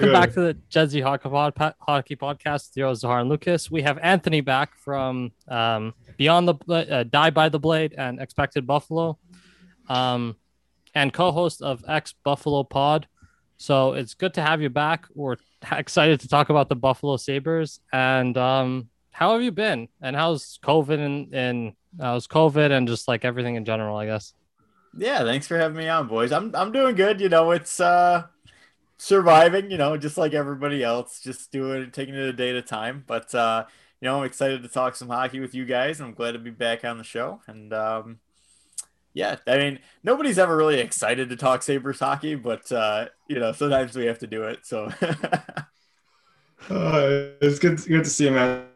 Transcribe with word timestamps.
Welcome 0.00 0.18
back 0.18 0.32
to 0.32 0.40
the 0.40 0.56
Jersey 0.70 1.02
Hockey, 1.02 1.28
Pod, 1.28 1.74
Hockey 1.78 2.16
Podcast. 2.16 2.72
Zero 2.72 2.94
Zahar 2.94 3.20
and 3.20 3.28
Lucas. 3.28 3.70
We 3.70 3.82
have 3.82 3.98
Anthony 3.98 4.40
back 4.40 4.74
from 4.78 5.30
um, 5.46 5.92
Beyond 6.16 6.48
the 6.48 6.54
uh, 6.90 7.02
Die 7.02 7.28
by 7.28 7.50
the 7.50 7.58
Blade 7.58 7.94
and 7.98 8.18
Expected 8.18 8.66
Buffalo, 8.66 9.18
um, 9.90 10.36
and 10.94 11.12
co-host 11.12 11.60
of 11.60 11.84
X 11.86 12.14
Buffalo 12.24 12.62
Pod. 12.64 13.08
So 13.58 13.92
it's 13.92 14.14
good 14.14 14.32
to 14.34 14.40
have 14.40 14.62
you 14.62 14.70
back. 14.70 15.04
We're 15.14 15.36
excited 15.70 16.20
to 16.20 16.28
talk 16.28 16.48
about 16.48 16.70
the 16.70 16.76
Buffalo 16.76 17.18
Sabres. 17.18 17.80
And 17.92 18.38
um, 18.38 18.88
how 19.10 19.34
have 19.34 19.42
you 19.42 19.52
been? 19.52 19.88
And 20.00 20.16
how's 20.16 20.58
COVID 20.64 20.98
and, 20.98 21.34
and 21.34 21.72
how's 22.00 22.26
COVID 22.26 22.70
and 22.70 22.88
just 22.88 23.06
like 23.06 23.26
everything 23.26 23.56
in 23.56 23.66
general, 23.66 23.98
I 23.98 24.06
guess. 24.06 24.32
Yeah, 24.96 25.24
thanks 25.24 25.46
for 25.46 25.58
having 25.58 25.76
me 25.76 25.88
on, 25.88 26.08
boys. 26.08 26.32
I'm 26.32 26.54
I'm 26.56 26.72
doing 26.72 26.96
good. 26.96 27.20
You 27.20 27.28
know, 27.28 27.50
it's 27.50 27.80
uh 27.80 28.24
surviving, 29.00 29.70
you 29.70 29.78
know, 29.78 29.96
just 29.96 30.18
like 30.18 30.34
everybody 30.34 30.84
else, 30.84 31.20
just 31.20 31.50
doing 31.50 31.90
taking 31.90 32.14
it 32.14 32.20
a 32.20 32.32
day 32.34 32.50
at 32.50 32.56
a 32.56 32.62
time. 32.62 33.02
But 33.06 33.34
uh, 33.34 33.64
you 34.00 34.06
know, 34.06 34.18
I'm 34.18 34.24
excited 34.24 34.62
to 34.62 34.68
talk 34.68 34.94
some 34.94 35.08
hockey 35.08 35.40
with 35.40 35.54
you 35.54 35.64
guys, 35.64 36.00
I'm 36.00 36.12
glad 36.12 36.32
to 36.32 36.38
be 36.38 36.50
back 36.50 36.84
on 36.84 36.98
the 36.98 37.04
show. 37.04 37.40
And 37.46 37.72
um, 37.72 38.20
yeah, 39.14 39.36
I 39.46 39.56
mean, 39.56 39.78
nobody's 40.04 40.38
ever 40.38 40.54
really 40.54 40.80
excited 40.80 41.30
to 41.30 41.36
talk 41.36 41.62
Sabres 41.62 41.98
hockey, 41.98 42.34
but 42.34 42.70
uh, 42.70 43.06
you 43.26 43.38
know, 43.38 43.52
sometimes 43.52 43.96
we 43.96 44.04
have 44.04 44.18
to 44.18 44.26
do 44.26 44.42
it. 44.44 44.60
So 44.64 44.84
uh, 46.68 47.30
it's 47.40 47.58
good, 47.58 47.82
good 47.86 48.04
to 48.04 48.10
see 48.10 48.26
you, 48.26 48.32
man. 48.32 48.66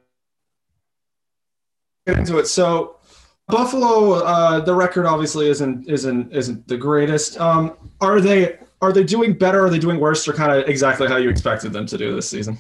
Get 2.07 2.19
into 2.19 2.39
it. 2.39 2.47
So 2.47 2.97
Buffalo, 3.49 4.25
uh, 4.25 4.61
the 4.61 4.75
record 4.75 5.05
obviously 5.05 5.49
isn't 5.49 5.87
isn't 5.87 6.33
isn't 6.33 6.67
the 6.67 6.79
greatest. 6.79 7.39
Um, 7.39 7.93
are 8.01 8.21
they 8.21 8.59
are 8.85 8.93
they 8.93 9.05
doing 9.05 9.33
better? 9.35 9.65
Are 9.65 9.71
they 9.71 9.79
doing 9.79 9.99
worse? 9.99 10.27
Or 10.29 10.33
kind 10.33 10.53
of 10.53 10.69
exactly 10.69 11.09
how 11.09 11.17
you 11.17 11.29
expected 11.29 11.73
them 11.73 11.87
to 11.87 11.99
do 11.99 12.15
this 12.15 12.29
season? 12.29 12.59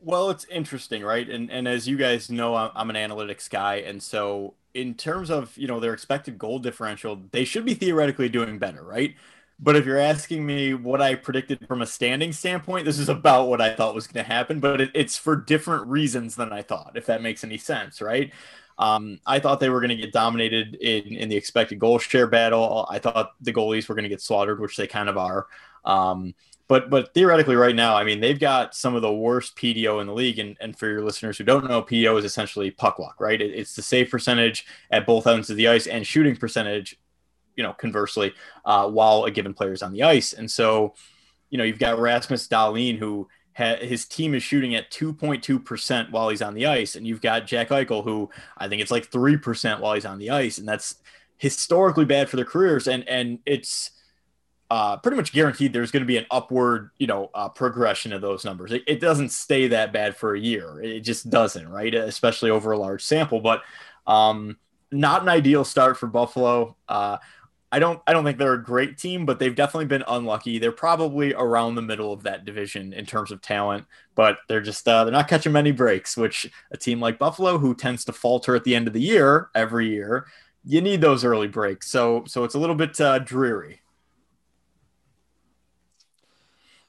Well, 0.00 0.30
it's 0.30 0.44
interesting, 0.46 1.02
right? 1.02 1.28
And 1.28 1.50
and 1.50 1.68
as 1.68 1.88
you 1.88 1.96
guys 1.96 2.30
know, 2.30 2.54
I'm 2.54 2.90
an 2.90 2.96
analytics 2.96 3.50
guy, 3.50 3.76
and 3.76 4.02
so 4.02 4.54
in 4.74 4.94
terms 4.94 5.30
of 5.30 5.56
you 5.56 5.66
know 5.66 5.80
their 5.80 5.92
expected 5.92 6.38
goal 6.38 6.58
differential, 6.58 7.20
they 7.32 7.44
should 7.44 7.64
be 7.64 7.74
theoretically 7.74 8.28
doing 8.28 8.58
better, 8.58 8.82
right? 8.82 9.14
But 9.60 9.74
if 9.74 9.84
you're 9.84 9.98
asking 9.98 10.46
me 10.46 10.74
what 10.74 11.02
I 11.02 11.16
predicted 11.16 11.66
from 11.66 11.82
a 11.82 11.86
standing 11.86 12.32
standpoint, 12.32 12.84
this 12.84 12.98
is 12.98 13.08
about 13.08 13.48
what 13.48 13.60
I 13.60 13.74
thought 13.74 13.94
was 13.94 14.06
going 14.06 14.24
to 14.24 14.32
happen, 14.32 14.60
but 14.60 14.80
it, 14.80 14.90
it's 14.94 15.16
for 15.18 15.34
different 15.34 15.88
reasons 15.88 16.36
than 16.36 16.52
I 16.52 16.62
thought, 16.62 16.92
if 16.94 17.06
that 17.06 17.22
makes 17.22 17.42
any 17.42 17.58
sense, 17.58 18.00
right? 18.00 18.32
Um, 18.78 19.18
I 19.26 19.40
thought 19.40 19.60
they 19.60 19.70
were 19.70 19.80
going 19.80 19.90
to 19.90 19.96
get 19.96 20.12
dominated 20.12 20.76
in, 20.76 21.16
in 21.16 21.28
the 21.28 21.36
expected 21.36 21.78
goal 21.78 21.98
share 21.98 22.26
battle. 22.26 22.86
I 22.88 22.98
thought 22.98 23.32
the 23.40 23.52
goalies 23.52 23.88
were 23.88 23.94
going 23.94 24.04
to 24.04 24.08
get 24.08 24.20
slaughtered, 24.20 24.60
which 24.60 24.76
they 24.76 24.86
kind 24.86 25.08
of 25.08 25.16
are. 25.18 25.46
Um, 25.84 26.34
but 26.68 26.90
but 26.90 27.14
theoretically, 27.14 27.56
right 27.56 27.74
now, 27.74 27.96
I 27.96 28.04
mean, 28.04 28.20
they've 28.20 28.38
got 28.38 28.74
some 28.74 28.94
of 28.94 29.02
the 29.02 29.12
worst 29.12 29.56
PDO 29.56 30.00
in 30.00 30.06
the 30.06 30.12
league. 30.12 30.38
And, 30.38 30.56
and 30.60 30.78
for 30.78 30.86
your 30.86 31.02
listeners 31.02 31.38
who 31.38 31.44
don't 31.44 31.66
know, 31.66 31.82
PDO 31.82 32.18
is 32.18 32.24
essentially 32.24 32.70
puck 32.70 32.98
luck, 32.98 33.16
right? 33.20 33.40
It, 33.40 33.54
it's 33.54 33.74
the 33.74 33.82
save 33.82 34.10
percentage 34.10 34.66
at 34.90 35.06
both 35.06 35.26
ends 35.26 35.48
of 35.50 35.56
the 35.56 35.68
ice 35.68 35.86
and 35.86 36.06
shooting 36.06 36.36
percentage, 36.36 36.98
you 37.56 37.62
know, 37.62 37.72
conversely, 37.72 38.34
uh, 38.66 38.88
while 38.88 39.24
a 39.24 39.30
given 39.30 39.54
player 39.54 39.72
is 39.72 39.82
on 39.82 39.92
the 39.92 40.02
ice. 40.02 40.34
And 40.34 40.48
so, 40.48 40.94
you 41.48 41.56
know, 41.56 41.64
you've 41.64 41.78
got 41.78 41.98
Rasmus 41.98 42.46
Dahlin, 42.48 42.98
who 42.98 43.28
his 43.58 44.04
team 44.04 44.34
is 44.34 44.42
shooting 44.42 44.74
at 44.74 44.90
2.2% 44.90 46.10
while 46.10 46.28
he's 46.28 46.42
on 46.42 46.54
the 46.54 46.66
ice. 46.66 46.94
And 46.94 47.06
you've 47.06 47.20
got 47.20 47.46
Jack 47.46 47.70
Eichel, 47.70 48.04
who 48.04 48.30
I 48.56 48.68
think 48.68 48.80
it's 48.80 48.90
like 48.90 49.10
3% 49.10 49.80
while 49.80 49.94
he's 49.94 50.04
on 50.04 50.18
the 50.18 50.30
ice. 50.30 50.58
And 50.58 50.68
that's 50.68 50.96
historically 51.38 52.04
bad 52.04 52.28
for 52.28 52.36
their 52.36 52.44
careers. 52.44 52.86
And, 52.86 53.08
and 53.08 53.40
it's 53.44 53.90
uh, 54.70 54.98
pretty 54.98 55.16
much 55.16 55.32
guaranteed 55.32 55.72
there's 55.72 55.90
going 55.90 56.02
to 56.02 56.06
be 56.06 56.18
an 56.18 56.26
upward, 56.30 56.90
you 56.98 57.06
know, 57.06 57.30
uh, 57.34 57.48
progression 57.48 58.12
of 58.12 58.20
those 58.20 58.44
numbers. 58.44 58.70
It, 58.70 58.84
it, 58.86 59.00
doesn't 59.00 59.30
stay 59.30 59.66
that 59.68 59.92
bad 59.92 60.16
for 60.16 60.34
a 60.34 60.40
year. 60.40 60.80
It 60.80 61.00
just 61.00 61.30
doesn't, 61.30 61.68
right? 61.68 61.94
Especially 61.94 62.50
over 62.50 62.72
a 62.72 62.78
large 62.78 63.02
sample. 63.02 63.40
But 63.40 63.62
um, 64.06 64.56
not 64.92 65.22
an 65.22 65.28
ideal 65.28 65.64
start 65.64 65.96
for 65.96 66.06
Buffalo. 66.06 66.76
Uh, 66.88 67.18
I 67.70 67.78
don't 67.78 68.00
I 68.06 68.12
don't 68.12 68.24
think 68.24 68.38
they're 68.38 68.54
a 68.54 68.62
great 68.62 68.96
team, 68.96 69.26
but 69.26 69.38
they've 69.38 69.54
definitely 69.54 69.86
been 69.86 70.04
unlucky. 70.08 70.58
They're 70.58 70.72
probably 70.72 71.34
around 71.34 71.74
the 71.74 71.82
middle 71.82 72.12
of 72.12 72.22
that 72.22 72.46
division 72.46 72.94
in 72.94 73.04
terms 73.04 73.30
of 73.30 73.42
talent, 73.42 73.84
but 74.14 74.38
they're 74.48 74.62
just 74.62 74.88
uh, 74.88 75.04
they're 75.04 75.12
not 75.12 75.28
catching 75.28 75.52
many 75.52 75.70
breaks. 75.70 76.16
Which 76.16 76.50
a 76.70 76.78
team 76.78 76.98
like 77.00 77.18
Buffalo, 77.18 77.58
who 77.58 77.74
tends 77.74 78.06
to 78.06 78.12
falter 78.12 78.56
at 78.56 78.64
the 78.64 78.74
end 78.74 78.86
of 78.86 78.94
the 78.94 79.02
year 79.02 79.50
every 79.54 79.88
year, 79.90 80.26
you 80.64 80.80
need 80.80 81.02
those 81.02 81.24
early 81.24 81.48
breaks. 81.48 81.90
So 81.90 82.24
so 82.26 82.44
it's 82.44 82.54
a 82.54 82.58
little 82.58 82.74
bit 82.74 82.98
uh, 83.00 83.18
dreary. 83.18 83.82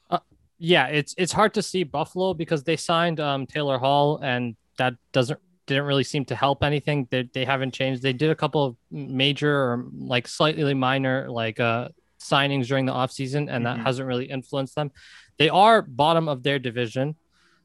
Uh, 0.10 0.20
yeah, 0.60 0.88
it's 0.88 1.14
it's 1.18 1.34
hard 1.34 1.54
to 1.56 1.62
see 1.62 1.84
Buffalo 1.84 2.34
because 2.34 2.64
they 2.64 2.78
signed 2.78 3.20
um, 3.20 3.46
Taylor 3.46 3.80
Hall, 3.80 4.20
and 4.24 4.56
that 4.78 4.96
doesn't 5.12 5.40
didn't 5.70 5.86
really 5.86 6.04
seem 6.04 6.26
to 6.26 6.36
help 6.36 6.64
anything. 6.64 7.08
They, 7.10 7.30
they 7.34 7.46
haven't 7.46 7.74
changed. 7.74 8.02
They 8.02 8.14
did 8.14 8.32
a 8.32 8.36
couple 8.36 8.66
of 8.66 8.76
major 8.92 9.56
or 9.56 9.86
like 9.98 10.28
slightly 10.28 10.74
minor 10.74 11.30
like 11.30 11.60
uh, 11.60 11.90
signings 12.20 12.68
during 12.68 12.86
the 12.86 12.92
offseason, 12.92 13.48
and 13.50 13.66
that 13.66 13.78
mm-hmm. 13.78 13.86
hasn't 13.86 14.08
really 14.08 14.26
influenced 14.26 14.76
them. 14.76 14.92
They 15.38 15.50
are 15.50 15.82
bottom 15.82 16.28
of 16.28 16.44
their 16.44 16.60
division. 16.60 17.16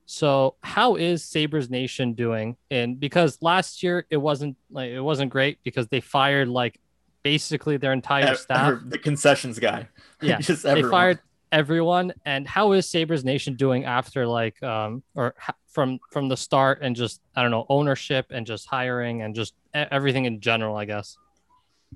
So 0.06 0.56
how 0.62 0.96
is 0.96 1.24
Sabres 1.24 1.70
Nation 1.70 2.12
doing? 2.12 2.56
And 2.70 3.00
because 3.00 3.38
last 3.40 3.82
year 3.82 4.06
it 4.10 4.18
wasn't 4.18 4.56
like 4.70 4.90
it 4.90 5.00
wasn't 5.00 5.30
great 5.30 5.58
because 5.64 5.88
they 5.88 6.00
fired 6.00 6.48
like 6.48 6.78
basically 7.22 7.78
their 7.78 7.92
entire 7.92 8.34
staff. 8.34 8.78
The 8.86 8.98
concessions 8.98 9.58
guy. 9.58 9.88
Yeah. 10.20 10.40
just 10.40 10.62
they 10.62 10.82
fired 10.82 11.20
everyone. 11.52 12.14
And 12.24 12.48
how 12.48 12.72
is 12.72 12.88
Sabres 12.88 13.24
Nation 13.24 13.56
doing 13.56 13.84
after 13.84 14.26
like 14.26 14.62
um 14.62 15.02
or 15.14 15.34
from 15.74 15.98
from 16.10 16.28
the 16.28 16.36
start 16.36 16.78
and 16.80 16.96
just 16.96 17.20
I 17.36 17.42
don't 17.42 17.50
know 17.50 17.66
ownership 17.68 18.26
and 18.30 18.46
just 18.46 18.66
hiring 18.66 19.22
and 19.22 19.34
just 19.34 19.54
everything 19.74 20.24
in 20.24 20.40
general, 20.40 20.76
I 20.76 20.86
guess. 20.86 21.18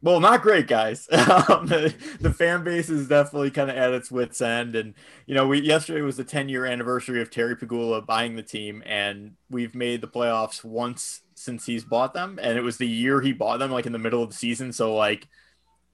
Well, 0.00 0.20
not 0.20 0.42
great, 0.42 0.68
guys. 0.68 1.08
um, 1.12 1.66
the, 1.66 1.94
the, 2.20 2.32
fan 2.32 2.62
base 2.62 2.88
is 2.88 3.08
definitely 3.08 3.50
kind 3.50 3.68
of 3.68 3.76
at 3.76 3.92
its 3.92 4.10
wits' 4.10 4.40
end, 4.40 4.76
and 4.76 4.94
you 5.26 5.34
know, 5.34 5.48
we 5.48 5.60
yesterday 5.60 6.02
was 6.02 6.16
the 6.16 6.24
10 6.24 6.48
year 6.48 6.66
anniversary 6.66 7.20
of 7.20 7.30
Terry 7.30 7.56
Pegula 7.56 8.04
buying 8.04 8.36
the 8.36 8.42
team, 8.42 8.82
and 8.86 9.32
we've 9.50 9.74
made 9.74 10.00
the 10.00 10.08
playoffs 10.08 10.62
once 10.62 11.22
since 11.34 11.66
he's 11.66 11.84
bought 11.84 12.14
them, 12.14 12.38
and 12.40 12.56
it 12.56 12.62
was 12.62 12.76
the 12.76 12.86
year 12.86 13.20
he 13.20 13.32
bought 13.32 13.58
them, 13.58 13.70
like 13.70 13.86
in 13.86 13.92
the 13.92 13.98
middle 13.98 14.22
of 14.22 14.30
the 14.30 14.36
season. 14.36 14.72
So, 14.72 14.94
like, 14.94 15.26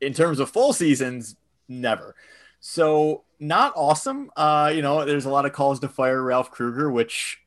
in 0.01 0.13
terms 0.13 0.39
of 0.39 0.51
full 0.51 0.73
seasons, 0.73 1.37
never. 1.69 2.15
So, 2.61 3.25
not 3.41 3.73
awesome. 3.75 4.31
Uh, 4.37 4.71
you 4.75 4.83
know, 4.83 5.05
there's 5.05 5.27
a 5.27 5.31
lot 5.31 5.47
of 5.47 5.53
calls 5.53 5.81
to 5.81 5.89
fire 5.89 6.23
Ralph 6.23 6.51
Krueger, 6.51 6.91
which 6.91 7.39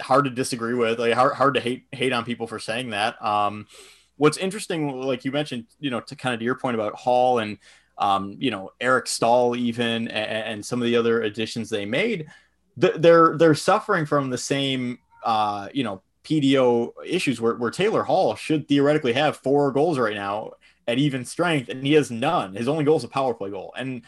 hard 0.00 0.24
to 0.24 0.30
disagree 0.30 0.74
with. 0.74 0.98
Like 0.98 1.12
hard, 1.14 1.34
hard 1.34 1.54
to 1.54 1.60
hate 1.60 1.84
hate 1.92 2.12
on 2.12 2.24
people 2.24 2.46
for 2.46 2.58
saying 2.58 2.90
that. 2.90 3.22
Um, 3.24 3.66
what's 4.16 4.38
interesting, 4.38 5.00
like 5.00 5.24
you 5.24 5.32
mentioned, 5.32 5.66
you 5.80 5.90
know, 5.90 6.00
to 6.00 6.16
kind 6.16 6.34
of 6.34 6.40
to 6.40 6.44
your 6.44 6.56
point 6.56 6.74
about 6.74 6.94
Hall 6.94 7.38
and 7.38 7.58
um, 7.98 8.36
you 8.38 8.50
know 8.50 8.72
Eric 8.80 9.06
Staal 9.06 9.56
even 9.56 10.08
and, 10.08 10.44
and, 10.44 10.66
some 10.66 10.80
of 10.80 10.86
the 10.86 10.96
other 10.96 11.22
additions 11.22 11.70
they 11.70 11.86
made, 11.86 12.26
they're 12.76 13.36
they're 13.38 13.54
suffering 13.54 14.04
from 14.04 14.30
the 14.30 14.38
same 14.38 14.98
uh, 15.24 15.68
you 15.72 15.84
know 15.84 16.02
PDO 16.24 16.92
issues 17.04 17.40
where, 17.40 17.54
where 17.54 17.70
Taylor 17.70 18.02
Hall 18.02 18.34
should 18.34 18.68
theoretically 18.68 19.12
have 19.12 19.36
four 19.38 19.72
goals 19.72 19.98
right 19.98 20.14
now 20.14 20.52
at 20.88 20.98
even 20.98 21.24
strength, 21.24 21.68
and 21.68 21.86
he 21.86 21.94
has 21.94 22.10
none. 22.10 22.54
His 22.54 22.68
only 22.68 22.84
goal 22.84 22.96
is 22.96 23.04
a 23.04 23.08
power 23.08 23.32
play 23.32 23.50
goal, 23.50 23.72
and 23.76 24.02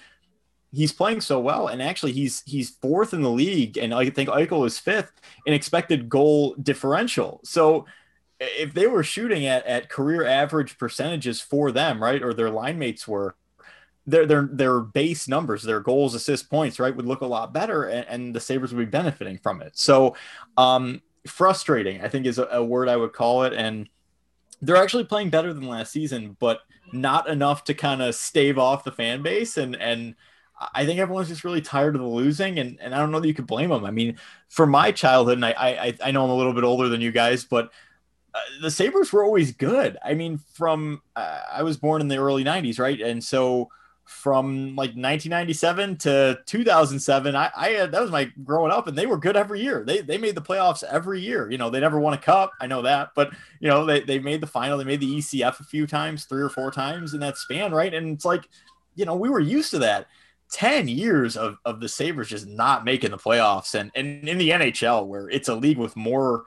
he's 0.73 0.93
playing 0.93 1.21
so 1.21 1.41
well, 1.41 1.69
and 1.69 1.83
actually 1.83 2.12
he's 2.12 2.43
he's 2.47 2.71
fourth 2.71 3.15
in 3.15 3.23
the 3.23 3.31
league, 3.31 3.79
and 3.79 3.95
I 3.95 4.11
think 4.11 4.29
Eichel 4.29 4.67
is 4.67 4.79
fifth 4.79 5.12
in 5.47 5.55
expected 5.55 6.09
goal 6.09 6.55
differential. 6.55 7.41
So 7.45 7.87
if 8.41 8.75
they 8.75 8.87
were 8.87 9.03
shooting 9.03 9.47
at 9.47 9.65
at 9.67 9.89
career 9.89 10.25
average 10.25 10.79
percentages 10.79 11.41
for 11.41 11.73
them, 11.73 12.03
right, 12.03 12.23
or 12.23 12.34
their 12.34 12.51
line 12.51 12.79
mates 12.79 13.09
were, 13.09 13.34
their 14.06 14.27
their 14.27 14.49
their 14.53 14.81
base 14.81 15.29
numbers, 15.29 15.62
their 15.62 15.81
goals, 15.81 16.15
assists, 16.15 16.47
points, 16.47 16.79
right, 16.79 16.95
would 16.95 17.06
look 17.06 17.23
a 17.23 17.27
lot 17.27 17.53
better, 17.53 17.85
and, 17.85 18.06
and 18.09 18.35
the 18.35 18.41
Sabres 18.41 18.73
would 18.75 18.85
be 18.85 18.91
benefiting 18.91 19.38
from 19.38 19.62
it. 19.62 19.79
So, 19.79 20.17
um, 20.56 21.03
frustrating, 21.26 22.03
I 22.03 22.09
think, 22.09 22.26
is 22.26 22.38
a, 22.38 22.44
a 22.44 22.65
word 22.65 22.88
I 22.88 22.97
would 22.97 23.12
call 23.12 23.44
it, 23.44 23.53
and 23.53 23.88
they're 24.61 24.76
actually 24.76 25.05
playing 25.05 25.31
better 25.31 25.53
than 25.53 25.67
last 25.67 25.93
season, 25.93 26.37
but 26.38 26.61
not 26.93 27.29
enough 27.29 27.65
to 27.65 27.75
kind 27.75 28.03
of 28.03 28.15
stave 28.15 28.59
off 28.59 28.85
the 28.85 28.93
fan 28.93 29.23
base 29.23 29.56
and 29.56 29.76
and 29.76 30.15
I 30.75 30.84
think 30.84 30.99
everyone's 30.99 31.28
just 31.28 31.44
really 31.44 31.60
tired 31.60 31.94
of 31.94 32.00
the 32.00 32.08
losing, 32.08 32.58
and, 32.58 32.78
and 32.81 32.94
I 32.94 32.99
don't 32.99 33.12
know 33.12 33.20
that 33.20 33.28
you 33.28 33.34
could 33.34 33.46
blame 33.46 33.70
them. 33.70 33.84
I 33.84 33.90
mean, 33.90 34.19
for 34.49 34.66
my 34.66 34.90
childhood, 34.90 35.38
and 35.38 35.44
I 35.44 35.52
I, 35.52 35.94
I 36.05 36.10
know 36.10 36.25
I'm 36.25 36.31
a 36.31 36.37
little 36.37 36.55
bit 36.55 36.64
older 36.64 36.88
than 36.88 37.00
you 37.00 37.12
guys, 37.12 37.44
but 37.44 37.70
uh, 38.34 38.40
the 38.60 38.70
Sabres 38.70 39.12
were 39.12 39.25
always 39.25 39.52
good. 39.52 39.96
I 40.05 40.14
mean, 40.14 40.38
from 40.55 41.02
uh, 41.14 41.40
I 41.52 41.62
was 41.62 41.76
born 41.76 42.00
in 42.00 42.08
the 42.08 42.19
early 42.19 42.44
'90s, 42.44 42.78
right, 42.78 43.00
and 43.00 43.22
so 43.22 43.69
from 44.08 44.69
like 44.75 44.96
1997 44.96 45.99
to 45.99 46.38
2007, 46.46 47.37
I, 47.37 47.50
I 47.55 47.69
had, 47.69 47.93
that 47.93 48.00
was 48.00 48.10
my 48.10 48.25
growing 48.43 48.72
up, 48.72 48.87
and 48.87 48.96
they 48.96 49.05
were 49.05 49.19
good 49.19 49.37
every 49.37 49.60
year. 49.60 49.84
They 49.87 50.00
they 50.00 50.19
made 50.19 50.34
the 50.34 50.43
playoffs 50.43 50.82
every 50.82 51.20
year. 51.20 51.50
You 51.50 51.58
know, 51.58 51.70
they 51.70 51.78
never 51.78 52.00
won 52.00 52.14
a 52.14 52.19
cup. 52.19 52.52
I 52.60 52.66
know 52.66 52.82
that, 52.82 53.10
but 53.14 53.32
you 53.60 53.69
know, 53.69 53.84
they 53.84 54.00
they 54.00 54.19
made 54.19 54.40
the 54.40 54.46
final. 54.46 54.78
They 54.78 54.84
made 54.84 55.00
the 55.00 55.19
ECF 55.19 55.60
a 55.60 55.64
few 55.64 55.87
times, 55.87 56.25
three 56.25 56.43
or 56.43 56.49
four 56.49 56.70
times 56.70 57.14
in 57.14 57.20
that 57.20 57.37
span, 57.37 57.70
right? 57.72 57.93
And 57.94 58.14
it's 58.14 58.25
like, 58.25 58.49
you 58.96 59.05
know, 59.05 59.14
we 59.14 59.28
were 59.28 59.40
used 59.40 59.70
to 59.72 59.78
that 59.81 60.08
10 60.53 60.89
years 60.89 61.37
of, 61.37 61.59
of 61.65 61.81
the 61.81 61.89
Sabres 61.89 62.29
just 62.29 62.47
not 62.47 62.85
making 62.85 63.11
the 63.11 63.19
playoffs. 63.19 63.75
And, 63.75 63.91
and 63.95 64.29
in 64.29 64.39
the 64.39 64.50
NHL, 64.50 65.06
where 65.06 65.29
it's 65.29 65.49
a 65.49 65.55
league 65.55 65.79
with 65.79 65.97
more 65.97 66.45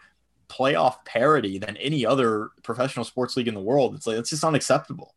playoff 0.49 1.05
parity 1.05 1.57
than 1.57 1.77
any 1.77 2.05
other 2.05 2.49
professional 2.63 3.05
sports 3.05 3.37
league 3.37 3.47
in 3.47 3.53
the 3.53 3.61
world, 3.61 3.95
it's 3.95 4.07
like, 4.07 4.17
it's 4.17 4.31
just 4.31 4.43
unacceptable. 4.43 5.13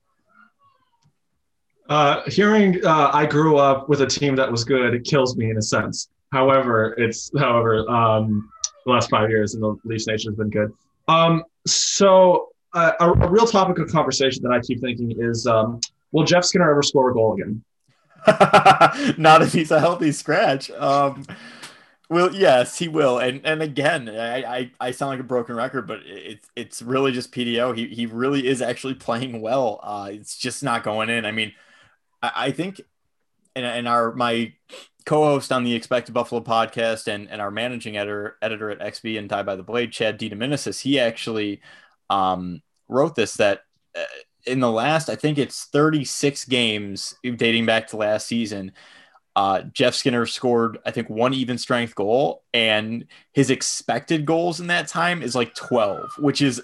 Uh, 1.89 2.23
hearing 2.31 2.85
uh, 2.85 3.11
I 3.13 3.27
grew 3.27 3.59
up 3.59 3.89
with 3.89 4.01
a 4.01 4.07
team 4.07 4.37
that 4.37 4.51
was 4.51 4.65
good, 4.65 4.95
it 4.95 5.05
kills 5.05 5.37
me 5.37 5.51
in 5.51 5.59
a 5.59 5.63
sense. 5.63 6.09
However, 6.33 6.95
it's 6.99 7.31
however 7.39 7.89
um, 7.91 8.49
the 8.87 8.93
last 8.93 9.11
five 9.11 9.29
years 9.29 9.55
and 9.55 9.63
the 9.63 9.77
Leafs 9.85 10.07
nation 10.07 10.33
has 10.33 10.37
been 10.37 10.51
good. 10.51 10.73
Um, 11.09 11.45
so 11.67 12.49
uh, 12.73 12.93
a, 13.01 13.11
a, 13.11 13.31
real 13.31 13.47
topic 13.47 13.79
of 13.79 13.91
conversation 13.91 14.43
that 14.43 14.51
I 14.51 14.61
keep 14.61 14.81
thinking 14.81 15.15
is, 15.19 15.47
um, 15.47 15.81
will 16.13 16.25
Jeff 16.25 16.45
Skinner 16.45 16.71
ever 16.71 16.83
score 16.83 17.11
a 17.11 17.15
goal 17.15 17.35
again? 17.35 17.63
Not 19.19 19.43
if 19.43 19.53
he's 19.53 19.71
a 19.71 19.81
healthy 19.81 20.13
scratch. 20.13 20.71
Um, 20.71 21.25
well, 22.11 22.35
yes, 22.35 22.79
he 22.79 22.89
will. 22.89 23.19
And 23.19 23.45
and 23.45 23.63
again, 23.63 24.09
I, 24.09 24.43
I, 24.43 24.71
I 24.81 24.91
sound 24.91 25.11
like 25.11 25.21
a 25.21 25.25
broken 25.25 25.57
record, 25.57 25.87
but 25.87 26.01
it's 26.05 26.49
it's 26.55 26.83
really 26.83 27.13
just 27.13 27.33
PDO. 27.33 27.77
He 27.77 27.89
he 27.89 28.07
really 28.07 28.47
is 28.47 28.63
actually 28.63 28.95
playing 28.95 29.41
well. 29.41 29.81
Uh, 29.83 30.11
it's 30.13 30.37
just 30.37 30.63
not 30.63 30.85
going 30.85 31.09
in. 31.11 31.25
I 31.25 31.33
mean, 31.33 31.53
I, 32.23 32.33
I 32.37 32.51
think, 32.51 32.81
and, 33.57 33.65
and 33.65 33.89
our 33.89 34.13
my 34.15 34.53
co-host 35.07 35.53
on 35.53 35.65
the 35.65 35.75
Expected 35.75 36.13
Buffalo 36.13 36.41
podcast 36.41 37.09
and, 37.09 37.29
and 37.31 37.41
our 37.41 37.51
managing 37.51 37.97
editor 37.97 38.37
editor 38.43 38.71
at 38.71 38.81
XB 38.81 39.19
and 39.19 39.29
Die 39.29 39.43
by 39.43 39.57
the 39.57 39.63
Blade, 39.63 39.93
Chad 39.93 40.19
DiDomenico, 40.19 40.81
he 40.81 40.99
actually 40.99 41.61
um, 42.11 42.63
wrote 42.89 43.15
this 43.15 43.35
that 43.35 43.63
uh, 43.97 44.05
in 44.47 44.61
the 44.61 44.71
last, 44.71 45.09
I 45.09 45.17
think 45.17 45.39
it's 45.39 45.65
36 45.65 46.45
games 46.47 47.15
dating 47.23 47.67
back 47.67 47.89
to 47.89 47.97
last 47.97 48.27
season, 48.27 48.73
uh, 49.37 49.63
Jeff 49.63 49.95
Skinner 49.95 50.27
scored, 50.27 50.79
I 50.87 50.91
think, 50.91 51.11
one 51.11 51.35
even 51.35 51.59
strength 51.59 51.95
goal, 51.95 52.45
and 52.53 53.07
his 53.33 53.51
expected 53.51 54.27
goals 54.27 54.61
in 54.61 54.69
that 54.69 54.87
time 54.87 55.23
is 55.23 55.35
like 55.35 55.55
12, 55.55 56.19
which 56.19 56.41
is, 56.41 56.63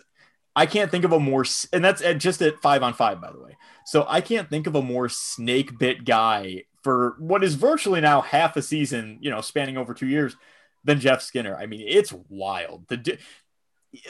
I 0.54 0.66
can't 0.66 0.90
think 0.90 1.04
of 1.04 1.12
a 1.12 1.18
more, 1.18 1.44
and 1.72 1.84
that's 1.84 2.02
at 2.02 2.18
just 2.18 2.42
at 2.42 2.60
five 2.62 2.82
on 2.82 2.94
five, 2.94 3.20
by 3.20 3.32
the 3.32 3.40
way. 3.40 3.56
So 3.86 4.06
I 4.08 4.20
can't 4.20 4.48
think 4.48 4.66
of 4.66 4.76
a 4.76 4.82
more 4.82 5.08
snake 5.08 5.78
bit 5.78 6.04
guy 6.04 6.64
for 6.82 7.16
what 7.18 7.42
is 7.42 7.54
virtually 7.54 8.00
now 8.00 8.20
half 8.20 8.56
a 8.56 8.62
season, 8.62 9.18
you 9.20 9.30
know, 9.30 9.40
spanning 9.40 9.76
over 9.76 9.94
two 9.94 10.06
years 10.06 10.36
than 10.84 11.00
Jeff 11.00 11.22
Skinner. 11.22 11.56
I 11.56 11.66
mean, 11.66 11.84
it's 11.86 12.12
wild. 12.28 12.86
The 12.88 13.18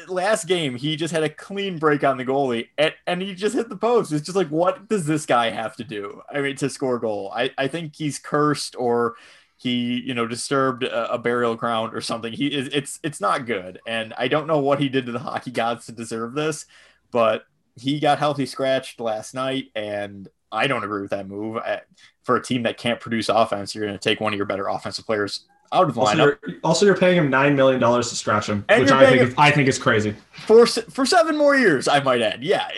last 0.09 0.47
game 0.47 0.77
he 0.77 0.95
just 0.95 1.13
had 1.13 1.23
a 1.23 1.29
clean 1.29 1.79
break 1.79 2.05
on 2.05 2.19
the 2.19 2.25
goalie 2.25 2.69
and, 2.77 2.93
and 3.07 3.23
he 3.23 3.35
just 3.35 3.55
hit 3.55 3.69
the 3.69 3.77
post. 3.77 4.13
It's 4.13 4.27
just 4.27 4.37
like, 4.37 4.49
what 4.49 4.89
does 4.89 5.07
this 5.07 5.25
guy 5.25 5.51
have 5.51 5.75
to 5.77 5.85
do? 5.85 6.23
I 6.33 6.41
mean, 6.41 6.57
to 6.57 6.69
score 6.69 6.97
a 6.97 7.01
goal. 7.01 7.33
I, 7.35 7.51
I 7.57 7.67
think 7.69 7.97
he's 7.97 8.19
cursed 8.19 8.77
or 8.79 9.15
he, 9.57 10.01
you 10.01 10.15
know, 10.15 10.27
disturbed 10.27 10.85
a, 10.85 11.15
a 11.15 11.19
burial 11.19 11.55
ground 11.55 11.95
or 11.95 12.01
something. 12.01 12.33
He 12.33 12.49
is 12.49 12.69
it's 12.73 13.01
it's 13.03 13.21
not 13.21 13.47
good. 13.47 13.81
And 13.87 14.13
I 14.17 14.29
don't 14.29 14.47
know 14.47 14.59
what 14.59 14.81
he 14.81 14.89
did 14.89 15.07
to 15.07 15.13
the 15.13 15.19
hockey 15.19 15.51
gods 15.51 15.87
to 15.87 15.93
deserve 15.93 16.35
this, 16.35 16.67
but 17.11 17.45
he 17.77 18.01
got 18.01 18.19
healthy 18.19 18.47
scratched 18.47 19.01
last 19.01 19.35
night 19.35 19.67
and 19.75 20.29
I 20.53 20.67
don't 20.67 20.85
agree 20.85 21.03
with 21.03 21.11
that 21.11 21.29
move. 21.29 21.57
I, 21.59 21.81
for 22.25 22.37
a 22.37 22.43
team 22.43 22.65
that 22.65 22.77
can't 22.77 23.01
produce 23.01 23.29
offense, 23.29 23.75
you're 23.75 23.87
going 23.87 23.99
to 23.99 24.03
take 24.03 24.21
one 24.21 24.33
of 24.33 24.37
your 24.37 24.47
better 24.47 24.69
offensive 24.69 25.07
players 25.07 25.47
out 25.73 25.89
of 25.89 25.95
the 25.95 26.01
also, 26.01 26.15
lineup. 26.15 26.39
You're, 26.47 26.57
also, 26.65 26.87
you're 26.87 26.97
paying 26.97 27.17
him 27.17 27.31
nine 27.31 27.55
million 27.55 27.81
dollars 27.81 28.09
to 28.11 28.17
scratch 28.17 28.49
him, 28.49 28.65
and 28.69 28.83
which 28.83 28.91
I 28.91 29.09
think 29.09 29.23
is, 29.23 29.35
I 29.39 29.51
think 29.51 29.69
is 29.69 29.79
crazy. 29.79 30.17
For 30.33 30.67
for 30.67 31.07
seven 31.07 31.37
more 31.37 31.57
years, 31.57 31.87
I 31.87 32.01
might 32.01 32.21
add. 32.23 32.43
Yeah, 32.43 32.69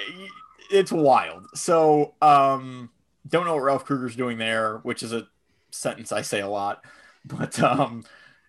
it's 0.71 0.93
wild. 0.93 1.47
So, 1.55 2.15
um, 2.21 2.91
don't 3.29 3.47
know 3.47 3.55
what 3.55 3.63
Ralph 3.63 3.85
Krueger's 3.85 4.17
doing 4.17 4.39
there, 4.39 4.79
which 4.79 5.03
is 5.03 5.13
a 5.13 5.27
sentence 5.71 6.13
I 6.13 6.23
say 6.23 6.41
a 6.41 6.49
lot. 6.49 6.85
But 7.25 7.59
um, 7.63 8.05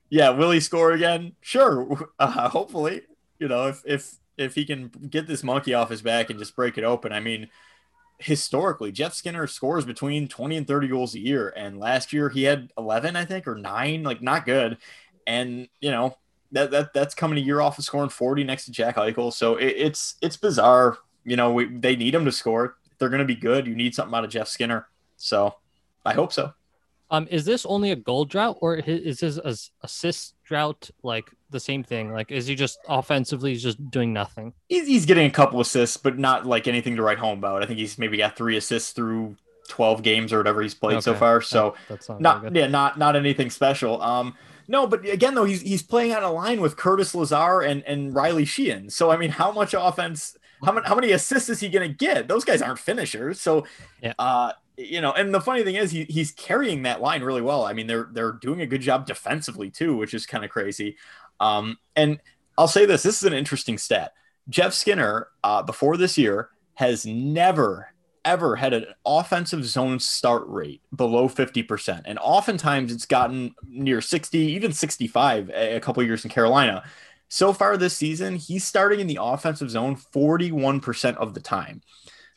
yeah, 0.10 0.32
will 0.32 0.52
he 0.52 0.60
score 0.60 0.92
again? 0.92 1.34
Sure. 1.42 2.10
Uh, 2.20 2.48
hopefully, 2.50 3.02
you 3.40 3.48
know, 3.48 3.68
if 3.68 3.82
if 3.86 4.16
if 4.38 4.56
he 4.56 4.66
can 4.66 4.90
get 5.10 5.28
this 5.28 5.44
monkey 5.44 5.74
off 5.74 5.90
his 5.90 6.02
back 6.02 6.30
and 6.30 6.40
just 6.40 6.56
break 6.56 6.78
it 6.78 6.84
open. 6.84 7.12
I 7.12 7.20
mean, 7.20 7.50
historically, 8.18 8.92
Jeff 8.92 9.14
Skinner 9.14 9.48
scores 9.48 9.86
between 9.86 10.28
20 10.28 10.58
and 10.58 10.68
30 10.68 10.88
goals 10.88 11.16
a 11.16 11.20
year. 11.20 11.54
And 11.56 11.80
last 11.80 12.14
year 12.14 12.30
he 12.30 12.44
had 12.44 12.72
11, 12.78 13.16
I 13.16 13.26
think, 13.26 13.48
or 13.48 13.56
nine, 13.56 14.04
like 14.04 14.22
not 14.22 14.46
good. 14.46 14.78
And, 15.28 15.68
you 15.82 15.92
know, 15.92 16.18
that, 16.52 16.72
that 16.72 16.94
that's 16.94 17.16
coming 17.16 17.38
a 17.38 17.42
year 17.42 17.62
off 17.62 17.78
of 17.78 17.84
scoring 17.84 18.10
40 18.10 18.44
next 18.44 18.66
to 18.66 18.72
Jack 18.72 18.96
Eichel. 18.96 19.34
So 19.34 19.56
it, 19.56 19.74
it's, 19.78 20.16
it's 20.22 20.38
bizarre. 20.38 20.98
You 21.26 21.36
know, 21.36 21.52
we, 21.54 21.66
they 21.66 21.96
need 21.96 22.14
him 22.14 22.26
to 22.26 22.32
score. 22.32 22.78
they're 22.98 23.10
going 23.10 23.20
to 23.20 23.26
be 23.26 23.36
good. 23.36 23.68
You 23.68 23.76
need 23.76 23.96
something 23.96 24.16
out 24.16 24.24
of 24.24 24.30
Jeff 24.30 24.48
Skinner. 24.48 24.88
So 25.18 25.56
I 26.06 26.14
hope 26.14 26.34
so. 26.34 26.54
Um, 27.14 27.28
is 27.30 27.46
this 27.46 27.64
only 27.68 27.92
a 27.92 27.96
goal 27.96 28.26
drought 28.26 28.58
or 28.60 28.78
is 28.78 29.20
this 29.20 29.38
a 29.38 29.56
assist 29.86 30.34
drought 30.44 30.90
like 31.04 31.30
the 31.52 31.60
same 31.60 31.84
thing? 31.84 32.12
Like, 32.12 32.32
is 32.32 32.48
he 32.48 32.56
just 32.56 32.80
offensively 32.90 33.52
he's 33.52 33.62
just 33.62 33.92
doing 33.92 34.12
nothing? 34.12 34.52
He's, 34.68 34.88
he's 34.88 35.06
getting 35.06 35.28
a 35.28 35.30
couple 35.30 35.62
assists, 35.62 35.96
but 35.96 36.18
not 36.18 36.48
like 36.48 36.68
anything 36.68 36.96
to 36.96 37.04
write 37.04 37.20
home 37.20 37.38
about. 37.38 37.62
I 37.62 37.68
think 37.68 37.78
he's 37.78 38.00
maybe 38.00 38.18
got 38.18 38.36
three 38.36 38.58
assists 38.58 38.94
through 38.94 39.36
12 39.68 40.02
games 40.02 40.34
or 40.34 40.40
whatever 40.40 40.64
he's 40.64 40.74
played 40.74 40.96
okay. 40.96 41.02
so 41.02 41.14
far. 41.14 41.40
So 41.40 41.76
that, 41.88 42.00
that's 42.00 42.20
not, 42.20 42.56
yeah, 42.56 42.66
not, 42.66 42.98
not 42.98 43.16
anything 43.16 43.52
special. 43.52 44.02
Um, 44.02 44.36
no, 44.68 44.88
but 44.88 45.08
again, 45.08 45.36
though, 45.36 45.46
he's, 45.46 45.62
he's 45.62 45.84
playing 45.84 46.16
on 46.16 46.24
a 46.24 46.32
line 46.32 46.62
with 46.62 46.78
Curtis 46.78 47.14
Lazar 47.14 47.62
and, 47.62 47.84
and 47.84 48.16
Riley 48.16 48.46
Sheahan. 48.46 48.92
So, 48.92 49.12
I 49.12 49.18
mean, 49.18 49.30
how 49.30 49.52
much 49.52 49.76
offense, 49.78 50.36
how 50.66 50.72
many, 50.72 50.88
how 50.88 50.96
many 50.96 51.12
assists 51.12 51.50
is 51.50 51.60
he 51.60 51.70
going 51.70 51.88
to 51.88 51.96
get? 51.96 52.28
Those 52.28 52.44
guys 52.44 52.64
aren't 52.64 52.80
finishers. 52.80 53.40
So, 53.40 53.68
yeah. 54.02 54.14
uh, 54.18 54.54
you 54.78 55.02
know, 55.02 55.12
and 55.12 55.34
the 55.34 55.42
funny 55.42 55.64
thing 55.64 55.76
is 55.76 55.92
he, 55.92 56.06
he's 56.06 56.32
carrying 56.32 56.84
that 56.84 57.02
line 57.02 57.24
really 57.24 57.42
well. 57.42 57.66
I 57.66 57.74
mean, 57.74 57.88
they're 57.88 58.10
they're 58.12 58.34
doing 58.34 58.62
a 58.62 58.66
good 58.66 58.82
job 58.82 59.06
defensively 59.06 59.70
too, 59.70 59.96
which 59.96 60.14
is 60.14 60.26
kind 60.26 60.44
of 60.44 60.52
crazy. 60.52 60.98
Um, 61.40 61.78
and 61.96 62.20
I'll 62.58 62.68
say 62.68 62.86
this: 62.86 63.04
this 63.04 63.18
is 63.18 63.24
an 63.24 63.34
interesting 63.34 63.78
stat. 63.78 64.14
Jeff 64.50 64.74
Skinner, 64.74 65.28
uh, 65.44 65.64
before 65.64 65.98
this 65.98 66.18
year, 66.18 66.50
has 66.76 67.06
never 67.06 67.94
ever 68.26 68.56
had 68.56 68.74
an 68.74 68.86
offensive 69.06 69.66
zone 69.66 70.00
start 70.00 70.44
rate 70.48 70.82
below 70.96 71.28
50%. 71.28 72.04
And 72.06 72.18
oftentimes 72.20 72.94
it's 72.94 73.06
gotten 73.06 73.54
near 73.68 74.00
60, 74.00 74.38
even 74.38 74.72
65 74.72 75.50
a, 75.50 75.76
a 75.76 75.80
couple 75.80 76.04
years 76.04 76.24
in 76.24 76.32
Carolina. 76.32 76.84
So 77.28 77.52
far 77.52 77.76
this 77.78 77.98
season, 77.98 78.36
he's 78.36 78.64
starting 78.64 79.00
in 79.00 79.08
the 79.08 79.20
offensive 79.22 79.70
zone 79.70 79.96
41% 79.96 81.18
of 81.18 81.34
the 81.34 81.42
time. 81.42 81.82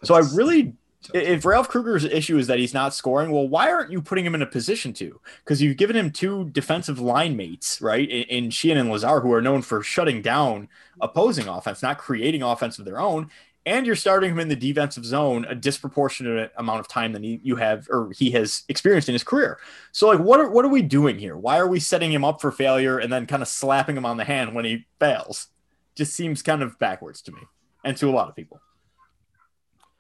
So 0.02 0.14
I 0.14 0.22
really 0.34 0.74
if 1.14 1.44
Ralph 1.44 1.68
Krueger's 1.68 2.04
issue 2.04 2.38
is 2.38 2.46
that 2.46 2.58
he's 2.58 2.74
not 2.74 2.94
scoring, 2.94 3.30
well, 3.30 3.48
why 3.48 3.70
aren't 3.70 3.92
you 3.92 4.00
putting 4.00 4.24
him 4.24 4.34
in 4.34 4.42
a 4.42 4.46
position 4.46 4.92
to? 4.94 5.20
Because 5.44 5.60
you've 5.60 5.76
given 5.76 5.96
him 5.96 6.10
two 6.10 6.50
defensive 6.50 6.98
line 6.98 7.36
mates, 7.36 7.80
right? 7.80 8.08
In, 8.08 8.22
in 8.24 8.50
Sheahan 8.50 8.78
and 8.78 8.90
Lazar, 8.90 9.20
who 9.20 9.32
are 9.32 9.42
known 9.42 9.62
for 9.62 9.82
shutting 9.82 10.22
down 10.22 10.68
opposing 11.00 11.48
offense, 11.48 11.82
not 11.82 11.98
creating 11.98 12.42
offense 12.42 12.78
of 12.78 12.84
their 12.84 13.00
own. 13.00 13.30
And 13.66 13.84
you're 13.84 13.96
starting 13.96 14.30
him 14.30 14.38
in 14.38 14.48
the 14.48 14.54
defensive 14.54 15.04
zone 15.04 15.44
a 15.48 15.54
disproportionate 15.54 16.52
amount 16.56 16.78
of 16.78 16.88
time 16.88 17.12
than 17.12 17.24
he, 17.24 17.40
you 17.42 17.56
have 17.56 17.88
or 17.90 18.12
he 18.16 18.30
has 18.30 18.62
experienced 18.68 19.08
in 19.08 19.12
his 19.12 19.24
career. 19.24 19.58
So, 19.90 20.06
like, 20.06 20.20
what 20.20 20.38
are, 20.38 20.48
what 20.48 20.64
are 20.64 20.68
we 20.68 20.82
doing 20.82 21.18
here? 21.18 21.36
Why 21.36 21.58
are 21.58 21.66
we 21.66 21.80
setting 21.80 22.12
him 22.12 22.24
up 22.24 22.40
for 22.40 22.52
failure 22.52 22.98
and 22.98 23.12
then 23.12 23.26
kind 23.26 23.42
of 23.42 23.48
slapping 23.48 23.96
him 23.96 24.06
on 24.06 24.18
the 24.18 24.24
hand 24.24 24.54
when 24.54 24.64
he 24.64 24.86
fails? 25.00 25.48
Just 25.96 26.14
seems 26.14 26.42
kind 26.42 26.62
of 26.62 26.78
backwards 26.78 27.20
to 27.22 27.32
me 27.32 27.40
and 27.84 27.96
to 27.96 28.08
a 28.08 28.12
lot 28.12 28.28
of 28.28 28.36
people. 28.36 28.60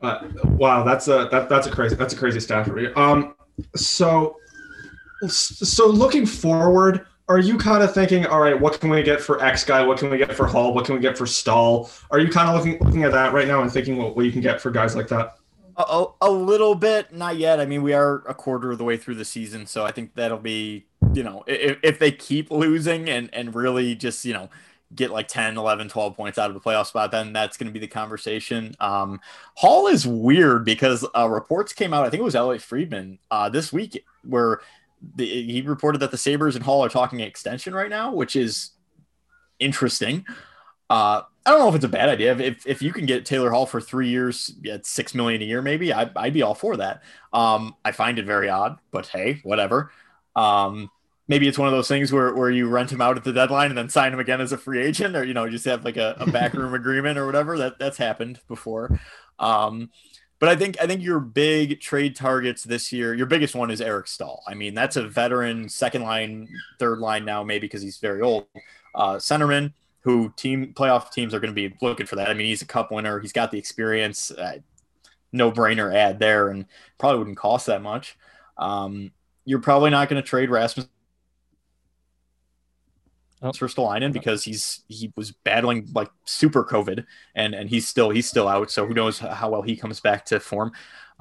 Uh, 0.00 0.28
wow, 0.44 0.82
that's 0.82 1.08
a 1.08 1.28
that, 1.30 1.48
that's 1.48 1.66
a 1.66 1.70
crazy 1.70 1.96
that's 1.96 2.12
a 2.12 2.16
crazy 2.16 2.40
stat 2.40 2.66
for 2.66 2.78
you. 2.78 2.94
Um, 2.96 3.34
so 3.74 4.36
so 5.28 5.86
looking 5.86 6.26
forward, 6.26 7.06
are 7.28 7.38
you 7.38 7.56
kind 7.56 7.82
of 7.82 7.94
thinking, 7.94 8.26
all 8.26 8.40
right, 8.40 8.58
what 8.58 8.78
can 8.78 8.90
we 8.90 9.02
get 9.02 9.20
for 9.20 9.42
X 9.42 9.64
guy? 9.64 9.82
What 9.84 9.98
can 9.98 10.10
we 10.10 10.18
get 10.18 10.34
for 10.34 10.46
Hall? 10.46 10.74
What 10.74 10.84
can 10.84 10.94
we 10.94 11.00
get 11.00 11.16
for 11.16 11.26
Staal? 11.26 11.90
Are 12.10 12.18
you 12.18 12.30
kind 12.30 12.48
of 12.48 12.56
looking 12.56 12.78
looking 12.84 13.04
at 13.04 13.12
that 13.12 13.32
right 13.32 13.48
now 13.48 13.62
and 13.62 13.72
thinking 13.72 13.96
what, 13.96 14.16
what 14.16 14.26
you 14.26 14.32
can 14.32 14.42
get 14.42 14.60
for 14.60 14.70
guys 14.70 14.94
like 14.94 15.08
that? 15.08 15.36
A, 15.78 16.06
a 16.22 16.30
little 16.30 16.74
bit, 16.74 17.12
not 17.12 17.36
yet. 17.36 17.60
I 17.60 17.66
mean, 17.66 17.82
we 17.82 17.92
are 17.92 18.22
a 18.26 18.34
quarter 18.34 18.72
of 18.72 18.78
the 18.78 18.84
way 18.84 18.96
through 18.96 19.16
the 19.16 19.26
season, 19.26 19.66
so 19.66 19.84
I 19.84 19.92
think 19.92 20.14
that'll 20.14 20.38
be, 20.38 20.86
you 21.12 21.22
know, 21.22 21.44
if, 21.46 21.78
if 21.82 21.98
they 21.98 22.12
keep 22.12 22.50
losing 22.50 23.10
and 23.10 23.28
and 23.32 23.54
really 23.54 23.94
just, 23.94 24.24
you 24.24 24.32
know, 24.32 24.48
get 24.94 25.10
like 25.10 25.28
10, 25.28 25.56
11, 25.56 25.88
12 25.88 26.16
points 26.16 26.38
out 26.38 26.50
of 26.50 26.54
the 26.54 26.60
playoff 26.60 26.86
spot, 26.86 27.10
then 27.10 27.32
that's 27.32 27.56
going 27.56 27.66
to 27.66 27.72
be 27.72 27.80
the 27.80 27.88
conversation. 27.88 28.74
Um, 28.78 29.20
Hall 29.54 29.88
is 29.88 30.06
weird 30.06 30.64
because 30.64 31.04
uh, 31.16 31.28
reports 31.28 31.72
came 31.72 31.92
out, 31.92 32.06
I 32.06 32.10
think 32.10 32.20
it 32.20 32.24
was 32.24 32.36
Elliotte 32.36 32.62
Friedman 32.62 33.18
uh, 33.30 33.48
this 33.48 33.72
week, 33.72 34.04
where 34.24 34.60
the, 35.16 35.26
he 35.26 35.60
reported 35.62 35.98
that 35.98 36.10
the 36.10 36.18
Sabres 36.18 36.56
and 36.56 36.64
Hall 36.64 36.84
are 36.84 36.88
talking 36.88 37.20
extension 37.20 37.74
right 37.74 37.90
now, 37.90 38.12
which 38.12 38.36
is 38.36 38.70
interesting. 39.58 40.24
Uh, 40.88 41.22
I 41.44 41.50
don't 41.50 41.60
know 41.60 41.68
if 41.68 41.74
it's 41.74 41.84
a 41.84 41.88
bad 41.88 42.08
idea. 42.08 42.36
If, 42.36 42.66
if 42.66 42.82
you 42.82 42.92
can 42.92 43.06
get 43.06 43.24
Taylor 43.24 43.50
Hall 43.50 43.66
for 43.66 43.80
three 43.80 44.08
years 44.08 44.54
at 44.70 44.86
six 44.86 45.14
million 45.14 45.42
a 45.42 45.44
year, 45.44 45.62
maybe 45.62 45.92
I, 45.92 46.04
would 46.04 46.32
be 46.32 46.42
all 46.42 46.54
for 46.54 46.76
that. 46.76 47.02
Um, 47.32 47.74
I 47.84 47.92
find 47.92 48.18
it 48.18 48.24
very 48.24 48.48
odd, 48.48 48.78
but 48.90 49.06
hey, 49.06 49.40
whatever. 49.42 49.90
Um, 50.34 50.90
maybe 51.28 51.48
it's 51.48 51.58
one 51.58 51.68
of 51.68 51.72
those 51.74 51.88
things 51.88 52.12
where, 52.12 52.34
where 52.34 52.50
you 52.50 52.68
rent 52.68 52.92
him 52.92 53.00
out 53.00 53.16
at 53.16 53.24
the 53.24 53.32
deadline 53.32 53.70
and 53.70 53.78
then 53.78 53.88
sign 53.88 54.12
him 54.12 54.20
again 54.20 54.40
as 54.40 54.52
a 54.52 54.58
free 54.58 54.82
agent 54.82 55.16
or 55.16 55.24
you 55.24 55.34
know 55.34 55.48
just 55.48 55.64
have 55.64 55.84
like 55.84 55.96
a, 55.96 56.16
a 56.20 56.30
backroom 56.30 56.74
agreement 56.82 57.18
or 57.18 57.26
whatever 57.26 57.58
that 57.58 57.78
that's 57.78 57.98
happened 57.98 58.40
before 58.48 58.98
um, 59.38 59.90
But 60.38 60.50
I 60.50 60.56
think 60.56 60.76
I 60.80 60.86
think 60.86 61.02
your 61.02 61.20
big 61.20 61.80
trade 61.80 62.14
targets 62.14 62.62
this 62.64 62.92
year, 62.92 63.14
your 63.14 63.26
biggest 63.26 63.54
one 63.54 63.70
is 63.70 63.80
Eric 63.80 64.06
Staal. 64.06 64.42
I 64.46 64.54
mean, 64.54 64.74
that's 64.74 64.96
a 64.96 65.08
veteran 65.08 65.68
second 65.68 66.02
line, 66.02 66.48
third 66.78 66.98
line 66.98 67.24
now, 67.24 67.42
maybe 67.42 67.66
because 67.66 67.82
he's 67.82 67.98
very 67.98 68.20
old. 68.20 68.46
Uh, 68.94 69.16
centerman 69.16 69.72
who 70.00 70.32
team 70.36 70.72
playoff 70.74 71.10
teams 71.10 71.34
are 71.34 71.40
going 71.40 71.54
to 71.54 71.68
be 71.68 71.74
looking 71.82 72.06
for 72.06 72.16
that. 72.16 72.28
I 72.28 72.34
mean, 72.34 72.46
he's 72.46 72.62
a 72.62 72.66
cup 72.66 72.92
winner. 72.92 73.18
He's 73.20 73.32
got 73.32 73.50
the 73.50 73.58
experience. 73.58 74.30
Uh, 74.30 74.58
no 75.32 75.50
brainer 75.50 75.94
ad 75.94 76.18
there, 76.18 76.48
and 76.48 76.66
probably 76.98 77.18
wouldn't 77.18 77.36
cost 77.36 77.66
that 77.66 77.82
much. 77.82 78.16
Um, 78.58 79.12
you're 79.44 79.60
probably 79.60 79.90
not 79.90 80.08
going 80.08 80.22
to 80.22 80.28
trade 80.28 80.50
Rasmus 80.50 80.88
oh. 83.42 83.52
for 83.52 83.68
Ristolainen 83.68 84.12
because 84.12 84.44
he's 84.44 84.82
he 84.88 85.12
was 85.16 85.32
battling 85.32 85.88
like 85.94 86.10
super 86.24 86.64
COVID 86.64 87.04
and 87.34 87.54
and 87.54 87.68
he's 87.68 87.86
still 87.86 88.10
he's 88.10 88.28
still 88.28 88.48
out. 88.48 88.70
So 88.70 88.86
who 88.86 88.94
knows 88.94 89.18
how 89.18 89.50
well 89.50 89.62
he 89.62 89.76
comes 89.76 90.00
back 90.00 90.24
to 90.26 90.40
form. 90.40 90.72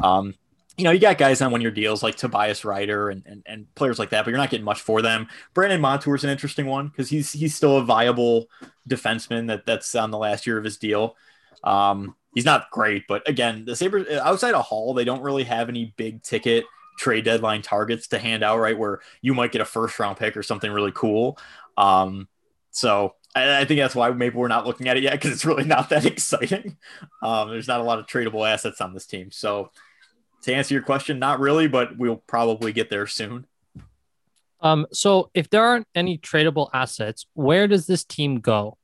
Um, 0.03 0.35
you 0.77 0.83
know, 0.83 0.91
you 0.91 0.99
got 0.99 1.17
guys 1.17 1.41
on 1.41 1.51
one 1.51 1.61
year 1.61 1.71
deals 1.71 2.03
like 2.03 2.15
Tobias 2.15 2.61
Rieder 2.61 3.09
and, 3.09 3.23
and, 3.25 3.43
and 3.45 3.75
players 3.75 3.97
like 3.97 4.09
that, 4.09 4.25
but 4.25 4.31
you're 4.31 4.37
not 4.37 4.49
getting 4.49 4.65
much 4.65 4.81
for 4.81 5.01
them. 5.01 5.27
Brandon 5.53 5.79
Montour 5.79 6.15
is 6.15 6.25
an 6.25 6.29
interesting 6.29 6.65
one 6.65 6.89
because 6.89 7.09
he's 7.09 7.31
he's 7.31 7.55
still 7.55 7.77
a 7.77 7.83
viable 7.83 8.47
defenseman 8.89 9.47
that 9.47 9.65
that's 9.65 9.95
on 9.95 10.11
the 10.11 10.17
last 10.17 10.45
year 10.45 10.57
of 10.57 10.63
his 10.63 10.77
deal. 10.77 11.15
Um, 11.63 12.15
he's 12.33 12.45
not 12.45 12.69
great, 12.71 13.05
but 13.07 13.27
again, 13.27 13.63
the 13.65 13.75
Sabres 13.75 14.07
outside 14.17 14.53
of 14.53 14.65
Hall, 14.65 14.93
they 14.93 15.05
don't 15.05 15.21
really 15.21 15.45
have 15.45 15.69
any 15.69 15.93
big 15.95 16.21
ticket 16.21 16.65
trade 16.97 17.25
deadline 17.25 17.61
targets 17.61 18.07
to 18.07 18.19
hand 18.19 18.43
out, 18.43 18.59
right? 18.59 18.77
Where 18.77 18.99
you 19.21 19.33
might 19.33 19.51
get 19.51 19.61
a 19.61 19.65
first 19.65 19.99
round 19.99 20.17
pick 20.17 20.35
or 20.35 20.43
something 20.43 20.71
really 20.71 20.93
cool. 20.93 21.37
Um, 21.77 22.27
so 22.71 23.15
I, 23.35 23.61
I 23.61 23.65
think 23.65 23.79
that's 23.79 23.95
why 23.95 24.09
maybe 24.11 24.35
we're 24.35 24.47
not 24.47 24.65
looking 24.65 24.87
at 24.87 24.97
it 24.97 25.03
yet 25.03 25.13
because 25.13 25.31
it's 25.31 25.45
really 25.45 25.65
not 25.65 25.89
that 25.89 26.05
exciting. 26.05 26.77
Um, 27.21 27.49
there's 27.49 27.67
not 27.67 27.81
a 27.81 27.83
lot 27.83 27.99
of 27.99 28.07
tradable 28.07 28.49
assets 28.49 28.81
on 28.81 28.93
this 28.93 29.05
team. 29.05 29.31
So 29.31 29.71
to 30.43 30.53
answer 30.53 30.73
your 30.73 30.83
question, 30.83 31.19
not 31.19 31.39
really, 31.39 31.67
but 31.67 31.97
we'll 31.97 32.17
probably 32.27 32.71
get 32.71 32.89
there 32.89 33.07
soon. 33.07 33.47
Um, 34.61 34.87
so 34.91 35.29
if 35.33 35.49
there 35.49 35.63
aren't 35.63 35.87
any 35.93 36.17
tradable 36.17 36.69
assets, 36.73 37.27
where 37.33 37.67
does 37.67 37.87
this 37.87 38.03
team 38.03 38.39
go? 38.39 38.77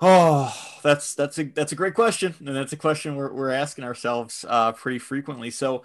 Oh, 0.00 0.54
that's 0.82 1.14
that's 1.14 1.38
a 1.38 1.44
that's 1.44 1.72
a 1.72 1.76
great 1.76 1.94
question, 1.94 2.34
and 2.38 2.54
that's 2.54 2.72
a 2.72 2.76
question 2.76 3.16
we're 3.16 3.32
we're 3.32 3.50
asking 3.50 3.84
ourselves 3.84 4.44
uh, 4.46 4.72
pretty 4.72 4.98
frequently. 4.98 5.50
So 5.50 5.84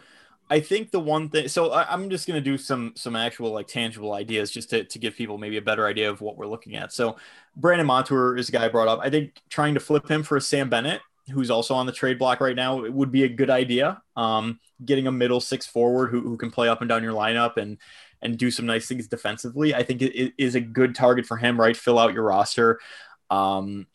I 0.51 0.59
think 0.59 0.91
the 0.91 0.99
one 0.99 1.29
thing, 1.29 1.47
so 1.47 1.71
I, 1.71 1.93
am 1.93 2.09
just 2.09 2.27
going 2.27 2.35
to 2.35 2.43
do 2.43 2.57
some 2.57 2.91
some 2.97 3.15
actual 3.15 3.51
like 3.51 3.67
tangible 3.67 4.13
ideas 4.13 4.51
just 4.51 4.69
to, 4.71 4.83
to 4.83 4.99
give 4.99 5.15
people 5.15 5.37
maybe 5.37 5.55
a 5.55 5.61
better 5.61 5.87
idea 5.87 6.09
of 6.09 6.19
what 6.19 6.35
we're 6.35 6.45
looking 6.45 6.75
at. 6.75 6.91
So 6.91 7.15
Brandon 7.55 7.87
Montour 7.87 8.35
is 8.35 8.49
a 8.49 8.51
guy 8.51 8.65
I 8.65 8.67
brought 8.67 8.89
up. 8.89 8.99
I 9.01 9.09
think 9.09 9.41
trying 9.49 9.75
to 9.75 9.79
flip 9.79 10.11
him 10.11 10.23
for 10.23 10.35
a 10.35 10.41
Sam 10.41 10.69
Bennett, 10.69 10.99
who's 11.31 11.49
also 11.49 11.73
on 11.73 11.85
the 11.85 11.93
trade 11.93 12.19
block 12.19 12.41
right 12.41 12.55
now, 12.55 12.83
it 12.83 12.93
would 12.93 13.13
be 13.13 13.23
a 13.23 13.29
good 13.29 13.49
idea. 13.49 14.01
Um, 14.17 14.59
getting 14.83 15.07
a 15.07 15.11
middle 15.11 15.39
six 15.39 15.65
forward 15.65 16.07
who, 16.07 16.19
who 16.19 16.35
can 16.35 16.51
play 16.51 16.67
up 16.67 16.81
and 16.81 16.89
down 16.89 17.01
your 17.01 17.13
lineup 17.13 17.55
and 17.55 17.77
and 18.21 18.37
do 18.37 18.51
some 18.51 18.65
nice 18.65 18.89
things 18.89 19.07
defensively. 19.07 19.73
I 19.73 19.83
think 19.83 20.01
it, 20.01 20.13
it 20.21 20.33
is 20.37 20.55
a 20.55 20.61
good 20.61 20.95
target 20.95 21.25
for 21.25 21.37
him, 21.37 21.57
right? 21.57 21.77
Fill 21.77 21.97
out 21.97 22.13
your 22.13 22.23
roster. 22.23 22.81
Um, 23.29 23.87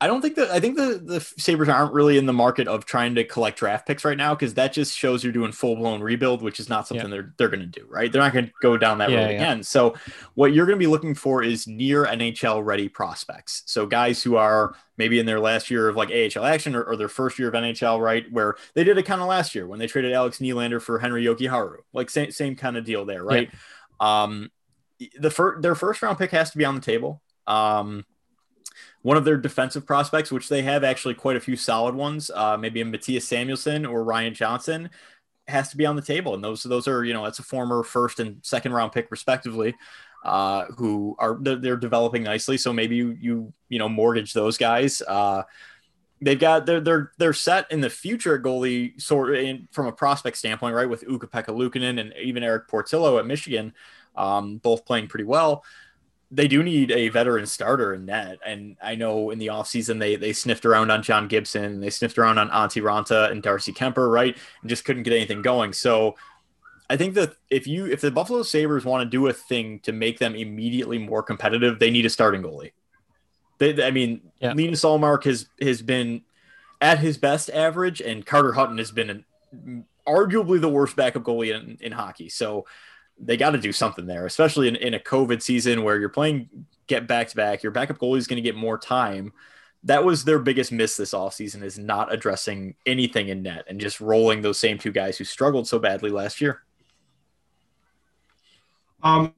I 0.00 0.06
don't 0.06 0.22
think 0.22 0.36
that 0.36 0.50
I 0.50 0.60
think 0.60 0.76
the 0.76 1.00
the 1.04 1.20
Sabres 1.20 1.68
aren't 1.68 1.92
really 1.92 2.18
in 2.18 2.26
the 2.26 2.32
market 2.32 2.68
of 2.68 2.84
trying 2.84 3.16
to 3.16 3.24
collect 3.24 3.58
draft 3.58 3.84
picks 3.84 4.04
right 4.04 4.16
now 4.16 4.32
because 4.32 4.54
that 4.54 4.72
just 4.72 4.96
shows 4.96 5.24
you're 5.24 5.32
doing 5.32 5.50
full 5.50 5.74
blown 5.74 6.00
rebuild, 6.00 6.40
which 6.40 6.60
is 6.60 6.68
not 6.68 6.86
something 6.86 7.06
yeah. 7.06 7.10
they're 7.10 7.34
they're 7.36 7.48
going 7.48 7.60
to 7.60 7.66
do, 7.66 7.84
right? 7.88 8.12
They're 8.12 8.22
not 8.22 8.32
going 8.32 8.46
to 8.46 8.52
go 8.62 8.76
down 8.76 8.98
that 8.98 9.10
yeah, 9.10 9.16
road 9.16 9.30
yeah. 9.30 9.36
again. 9.36 9.62
So 9.64 9.96
what 10.34 10.52
you're 10.52 10.66
going 10.66 10.78
to 10.78 10.82
be 10.82 10.86
looking 10.86 11.16
for 11.16 11.42
is 11.42 11.66
near 11.66 12.04
NHL 12.04 12.64
ready 12.64 12.88
prospects. 12.88 13.64
So 13.66 13.86
guys 13.86 14.22
who 14.22 14.36
are 14.36 14.76
maybe 14.98 15.18
in 15.18 15.26
their 15.26 15.40
last 15.40 15.68
year 15.68 15.88
of 15.88 15.96
like 15.96 16.10
AHL 16.10 16.44
action 16.44 16.76
or, 16.76 16.84
or 16.84 16.96
their 16.96 17.08
first 17.08 17.36
year 17.36 17.48
of 17.48 17.54
NHL, 17.54 18.00
right? 18.00 18.30
Where 18.30 18.54
they 18.74 18.84
did 18.84 18.98
it 18.98 19.02
kind 19.04 19.20
of 19.20 19.26
last 19.26 19.56
year 19.56 19.66
when 19.66 19.80
they 19.80 19.88
traded 19.88 20.12
Alex 20.12 20.38
Nylander 20.38 20.80
for 20.80 21.00
Henri 21.00 21.24
Jokiharju, 21.24 21.78
like 21.92 22.08
same 22.08 22.30
same 22.30 22.54
kind 22.54 22.76
of 22.76 22.84
deal 22.84 23.04
there, 23.04 23.24
right? 23.24 23.50
Um, 23.98 24.52
the 25.18 25.30
first 25.30 25.60
their 25.62 25.74
first 25.74 26.02
round 26.02 26.18
pick 26.18 26.30
has 26.30 26.52
to 26.52 26.58
be 26.58 26.64
on 26.64 26.76
the 26.76 26.80
table. 26.80 27.20
Um, 27.48 28.04
one 29.08 29.16
of 29.16 29.24
their 29.24 29.38
defensive 29.38 29.86
prospects, 29.86 30.30
which 30.30 30.50
they 30.50 30.60
have 30.60 30.84
actually 30.84 31.14
quite 31.14 31.34
a 31.34 31.40
few 31.40 31.56
solid 31.56 31.94
ones, 31.94 32.30
uh, 32.34 32.58
maybe 32.58 32.82
a 32.82 32.84
Mattias 32.84 33.22
Samuelsson 33.22 33.86
or 33.86 34.04
Ryan 34.04 34.34
Johnson, 34.34 34.90
has 35.46 35.70
to 35.70 35.78
be 35.78 35.86
on 35.86 35.96
the 35.96 36.02
table. 36.02 36.34
And 36.34 36.44
those 36.44 36.62
those 36.62 36.86
are 36.86 37.02
you 37.06 37.14
know 37.14 37.24
that's 37.24 37.38
a 37.38 37.42
former 37.42 37.82
first 37.82 38.20
and 38.20 38.36
second 38.42 38.74
round 38.74 38.92
pick 38.92 39.10
respectively, 39.10 39.74
uh, 40.26 40.66
who 40.76 41.16
are 41.18 41.38
they're, 41.40 41.56
they're, 41.56 41.76
developing 41.78 42.22
nicely. 42.22 42.58
So 42.58 42.70
maybe 42.70 42.96
you 42.96 43.16
you 43.18 43.54
you 43.70 43.78
know 43.78 43.88
mortgage 43.88 44.34
those 44.34 44.58
guys. 44.58 45.00
Uh, 45.00 45.44
they've 46.20 46.38
got 46.38 46.66
they're 46.66 46.82
they're 46.82 47.12
they're 47.16 47.32
set 47.32 47.64
in 47.72 47.80
the 47.80 47.88
future 47.88 48.38
goalie 48.38 49.00
sort 49.00 49.34
in, 49.38 49.68
from 49.72 49.86
a 49.86 49.92
prospect 49.92 50.36
standpoint, 50.36 50.74
right? 50.74 50.90
With 50.90 51.02
Ukko-Pekka 51.08 51.98
and 51.98 52.12
even 52.20 52.42
Erik 52.42 52.68
Portillo 52.68 53.18
at 53.18 53.24
Michigan, 53.24 53.72
um, 54.16 54.58
both 54.58 54.84
playing 54.84 55.08
pretty 55.08 55.24
well 55.24 55.64
they 56.30 56.46
do 56.46 56.62
need 56.62 56.90
a 56.90 57.08
veteran 57.08 57.46
starter 57.46 57.94
in 57.94 58.06
net. 58.06 58.38
And 58.44 58.76
I 58.82 58.94
know 58.94 59.30
in 59.30 59.38
the 59.38 59.46
offseason 59.46 59.98
they 59.98 60.16
they 60.16 60.32
sniffed 60.32 60.66
around 60.66 60.90
on 60.90 61.02
John 61.02 61.28
Gibson, 61.28 61.80
they 61.80 61.90
sniffed 61.90 62.18
around 62.18 62.38
on 62.38 62.50
Antti 62.50 62.82
Raanta 62.82 63.30
and 63.30 63.42
Darcy 63.42 63.72
Kuemper, 63.72 64.10
right? 64.10 64.36
And 64.60 64.68
just 64.68 64.84
couldn't 64.84 65.04
get 65.04 65.14
anything 65.14 65.42
going. 65.42 65.72
So 65.72 66.16
I 66.90 66.96
think 66.96 67.14
that 67.14 67.34
if 67.50 67.66
you 67.66 67.86
if 67.86 68.00
the 68.00 68.10
Buffalo 68.10 68.42
Sabres 68.42 68.84
want 68.84 69.02
to 69.02 69.10
do 69.10 69.26
a 69.26 69.32
thing 69.32 69.80
to 69.80 69.92
make 69.92 70.18
them 70.18 70.34
immediately 70.34 70.98
more 70.98 71.22
competitive, 71.22 71.78
they 71.78 71.90
need 71.90 72.06
a 72.06 72.10
starting 72.10 72.42
goalie. 72.42 72.72
They, 73.58 73.82
I 73.82 73.90
mean, 73.90 74.20
yeah. 74.40 74.52
Linus 74.52 74.84
Ullmark 74.84 75.24
has 75.24 75.48
has 75.60 75.82
been 75.82 76.22
at 76.80 76.98
his 76.98 77.18
best 77.18 77.50
average, 77.50 78.00
and 78.00 78.24
Carter 78.24 78.52
Hutton 78.52 78.78
has 78.78 78.90
been 78.90 79.10
an, 79.10 79.84
arguably 80.06 80.60
the 80.60 80.68
worst 80.68 80.96
backup 80.96 81.22
goalie 81.22 81.54
in, 81.54 81.76
in 81.80 81.92
hockey. 81.92 82.28
So 82.28 82.66
they 83.20 83.36
got 83.36 83.50
to 83.50 83.58
do 83.58 83.72
something 83.72 84.06
there, 84.06 84.26
especially 84.26 84.68
in, 84.68 84.76
in 84.76 84.94
a 84.94 84.98
COVID 84.98 85.42
season 85.42 85.82
where 85.82 85.98
you're 85.98 86.08
playing 86.08 86.48
get 86.86 87.06
back 87.06 87.28
to 87.28 87.36
back. 87.36 87.62
Your 87.62 87.72
backup 87.72 87.98
goalie 87.98 88.18
is 88.18 88.26
going 88.26 88.42
to 88.42 88.42
get 88.42 88.56
more 88.56 88.78
time. 88.78 89.32
That 89.84 90.04
was 90.04 90.24
their 90.24 90.40
biggest 90.40 90.72
miss 90.72 90.96
this 90.96 91.12
offseason 91.14 91.62
is 91.62 91.78
not 91.78 92.12
addressing 92.12 92.74
anything 92.84 93.28
in 93.28 93.42
net 93.42 93.64
and 93.68 93.80
just 93.80 94.00
rolling 94.00 94.42
those 94.42 94.58
same 94.58 94.78
two 94.78 94.90
guys 94.90 95.16
who 95.16 95.24
struggled 95.24 95.68
so 95.68 95.78
badly 95.78 96.10
last 96.10 96.40
year. 96.40 96.62
Um, 99.04 99.32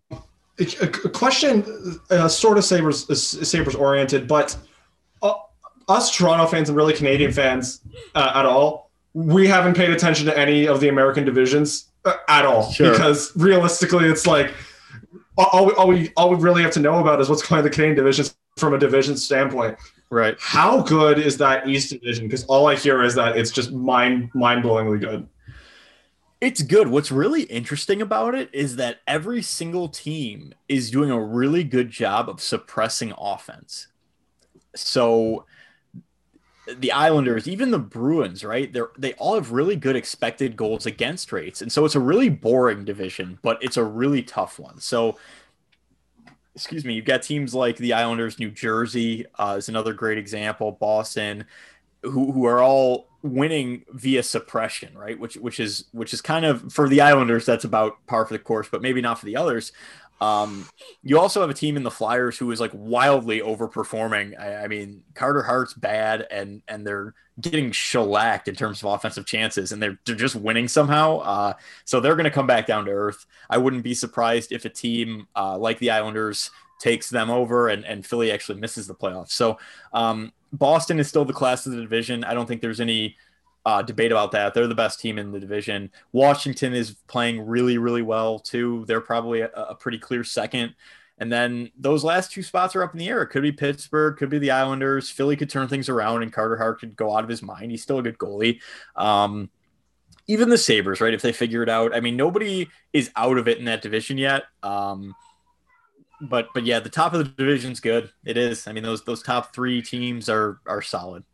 a, 0.59 0.87
question, 0.87 2.01
uh, 2.11 2.29
sort 2.29 2.57
of 2.57 2.65
Sabres 2.65 3.07
Sabres 3.47 3.75
oriented, 3.75 4.27
but 4.27 4.57
uh, 5.21 5.35
us 5.89 6.17
Toronto 6.17 6.47
fans 6.47 6.71
and 6.71 6.77
really 6.77 6.95
Canadian 6.95 7.33
fans 7.33 7.83
uh, 8.15 8.33
at 8.35 8.47
all, 8.47 8.91
we 9.13 9.47
haven't 9.47 9.77
paid 9.77 9.91
attention 9.91 10.25
to 10.27 10.39
any 10.39 10.67
of 10.67 10.81
the 10.81 10.89
American 10.89 11.25
divisions 11.25 11.90
uh, 11.90 11.90
Uh, 12.05 12.15
at 12.29 12.47
all 12.47 12.71
sure. 12.71 12.93
because 12.93 13.37
realistically, 13.37 14.07
it's 14.07 14.27
like 14.27 14.55
all 15.37 15.67
we, 15.67 15.73
all 15.75 15.89
we 15.89 16.13
all 16.17 16.31
we 16.31 16.37
really 16.37 16.63
have 16.63 16.73
to 16.73 16.81
know 16.81 16.99
about 16.99 17.21
is 17.21 17.29
what's 17.29 17.47
going 17.47 17.59
on 17.59 17.65
in 17.65 17.71
the 17.71 17.75
Canadian 17.75 17.97
division 17.97 18.27
from 18.57 18.75
a 18.75 18.79
division 18.79 19.17
standpoint. 19.17 19.77
Right. 20.11 20.37
How 20.41 20.83
good 20.83 21.19
is 21.19 21.37
that 21.39 21.69
East 21.69 21.91
division? 21.91 22.27
Because 22.27 22.45
all 22.47 22.67
I 22.67 22.75
hear 22.75 23.03
is 23.03 23.15
that 23.15 23.37
it's 23.37 23.51
just 23.51 23.73
mind 23.73 24.31
mind 24.35 24.65
blowingly 24.65 25.01
good. 25.01 25.29
It's 26.41 26.63
good. 26.63 26.89
What's 26.89 27.13
really 27.13 27.43
interesting 27.43 28.01
about 28.01 28.35
it 28.35 28.49
is 28.53 28.77
that 28.77 29.01
every 29.07 29.43
single 29.43 29.89
team 29.89 30.55
is 30.69 30.91
doing 30.91 31.11
a 31.11 31.23
really 31.23 31.65
good 31.65 31.91
job 31.91 32.31
of 32.31 32.41
suppressing 32.41 33.13
offense. 33.19 33.89
So 34.75 35.45
the 36.79 36.93
Islanders, 36.93 37.49
even 37.49 37.71
the 37.71 37.79
Bruins, 37.79 38.45
right? 38.45 38.73
They're 38.73 38.91
they 38.99 39.15
all 39.15 39.35
have 39.35 39.53
really 39.53 39.77
good 39.77 39.97
expected 39.97 40.57
goals 40.57 40.87
against 40.87 41.33
rates. 41.33 41.63
And 41.63 41.71
so 41.71 41.85
it's 41.85 41.95
a 41.95 42.01
really 42.01 42.29
boring 42.29 42.85
division, 42.85 43.39
but 43.43 43.63
it's 43.63 43.77
a 43.77 43.85
really 43.85 44.23
tough 44.23 44.59
one. 44.59 44.79
So 44.79 45.19
excuse 46.55 46.85
me, 46.85 46.95
you've 46.95 47.05
got 47.05 47.23
teams 47.23 47.55
like 47.55 47.77
the 47.77 47.93
Islanders, 47.93 48.39
New 48.39 48.51
Jersey 48.51 49.25
uh, 49.39 49.57
is 49.59 49.69
another 49.69 49.93
great 49.93 50.19
example, 50.19 50.73
Boston, 50.73 51.45
who, 52.03 52.33
who 52.33 52.45
are 52.47 52.61
all 52.61 53.09
winning 53.23 53.85
via 53.91 54.23
suppression, 54.23 54.97
right? 54.97 55.19
Which 55.19 55.37
which 55.37 55.61
is 55.61 55.85
which 55.93 56.15
is 56.15 56.21
kind 56.21 56.45
of 56.45 56.73
for 56.73 56.89
the 56.89 57.01
Islanders, 57.01 57.47
that's 57.47 57.65
about 57.65 58.05
par 58.07 58.27
for 58.27 58.35
the 58.35 58.39
course, 58.39 58.69
but 58.71 58.83
maybe 58.83 59.01
not 59.01 59.19
for 59.19 59.27
the 59.27 59.37
others. 59.37 59.73
Um, 60.21 60.69
you 61.03 61.19
also 61.19 61.41
have 61.41 61.51
a 61.51 61.55
team 61.55 61.77
in 61.77 61.83
the 61.83 61.91
Flyers 61.91 62.37
who 62.37 62.51
is 62.51 62.61
like 62.61 62.73
wildly 62.75 63.41
overperforming. 63.41 64.39
I, 64.39 64.65
I, 64.65 64.69
mean, 64.69 65.03
Carter 65.15 65.43
Hart's 65.43 65.73
bad, 65.73 66.27
and 66.31 66.63
and 66.69 66.87
they're 66.87 67.15
getting 67.41 67.73
shellacked 67.73 68.47
in 68.47 68.55
terms 68.55 68.83
of 68.83 68.93
offensive 68.93 69.25
chances, 69.25 69.73
and 69.73 69.83
they're 69.83 69.99
they're 70.05 70.15
just 70.15 70.37
winning 70.37 70.69
somehow. 70.69 71.19
Uh, 71.19 71.53
so 71.85 72.01
they're 72.01 72.17
going 72.17 72.25
to 72.25 72.31
come 72.31 72.47
back 72.47 72.67
down 72.67 72.85
to 72.85 72.91
earth. 72.91 73.25
I 73.49 73.59
wouldn't 73.59 73.83
be 73.83 73.95
surprised 73.95 74.53
if 74.53 74.65
a 74.65 74.71
team 74.71 75.27
uh, 75.35 75.57
like 75.57 75.79
the 75.79 75.91
Islanders 75.91 76.51
takes 76.79 77.09
them 77.09 77.31
over, 77.31 77.69
and 77.69 77.85
and 77.85 78.05
Philly 78.05 78.31
actually 78.31 78.61
misses 78.61 78.87
the 78.87 78.95
playoffs. 78.95 79.31
So 79.31 79.59
um, 79.95 80.33
Boston 80.53 81.01
is 81.01 81.09
still 81.09 81.25
the 81.25 81.33
class 81.33 81.65
of 81.65 81.73
the 81.73 81.81
division. 81.81 82.25
I 82.25 82.35
don't 82.35 82.47
think 82.47 82.61
there's 82.61 82.81
any 82.81 83.17
uh, 83.67 83.83
debate 83.83 84.13
about 84.13 84.33
that. 84.33 84.55
They're 84.55 84.67
the 84.67 84.75
best 84.75 85.01
team 85.01 85.19
in 85.19 85.33
the 85.33 85.41
division. 85.41 85.91
Washington 86.13 86.75
is 86.75 86.97
playing 87.09 87.47
really, 87.47 87.79
really 87.79 88.03
well 88.03 88.39
too. 88.39 88.85
They're 88.87 89.01
probably 89.01 89.41
a, 89.41 89.51
a 89.51 89.75
pretty 89.75 89.99
clear 89.99 90.25
second. 90.25 90.75
And 91.19 91.31
then 91.31 91.71
those 91.79 92.03
last 92.03 92.33
two 92.33 92.43
spots 92.43 92.75
are 92.75 92.83
up 92.83 92.95
in 92.95 92.99
the 92.99 93.09
air. 93.09 93.21
It 93.21 93.27
could 93.29 93.43
be 93.43 93.53
Pittsburgh, 93.53 94.17
could 94.17 94.31
be 94.31 94.39
the 94.39 94.53
Islanders. 94.53 95.11
Philly 95.11 95.37
could 95.37 95.51
turn 95.51 95.69
things 95.69 95.91
around, 95.91 96.23
and 96.23 96.33
Carter 96.33 96.57
Hart 96.57 96.81
could 96.81 96.97
go 96.97 97.15
out 97.15 97.25
of 97.25 97.29
his 97.29 97.43
mind. 97.43 97.71
He's 97.71 97.83
still 97.83 97.99
a 97.99 98.03
good 98.03 98.17
goalie. 98.17 98.61
Um, 98.97 99.51
even 100.27 100.49
the 100.49 100.57
Sabres, 100.57 101.03
right? 101.03 101.13
If 101.13 101.21
they 101.21 101.33
figure 101.33 101.63
it 101.63 101.69
out, 101.69 101.95
I 101.95 102.01
mean, 102.01 102.17
nobody 102.17 102.69
is 102.95 103.11
out 103.17 103.37
of 103.37 103.49
it 103.49 103.59
in 103.59 103.67
that 103.67 103.83
division 103.83 104.17
yet. 104.17 104.45
Um, 104.63 105.15
but 106.23 106.49
but 106.55 106.65
yeah, 106.65 106.81
the 106.81 106.89
top 106.89 107.13
of 107.13 107.19
the 107.19 107.25
division's 107.25 107.81
good. 107.81 108.11
It 108.25 108.39
is. 108.39 108.67
I 108.67 108.73
mean, 108.73 108.83
those 108.83 109.05
those 109.05 109.23
top 109.23 109.55
three 109.55 109.83
teams 109.83 110.29
are 110.31 110.61
are 110.67 110.83
solid. 110.83 111.25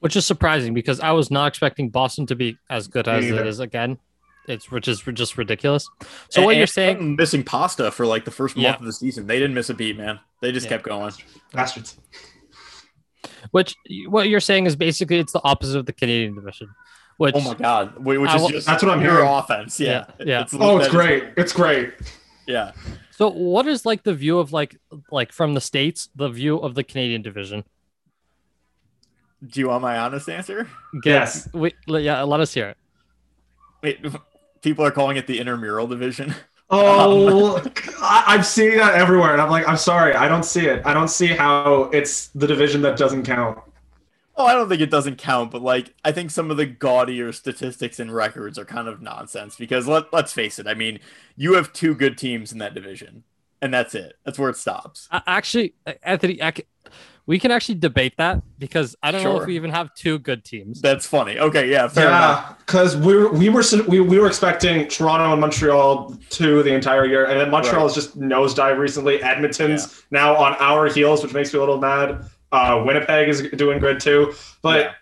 Which 0.00 0.14
is 0.14 0.24
surprising 0.24 0.74
because 0.74 1.00
I 1.00 1.10
was 1.10 1.30
not 1.30 1.48
expecting 1.48 1.90
Boston 1.90 2.26
to 2.26 2.36
be 2.36 2.56
as 2.70 2.86
good 2.86 3.08
as 3.08 3.24
it 3.24 3.46
is 3.46 3.60
again. 3.60 3.98
It's 4.46 4.70
which 4.70 4.88
is 4.88 5.02
just 5.12 5.36
ridiculous. 5.36 5.88
So 6.30 6.40
and, 6.40 6.46
what 6.46 6.56
you're 6.56 6.66
saying? 6.66 7.16
Missing 7.16 7.44
pasta 7.44 7.90
for 7.90 8.06
like 8.06 8.24
the 8.24 8.30
first 8.30 8.56
month 8.56 8.64
yeah. 8.64 8.76
of 8.76 8.84
the 8.84 8.92
season. 8.92 9.26
They 9.26 9.38
didn't 9.38 9.54
miss 9.54 9.68
a 9.68 9.74
beat, 9.74 9.98
man. 9.98 10.20
They 10.40 10.52
just 10.52 10.66
yeah. 10.66 10.70
kept 10.70 10.84
going. 10.84 11.12
Bastards. 11.52 11.98
Which 13.50 13.74
what 14.08 14.28
you're 14.28 14.40
saying 14.40 14.66
is 14.66 14.74
basically 14.74 15.18
it's 15.18 15.32
the 15.32 15.42
opposite 15.44 15.78
of 15.78 15.86
the 15.86 15.92
Canadian 15.92 16.34
division. 16.34 16.68
Which, 17.18 17.34
oh 17.34 17.40
my 17.40 17.54
god, 17.54 17.98
which 18.04 18.18
is 18.30 18.46
just 18.46 18.66
that's 18.66 18.82
what 18.82 18.92
I'm 18.92 19.00
hearing. 19.00 19.26
Offense, 19.26 19.80
yeah, 19.80 20.06
yeah. 20.20 20.24
yeah. 20.24 20.42
It's, 20.42 20.54
oh, 20.54 20.78
it's 20.78 20.88
great. 20.88 21.24
It's 21.36 21.52
great. 21.52 21.92
Yeah. 22.46 22.72
So, 23.10 23.28
what 23.28 23.66
is 23.66 23.84
like 23.84 24.04
the 24.04 24.14
view 24.14 24.38
of 24.38 24.52
like 24.52 24.76
like 25.10 25.32
from 25.32 25.54
the 25.54 25.60
states, 25.60 26.08
the 26.14 26.28
view 26.28 26.56
of 26.56 26.76
the 26.76 26.84
Canadian 26.84 27.22
division? 27.22 27.64
Do 29.46 29.60
you 29.60 29.68
want 29.68 29.82
my 29.82 29.98
honest 29.98 30.28
answer? 30.28 30.68
Yes. 31.04 31.48
We, 31.52 31.74
yeah, 31.86 32.22
let 32.22 32.40
us 32.40 32.52
hear 32.52 32.68
it. 32.68 32.76
Wait, 33.82 34.04
people 34.62 34.84
are 34.84 34.90
calling 34.90 35.16
it 35.16 35.26
the 35.26 35.38
intramural 35.38 35.86
division. 35.86 36.34
Oh, 36.70 37.56
um, 37.56 37.72
I, 38.02 38.34
am 38.34 38.42
seeing 38.42 38.76
that 38.76 38.94
everywhere, 38.94 39.32
and 39.32 39.40
I'm 39.40 39.48
like, 39.48 39.66
I'm 39.66 39.78
sorry, 39.78 40.12
I 40.12 40.28
don't 40.28 40.44
see 40.44 40.66
it. 40.66 40.82
I 40.84 40.92
don't 40.92 41.08
see 41.08 41.28
how 41.28 41.84
it's 41.94 42.26
the 42.34 42.46
division 42.46 42.82
that 42.82 42.98
doesn't 42.98 43.22
count. 43.24 43.58
Oh, 44.36 44.44
I 44.44 44.52
don't 44.52 44.68
think 44.68 44.82
it 44.82 44.90
doesn't 44.90 45.16
count, 45.16 45.50
but 45.50 45.62
like 45.62 45.94
I 46.04 46.12
think 46.12 46.30
some 46.30 46.50
of 46.50 46.58
the 46.58 46.66
gaudier 46.66 47.32
statistics 47.32 47.98
and 47.98 48.14
records 48.14 48.58
are 48.58 48.66
kind 48.66 48.86
of 48.86 49.00
nonsense 49.00 49.56
because 49.56 49.88
let 49.88 50.12
let's 50.12 50.34
face 50.34 50.58
it. 50.58 50.66
I 50.66 50.74
mean, 50.74 51.00
you 51.36 51.54
have 51.54 51.72
two 51.72 51.94
good 51.94 52.18
teams 52.18 52.52
in 52.52 52.58
that 52.58 52.74
division, 52.74 53.24
and 53.62 53.72
that's 53.72 53.94
it. 53.94 54.16
That's 54.24 54.38
where 54.38 54.50
it 54.50 54.58
stops. 54.58 55.08
Uh, 55.10 55.20
actually, 55.26 55.72
Anthony, 56.02 56.38
we 57.28 57.38
can 57.38 57.50
actually 57.50 57.74
debate 57.74 58.14
that 58.16 58.42
because 58.58 58.96
I 59.02 59.10
don't 59.10 59.20
sure. 59.20 59.34
know 59.34 59.40
if 59.42 59.46
we 59.46 59.54
even 59.54 59.70
have 59.70 59.94
two 59.94 60.18
good 60.18 60.46
teams. 60.46 60.80
That's 60.80 61.04
funny. 61.04 61.38
Okay, 61.38 61.70
yeah, 61.70 61.90
yeah, 61.94 62.54
because 62.58 62.96
we 62.96 63.14
were, 63.14 63.30
we 63.30 63.50
were 63.50 63.62
we, 63.86 64.00
we 64.00 64.18
were 64.18 64.26
expecting 64.26 64.88
Toronto 64.88 65.30
and 65.32 65.40
Montreal 65.42 66.16
to 66.30 66.62
the 66.62 66.72
entire 66.72 67.04
year, 67.04 67.26
and 67.26 67.38
then 67.38 67.50
Montreal 67.50 67.82
right. 67.86 67.94
has 67.94 67.94
just 67.94 68.18
nosedive 68.18 68.78
recently. 68.78 69.22
Edmonton's 69.22 70.02
yeah. 70.10 70.18
now 70.18 70.36
on 70.36 70.54
our 70.54 70.88
heels, 70.88 71.22
which 71.22 71.34
makes 71.34 71.52
me 71.52 71.58
a 71.58 71.60
little 71.60 71.78
mad. 71.78 72.24
Uh, 72.50 72.82
Winnipeg 72.86 73.28
is 73.28 73.42
doing 73.56 73.78
good 73.78 74.00
too, 74.00 74.32
but 74.62 74.86
yeah. 74.86 74.92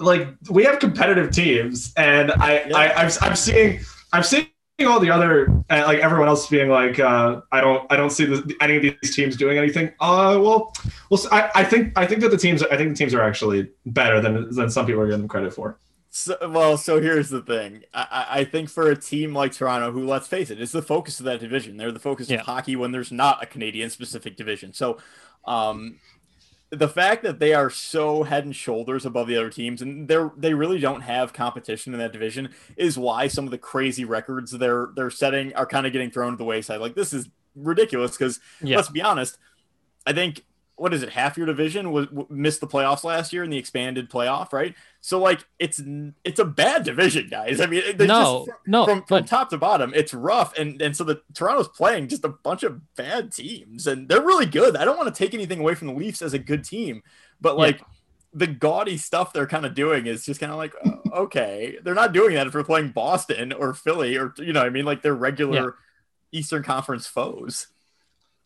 like 0.00 0.28
we 0.50 0.64
have 0.64 0.80
competitive 0.80 1.30
teams, 1.30 1.94
and 1.96 2.32
I, 2.32 2.64
yeah. 2.64 2.76
I 2.76 2.94
I'm, 2.94 3.12
I'm 3.20 3.36
seeing 3.36 3.78
I'm 4.12 4.24
seeing 4.24 4.48
all 4.84 5.00
the 5.00 5.10
other 5.10 5.48
uh, 5.70 5.84
like 5.86 6.00
everyone 6.00 6.28
else 6.28 6.46
being 6.48 6.68
like 6.68 7.00
uh, 7.00 7.40
I 7.50 7.60
don't 7.62 7.90
I 7.90 7.96
don't 7.96 8.10
see 8.10 8.26
the, 8.26 8.54
any 8.60 8.76
of 8.76 8.82
these 8.82 9.16
teams 9.16 9.36
doing 9.36 9.56
anything. 9.56 9.88
Uh, 10.00 10.38
well, 10.42 10.74
well, 11.10 11.20
I, 11.32 11.50
I 11.54 11.64
think 11.64 11.96
I 11.96 12.06
think 12.06 12.20
that 12.20 12.30
the 12.30 12.36
teams 12.36 12.62
I 12.62 12.76
think 12.76 12.90
the 12.90 12.96
teams 12.96 13.14
are 13.14 13.22
actually 13.22 13.70
better 13.86 14.20
than 14.20 14.54
than 14.54 14.68
some 14.68 14.84
people 14.84 15.00
are 15.00 15.06
giving 15.06 15.20
them 15.20 15.28
credit 15.28 15.54
for. 15.54 15.78
So, 16.10 16.36
well, 16.48 16.78
so 16.78 17.00
here's 17.00 17.28
the 17.28 17.42
thing. 17.42 17.84
I, 17.92 18.26
I 18.30 18.44
think 18.44 18.70
for 18.70 18.90
a 18.90 18.96
team 18.96 19.34
like 19.34 19.52
Toronto, 19.52 19.92
who 19.92 20.06
let's 20.06 20.26
face 20.26 20.50
it, 20.50 20.60
is 20.60 20.72
the 20.72 20.82
focus 20.82 21.20
of 21.20 21.26
that 21.26 21.40
division. 21.40 21.76
They're 21.76 21.92
the 21.92 21.98
focus 21.98 22.30
yeah. 22.30 22.40
of 22.40 22.46
hockey 22.46 22.74
when 22.74 22.90
there's 22.90 23.12
not 23.12 23.42
a 23.42 23.46
Canadian 23.46 23.90
specific 23.90 24.36
division. 24.36 24.72
So, 24.72 24.98
um, 25.44 25.98
the 26.70 26.88
fact 26.88 27.22
that 27.22 27.38
they 27.38 27.54
are 27.54 27.70
so 27.70 28.24
head 28.24 28.44
and 28.44 28.54
shoulders 28.54 29.06
above 29.06 29.28
the 29.28 29.36
other 29.36 29.50
teams 29.50 29.82
and 29.82 30.08
they're 30.08 30.32
they 30.36 30.52
really 30.52 30.78
don't 30.78 31.02
have 31.02 31.32
competition 31.32 31.92
in 31.92 32.00
that 32.00 32.12
division 32.12 32.48
is 32.76 32.98
why 32.98 33.28
some 33.28 33.44
of 33.44 33.50
the 33.50 33.58
crazy 33.58 34.04
records 34.04 34.50
they're 34.52 34.88
they're 34.96 35.10
setting 35.10 35.54
are 35.54 35.66
kind 35.66 35.86
of 35.86 35.92
getting 35.92 36.10
thrown 36.10 36.32
to 36.32 36.36
the 36.36 36.44
wayside 36.44 36.80
like 36.80 36.94
this 36.94 37.12
is 37.12 37.28
ridiculous 37.54 38.12
because 38.12 38.40
yeah. 38.60 38.76
let's 38.76 38.88
be 38.88 39.00
honest 39.00 39.38
i 40.06 40.12
think 40.12 40.42
what 40.76 40.92
is 40.92 41.02
it 41.02 41.08
half 41.08 41.36
your 41.36 41.46
division 41.46 41.90
was 41.90 42.06
missed 42.28 42.60
the 42.60 42.66
playoffs 42.66 43.02
last 43.02 43.32
year 43.32 43.42
in 43.42 43.50
the 43.50 43.56
expanded 43.56 44.10
playoff 44.10 44.52
right? 44.52 44.74
So 45.00 45.18
like 45.18 45.44
it's 45.58 45.80
it's 46.24 46.38
a 46.38 46.44
bad 46.44 46.84
division 46.84 47.28
guys. 47.30 47.60
I 47.60 47.66
mean 47.66 47.82
no 47.98 48.44
just, 48.46 48.58
no 48.66 48.84
from, 48.84 48.98
from 48.98 49.06
but... 49.08 49.26
top 49.26 49.50
to 49.50 49.58
bottom 49.58 49.92
it's 49.94 50.12
rough. 50.12 50.56
And 50.58 50.80
and 50.80 50.94
so 50.94 51.04
the 51.04 51.22
toronto's 51.34 51.68
playing 51.68 52.08
just 52.08 52.24
a 52.24 52.28
bunch 52.28 52.62
of 52.62 52.94
bad 52.94 53.32
teams 53.32 53.86
and 53.86 54.08
they're 54.08 54.22
really 54.22 54.46
good. 54.46 54.76
I 54.76 54.84
don't 54.84 54.98
want 54.98 55.12
to 55.12 55.18
take 55.18 55.34
anything 55.34 55.60
away 55.60 55.74
from 55.74 55.88
the 55.88 55.94
leafs 55.94 56.22
as 56.22 56.34
a 56.34 56.38
good 56.38 56.64
team 56.64 57.02
but 57.40 57.56
like 57.56 57.78
yeah. 57.78 57.86
the 58.34 58.46
gaudy 58.46 58.98
stuff 58.98 59.32
they're 59.32 59.46
kind 59.46 59.66
of 59.66 59.74
doing 59.74 60.06
is 60.06 60.24
just 60.24 60.40
kind 60.40 60.52
of 60.52 60.58
like 60.58 60.74
oh, 60.84 61.22
okay. 61.22 61.78
They're 61.82 61.94
not 61.94 62.12
doing 62.12 62.34
that 62.34 62.46
if 62.46 62.54
we're 62.54 62.64
playing 62.64 62.90
boston 62.90 63.52
or 63.52 63.72
philly 63.72 64.16
or 64.16 64.34
you 64.38 64.52
know 64.52 64.62
i 64.62 64.68
mean? 64.68 64.84
Like 64.84 65.00
they're 65.00 65.14
regular 65.14 65.76
yeah. 66.32 66.38
eastern 66.40 66.62
conference 66.62 67.06
foes 67.06 67.68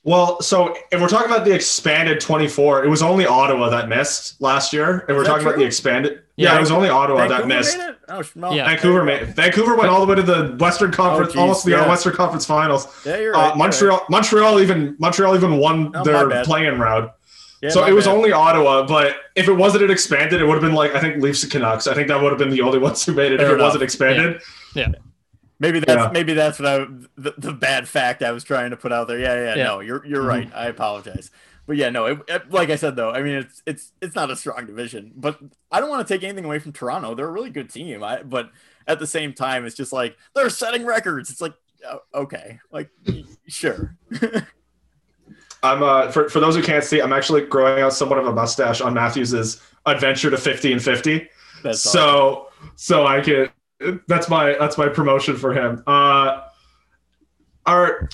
well, 0.02 0.40
so 0.40 0.74
if 0.90 1.00
we're 1.00 1.08
talking 1.08 1.30
about 1.30 1.44
the 1.44 1.54
expanded 1.54 2.20
24, 2.20 2.84
it 2.84 2.88
was 2.88 3.02
only 3.02 3.26
Ottawa 3.26 3.68
that 3.68 3.88
missed 3.88 4.40
last 4.40 4.72
year. 4.72 5.04
And 5.08 5.16
we're 5.16 5.24
talking 5.24 5.42
true? 5.42 5.50
about 5.50 5.58
the 5.58 5.66
expanded. 5.66 6.22
Yeah, 6.36 6.52
yeah, 6.52 6.56
it 6.56 6.60
was 6.60 6.70
only 6.70 6.88
Ottawa 6.88 7.28
Vancouver 7.28 7.42
that 7.42 7.48
missed. 7.48 7.78
Oh, 8.08 8.22
no. 8.34 8.52
yeah. 8.52 8.66
Vancouver 8.66 9.04
made 9.04 9.28
Vancouver 9.36 9.76
went 9.76 9.90
all 9.90 10.00
the 10.00 10.06
way 10.06 10.16
to 10.16 10.22
the 10.22 10.56
Western 10.58 10.90
Conference, 10.90 11.34
oh, 11.36 11.40
almost 11.40 11.66
the 11.66 11.72
yeah. 11.72 11.86
Western 11.86 12.14
Conference 12.14 12.46
Finals. 12.46 12.88
Yeah, 13.04 13.18
you're 13.18 13.36
uh, 13.36 13.40
right. 13.40 13.52
Uh, 13.52 13.56
Montreal, 13.56 13.98
right. 13.98 14.10
Montreal 14.10 14.60
even 14.60 14.96
Montreal 14.98 15.34
even 15.34 15.58
won 15.58 15.92
oh, 15.94 16.02
their 16.02 16.44
playing 16.44 16.78
round. 16.78 17.10
Yeah, 17.60 17.68
so 17.68 17.84
it 17.84 17.92
was 17.92 18.06
bad. 18.06 18.14
only 18.14 18.32
Ottawa, 18.32 18.86
but 18.86 19.16
if 19.36 19.48
it 19.48 19.52
wasn't 19.52 19.84
it 19.84 19.90
expanded, 19.90 20.40
it 20.40 20.46
would 20.46 20.54
have 20.54 20.62
been 20.62 20.72
like 20.72 20.94
I 20.94 21.00
think 21.00 21.22
Leafs 21.22 21.42
and 21.42 21.52
Canucks. 21.52 21.86
I 21.86 21.92
think 21.94 22.08
that 22.08 22.22
would 22.22 22.30
have 22.30 22.38
been 22.38 22.48
the 22.48 22.62
only 22.62 22.78
ones 22.88 23.04
who 23.04 23.12
made 23.12 23.32
it 23.32 23.36
Fair 23.36 23.48
if 23.48 23.52
enough. 23.52 23.60
it 23.60 23.64
wasn't 23.64 23.82
expanded. 23.82 24.40
yeah. 24.74 24.92
Maybe 25.60 25.78
that's 25.78 26.04
yeah. 26.04 26.10
maybe 26.10 26.32
that's 26.32 26.58
what 26.58 26.66
I 26.66 26.78
the, 27.16 27.34
the 27.36 27.52
bad 27.52 27.86
fact 27.86 28.22
I 28.22 28.32
was 28.32 28.42
trying 28.42 28.70
to 28.70 28.76
put 28.78 28.92
out 28.92 29.08
there. 29.08 29.18
Yeah, 29.18 29.34
yeah, 29.34 29.54
yeah. 29.56 29.64
no, 29.64 29.80
you're 29.80 30.04
you're 30.06 30.20
mm-hmm. 30.20 30.28
right. 30.28 30.50
I 30.54 30.66
apologize. 30.66 31.30
But 31.66 31.76
yeah, 31.76 31.90
no, 31.90 32.06
it, 32.06 32.18
it, 32.26 32.50
like 32.50 32.70
I 32.70 32.76
said 32.76 32.96
though, 32.96 33.10
I 33.10 33.22
mean 33.22 33.36
it's 33.36 33.62
it's 33.66 33.92
it's 34.00 34.16
not 34.16 34.30
a 34.30 34.36
strong 34.36 34.64
division, 34.64 35.12
but 35.14 35.38
I 35.70 35.78
don't 35.78 35.90
want 35.90 36.06
to 36.06 36.12
take 36.12 36.24
anything 36.24 36.46
away 36.46 36.60
from 36.60 36.72
Toronto. 36.72 37.14
They're 37.14 37.28
a 37.28 37.30
really 37.30 37.50
good 37.50 37.68
team. 37.68 38.02
I 38.02 38.22
but 38.22 38.50
at 38.86 38.98
the 38.98 39.06
same 39.06 39.34
time, 39.34 39.66
it's 39.66 39.76
just 39.76 39.92
like 39.92 40.16
they're 40.34 40.48
setting 40.48 40.86
records. 40.86 41.28
It's 41.30 41.42
like 41.42 41.54
okay, 42.14 42.58
like 42.72 42.88
sure. 43.46 43.96
I'm 45.62 45.82
uh 45.82 46.10
for, 46.10 46.30
for 46.30 46.40
those 46.40 46.56
who 46.56 46.62
can't 46.62 46.82
see, 46.82 47.02
I'm 47.02 47.12
actually 47.12 47.42
growing 47.42 47.82
out 47.82 47.92
somewhat 47.92 48.18
of 48.18 48.26
a 48.26 48.32
mustache 48.32 48.80
on 48.80 48.94
Matthews's 48.94 49.60
adventure 49.84 50.30
to 50.30 50.38
50 50.38 50.72
and 50.72 50.82
50. 50.82 51.28
That's 51.62 51.80
so 51.80 52.48
awesome. 52.48 52.72
so 52.76 53.06
I 53.06 53.20
can 53.20 53.50
that's 54.06 54.28
my 54.28 54.56
that's 54.58 54.76
my 54.78 54.88
promotion 54.88 55.36
for 55.36 55.52
him. 55.52 55.82
Uh, 55.86 56.42
our 57.66 58.08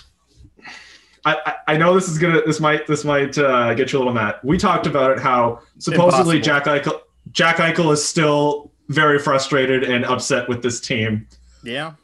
I, 1.25 1.55
I 1.67 1.77
know 1.77 1.95
this 1.95 2.09
is 2.09 2.19
gonna 2.19 2.43
this 2.47 2.61
might 2.61 2.87
this 2.87 3.05
might 3.05 3.37
uh, 3.37 3.75
get 3.75 3.93
you 3.93 3.99
a 3.99 4.01
little 4.01 4.15
mad. 4.15 4.37
We 4.45 4.59
talked 4.59 4.87
about 4.87 5.11
it 5.11 5.19
how 5.19 5.61
supposedly 5.79 6.37
Impossible. 6.37 6.41
Jack 6.41 6.85
Eichel 6.85 7.01
Jack 7.33 7.57
Eichel 7.57 7.93
is 7.93 8.07
still 8.07 8.71
very 8.89 9.19
frustrated 9.19 9.83
and 9.83 10.05
upset 10.05 10.49
with 10.49 10.63
this 10.63 10.81
team. 10.81 11.27
Yeah. 11.65 11.95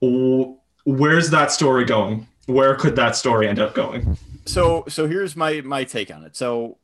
Where's 0.00 1.30
that 1.30 1.52
story 1.52 1.84
going? 1.84 2.26
Where 2.46 2.74
could 2.74 2.96
that 2.96 3.16
story 3.16 3.46
end 3.46 3.58
up 3.58 3.74
going? 3.74 4.16
So 4.46 4.84
so 4.88 5.06
here's 5.06 5.36
my 5.36 5.60
my 5.60 5.84
take 5.84 6.10
on 6.10 6.24
it. 6.24 6.34
So 6.34 6.78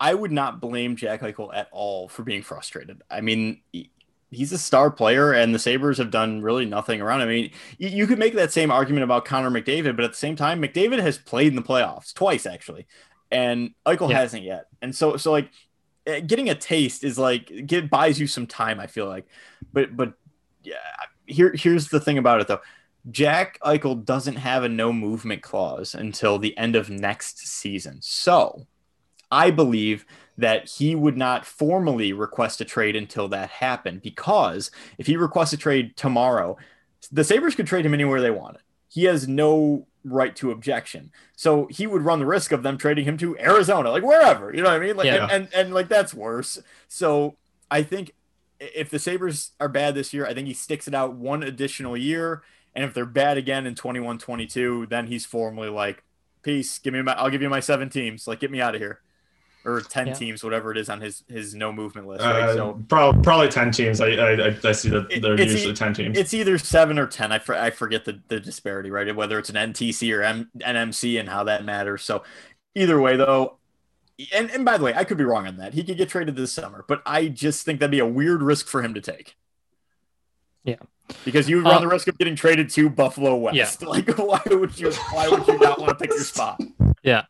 I 0.00 0.14
would 0.14 0.32
not 0.32 0.62
blame 0.62 0.96
Jack 0.96 1.20
Eichel 1.20 1.54
at 1.54 1.68
all 1.70 2.08
for 2.08 2.22
being 2.22 2.40
frustrated. 2.40 3.02
I 3.10 3.20
mean, 3.20 3.60
he's 4.30 4.52
a 4.52 4.58
star 4.58 4.90
player, 4.90 5.32
and 5.32 5.54
the 5.54 5.58
Sabres 5.58 5.98
have 5.98 6.10
done 6.10 6.42
really 6.42 6.64
nothing 6.64 7.00
around. 7.00 7.20
I 7.20 7.26
mean, 7.26 7.50
you, 7.78 7.88
you 7.88 8.06
could 8.06 8.18
make 8.18 8.34
that 8.34 8.52
same 8.52 8.70
argument 8.70 9.04
about 9.04 9.24
Connor 9.24 9.50
McDavid, 9.50 9.96
but 9.96 10.04
at 10.04 10.12
the 10.12 10.16
same 10.16 10.36
time, 10.36 10.62
McDavid 10.62 11.00
has 11.00 11.18
played 11.18 11.48
in 11.48 11.56
the 11.56 11.62
playoffs 11.62 12.14
twice 12.14 12.46
actually, 12.46 12.86
and 13.30 13.72
Eichel 13.86 14.10
yeah. 14.10 14.18
hasn't 14.18 14.42
yet. 14.42 14.66
And 14.82 14.94
so, 14.94 15.16
so 15.16 15.32
like 15.32 15.50
eh, 16.06 16.20
getting 16.20 16.50
a 16.50 16.54
taste 16.54 17.04
is 17.04 17.18
like 17.18 17.50
it 17.50 17.90
buys 17.90 18.18
you 18.18 18.26
some 18.26 18.46
time. 18.46 18.80
I 18.80 18.86
feel 18.86 19.06
like, 19.06 19.26
but 19.72 19.96
but 19.96 20.14
yeah, 20.62 20.76
here 21.26 21.52
here's 21.54 21.88
the 21.88 22.00
thing 22.00 22.18
about 22.18 22.40
it 22.40 22.48
though. 22.48 22.60
Jack 23.10 23.58
Eichel 23.62 24.04
doesn't 24.04 24.36
have 24.36 24.62
a 24.62 24.68
no 24.68 24.92
movement 24.92 25.42
clause 25.42 25.94
until 25.94 26.38
the 26.38 26.56
end 26.58 26.76
of 26.76 26.90
next 26.90 27.38
season. 27.38 27.98
So 28.02 28.66
I 29.30 29.50
believe 29.50 30.04
that 30.40 30.68
he 30.68 30.94
would 30.94 31.16
not 31.16 31.46
formally 31.46 32.12
request 32.12 32.60
a 32.60 32.64
trade 32.64 32.96
until 32.96 33.28
that 33.28 33.50
happened 33.50 34.02
because 34.02 34.70
if 34.98 35.06
he 35.06 35.16
requests 35.16 35.52
a 35.52 35.56
trade 35.56 35.96
tomorrow, 35.96 36.56
the 37.10 37.24
Sabres 37.24 37.54
could 37.54 37.66
trade 37.66 37.86
him 37.86 37.94
anywhere 37.94 38.20
they 38.20 38.30
wanted. 38.30 38.62
He 38.88 39.04
has 39.04 39.28
no 39.28 39.86
right 40.04 40.34
to 40.36 40.50
objection. 40.50 41.12
So 41.36 41.66
he 41.70 41.86
would 41.86 42.02
run 42.02 42.18
the 42.18 42.26
risk 42.26 42.52
of 42.52 42.62
them 42.62 42.78
trading 42.78 43.04
him 43.04 43.18
to 43.18 43.38
Arizona, 43.38 43.90
like 43.90 44.02
wherever, 44.02 44.54
you 44.54 44.62
know 44.62 44.70
what 44.70 44.82
I 44.82 44.86
mean? 44.86 44.96
Like 44.96 45.06
yeah. 45.06 45.24
and, 45.24 45.32
and, 45.32 45.48
and 45.54 45.74
like 45.74 45.88
that's 45.88 46.14
worse. 46.14 46.58
So 46.88 47.36
I 47.70 47.82
think 47.82 48.12
if 48.58 48.90
the 48.90 48.98
Sabres 48.98 49.52
are 49.60 49.68
bad 49.68 49.94
this 49.94 50.12
year, 50.12 50.26
I 50.26 50.34
think 50.34 50.46
he 50.46 50.54
sticks 50.54 50.88
it 50.88 50.94
out 50.94 51.14
one 51.14 51.42
additional 51.42 51.96
year. 51.96 52.42
And 52.74 52.84
if 52.84 52.94
they're 52.94 53.06
bad 53.06 53.36
again 53.36 53.66
in 53.66 53.74
21 53.74 54.18
22, 54.18 54.86
then 54.86 55.06
he's 55.06 55.26
formally 55.26 55.68
like, 55.68 56.04
peace. 56.42 56.78
Give 56.78 56.94
me 56.94 57.02
my. 57.02 57.12
I'll 57.12 57.30
give 57.30 57.42
you 57.42 57.50
my 57.50 57.60
seven 57.60 57.88
teams. 57.88 58.26
Like, 58.26 58.40
get 58.40 58.50
me 58.50 58.60
out 58.60 58.74
of 58.74 58.80
here, 58.80 59.00
or 59.64 59.80
ten 59.80 60.08
Yeah. 60.08 60.14
teams, 60.14 60.42
whatever 60.42 60.70
it 60.72 60.78
is 60.78 60.88
on 60.88 61.00
his 61.00 61.22
his 61.28 61.54
no 61.54 61.72
movement 61.72 62.06
list. 62.06 62.24
Right? 62.24 62.42
Uh, 62.42 62.54
so 62.54 62.82
probably, 62.88 63.22
probably 63.22 63.48
10 63.48 63.70
teams. 63.72 64.00
I, 64.00 64.08
I, 64.08 64.30
I- 64.48 64.56
I 64.64 64.72
see 64.72 64.88
that 64.90 65.06
It- 65.10 65.20
they're 65.22 65.38
usually 65.40 65.72
e- 65.72 65.74
10 65.74 65.94
teams. 65.94 66.18
it's 66.18 66.32
either 66.34 66.56
seven 66.58 66.98
or 66.98 67.06
ten. 67.06 67.30
I, 67.32 67.38
for, 67.38 67.54
I 67.54 67.70
forget 67.70 68.04
the, 68.04 68.20
the 68.28 68.40
disparity, 68.40 68.90
right? 68.90 69.14
Whether 69.14 69.38
it's 69.38 69.50
an 69.50 69.56
NTC 69.56 70.16
or 70.16 70.22
M, 70.22 70.50
NMC 70.58 71.18
and 71.20 71.28
how 71.28 71.44
that 71.44 71.64
matters. 71.64 72.02
So 72.02 72.22
either 72.74 73.00
way, 73.00 73.16
though, 73.16 73.58
and, 74.34 74.50
and 74.50 74.64
by 74.64 74.76
the 74.78 74.84
way, 74.84 74.94
I 74.94 75.04
could 75.04 75.16
be 75.18 75.24
wrong 75.24 75.46
on 75.46 75.56
that. 75.58 75.74
He 75.74 75.82
could 75.84 75.96
get 75.96 76.08
traded 76.08 76.36
this 76.36 76.52
summer, 76.52 76.84
but 76.88 77.02
I 77.06 77.28
just 77.28 77.64
think 77.64 77.80
that'd 77.80 77.90
be 77.90 77.98
a 78.00 78.06
weird 78.06 78.42
risk 78.42 78.66
for 78.68 78.82
him 78.82 78.94
to 78.94 79.00
take. 79.00 79.36
Yeah. 80.64 80.76
Because 81.24 81.48
you 81.48 81.56
would 81.56 81.66
Uh, 81.66 81.70
run 81.70 81.80
the 81.82 81.88
risk 81.88 82.06
of 82.06 82.16
getting 82.18 82.36
traded 82.36 82.70
to 82.70 82.88
Buffalo 82.88 83.34
West. 83.36 83.56
Yeah. 83.82 83.88
Like, 83.88 84.08
why 84.18 84.40
would 84.46 84.78
you? 84.78 84.92
Why 85.10 85.28
would 85.28 85.46
you 85.48 85.58
not 85.58 85.80
want 85.80 85.88
to 85.90 85.94
pick 85.96 86.10
your 86.10 86.20
spot? 86.22 86.60
Uh, 86.80 86.92
yeah. 87.02 87.24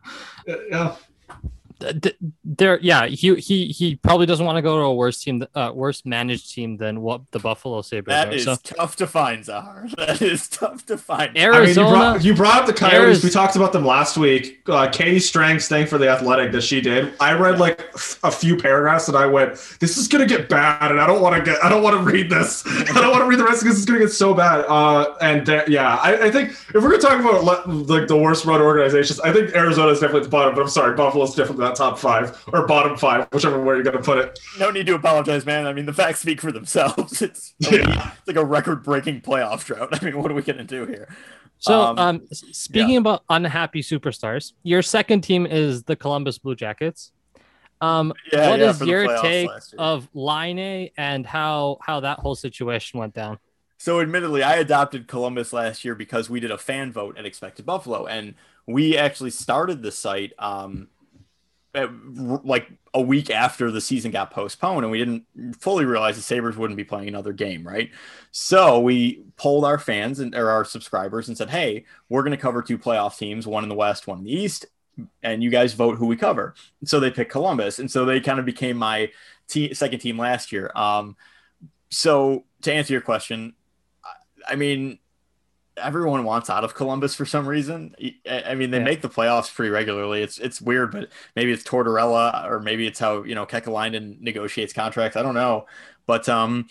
Th- 1.81 2.01
th- 2.03 2.16
there 2.45 2.79
yeah 2.81 3.07
he 3.07 3.35
he 3.37 3.69
he 3.69 3.97
probably 3.97 4.27
doesn't 4.27 4.45
want 4.45 4.57
to 4.57 4.62
go 4.62 4.77
to 4.79 4.85
a 4.85 4.95
worse 4.95 5.23
team 5.23 5.45
uh 5.55 5.73
worse 5.75 6.05
managed 6.05 6.53
team 6.55 6.77
than 6.77 7.01
what 7.01 7.23
the 7.31 7.38
buffalo 7.38 7.81
sabres 7.83 8.12
That 8.12 8.29
are 8.29 8.33
is 8.33 8.45
so 8.45 8.57
tough 8.62 8.97
to 8.97 9.07
find, 9.07 9.45
Zahar. 9.45 9.90
That 9.97 10.21
is 10.23 10.49
tough 10.49 10.85
to 10.87 10.99
find. 10.99 11.37
Air- 11.37 11.55
I 11.55 11.61
mean, 11.61 11.69
you 11.75 11.83
Arizona- 11.83 11.90
brought, 11.90 12.25
you 12.25 12.35
brought 12.35 12.61
up 12.61 12.66
the 12.66 12.73
Coyotes. 12.75 13.01
There's- 13.23 13.25
We 13.25 13.31
talked 13.31 13.57
about 13.57 13.73
them 13.73 13.85
last 13.87 14.16
week. 14.19 14.61
Uh, 14.69 14.88
Katie 14.90 15.19
Strang's 15.21 15.69
thing 15.69 15.87
for 15.87 15.97
the 15.99 16.09
Athletic 16.09 16.53
that 16.53 16.62
she 16.62 16.81
did. 16.81 17.14
I 17.21 17.33
read 17.33 17.59
like 17.59 17.81
a 18.23 18.31
few 18.31 18.57
paragraphs 18.57 19.09
and 19.09 19.16
I 19.16 19.27
went, 19.27 19.55
"This 19.81 19.97
is 19.97 20.07
gonna 20.09 20.27
get 20.27 20.49
bad," 20.49 20.90
and 20.90 21.01
I 21.01 21.07
don't 21.07 21.23
want 21.23 21.37
to 21.37 21.43
get. 21.51 21.62
I 21.64 21.69
don't 21.69 21.83
want 21.83 21.97
to 21.97 22.03
read 22.12 22.29
this. 22.31 22.62
I 22.66 23.01
don't 23.01 23.11
want 23.11 23.23
to 23.23 23.27
read 23.27 23.38
the 23.38 23.45
rest 23.45 23.62
because 23.62 23.77
it's 23.79 23.87
gonna 23.87 23.99
get 24.01 24.12
so 24.12 24.35
bad. 24.35 24.64
Uh, 24.69 25.14
and 25.21 25.47
there- 25.47 25.69
yeah, 25.69 25.97
I, 25.97 26.27
I 26.27 26.31
think 26.31 26.51
if 26.51 26.75
we're 26.75 26.90
gonna 26.90 26.99
talk 26.99 27.19
about 27.21 27.45
like 27.45 28.07
the 28.09 28.16
worst 28.16 28.45
run 28.45 28.61
organizations, 28.61 29.19
I 29.21 29.33
think 29.33 29.55
Arizona 29.55 29.90
is 29.93 30.01
definitely 30.01 30.21
at 30.21 30.25
the 30.25 30.31
bottom. 30.31 30.55
But 30.55 30.62
I'm 30.62 30.69
sorry, 30.69 30.95
Buffalo's 30.97 31.35
definitely 31.35 31.64
that 31.70 31.76
top 31.76 31.98
five 31.98 32.42
or 32.52 32.66
bottom 32.66 32.96
five, 32.96 33.28
whichever 33.33 33.62
way 33.62 33.74
you're 33.76 33.83
gonna 33.83 34.02
put 34.02 34.18
it. 34.18 34.38
no 34.59 34.70
need 34.70 34.87
to 34.87 34.94
apologize, 34.94 35.46
man. 35.46 35.66
I 35.66 35.72
mean, 35.72 35.87
the 35.87 35.92
facts 35.92 36.20
speak 36.20 36.40
for 36.40 36.52
themselves. 36.52 37.22
It's, 37.30 37.54
Yeah. 37.59 38.12
it's 38.18 38.26
like 38.26 38.37
a 38.37 38.44
record-breaking 38.44 39.20
playoff 39.22 39.64
drought. 39.64 39.88
I 40.00 40.04
mean, 40.04 40.18
what 40.22 40.30
are 40.30 40.35
we 40.35 40.42
gonna 40.42 40.64
do 40.64 40.87
here? 40.87 41.09
so 41.59 41.80
Um, 41.83 41.98
um, 41.98 42.20
s- 42.30 42.42
speaking 42.52 42.96
about 42.96 43.22
unhappy 43.28 43.83
superstars 43.83 44.52
your 44.62 44.80
second 44.80 45.20
team 45.20 45.44
is 45.44 45.83
the 45.83 45.94
columbus 45.94 46.38
blue 46.38 46.54
jackets 46.54 47.12
um 47.83 48.14
Yeah, 48.33 48.48
what 48.48 48.61
yeah, 48.61 48.70
is 48.70 48.80
your 48.80 49.20
take 49.20 49.50
of 49.78 50.09
Laine 50.14 50.88
and 50.96 51.26
how 51.26 51.76
how 51.83 52.00
that 52.00 52.18
whole 52.18 52.35
situation 52.35 52.98
went 52.98 53.12
down 53.14 53.38
So, 53.76 54.00
admittedly, 54.00 54.42
I 54.42 54.56
adopted 54.56 55.06
Columbus 55.06 55.52
last 55.52 55.85
year 55.85 55.94
because 55.94 56.28
we 56.30 56.40
did 56.40 56.50
a 56.50 56.59
fan 56.59 56.92
vote 56.92 57.16
at 57.18 57.24
Expected 57.26 57.64
Buffalo, 57.66 58.06
and 58.06 58.35
we 58.66 58.96
actually 58.98 59.30
started 59.30 59.83
the 59.83 59.90
site 59.90 60.33
um, 60.38 60.72
at, 60.72 60.78
r- 60.80 60.88
like 61.74 62.68
a 62.94 63.00
week 63.00 63.30
after 63.30 63.70
the 63.70 63.80
season 63.80 64.11
got 64.11 64.30
postponed, 64.30 64.85
and 64.85 64.90
we 64.90 64.98
didn't 64.98 65.24
fully 65.61 65.85
realize 65.85 66.16
the 66.16 66.22
Sabres 66.22 66.56
wouldn't 66.56 66.76
be 66.76 66.85
playing 66.85 67.09
another 67.09 67.33
game, 67.33 67.66
right? 67.66 67.90
So 68.33 68.80
we 68.80 69.22
polled 69.37 69.64
our 69.64 69.78
fans 69.78 70.20
and 70.20 70.35
or 70.35 70.50
our 70.50 70.64
subscribers 70.64 71.28
and 71.28 71.37
said, 71.37 71.50
"Hey, 71.50 71.85
we're 72.09 72.22
going 72.22 72.33
to 72.33 72.37
cover 72.37 72.62
two 72.62 72.78
playoff 72.78 73.16
teams, 73.16 73.46
one 73.46 73.62
in 73.62 73.68
the 73.68 73.74
West, 73.74 74.06
one 74.06 74.18
in 74.18 74.24
the 74.24 74.33
East." 74.33 74.66
And 75.22 75.42
you 75.42 75.50
guys 75.50 75.72
vote 75.74 75.96
who 75.96 76.06
we 76.06 76.16
cover. 76.16 76.54
So 76.85 77.00
they 77.00 77.11
picked 77.11 77.33
Columbus, 77.33 77.78
and 77.78 77.90
so 77.90 78.04
they 78.04 78.20
kind 78.20 78.38
of 78.38 78.44
became 78.44 78.76
my 78.76 79.11
te- 79.46 79.74
second 79.74 80.00
team 80.00 80.18
last 80.18 80.52
year. 80.52 80.70
Um, 80.74 81.16
so 81.90 82.44
to 82.62 82.72
answer 82.72 82.92
your 82.92 83.02
question, 83.02 83.54
I 84.48 84.56
mean, 84.56 84.98
everyone 85.76 86.24
wants 86.24 86.50
out 86.50 86.64
of 86.64 86.74
Columbus 86.74 87.14
for 87.14 87.24
some 87.24 87.46
reason. 87.46 87.94
I 88.28 88.54
mean, 88.54 88.70
they 88.70 88.78
Yeah. 88.78 88.85
make 88.85 89.00
the 89.02 89.09
playoffs 89.09 89.54
pretty 89.54 89.70
regularly. 89.70 90.22
It's 90.22 90.38
it's 90.38 90.61
weird, 90.61 90.92
but 90.92 91.09
maybe 91.37 91.52
it's 91.52 91.62
Tortorella 91.64 92.46
or 92.48 92.61
maybe 92.61 92.87
it's 92.87 92.98
how 92.98 93.22
you 93.22 93.35
know 93.35 93.46
Kekalainen 93.46 94.20
negotiates 94.20 94.72
contracts. 94.72 95.16
I 95.16 95.22
don't 95.22 95.35
know, 95.35 95.66
but 96.06 96.28
um, 96.28 96.66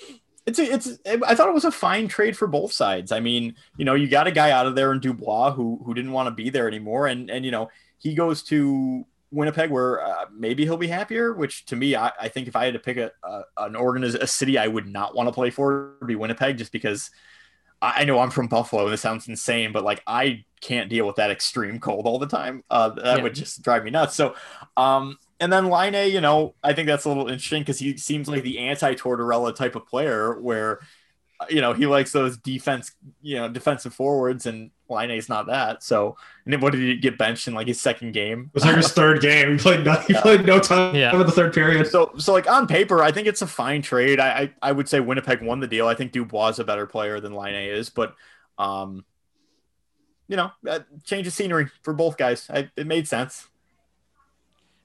it's 0.45 0.59
a, 0.59 0.63
it's 0.73 0.97
I 1.05 1.33
thought 1.35 1.49
it 1.49 1.53
was 1.53 1.65
a 1.65 1.71
fine 1.71 2.07
trade 2.07 2.38
for 2.38 2.47
both 2.47 2.71
sides. 2.71 3.12
I 3.12 3.19
mean, 3.19 3.55
you 3.77 3.85
know, 3.85 3.95
you 3.95 4.07
got 4.07 4.27
a 4.27 4.31
guy 4.31 4.51
out 4.51 4.67
of 4.67 4.75
there 4.75 4.91
in 4.91 4.99
Dubois 4.99 5.51
who 5.53 5.81
who 5.85 5.93
didn't 5.93 6.12
want 6.12 6.27
to 6.27 6.31
be 6.31 6.49
there 6.49 6.67
anymore, 6.67 7.07
and 7.07 7.29
and 7.29 7.45
you 7.45 7.51
know 7.51 7.69
he 7.97 8.13
goes 8.15 8.43
to 8.43 9.05
Winnipeg 9.31 9.69
where 9.69 10.01
uh, 10.03 10.25
maybe 10.33 10.63
he'll 10.63 10.77
be 10.77 10.88
happier. 10.88 11.33
Which 11.33 11.65
to 11.67 11.75
me, 11.75 11.95
I, 11.95 12.12
I 12.19 12.27
think 12.27 12.47
if 12.47 12.55
I 12.55 12.65
had 12.65 12.73
to 12.73 12.79
pick 12.79 12.97
a, 12.97 13.12
a 13.23 13.41
an 13.57 13.73
organiz- 13.73 14.15
a 14.15 14.27
city 14.27 14.57
I 14.57 14.67
would 14.67 14.88
not 14.88 15.15
want 15.15 15.27
to 15.29 15.33
play 15.33 15.49
for, 15.49 15.95
would 15.99 16.07
be 16.07 16.15
Winnipeg, 16.15 16.57
just 16.57 16.71
because. 16.71 17.09
I 17.81 18.01
I 18.01 18.05
know 18.05 18.19
I'm 18.19 18.31
from 18.31 18.47
Buffalo 18.47 18.83
and 18.85 18.93
this 18.93 19.01
sounds 19.01 19.27
insane, 19.27 19.71
but 19.71 19.83
like 19.83 20.01
I 20.07 20.43
can't 20.61 20.89
deal 20.89 21.07
with 21.07 21.15
that 21.17 21.31
extreme 21.31 21.79
cold 21.79 22.05
all 22.05 22.19
the 22.19 22.27
time. 22.27 22.63
Uh, 22.69 22.89
that 22.89 23.21
Yeah. 23.21 23.21
would 23.21 23.35
just 23.35 23.61
drive 23.61 23.83
me 23.83 23.91
nuts. 23.91 24.15
So, 24.15 24.35
um, 24.77 25.17
and 25.39 25.51
then 25.51 25.69
Laine 25.69 26.11
you 26.11 26.21
know, 26.21 26.55
I 26.63 26.73
think 26.73 26.87
that's 26.87 27.05
a 27.05 27.09
little 27.09 27.27
interesting 27.29 27.61
because 27.61 27.79
he 27.79 27.97
seems 27.97 28.27
like 28.27 28.43
the 28.43 28.59
anti 28.59 28.93
Tortorella 28.95 29.55
type 29.55 29.75
of 29.75 29.85
player 29.87 30.39
where, 30.39 30.79
you 31.49 31.62
know, 31.62 31.73
he 31.73 31.86
likes 31.86 32.12
those 32.12 32.38
defense, 32.38 32.91
you 33.21 33.38
know, 33.38 33.47
defensive 33.47 33.93
forwards, 33.93 34.45
and 34.45 34.71
Laine's 34.89 35.30
not 35.30 35.47
that. 35.47 35.84
So, 35.84 36.17
and 36.43 36.54
then 36.54 36.60
what 36.60 36.73
did 36.73 36.82
he 36.82 36.97
get 36.97 37.17
benched 37.17 37.47
in 37.47 37.54
like 37.54 37.67
his 37.67 37.80
second 37.80 38.12
game? 38.12 38.45
It 38.47 38.54
was 38.56 38.65
like 38.65 38.75
his 38.75 38.91
third 38.91 39.21
game. 39.21 39.52
He 39.58 39.58
played 39.58 39.86
no, 39.86 39.93
he 40.08 40.13
played 40.15 40.45
no 40.45 40.60
time 40.60 40.95
Yeah. 40.95 41.13
in 41.13 41.19
the 41.25 41.32
third 41.32 41.54
period. 41.54 41.88
So, 41.88 42.12
so 42.17 42.34
like 42.34 42.49
on 42.49 42.67
paper, 42.67 43.02
I 43.04 43.12
think 43.12 43.28
it's 43.28 43.41
a 43.41 43.47
fine 43.47 43.82
trade. 43.82 44.19
I, 44.19 44.30
I, 44.30 44.54
I 44.69 44.71
would 44.73 44.89
say 44.89 44.99
Winnipeg 44.99 45.41
won 45.41 45.60
the 45.62 45.67
deal. 45.67 45.88
I 45.88 45.93
think 45.95 46.12
Dubois 46.12 46.49
is 46.49 46.60
a 46.60 46.63
better 46.65 46.86
player 46.86 47.19
than 47.21 47.34
Laine 47.34 47.69
is, 47.69 47.89
but, 47.89 48.15
um, 48.58 49.06
you 50.28 50.36
know, 50.36 50.52
uh, 50.67 50.80
change 51.06 51.25
of 51.25 51.34
scenery 51.34 51.69
for 51.84 51.93
both 51.93 52.17
guys. 52.17 52.47
I, 52.49 52.69
it 52.75 52.86
made 52.86 53.08
sense. 53.08 53.47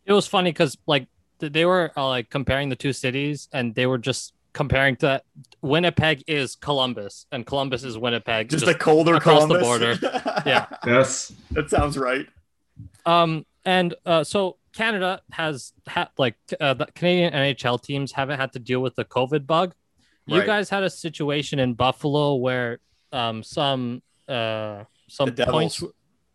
it 0.07 0.12
was 0.12 0.27
funny 0.27 0.51
because 0.51 0.77
like 0.87 1.07
they 1.40 1.64
were 1.64 1.90
uh, 1.97 2.07
like 2.09 2.31
comparing 2.31 2.69
the 2.69 2.77
two 2.77 2.93
cities 2.93 3.49
and 3.53 3.75
they 3.75 3.87
were 3.87 3.99
just 3.99 4.33
comparing 4.55 4.97
to 4.97 5.21
winnipeg 5.61 6.23
is 6.27 6.55
columbus 6.57 7.27
and 7.33 7.45
columbus 7.45 7.85
is 7.85 7.99
winnipeg 7.99 8.49
Just, 8.49 8.67
a 8.67 8.73
colder 8.75 9.17
across 9.17 9.47
the 9.49 9.59
Columbus. 9.59 9.99
Yeah. 10.47 10.67
Yes. 10.87 11.33
that 11.51 11.69
sounds 11.71 11.99
right. 11.99 12.27
Um, 13.07 13.45
and 13.64 13.95
uh, 14.07 14.25
so 14.25 14.57
Canada 14.73 15.23
has 15.33 15.73
had 15.87 16.09
like 16.19 16.37
uh, 16.61 16.75
the 16.75 16.87
Canadian 16.95 17.33
NHL 17.33 17.81
teams 17.83 18.12
haven't 18.12 18.38
had 18.38 18.53
to 18.53 18.59
deal 18.59 18.81
with 18.81 18.95
the 18.95 19.05
COVID 19.05 19.47
bug. 19.47 19.75
You 20.27 20.38
Right. 20.38 20.47
guys 20.47 20.69
had 20.71 20.83
a 20.83 20.90
situation 20.90 21.59
in 21.59 21.75
Buffalo 21.75 22.35
where 22.35 22.79
um 23.12 23.43
some 23.43 24.03
uh 24.29 24.85
some 25.09 25.35
The 25.35 25.47
points. 25.47 25.83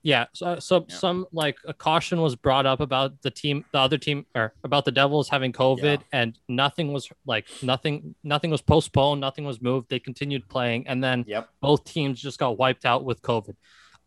Yeah, 0.01 0.25
so, 0.33 0.59
so 0.59 0.85
Yeah. 0.88 0.95
some 0.95 1.25
like 1.33 1.57
a 1.65 1.73
caution 1.73 2.21
was 2.21 2.35
brought 2.35 2.65
up 2.65 2.79
about 2.79 3.21
the 3.21 3.29
team, 3.31 3.65
the 3.73 3.79
other 3.79 3.97
team, 3.97 4.25
or 4.33 4.53
about 4.63 4.85
the 4.85 4.91
Devils 4.91 5.27
having 5.29 5.51
COVID, 5.51 5.83
Yeah. 5.99 6.05
and 6.13 6.39
nothing 6.47 6.93
was 6.93 7.09
like 7.25 7.47
nothing, 7.62 8.15
nothing 8.23 8.49
was 8.49 8.62
postponed, 8.62 9.19
nothing 9.19 9.43
was 9.45 9.62
moved. 9.62 9.89
They 9.89 9.99
continued 9.99 10.47
playing, 10.47 10.88
and 10.88 11.03
then 11.03 11.25
Yep. 11.27 11.49
both 11.62 11.83
teams 11.83 12.21
just 12.21 12.39
got 12.39 12.57
wiped 12.57 12.85
out 12.85 13.03
with 13.03 13.21
COVID. 13.21 13.55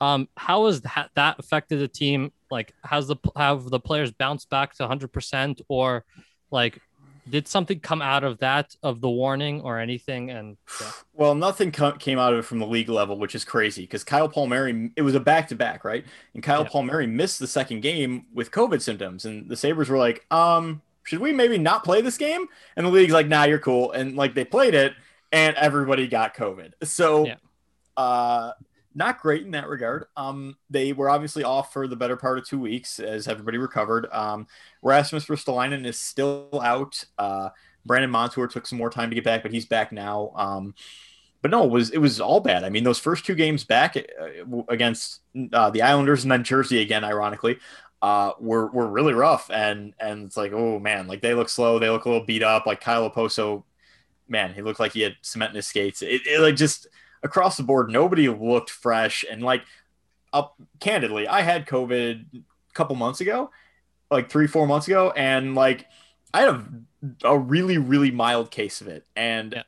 Um, 0.01 0.29
how 0.37 0.67
has 0.67 0.81
that, 0.81 1.11
that 1.15 1.39
affected 1.39 1.79
the 1.79 1.89
team? 1.89 2.33
Like, 2.51 2.75
has 2.85 3.07
the 3.09 3.17
have 3.37 3.65
the 3.71 3.79
players 3.79 4.11
bounced 4.11 4.49
back 4.51 4.75
to 4.77 4.83
100 4.85 5.13
percent, 5.13 5.61
or 5.69 6.05
like 6.51 6.79
did 7.29 7.47
something 7.47 7.79
come 7.81 8.03
out 8.03 8.25
of 8.25 8.39
that 8.39 8.75
of 8.83 9.01
the 9.01 9.09
warning 9.11 9.61
or 9.63 9.79
anything? 9.79 10.31
And 10.31 10.57
yeah. 10.81 10.91
Well, 11.15 11.35
nothing 11.35 11.71
co- 11.73 11.93
came 11.93 12.19
out 12.19 12.33
of 12.33 12.41
it 12.41 12.43
from 12.43 12.59
the 12.59 12.67
league 12.67 12.89
level, 12.89 13.19
which 13.19 13.35
is 13.35 13.45
crazy 13.45 13.83
because 13.83 14.03
Kyle 14.03 14.29
Palmieri, 14.29 14.91
it 14.97 15.03
was 15.03 15.15
a 15.15 15.21
back 15.21 15.47
to 15.49 15.55
back, 15.55 15.85
right? 15.85 16.05
And 16.35 16.43
Kyle 16.43 16.63
Yeah. 16.63 16.69
Palmieri 16.71 17.07
missed 17.07 17.39
the 17.39 17.47
second 17.47 17.81
game 17.83 18.27
with 18.35 18.51
COVID 18.51 18.81
symptoms. 18.83 19.25
And 19.25 19.49
the 19.49 19.57
Sabres 19.57 19.89
were 19.89 19.99
like, 19.99 20.27
um, 20.33 20.83
should 21.05 21.21
we 21.21 21.33
maybe 21.33 21.59
not 21.59 21.85
play 21.85 22.01
this 22.01 22.17
game? 22.19 22.47
And 22.77 22.87
the 22.87 22.91
league's 22.91 23.13
like, 23.13 23.29
nah, 23.29 23.45
you're 23.45 23.59
cool. 23.59 23.93
And 23.93 24.17
like 24.17 24.35
they 24.35 24.45
played 24.45 24.75
it 24.75 24.95
and 25.31 25.55
everybody 25.57 26.07
got 26.09 26.35
COVID. 26.35 26.73
So, 26.85 27.27
Yeah. 27.27 27.37
uh, 27.97 28.53
not 28.95 29.21
great 29.21 29.43
in 29.43 29.53
that 29.53 29.69
regard. 29.69 30.07
Um, 30.17 30.57
they 30.71 30.93
were 30.93 31.09
obviously 31.11 31.45
off 31.45 31.73
for 31.73 31.87
the 31.87 31.97
better 31.97 32.17
part 32.17 32.39
of 32.39 32.47
two 32.47 32.59
weeks 32.59 32.99
as 32.99 33.29
everybody 33.29 33.59
recovered. 33.59 34.07
Um, 34.13 34.47
Rasmus 34.83 35.27
Ristolainen 35.27 35.87
is 35.87 35.99
still 35.99 36.61
out. 36.63 37.05
Uh, 37.19 37.51
Brandon 37.85 38.11
Montour 38.11 38.47
took 38.47 38.67
some 38.67 38.79
more 38.79 38.91
time 38.91 39.11
to 39.11 39.15
get 39.15 39.25
back, 39.25 39.43
but 39.43 39.53
he's 39.53 39.67
back 39.67 39.93
now. 39.93 40.33
Um, 40.37 40.75
but 41.41 41.51
no, 41.51 41.65
it 41.65 41.71
was 41.71 41.91
it 41.91 41.99
was 41.99 42.21
all 42.21 42.41
bad. 42.41 42.63
I 42.65 42.71
mean, 42.71 42.85
those 42.85 43.01
first 43.01 43.27
two 43.27 43.35
games 43.35 43.65
back 43.65 43.97
uh, 43.97 44.63
against 44.69 45.21
uh, 45.53 45.71
the 45.71 45.83
Islanders 45.83 46.23
and 46.23 46.31
then 46.31 46.45
Jersey 46.45 46.81
again, 46.81 47.03
ironically, 47.03 47.59
uh, 48.01 48.33
were 48.39 48.67
were 48.69 48.87
really 48.87 49.13
rough. 49.13 49.51
And 49.51 49.95
and 49.99 50.27
it's 50.27 50.37
like, 50.37 50.53
oh 50.53 50.79
man, 50.79 51.09
like 51.09 51.21
they 51.21 51.35
look 51.35 51.49
slow, 51.49 51.79
they 51.79 51.91
look 51.91 52.05
a 52.05 52.09
little 52.09 52.27
beat 52.27 52.45
up. 52.45 52.67
Like 52.67 52.81
Kyle 52.81 53.11
Okposo, 53.11 53.65
man, 54.29 54.55
he 54.55 54.63
looked 54.63 54.79
like 54.79 54.93
he 54.93 55.01
had 55.01 55.17
cement 55.23 55.51
in 55.51 55.57
his 55.57 55.67
skates. 55.67 56.03
It, 56.03 56.23
it 56.27 56.41
like 56.41 56.55
just 56.55 56.87
across 57.23 57.57
the 57.57 57.63
board, 57.63 57.91
nobody 57.91 58.29
looked 58.29 58.71
fresh. 58.71 59.25
And 59.31 59.43
like, 59.43 59.63
up 60.33 60.55
candidly, 60.81 61.29
I 61.29 61.43
had 61.43 61.67
COVID 61.67 62.25
a 62.35 62.75
couple 62.75 62.97
months 62.97 63.21
ago, 63.21 63.51
like 64.11 64.31
three 64.31 64.47
four 64.47 64.67
months 64.67 64.87
ago, 64.87 65.13
and 65.17 65.55
like 65.55 65.87
I 66.33 66.41
had 66.41 66.49
a, 66.49 66.65
a 67.25 67.39
really 67.39 67.77
really 67.79 68.11
mild 68.11 68.51
case 68.51 68.81
of 68.81 68.89
it, 68.89 69.07
and 69.15 69.53
Yeah. 69.53 69.63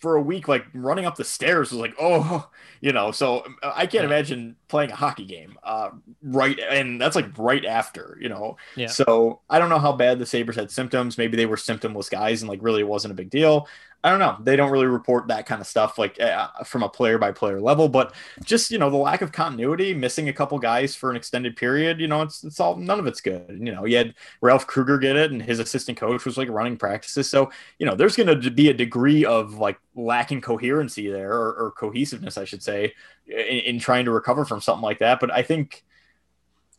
for 0.00 0.16
a 0.16 0.22
week, 0.22 0.48
like 0.48 0.64
running 0.72 1.04
up 1.04 1.16
the 1.16 1.24
stairs 1.24 1.70
was 1.70 1.78
like, 1.80 1.94
oh, 2.00 2.48
you 2.80 2.92
know. 2.92 3.10
So 3.10 3.44
I 3.62 3.82
can't 3.86 4.04
Yeah. 4.04 4.16
imagine 4.16 4.56
playing 4.68 4.90
a 4.90 4.96
hockey 4.96 5.26
game, 5.26 5.58
uh, 5.62 5.90
right, 6.22 6.58
and 6.58 6.98
that's 6.98 7.14
like 7.16 7.36
right 7.36 7.66
after, 7.66 8.16
you 8.22 8.30
know. 8.30 8.56
Yeah. 8.76 8.86
So 8.86 9.40
I 9.50 9.58
don't 9.58 9.68
know 9.68 9.78
how 9.78 9.92
bad 9.92 10.18
the 10.18 10.24
Sabres 10.24 10.56
had 10.56 10.70
symptoms. 10.70 11.18
Maybe 11.18 11.36
they 11.36 11.44
were 11.44 11.56
symptomless 11.56 12.10
guys, 12.10 12.40
and 12.40 12.48
like 12.48 12.60
really 12.62 12.80
it 12.80 12.88
wasn't 12.88 13.12
a 13.12 13.14
big 13.16 13.28
deal. 13.28 13.68
I 14.02 14.08
don't 14.08 14.18
know. 14.18 14.36
They 14.40 14.56
don't 14.56 14.70
really 14.70 14.86
report 14.86 15.28
that 15.28 15.44
kind 15.44 15.60
of 15.60 15.66
stuff 15.66 15.98
like 15.98 16.18
uh, 16.18 16.48
from 16.64 16.82
a 16.82 16.88
player 16.88 17.18
by 17.18 17.32
player 17.32 17.60
level, 17.60 17.86
but 17.86 18.14
just 18.42 18.70
you 18.70 18.78
know 18.78 18.88
the 18.88 18.96
lack 18.96 19.20
of 19.20 19.30
continuity, 19.30 19.92
missing 19.92 20.30
a 20.30 20.32
couple 20.32 20.58
guys 20.58 20.94
for 20.94 21.10
an 21.10 21.16
extended 21.16 21.54
period. 21.54 22.00
You 22.00 22.08
know, 22.08 22.22
it's 22.22 22.42
it's 22.42 22.58
all 22.60 22.76
none 22.76 22.98
of 22.98 23.06
it's 23.06 23.20
good. 23.20 23.58
You 23.60 23.72
know, 23.72 23.84
you 23.84 23.98
had 23.98 24.14
Ralph 24.40 24.66
Krueger 24.66 24.96
get 24.96 25.16
it, 25.16 25.32
and 25.32 25.42
his 25.42 25.58
assistant 25.58 25.98
coach 25.98 26.24
was 26.24 26.38
like 26.38 26.48
running 26.48 26.78
practices. 26.78 27.28
So 27.28 27.50
you 27.78 27.84
know, 27.84 27.94
there's 27.94 28.16
going 28.16 28.40
to 28.40 28.50
be 28.50 28.70
a 28.70 28.74
degree 28.74 29.26
of 29.26 29.54
like 29.54 29.78
lacking 29.94 30.40
coherency 30.40 31.10
there 31.10 31.32
or, 31.32 31.52
or 31.52 31.70
cohesiveness, 31.72 32.38
I 32.38 32.46
should 32.46 32.62
say, 32.62 32.94
in, 33.26 33.36
in 33.36 33.78
trying 33.78 34.06
to 34.06 34.12
recover 34.12 34.46
from 34.46 34.62
something 34.62 34.82
like 34.82 35.00
that. 35.00 35.20
But 35.20 35.30
I 35.30 35.42
think. 35.42 35.84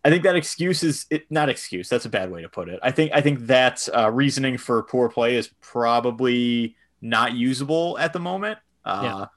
I 0.03 0.09
think 0.09 0.23
that 0.23 0.35
excuse 0.35 0.81
is 0.81 1.05
it, 1.11 1.29
not 1.29 1.47
excuse. 1.47 1.87
That's 1.87 2.05
a 2.05 2.09
bad 2.09 2.31
way 2.31 2.41
to 2.41 2.49
put 2.49 2.69
it. 2.69 2.79
I 2.81 2.89
think 2.89 3.11
I 3.13 3.21
think 3.21 3.41
that 3.41 3.87
uh, 3.95 4.09
reasoning 4.09 4.57
for 4.57 4.81
poor 4.81 5.09
play 5.09 5.35
is 5.35 5.51
probably 5.61 6.75
not 7.01 7.33
usable 7.33 7.97
at 7.97 8.13
the 8.13 8.19
moment. 8.19 8.59
Uh, 8.85 9.27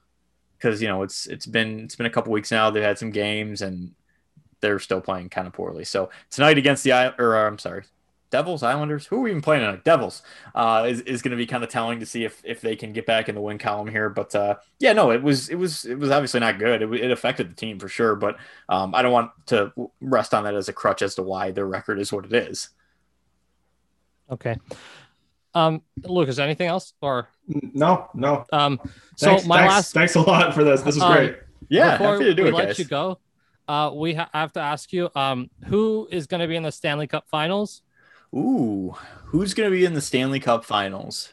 because 0.57 0.81
you 0.81 0.87
know 0.87 1.03
it's 1.03 1.27
it's 1.27 1.45
been 1.45 1.81
it's 1.81 1.95
been 1.95 2.05
a 2.05 2.09
couple 2.09 2.31
weeks 2.31 2.51
now. 2.51 2.69
They've 2.69 2.81
had 2.81 2.97
some 2.97 3.11
games 3.11 3.61
and 3.61 3.93
they're 4.61 4.79
still 4.79 5.01
playing 5.01 5.29
kind 5.29 5.47
of 5.47 5.53
poorly. 5.53 5.83
So 5.83 6.09
tonight 6.31 6.57
against 6.57 6.83
the 6.83 7.13
or 7.19 7.35
I'm 7.35 7.59
sorry, 7.59 7.83
Devils, 8.31 8.63
Islanders, 8.63 9.05
who 9.05 9.17
are 9.17 9.21
we 9.21 9.29
even 9.29 9.41
playing 9.41 9.61
tonight? 9.61 9.83
Devils 9.83 10.23
uh, 10.55 10.85
is, 10.87 11.01
is 11.01 11.21
going 11.21 11.31
to 11.31 11.37
be 11.37 11.45
kind 11.45 11.63
of 11.63 11.69
telling 11.69 11.99
to 11.99 12.05
see 12.05 12.23
if 12.23 12.41
if 12.43 12.61
they 12.61 12.75
can 12.75 12.93
get 12.93 13.05
back 13.05 13.29
in 13.29 13.35
the 13.35 13.41
win 13.41 13.57
column 13.57 13.87
here. 13.87 14.09
But 14.09 14.33
uh, 14.35 14.55
yeah, 14.79 14.93
no, 14.93 15.11
it 15.11 15.21
was 15.21 15.49
it 15.49 15.55
was 15.55 15.85
it 15.85 15.99
was 15.99 16.11
obviously 16.11 16.39
not 16.39 16.59
good. 16.59 16.81
It, 16.81 16.93
it 16.93 17.11
affected 17.11 17.49
the 17.49 17.55
team 17.55 17.79
for 17.79 17.87
sure. 17.87 18.15
But 18.15 18.37
um, 18.67 18.95
I 18.95 19.01
don't 19.01 19.11
want 19.11 19.31
to 19.47 19.71
rest 20.01 20.33
on 20.33 20.43
that 20.45 20.55
as 20.55 20.67
a 20.67 20.73
crutch 20.73 21.01
as 21.01 21.15
to 21.15 21.23
why 21.23 21.51
their 21.51 21.67
record 21.67 21.99
is 21.99 22.11
what 22.11 22.25
it 22.25 22.33
is. 22.33 22.69
Okay. 24.31 24.57
Um, 25.55 25.81
Lucas, 26.03 26.37
anything 26.37 26.67
else 26.67 26.93
or 27.01 27.29
no, 27.47 28.09
no. 28.13 28.45
Um, 28.51 28.79
so 29.15 29.27
thanks, 29.29 29.45
my 29.45 29.57
thanks, 29.59 29.73
last 29.73 29.93
thanks 29.93 30.15
a 30.15 30.21
lot 30.21 30.53
for 30.53 30.63
this. 30.63 30.81
This 30.81 30.97
is 30.97 31.01
Um, 31.01 31.13
great. 31.13 31.37
Yeah, 31.69 31.97
before 31.97 32.13
happy 32.13 32.25
to 32.25 32.33
do 32.35 32.43
we 32.43 32.49
it, 32.49 32.53
let 32.55 32.67
guys. 32.67 32.79
you 32.79 32.85
go, 32.85 33.19
uh, 33.67 33.91
we 33.95 34.13
ha- 34.13 34.29
I 34.33 34.41
have 34.41 34.53
to 34.53 34.59
ask 34.59 34.91
you, 34.93 35.09
um, 35.15 35.49
who 35.65 36.07
is 36.11 36.27
going 36.27 36.41
to 36.41 36.47
be 36.47 36.55
in 36.55 36.63
the 36.63 36.71
Stanley 36.71 37.07
Cup 37.07 37.25
Finals? 37.29 37.81
Ooh, 38.35 38.95
who's 39.25 39.53
going 39.53 39.71
to 39.71 39.75
be 39.75 39.85
in 39.85 39.93
the 39.93 40.01
Stanley 40.01 40.39
Cup 40.41 40.65
Finals? 40.65 41.31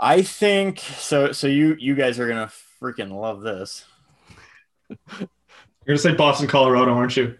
I 0.00 0.22
think 0.22 0.78
so. 0.78 1.32
So 1.32 1.46
you 1.46 1.76
you 1.78 1.94
guys 1.94 2.18
are 2.18 2.26
gonna 2.28 2.50
freaking 2.80 3.12
love 3.12 3.42
this. 3.42 3.84
You're 4.88 5.28
gonna 5.86 5.98
say 5.98 6.14
Boston, 6.14 6.46
Colorado, 6.48 6.92
aren't 6.94 7.16
you? 7.16 7.36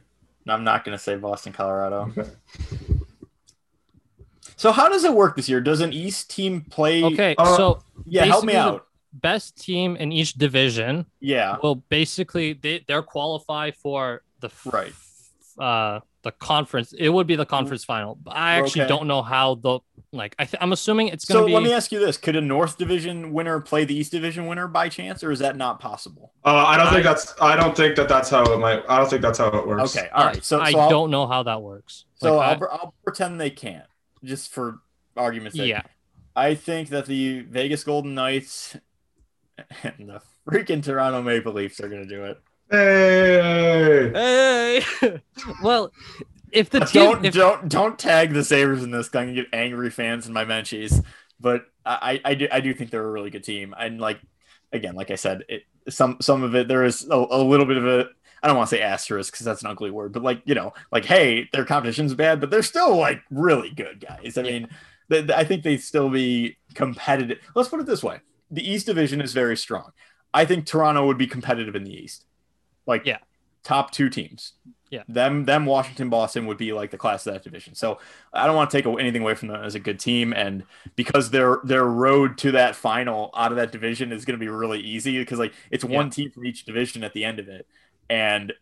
I'm 0.47 0.65
not 0.65 0.85
gonna 0.85 0.99
say 0.99 1.17
Boston, 1.17 1.53
Colorado. 1.53 2.13
Okay. 2.17 2.31
So 4.65 4.73
how 4.73 4.89
does 4.89 5.05
it 5.05 5.13
work 5.13 5.37
this 5.37 5.47
year? 5.47 5.61
Does 5.61 5.83
an 5.83 5.93
East 5.93 6.31
team 6.31 6.63
play? 6.63 7.05
Okay, 7.05 7.35
Uh, 7.37 7.55
so 7.55 7.83
yeah, 8.07 8.25
help 8.25 8.47
me 8.47 8.55
out. 8.57 8.87
best 9.13 9.61
team 9.63 9.95
in 9.95 10.11
each 10.11 10.33
division 10.33 11.05
Yeah, 11.21 11.59
Well, 11.63 11.75
basically 11.91 12.55
they 12.55 12.83
they're 12.89 13.03
qualify 13.03 13.73
for 13.73 14.23
the 14.41 14.47
f- 14.47 14.67
Right. 14.73 14.95
uh 15.59 16.01
the 16.23 16.31
conference. 16.31 16.95
It 16.95 17.11
would 17.11 17.27
be 17.27 17.37
the 17.37 17.45
conference 17.45 17.85
final. 17.85 18.15
But 18.15 18.37
I 18.37 18.55
actually 18.55 18.85
Okay. 18.85 18.89
don't 18.89 19.07
know 19.07 19.21
how 19.21 19.57
the 19.57 19.81
like. 20.13 20.35
I 20.39 20.47
th- 20.47 20.59
I'm 20.63 20.73
assuming 20.73 21.09
it's 21.09 21.27
going 21.27 21.37
So 21.37 21.41
to 21.43 21.47
be. 21.49 21.53
So 21.53 21.59
let 21.59 21.63
me 21.63 21.75
ask 21.75 21.93
you 21.93 22.01
this: 22.01 22.17
Could 22.17 22.35
a 22.35 22.41
North 22.41 22.79
Division 22.79 23.35
winner 23.35 23.61
play 23.61 23.85
the 23.85 23.95
East 23.95 24.13
Division 24.13 24.47
winner 24.47 24.67
by 24.67 24.89
chance, 24.89 25.23
or 25.23 25.31
is 25.31 25.41
that 25.41 25.59
not 25.59 25.79
possible? 25.81 26.33
Uh, 26.43 26.65
I 26.73 26.79
don't 26.79 26.91
think 26.91 27.05
that's. 27.05 27.35
I 27.43 27.55
don't 27.57 27.77
think 27.77 27.97
that 27.97 28.09
that's 28.09 28.31
how 28.31 28.43
it 28.51 28.59
might. 28.59 28.83
I 28.89 28.97
don't 28.97 29.11
think 29.11 29.21
that's 29.21 29.37
how 29.37 29.49
it 29.49 29.67
works. 29.69 29.95
Okay, 29.95 30.09
all 30.15 30.25
right. 30.25 30.43
So, 30.43 30.59
I 30.63 30.73
so 30.73 30.79
I'll, 30.79 30.89
don't 30.89 31.11
know 31.11 31.27
how 31.27 31.43
that 31.43 31.61
works. 31.61 32.07
So 32.15 32.37
Like, 32.37 32.47
I'll, 32.49 32.55
I- 32.55 32.57
pre- 32.59 32.69
I'll 32.73 32.95
pretend 33.05 33.39
they 33.39 33.51
can't, 33.51 33.85
just 34.25 34.53
for 34.53 34.81
argument's 35.17 35.57
sake. 35.57 35.69
yeah, 35.69 35.83
I 36.35 36.55
think 36.55 36.89
that 36.89 37.07
the 37.07 37.41
Vegas 37.41 37.85
Golden 37.85 38.15
Knights 38.15 38.77
and 39.83 40.09
the 40.09 40.21
freaking 40.49 40.83
Toronto 40.83 41.23
Maple 41.23 41.53
Leafs 41.53 41.81
are 41.81 41.89
going 41.89 42.07
to 42.07 42.09
do 42.09 42.25
it. 42.25 42.41
Hey. 42.71 44.11
Hey, 44.13 45.21
well, 45.63 45.93
if 46.51 46.71
the 46.71 46.81
team, 46.87 47.03
don't 47.03 47.25
if, 47.25 47.35
don't 47.35 47.69
don't 47.69 47.99
tag 47.99 48.33
the 48.33 48.45
Sabres 48.45 48.83
in 48.83 48.91
this. 48.91 49.09
I'm 49.09 49.27
gonna 49.27 49.35
get 49.35 49.47
angry 49.53 49.91
fans 49.91 50.27
in 50.27 50.33
my 50.33 50.45
menchies. 50.45 51.05
But 51.39 51.67
I, 51.85 52.21
I 52.25 52.35
do 52.35 52.49
I 52.51 52.61
do 52.61 52.73
think 52.73 52.91
they're 52.91 53.07
a 53.07 53.11
really 53.11 53.31
good 53.31 53.45
team. 53.45 53.75
And 53.79 54.01
like 54.01 54.19
again, 54.73 54.95
like 54.95 55.11
I 55.11 55.17
said, 55.17 55.45
it 55.49 55.65
some 55.89 56.17
some 56.21 56.43
of 56.43 56.55
it 56.55 56.69
there 56.69 56.85
is 56.85 57.07
a, 57.09 57.15
a 57.15 57.43
little 57.43 57.67
bit 57.67 57.77
of 57.77 57.87
a 57.87 58.09
I 58.45 58.47
don't 58.47 58.57
want 58.57 58.69
to 58.71 58.77
say 58.77 58.83
asterisk 58.83 59.33
because 59.33 59.47
that's 59.47 59.63
an 59.63 59.69
ugly 59.69 59.91
word, 59.91 60.13
but 60.13 60.23
like 60.23 60.43
you 60.45 60.55
know, 60.55 60.73
like 60.93 61.07
hey, 61.07 61.49
their 61.53 61.65
competition's 61.65 62.15
bad, 62.15 62.41
but 62.41 62.51
they're 62.51 62.63
still 62.63 62.97
like 62.97 63.23
really 63.31 63.71
good 63.71 64.05
guys. 64.07 64.37
I 64.39 64.43
mean, 64.43 64.69
they, 65.09 65.23
they- 65.23 65.35
I 65.35 65.45
think 65.45 65.63
they'd 65.65 65.83
still 65.83 66.11
be 66.11 66.57
competitive. 66.75 67.39
Let's 67.55 67.71
put 67.71 67.81
it 67.81 67.87
this 67.87 68.03
way: 68.05 68.21
the 68.51 68.69
East 68.71 68.87
Division 68.87 69.21
is 69.21 69.33
very 69.33 69.57
strong. 69.57 69.91
I 70.35 70.45
think 70.45 70.67
Toronto 70.67 71.07
would 71.07 71.19
be 71.19 71.27
competitive 71.27 71.75
in 71.75 71.85
the 71.85 71.95
East, 71.95 72.27
like 72.87 73.07
Yeah. 73.07 73.19
top 73.63 73.91
two 73.91 74.09
teams. 74.11 74.53
Yeah. 74.91 75.03
them 75.09 75.45
them 75.45 75.67
Washington 75.67 76.09
Boston 76.09 76.47
would 76.47 76.59
be 76.59 76.73
like 76.73 76.93
the 76.93 76.99
class 76.99 77.27
of 77.27 77.33
that 77.33 77.43
division. 77.43 77.75
So 77.75 77.99
I 78.33 78.47
don't 78.47 78.55
want 78.55 78.71
to 78.71 78.77
take 78.77 78.87
anything 78.87 79.23
away 79.23 79.35
from 79.35 79.49
them 79.49 79.65
as 79.65 79.75
a 79.75 79.81
good 79.81 79.99
team, 79.99 80.33
and 80.33 80.63
because 80.95 81.31
their 81.31 81.59
their 81.65 81.85
road 81.85 82.39
to 82.39 82.53
that 82.53 82.77
final 82.77 83.31
out 83.37 83.51
of 83.51 83.57
that 83.57 83.73
division 83.73 84.13
is 84.13 84.25
going 84.25 84.39
to 84.39 84.45
be 84.45 84.49
really 84.49 84.79
easy 84.81 85.19
because 85.19 85.41
like 85.41 85.53
it's 85.73 85.85
one 85.85 86.11
team 86.11 86.31
from 86.31 86.47
each 86.47 86.65
division 86.65 87.03
at 87.03 87.13
the 87.13 87.25
end 87.25 87.41
of 87.41 87.49
it, 87.49 87.67
and 88.11 88.53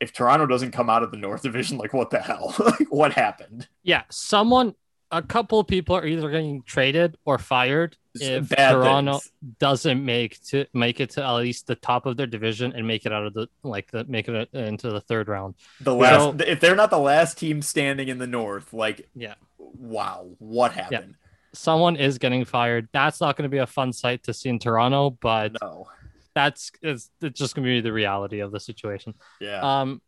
if 0.00 0.12
Toronto 0.12 0.46
doesn't 0.46 0.70
come 0.72 0.88
out 0.88 1.02
of 1.02 1.10
the 1.10 1.16
North 1.18 1.42
Division, 1.42 1.76
like 1.78 1.92
what 1.92 2.10
the 2.10 2.20
hell? 2.20 2.54
like 2.64 2.88
what 2.90 3.12
happened? 3.12 3.68
yeah, 3.82 4.02
someone, 4.10 4.74
a 5.10 5.20
couple 5.22 5.58
of 5.60 5.66
people 5.66 5.96
are 5.96 6.06
either 6.06 6.30
getting 6.30 6.62
traded 6.62 7.16
or 7.24 7.36
fired 7.36 7.96
It's 8.14 8.24
if 8.24 8.48
Toronto 8.50 9.12
things. 9.18 9.30
doesn't 9.58 10.04
make 10.04 10.40
to 10.44 10.66
make 10.72 11.00
it 11.00 11.10
to 11.10 11.24
at 11.24 11.32
least 11.34 11.66
the 11.66 11.74
top 11.74 12.06
of 12.06 12.16
their 12.16 12.26
division 12.28 12.72
and 12.74 12.86
make 12.86 13.04
it 13.06 13.12
out 13.12 13.26
of 13.26 13.34
the 13.34 13.48
like 13.64 13.90
the 13.90 14.04
make 14.04 14.28
it 14.28 14.48
into 14.54 14.90
the 14.90 15.00
third 15.00 15.28
round. 15.28 15.54
The 15.80 15.94
Yeah. 15.96 16.16
last, 16.16 16.40
if 16.42 16.60
they're 16.60 16.76
not 16.76 16.90
the 16.90 16.98
last 16.98 17.38
team 17.38 17.60
standing 17.60 18.08
in 18.08 18.18
the 18.18 18.26
North, 18.28 18.72
like 18.72 19.08
Yeah. 19.16 19.34
wow, 19.58 20.28
what 20.38 20.72
happened? 20.72 21.16
Someone 21.52 21.96
is 21.96 22.18
getting 22.18 22.44
fired. 22.44 22.88
That's 22.92 23.20
not 23.20 23.36
going 23.36 23.42
to 23.42 23.48
be 23.52 23.58
a 23.58 23.66
fun 23.66 23.92
sight 23.92 24.22
to 24.24 24.32
see 24.32 24.48
in 24.48 24.60
Toronto, 24.60 25.10
but 25.20 25.56
No, 25.60 25.88
that's 26.34 26.72
it's, 26.82 27.10
it's 27.20 27.38
just 27.38 27.54
going 27.54 27.64
to 27.64 27.68
be 27.70 27.80
the 27.80 27.92
reality 27.92 28.40
of 28.40 28.52
the 28.52 28.60
situation. 28.60 29.14
yeah, 29.40 29.60
Um, 29.80 30.00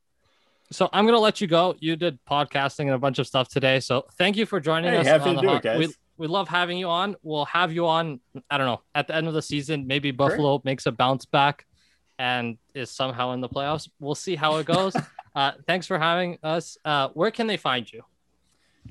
so 0.70 0.88
I'm 0.92 1.04
gonna 1.04 1.18
let 1.18 1.40
you 1.42 1.46
go. 1.46 1.74
You 1.80 1.96
did 1.96 2.18
podcasting 2.24 2.86
and 2.86 2.92
a 2.92 2.98
bunch 2.98 3.18
of 3.18 3.26
stuff 3.26 3.48
today, 3.48 3.78
so 3.80 4.06
thank 4.16 4.36
you 4.36 4.46
for 4.46 4.58
joining 4.58 4.90
Hey, 4.92 4.98
us. 5.00 5.06
happy 5.06 5.30
on 5.30 5.34
to 5.36 5.40
do 5.42 5.52
it, 5.54 5.62
guys. 5.62 5.78
We 5.78 5.94
we 6.16 6.26
love 6.28 6.48
having 6.48 6.78
you 6.78 6.88
on. 6.88 7.14
We'll 7.22 7.44
have 7.46 7.72
you 7.72 7.86
on. 7.86 8.20
I 8.50 8.56
don't 8.56 8.66
know 8.66 8.80
at 8.94 9.06
the 9.06 9.14
end 9.14 9.28
of 9.28 9.34
the 9.34 9.42
season. 9.42 9.86
Maybe 9.86 10.12
Buffalo 10.12 10.62
makes 10.64 10.86
a 10.86 10.92
bounce 10.92 11.26
back 11.26 11.66
and 12.18 12.56
is 12.74 12.90
somehow 12.90 13.32
in 13.32 13.40
the 13.42 13.48
playoffs. 13.50 13.88
We'll 14.00 14.14
see 14.14 14.34
how 14.34 14.56
it 14.56 14.66
goes. 14.66 14.96
uh, 15.34 15.52
thanks 15.66 15.86
for 15.86 15.98
having 15.98 16.38
us. 16.42 16.78
Uh, 16.84 17.08
where 17.12 17.30
can 17.30 17.46
they 17.48 17.56
find 17.58 17.90
you? 17.92 18.02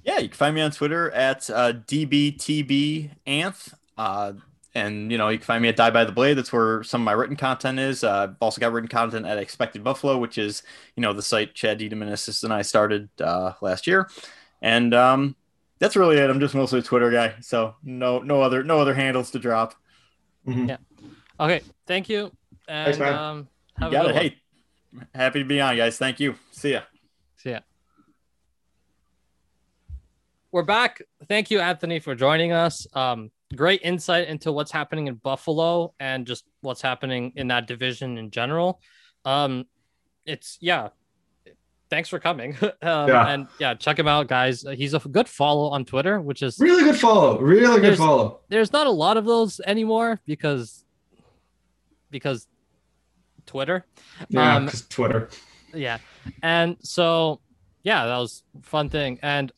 yeah. 0.03 0.19
You 0.19 0.29
can 0.29 0.37
find 0.37 0.53
me 0.55 0.61
on 0.61 0.71
Twitter 0.71 1.09
at 1.11 1.49
uh, 1.49 1.73
dbtbanth. 1.73 3.73
Uh, 3.97 4.33
and 4.73 5.11
you 5.11 5.17
know 5.17 5.29
you 5.29 5.37
can 5.37 5.45
find 5.45 5.61
me 5.61 5.69
at 5.69 5.75
Die 5.75 5.89
by 5.89 6.05
the 6.05 6.11
Blade. 6.11 6.35
That's 6.37 6.51
where 6.53 6.83
some 6.83 7.01
of 7.01 7.05
my 7.05 7.11
written 7.11 7.35
content 7.35 7.79
is. 7.79 8.03
Uh, 8.03 8.29
I've 8.29 8.35
also 8.41 8.59
got 8.61 8.71
written 8.71 8.87
content 8.87 9.25
at 9.25 9.37
Expected 9.37 9.83
Buffalo, 9.83 10.17
which 10.17 10.37
is 10.37 10.63
you 10.95 11.01
know 11.01 11.13
the 11.13 11.21
site 11.21 11.53
Chad 11.53 11.77
Diedemann 11.79 12.09
and 12.43 12.53
I 12.53 12.61
started 12.61 13.09
uh, 13.21 13.53
last 13.61 13.87
year, 13.87 14.09
and 14.61 14.93
um, 14.93 15.35
that's 15.79 15.95
really 15.95 16.17
it. 16.17 16.29
I'm 16.29 16.39
just 16.39 16.55
mostly 16.55 16.79
a 16.79 16.83
Twitter 16.83 17.11
guy, 17.11 17.35
so 17.41 17.75
no 17.83 18.19
no 18.19 18.41
other 18.41 18.63
no 18.63 18.79
other 18.79 18.93
handles 18.93 19.31
to 19.31 19.39
drop. 19.39 19.73
Mhm. 20.47 20.69
Yeah. 20.69 20.77
Okay, 21.39 21.61
thank 21.87 22.07
you. 22.09 22.31
And 22.67 22.85
Thanks, 22.85 22.99
man. 22.99 23.13
um, 23.15 23.37
You 23.79 23.83
have 23.83 23.91
a 23.91 23.95
got 23.95 24.01
good 24.05 24.09
it. 24.11 24.13
one. 24.13 24.23
Hey, 24.23 25.07
happy 25.15 25.39
to 25.39 25.45
be 25.45 25.59
on, 25.59 25.75
guys. 25.75 25.97
Thank 25.97 26.19
you. 26.19 26.35
See 26.51 26.73
ya. 26.73 26.81
See 27.37 27.51
ya. 27.51 27.59
We're 30.51 30.63
back. 30.63 31.01
Thank 31.27 31.49
you, 31.49 31.59
Anthony, 31.59 31.99
for 31.99 32.13
joining 32.13 32.51
us. 32.51 32.85
Um, 32.93 33.31
great 33.55 33.81
insight 33.83 34.27
into 34.27 34.51
what's 34.51 34.71
happening 34.71 35.07
in 35.07 35.15
Buffalo 35.15 35.93
and 35.99 36.25
just 36.25 36.45
what's 36.61 36.81
happening 36.81 37.33
in 37.35 37.47
that 37.49 37.67
division 37.67 38.17
in 38.17 38.31
general. 38.31 38.79
Um, 39.25 39.65
it's 40.25 40.57
yeah. 40.61 40.89
Thanks 41.89 42.07
for 42.07 42.19
coming. 42.19 42.55
um, 42.61 43.07
Yeah. 43.09 43.27
And 43.27 43.47
yeah, 43.59 43.73
check 43.73 43.99
him 43.99 44.07
out, 44.07 44.27
guys. 44.27 44.63
He's 44.75 44.93
a 44.93 44.99
good 44.99 45.27
follow 45.27 45.69
on 45.71 45.83
Twitter, 45.83 46.21
which 46.21 46.41
is 46.41 46.57
Really 46.59 46.83
good 46.83 46.97
follow. 46.99 47.39
Really 47.39 47.81
good 47.81 47.97
follow. 47.97 48.39
there's 48.49 48.71
not 48.71 48.87
a 48.87 48.91
lot 48.91 49.17
of 49.17 49.25
those 49.25 49.59
anymore 49.65 50.19
because 50.25 50.85
because 52.09 52.47
Twitter. 53.45 53.85
Yeah, 54.29 54.55
Um, 54.55 54.69
Twitter. 54.89 55.29
yeah 55.73 55.97
and 56.43 56.75
so 56.81 57.39
yeah 57.83 58.05
that 58.05 58.17
was 58.17 58.43
a 58.59 58.61
fun 58.63 58.89
thing 58.89 59.17
and 59.21 59.51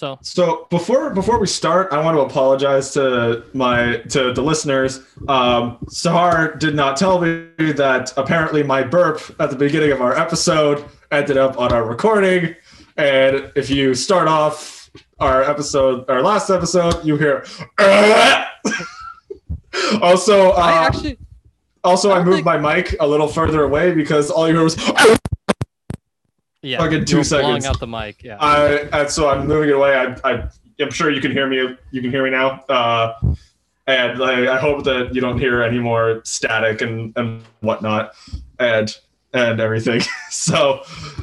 So 0.00 0.18
So 0.22 0.66
before 0.70 1.10
before 1.10 1.38
we 1.38 1.46
start, 1.46 1.92
I 1.92 2.02
want 2.02 2.16
to 2.16 2.22
apologize 2.22 2.90
to 2.92 3.44
my 3.52 3.98
to 4.08 4.32
the 4.32 4.40
listeners. 4.40 5.00
Um, 5.28 5.76
Sahar 5.90 6.58
did 6.58 6.74
not 6.74 6.96
tell 6.96 7.20
me 7.20 7.48
that 7.58 8.10
apparently 8.16 8.62
my 8.62 8.82
burp 8.82 9.20
at 9.38 9.50
the 9.50 9.56
beginning 9.56 9.92
of 9.92 10.00
our 10.00 10.16
episode 10.16 10.86
ended 11.12 11.36
up 11.36 11.58
on 11.58 11.70
our 11.74 11.84
recording, 11.84 12.56
and 12.96 13.52
if 13.54 13.68
you 13.68 13.94
start 13.94 14.26
off 14.26 14.88
our 15.18 15.42
episode, 15.42 16.08
our 16.08 16.22
last 16.22 16.48
episode, 16.48 17.04
you 17.04 17.18
hear. 17.18 17.44
also, 20.00 20.52
uh, 20.52 20.54
I 20.54 20.72
actually 20.86 21.18
also 21.84 22.10
I 22.10 22.20
I 22.20 22.24
moved 22.24 22.36
think- 22.36 22.46
my 22.46 22.56
mic 22.56 22.96
a 23.00 23.06
little 23.06 23.28
further 23.28 23.64
away 23.64 23.92
because 23.92 24.30
all 24.30 24.48
you 24.48 24.56
heard 24.56 24.64
was. 24.64 25.18
Yeah, 26.62 26.78
fucking 26.78 27.04
two 27.04 27.18
were 27.18 27.24
blowing 27.24 27.60
seconds. 27.62 27.66
out 27.66 27.80
the 27.80 27.86
mic. 27.86 28.22
Yeah. 28.22 28.36
I 28.38 28.88
and 28.92 29.10
so 29.10 29.28
I'm 29.28 29.46
moving 29.46 29.70
it 29.70 29.74
away. 29.74 29.94
I, 29.94 30.16
I 30.24 30.48
I'm 30.80 30.90
sure 30.90 31.10
you 31.10 31.20
can 31.20 31.32
hear 31.32 31.46
me. 31.46 31.76
You 31.90 32.00
can 32.00 32.10
hear 32.10 32.24
me 32.24 32.30
now. 32.30 32.60
Uh, 32.68 33.14
and 33.86 34.22
I, 34.22 34.54
I 34.54 34.58
hope 34.58 34.84
that 34.84 35.14
you 35.14 35.20
don't 35.20 35.38
hear 35.38 35.62
any 35.62 35.78
more 35.78 36.22
static 36.24 36.80
and 36.80 37.12
and 37.16 37.42
whatnot, 37.60 38.12
and 38.58 38.96
and 39.32 39.60
everything. 39.60 40.00
so 40.30 40.82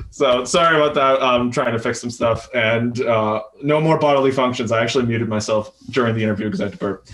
so 0.09 0.43
sorry 0.45 0.75
about 0.75 0.93
that. 0.95 1.21
I'm 1.21 1.51
trying 1.51 1.73
to 1.73 1.79
fix 1.79 2.01
some 2.01 2.09
stuff, 2.09 2.49
and 2.53 2.99
uh, 3.01 3.43
no 3.61 3.79
more 3.79 3.97
bodily 3.97 4.31
functions. 4.31 4.71
I 4.71 4.81
actually 4.81 5.05
muted 5.05 5.29
myself 5.29 5.71
during 5.89 6.15
the 6.15 6.23
interview 6.23 6.45
because 6.45 6.61
I 6.61 6.65
had 6.65 6.73
to 6.73 6.79
burp. 6.79 7.07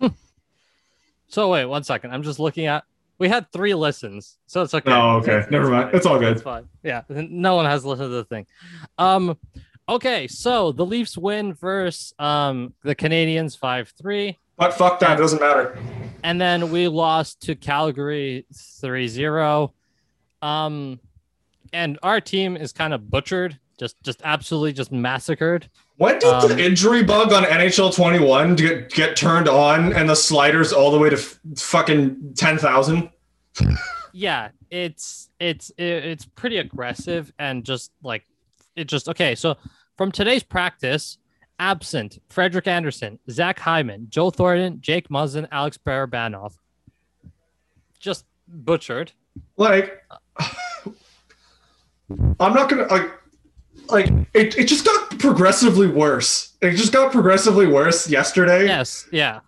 So 1.28 1.50
wait 1.50 1.66
one 1.66 1.82
second. 1.82 2.12
I'm 2.12 2.22
just 2.22 2.38
looking 2.38 2.66
at. 2.66 2.84
We 3.18 3.28
had 3.28 3.50
three 3.52 3.74
listens, 3.74 4.38
so 4.46 4.62
it's 4.62 4.74
okay. 4.74 4.92
Oh, 4.92 5.16
okay. 5.16 5.36
It's- 5.38 5.50
Never 5.50 5.64
it's 5.64 5.70
mind. 5.72 5.84
fine. 5.90 5.96
It's 5.96 6.06
all 6.06 6.18
good. 6.18 6.32
It's 6.32 6.42
fine. 6.42 6.68
Yeah, 6.82 7.02
no 7.08 7.54
one 7.56 7.64
has 7.66 7.84
listened 7.84 8.06
to 8.10 8.14
the 8.14 8.24
thing. 8.24 8.46
Um, 8.98 9.36
okay, 9.88 10.26
so 10.28 10.72
the 10.72 10.84
Leafs 10.84 11.16
win 11.16 11.54
versus 11.54 12.12
um 12.18 12.74
the 12.82 12.94
Canadiens 12.94 13.56
five 13.58 13.92
three, 14.00 14.38
But 14.56 14.74
fuck 14.74 15.00
that. 15.00 15.18
It 15.18 15.20
doesn't 15.22 15.40
matter. 15.40 15.78
and 16.22 16.40
then 16.40 16.70
we 16.70 16.88
lost 16.88 17.40
to 17.42 17.54
Calgary 17.54 18.46
3-0. 18.52 19.70
Um, 20.42 21.00
and 21.72 21.98
our 22.02 22.20
team 22.20 22.56
is 22.56 22.72
kind 22.72 22.92
of 22.94 23.10
butchered, 23.10 23.58
just 23.78 23.96
just 24.02 24.20
absolutely 24.24 24.72
just 24.72 24.92
massacred. 24.92 25.68
When 25.96 26.18
did 26.18 26.24
Um, 26.28 26.48
the 26.48 26.62
injury 26.62 27.02
bug 27.02 27.32
on 27.32 27.44
NHL 27.44 27.94
21 27.94 28.54
get, 28.56 28.90
get 28.90 29.16
turned 29.16 29.48
on 29.48 29.92
and 29.94 30.08
the 30.08 30.14
sliders 30.16 30.72
all 30.72 30.90
the 30.90 30.98
way 30.98 31.08
to 31.10 31.16
f- 31.16 31.38
fucking 31.56 32.34
10,000? 32.36 33.10
yeah 34.12 34.48
it's 34.70 35.30
it's 35.40 35.70
it's 35.78 36.24
pretty 36.26 36.58
aggressive 36.58 37.32
and 37.38 37.64
just 37.64 37.90
like 38.02 38.24
it 38.74 38.84
just 38.88 39.08
okay 39.08 39.34
so 39.34 39.56
from 39.96 40.10
today's 40.12 40.42
practice 40.42 41.16
absent 41.58 42.18
frederik 42.28 42.66
andersen 42.66 43.18
zach 43.30 43.58
hyman 43.58 44.06
joe 44.10 44.30
thornton 44.30 44.78
jake 44.80 45.08
muzzin 45.08 45.46
alex 45.52 45.78
barabanov 45.78 46.52
just 47.98 48.24
butchered 48.48 49.12
Like, 49.56 50.02
I'm 52.40 52.54
not 52.54 52.68
gonna 52.68 52.86
like, 52.86 53.10
like 53.88 54.06
it, 54.34 54.56
it 54.58 54.68
just 54.68 54.84
got 54.84 55.18
progressively 55.18 55.86
worse. 55.86 56.54
It 56.60 56.72
just 56.72 56.92
got 56.92 57.12
progressively 57.12 57.66
worse 57.66 58.08
yesterday 58.08 58.66
yes 58.66 59.08
yeah 59.12 59.40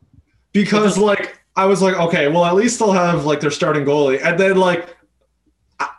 because 0.52 0.98
like 0.98 1.40
I 1.56 1.64
was 1.66 1.82
like, 1.82 1.96
okay, 1.96 2.28
well 2.28 2.44
at 2.44 2.54
least 2.54 2.78
they'll 2.78 2.92
have 2.92 3.24
like 3.24 3.40
their 3.40 3.50
starting 3.50 3.84
goalie, 3.84 4.22
and 4.22 4.38
then 4.38 4.56
like. 4.56 4.94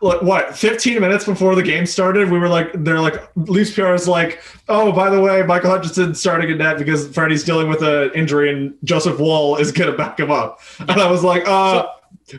Like 0.01 0.21
what? 0.21 0.57
15 0.57 0.99
minutes 0.99 1.23
before 1.23 1.55
the 1.55 1.63
game 1.63 1.85
started, 1.85 2.29
we 2.29 2.37
were 2.37 2.49
like, 2.49 2.67
they're 2.83 2.99
like, 2.99 3.15
Leafs 3.37 3.73
PR 3.73 3.93
is 3.93 4.09
like, 4.09 4.41
oh, 4.67 4.91
by 4.91 5.09
the 5.09 5.21
way, 5.21 5.41
Michael 5.43 5.69
Hutchinson 5.69 6.13
starting 6.15 6.49
in 6.49 6.57
net 6.57 6.77
because 6.77 7.07
Freddie's 7.07 7.45
dealing 7.45 7.69
with 7.69 7.81
an 7.81 8.11
injury 8.13 8.51
and 8.51 8.73
Joseph 8.83 9.17
Woll 9.21 9.55
is 9.55 9.71
gonna 9.71 9.93
back 9.93 10.19
him 10.19 10.31
up. 10.31 10.59
And 10.79 10.91
I 10.91 11.09
was 11.09 11.23
like, 11.23 11.47
uh, 11.47 11.87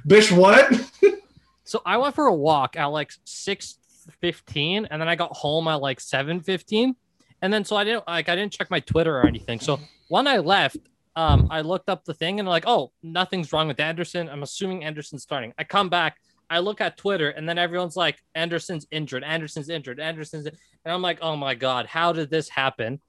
Bish, 0.07 0.31
what? 0.31 0.71
so 1.65 1.81
i 1.87 1.97
went 1.97 2.15
for 2.15 2.27
a 2.27 2.35
walk 2.35 2.77
at 2.77 2.87
like 2.87 3.13
6.15 4.23 4.87
and 4.91 5.01
then 5.01 5.09
i 5.09 5.15
got 5.15 5.33
home 5.33 5.69
at 5.69 5.81
like 5.81 5.99
7.15 5.99 6.95
and 7.43 7.53
then 7.53 7.65
so 7.65 7.77
i 7.77 7.85
didn't 7.85 8.07
like 8.07 8.29
i 8.29 8.37
didn't 8.37 8.53
check 8.53 8.71
my 8.71 8.81
twitter 8.81 9.17
or 9.17 9.27
anything 9.27 9.61
so 9.61 9.79
when 10.09 10.27
i 10.27 10.39
left 10.39 10.79
um 11.17 11.49
i 11.51 11.61
looked 11.61 11.89
up 11.89 12.05
the 12.05 12.15
thing 12.15 12.39
and 12.39 12.49
like 12.49 12.65
oh 12.67 12.93
nothing's 13.03 13.53
wrong 13.53 13.69
with 13.69 13.81
andersen 13.81 14.29
i'm 14.29 14.43
assuming 14.43 14.85
andersen's 14.85 15.23
starting 15.23 15.53
i 15.59 15.65
come 15.65 15.89
back 15.89 16.17
i 16.49 16.59
look 16.59 16.81
at 16.81 16.97
twitter 16.97 17.31
and 17.31 17.49
then 17.49 17.59
everyone's 17.59 17.97
like 17.97 18.19
andersen's 18.35 18.87
injured 18.91 19.25
andersen's 19.25 19.69
injured 19.69 20.01
andersen's 20.01 20.47
in-" 20.47 20.57
and 20.85 20.95
i'm 20.95 21.03
like 21.03 21.19
oh 21.23 21.37
my 21.37 21.55
god 21.55 21.87
how 21.87 22.13
did 22.13 22.31
this 22.31 22.49
happen 22.49 23.01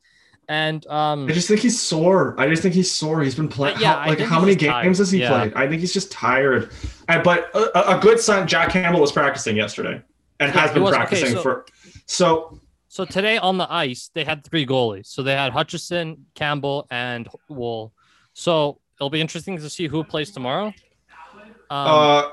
and 0.49 0.85
um 0.87 1.29
I 1.29 1.31
just 1.31 1.47
think 1.47 1.61
he's 1.61 1.79
sore. 1.79 2.35
I 2.37 2.49
just 2.49 2.61
think 2.61 2.73
he's 2.73 2.91
sore. 2.91 3.21
He's 3.21 3.35
been 3.35 3.47
playing. 3.47 3.77
Uh, 3.77 3.81
yeah, 3.81 3.95
I 3.95 4.07
like 4.07 4.19
how 4.19 4.39
many 4.41 4.55
just 4.55 4.69
tired. 4.69 4.83
games 4.83 4.97
has 4.97 5.11
he 5.11 5.21
Yeah. 5.21 5.29
played? 5.29 5.53
I 5.53 5.67
think 5.69 5.79
he's 5.79 5.93
just 5.93 6.11
tired. 6.11 6.71
And, 7.07 7.23
but 7.23 7.55
a, 7.55 7.95
a 7.95 7.99
good 7.99 8.19
sign. 8.19 8.47
Jack 8.47 8.71
Campbell 8.71 8.99
was 8.99 9.11
practicing 9.13 9.55
yesterday 9.55 10.01
and 10.41 10.53
Yeah, 10.53 10.61
has 10.61 10.71
been 10.71 10.83
was. 10.83 10.93
Okay, 10.93 10.97
practicing 11.05 11.33
so- 11.35 11.41
for. 11.41 11.65
So 12.07 12.59
So 12.89 13.05
today 13.05 13.37
on 13.37 13.57
the 13.57 13.71
ice, 13.71 14.09
they 14.13 14.25
had 14.25 14.43
three 14.43 14.65
goalies. 14.65 15.07
So 15.07 15.23
they 15.23 15.33
had 15.33 15.53
Hutchinson, 15.53 16.25
Campbell, 16.35 16.87
and 16.91 17.29
Woll. 17.47 17.93
So 18.33 18.79
it'll 18.97 19.09
be 19.09 19.21
interesting 19.21 19.57
to 19.57 19.69
see 19.69 19.87
who 19.87 20.03
plays 20.03 20.31
tomorrow. 20.31 20.73
Um, 21.69 21.87
uh, 21.87 22.23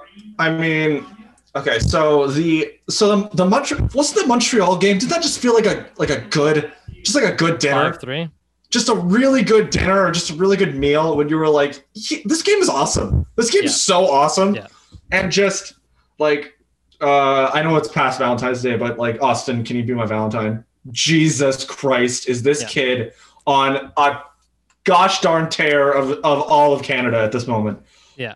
I 0.41 0.51
mean, 0.51 1.07
okay. 1.55 1.79
So 1.79 2.27
the 2.27 2.73
so 2.91 3.05
the 3.15 3.29
the 3.37 3.47
Montreal 3.47 3.89
wasn't 3.95 4.23
the 4.23 4.27
Montreal 4.27 4.77
game. 4.79 4.99
Did 4.99 5.11
that 5.11 5.23
just 5.23 5.39
feel 5.39 5.55
like 5.55 5.67
a 5.67 5.87
like 5.97 6.11
a 6.11 6.21
good, 6.23 6.73
just 7.05 7.15
like 7.15 7.33
a 7.33 7.37
good 7.37 7.61
dinner? 7.61 7.93
five 7.93 8.01
three. 8.01 8.29
just 8.71 8.89
a 8.89 8.95
really 8.95 9.43
good 9.43 9.71
dinner 9.71 10.07
or 10.07 10.11
just 10.11 10.31
a 10.31 10.35
really 10.35 10.57
good 10.57 10.75
meal 10.75 11.17
when 11.17 11.29
you 11.29 11.39
were 11.39 11.49
like, 11.49 11.87
this 12.25 12.43
game 12.43 12.59
is 12.59 12.69
awesome. 12.69 13.25
This 13.37 13.51
game 13.51 13.63
Yeah. 13.63 13.71
is 13.71 13.81
so 13.81 14.07
awesome. 14.11 14.57
Yeah. 14.57 14.67
And 15.13 15.31
just 15.33 15.75
like, 16.19 16.58
uh, 17.01 17.51
I 17.53 17.63
know 17.63 17.77
it's 17.77 17.89
past 17.89 18.19
Valentine's 18.19 18.63
Day, 18.63 18.77
but 18.77 18.99
like, 18.99 19.23
Austin, 19.23 19.65
can 19.65 19.77
you 19.77 19.85
be 19.85 19.95
my 19.95 20.07
Valentine? 20.07 20.65
Jesus 20.91 21.65
Christ, 21.65 22.29
is 22.29 22.43
this 22.43 22.63
Yeah. 22.63 22.69
kid 22.69 23.13
on 23.47 23.93
a 23.97 24.23
gosh 24.85 25.21
darn 25.21 25.49
tear 25.51 25.91
of, 25.93 26.11
of 26.11 26.41
all 26.43 26.73
of 26.73 26.83
Canada 26.83 27.19
at 27.21 27.33
this 27.33 27.47
moment? 27.47 27.81
Yeah. 28.17 28.35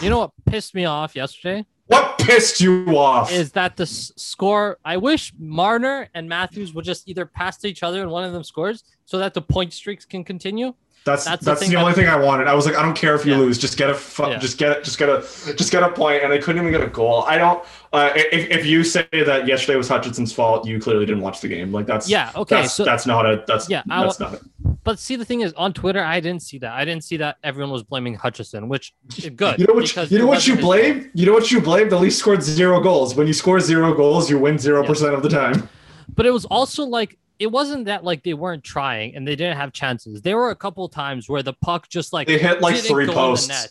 You 0.00 0.10
know 0.10 0.18
what 0.18 0.30
pissed 0.46 0.74
me 0.74 0.84
off 0.84 1.16
yesterday 1.16 1.64
What 1.86 2.18
pissed 2.18 2.60
you 2.60 2.86
off? 2.96 3.32
is 3.32 3.52
that 3.52 3.76
the 3.76 3.86
score. 3.86 4.78
I 4.84 4.96
wish 4.98 5.32
Marner 5.38 6.08
and 6.14 6.28
Matthews 6.28 6.72
would 6.74 6.84
just 6.84 7.08
either 7.08 7.24
pass 7.26 7.56
to 7.58 7.68
each 7.68 7.82
other 7.82 8.02
and 8.02 8.10
one 8.10 8.24
of 8.24 8.32
them 8.32 8.44
scores, 8.44 8.84
so 9.06 9.18
that 9.18 9.34
the 9.34 9.42
point 9.42 9.72
streaks 9.72 10.04
can 10.04 10.24
continue. 10.24 10.74
That's 11.08 11.24
That's 11.24 11.42
that's, 11.44 11.60
the 11.60 11.68
the, 11.68 11.76
only 11.76 11.92
that- 11.92 11.96
thing 12.00 12.08
I 12.08 12.16
wanted. 12.16 12.48
I 12.48 12.54
was 12.54 12.66
like, 12.66 12.76
I 12.76 12.82
don't 12.82 12.94
care 12.96 13.14
if 13.14 13.24
you 13.24 13.32
Yeah. 13.32 13.38
lose, 13.38 13.56
just 13.56 13.78
get 13.78 13.88
a 13.88 13.94
fu- 13.94 14.26
Yeah. 14.28 14.38
just 14.38 14.58
get 14.58 14.84
just 14.84 14.98
get 14.98 15.08
a 15.08 15.20
just 15.54 15.72
get 15.72 15.82
a 15.82 15.88
point, 15.88 16.22
and 16.22 16.30
they 16.30 16.38
couldn't 16.38 16.60
even 16.60 16.70
get 16.70 16.82
a 16.82 16.90
goal. 16.90 17.24
I 17.26 17.38
don't. 17.38 17.64
Uh, 17.92 18.10
if 18.14 18.50
if 18.50 18.66
you 18.66 18.84
say 18.84 19.06
that 19.12 19.46
yesterday 19.48 19.76
was 19.76 19.88
Hutchinson's 19.88 20.32
fault, 20.32 20.66
you 20.66 20.78
clearly 20.78 21.06
didn't 21.06 21.22
watch 21.22 21.40
the 21.40 21.48
game. 21.48 21.72
Like 21.72 21.86
that's 21.86 22.10
Yeah. 22.10 22.30
Okay. 22.36 22.56
That's, 22.56 22.74
so 22.74 22.84
that's 22.84 23.06
not 23.06 23.24
a 23.24 23.42
that's 23.46 23.70
Yeah, 23.70 23.82
I 23.88 24.04
that's 24.04 24.20
not 24.20 24.34
it. 24.34 24.42
But 24.84 24.98
see, 24.98 25.16
the 25.16 25.24
thing 25.24 25.40
is, 25.40 25.52
on 25.54 25.72
Twitter, 25.72 26.02
I 26.02 26.20
didn't 26.20 26.42
see 26.42 26.58
that. 26.58 26.72
I 26.72 26.84
didn't 26.84 27.04
see 27.04 27.16
that 27.18 27.36
everyone 27.42 27.72
was 27.72 27.82
blaming 27.82 28.14
Hutchinson, 28.14 28.68
which 28.68 28.94
good. 29.36 29.58
You 29.58 29.66
know 29.66 29.74
what 29.74 30.10
you 30.10 30.18
know 30.18 30.26
what 30.26 30.46
you 30.46 30.56
blame? 30.56 31.10
You 31.14 31.26
know 31.26 31.32
what 31.32 31.50
you 31.50 31.60
blame? 31.60 31.88
The 31.88 31.98
least 31.98 32.18
scored 32.18 32.42
zero 32.42 32.80
goals. 32.80 33.14
When 33.14 33.26
you 33.26 33.32
score 33.32 33.60
zero 33.60 33.94
goals, 33.94 34.28
you 34.30 34.38
win 34.38 34.58
zero 34.58 34.84
percent 34.84 35.14
of 35.14 35.22
the 35.22 35.28
time. 35.30 35.68
But 36.14 36.26
it 36.26 36.32
was 36.32 36.44
also 36.46 36.84
like 36.84 37.16
it 37.38 37.46
wasn't 37.48 37.84
that 37.86 38.04
like 38.04 38.22
they 38.24 38.34
weren't 38.34 38.64
trying 38.64 39.14
and 39.14 39.26
they 39.26 39.36
didn't 39.36 39.56
have 39.56 39.72
chances. 39.72 40.22
There 40.22 40.36
were 40.36 40.50
a 40.50 40.56
couple 40.56 40.88
times 40.88 41.28
where 41.28 41.42
the 41.42 41.52
puck 41.52 41.88
just 41.88 42.12
like 42.12 42.26
They 42.26 42.38
hit 42.38 42.60
like 42.60 42.76
three 42.76 43.06
posts. 43.06 43.48
net. 43.48 43.70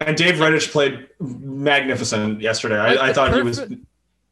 And 0.00 0.16
Dave 0.16 0.34
Rittich 0.36 0.70
played 0.72 1.08
magnificent 1.20 2.40
yesterday. 2.40 2.76
Like 2.78 2.98
I, 2.98 3.08
I 3.08 3.12
thought 3.12 3.34
he 3.34 3.42
was. 3.42 3.62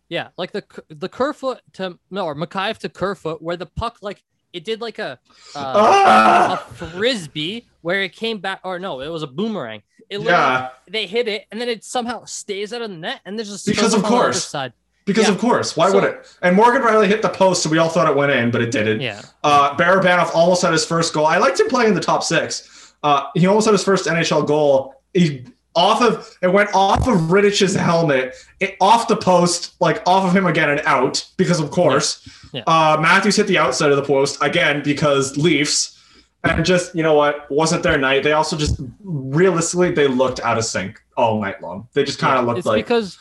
Yeah, 0.09 0.29
like 0.37 0.51
the 0.51 0.65
the 0.89 1.09
Kerfoot 1.09 1.61
to 1.75 1.97
no 2.11 2.25
or 2.27 2.35
Mikheyev 2.35 2.79
to 2.79 2.89
Kerfoot, 2.89 3.41
where 3.41 3.57
the 3.57 3.67
puck 3.67 3.99
like 4.03 4.23
it 4.53 4.65
did 4.65 4.81
like 4.81 4.99
a 4.99 5.13
uh, 5.55 5.73
Ah! 5.77 6.67
a 6.69 6.75
frisbee 6.75 7.67
where 7.83 8.03
it 8.03 8.13
came 8.13 8.39
back 8.39 8.61
or 8.65 8.81
no, 8.81 9.01
it 9.01 9.09
was 9.09 9.23
a 9.23 9.29
boomerang. 9.29 9.83
It 10.09 10.21
Yeah, 10.23 10.71
they 10.91 11.07
hit 11.07 11.29
it 11.29 11.47
and 11.53 11.61
then 11.61 11.69
it 11.69 11.85
somehow 11.85 12.25
stays 12.25 12.73
out 12.73 12.83
of 12.83 12.91
the 12.91 12.97
net 12.97 13.21
and 13.25 13.39
there's 13.39 13.51
just 13.51 13.67
Because 13.67 13.95
of 13.95 14.05
on 14.05 14.11
the 14.11 14.17
other 14.17 14.25
course. 14.25 14.45
side. 14.45 14.73
Because 15.11 15.27
Yeah. 15.27 15.35
of 15.35 15.41
course. 15.41 15.77
Why 15.77 15.89
So- 15.89 15.95
would 15.97 16.05
it? 16.05 16.25
And 16.41 16.55
Morgan 16.55 16.83
Rielly 16.83 17.07
hit 17.09 17.21
the 17.21 17.29
post, 17.29 17.65
so 17.65 17.69
we 17.69 17.79
all 17.79 17.89
thought 17.89 18.09
it 18.09 18.15
went 18.15 18.31
in, 18.31 18.53
but 18.53 18.63
it 18.63 18.71
didn't. 18.71 19.01
Yeah, 19.01 19.21
Uh, 19.43 19.75
Barabanov 19.75 20.31
almost 20.35 20.63
had 20.63 20.73
his 20.73 20.85
first 20.85 21.13
goal. 21.13 21.27
I 21.27 21.39
liked 21.39 21.59
him 21.59 21.67
playing 21.69 21.89
in 21.89 21.95
the 21.97 22.01
top 22.01 22.23
six. 22.23 22.93
Uh, 23.03 23.23
he 23.35 23.45
almost 23.49 23.65
had 23.65 23.73
his 23.73 23.83
first 23.83 24.07
NHL 24.07 24.43
goal. 24.43 24.95
He 25.15 25.45
off 25.75 26.01
of 26.03 26.29
it 26.43 26.53
went 26.53 26.69
off 26.75 27.07
of 27.09 27.17
Rittich's 27.31 27.75
helmet, 27.75 28.35
it, 28.61 28.77
off 28.81 29.09
the 29.09 29.17
post, 29.17 29.73
like 29.81 30.01
off 30.07 30.25
of 30.29 30.37
him 30.37 30.47
again 30.47 30.69
and 30.71 30.81
out 30.87 31.25
because 31.37 31.59
of 31.61 31.71
course. 31.73 32.21
Yeah. 32.53 32.63
Uh, 32.67 32.97
Matthews 33.01 33.37
hit 33.37 33.47
the 33.49 33.59
outside 33.59 33.91
of 33.91 33.97
the 33.97 34.03
post 34.05 34.39
again 34.43 34.83
because 34.85 35.37
Leafs. 35.37 35.97
And 36.43 36.65
just 36.65 36.95
you 36.95 37.03
know 37.03 37.13
what 37.15 37.51
wasn't 37.51 37.83
their 37.83 37.99
night. 37.99 38.23
They 38.23 38.33
also 38.33 38.57
just 38.57 38.81
realistically 39.05 39.93
they 39.93 40.07
looked 40.07 40.41
out 40.41 40.57
of 40.57 40.65
sync 40.65 40.99
all 41.17 41.41
night 41.41 41.61
long. 41.63 41.87
They 41.93 42.03
just 42.05 42.19
kind 42.19 42.39
of 42.39 42.47
looked 42.47 42.59
it's 42.61 42.67
like 42.67 42.85
because 42.87 43.19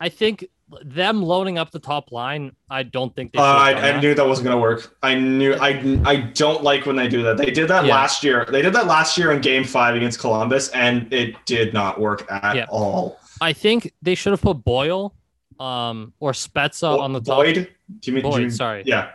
I 0.00 0.08
think 0.08 0.46
them 0.82 1.22
loading 1.22 1.58
up 1.58 1.70
the 1.70 1.78
top 1.78 2.10
line, 2.10 2.52
I 2.70 2.82
don't 2.84 3.14
think 3.14 3.32
they. 3.32 3.38
Uh, 3.38 3.42
I, 3.42 3.72
I 3.74 4.00
knew 4.00 4.14
that 4.14 4.26
wasn't 4.26 4.46
gonna 4.48 4.60
work. 4.60 4.96
I 5.02 5.14
knew 5.14 5.54
I 5.54 6.00
I 6.04 6.16
don't 6.34 6.62
like 6.62 6.86
when 6.86 6.96
they 6.96 7.08
do 7.08 7.22
that. 7.24 7.36
They 7.36 7.50
did 7.50 7.68
that 7.68 7.84
Yeah. 7.84 7.94
last 7.94 8.24
year. 8.24 8.46
They 8.50 8.62
did 8.62 8.72
that 8.72 8.86
last 8.86 9.18
year 9.18 9.32
in 9.32 9.40
Game 9.40 9.64
Five 9.64 9.94
against 9.94 10.20
Columbus, 10.20 10.68
and 10.70 11.12
it 11.12 11.36
did 11.46 11.74
not 11.74 12.00
work 12.00 12.30
at 12.30 12.56
Yeah. 12.56 12.66
all. 12.70 13.18
I 13.40 13.52
think 13.52 13.92
they 14.02 14.14
should 14.14 14.30
have 14.32 14.40
put 14.42 14.64
Boyle, 14.64 15.14
um, 15.60 16.12
or 16.20 16.32
Spezza 16.32 16.98
on 16.98 17.12
the 17.12 17.20
top. 17.20 17.36
Boyd, 17.38 17.54
do 18.00 18.10
you 18.10 18.14
mean? 18.14 18.22
Boyd, 18.22 18.42
you- 18.42 18.50
sorry. 18.50 18.82
Yeah, 18.86 19.10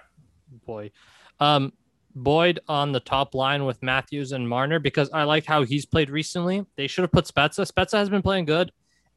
Boyd. 0.65 0.91
Um, 1.39 1.73
Boyd 2.15 2.59
on 2.67 2.91
the 2.91 2.99
top 2.99 3.33
line 3.33 3.65
with 3.65 3.81
Matthews 3.81 4.31
and 4.33 4.47
Marner 4.47 4.79
because 4.79 5.09
I 5.11 5.23
like 5.23 5.45
how 5.45 5.63
he's 5.63 5.85
played 5.85 6.09
recently. 6.09 6.65
They 6.75 6.87
should 6.87 7.03
have 7.03 7.11
put 7.11 7.25
Spezza. 7.25 7.69
Spezza 7.71 7.93
has 7.97 8.09
been 8.09 8.21
playing 8.21 8.45
good, 8.45 8.71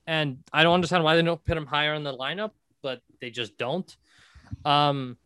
and 0.07 0.39
I 0.53 0.63
don't 0.63 0.75
understand 0.75 1.05
why 1.05 1.17
they 1.17 1.23
don't 1.23 1.43
put 1.45 1.57
him 1.57 1.67
higher 1.67 1.95
in 1.95 2.03
the 2.05 2.17
lineup, 2.17 2.51
but 2.83 3.01
they 3.21 3.31
just 3.31 3.57
don't. 3.59 3.95
Um, 4.65 5.17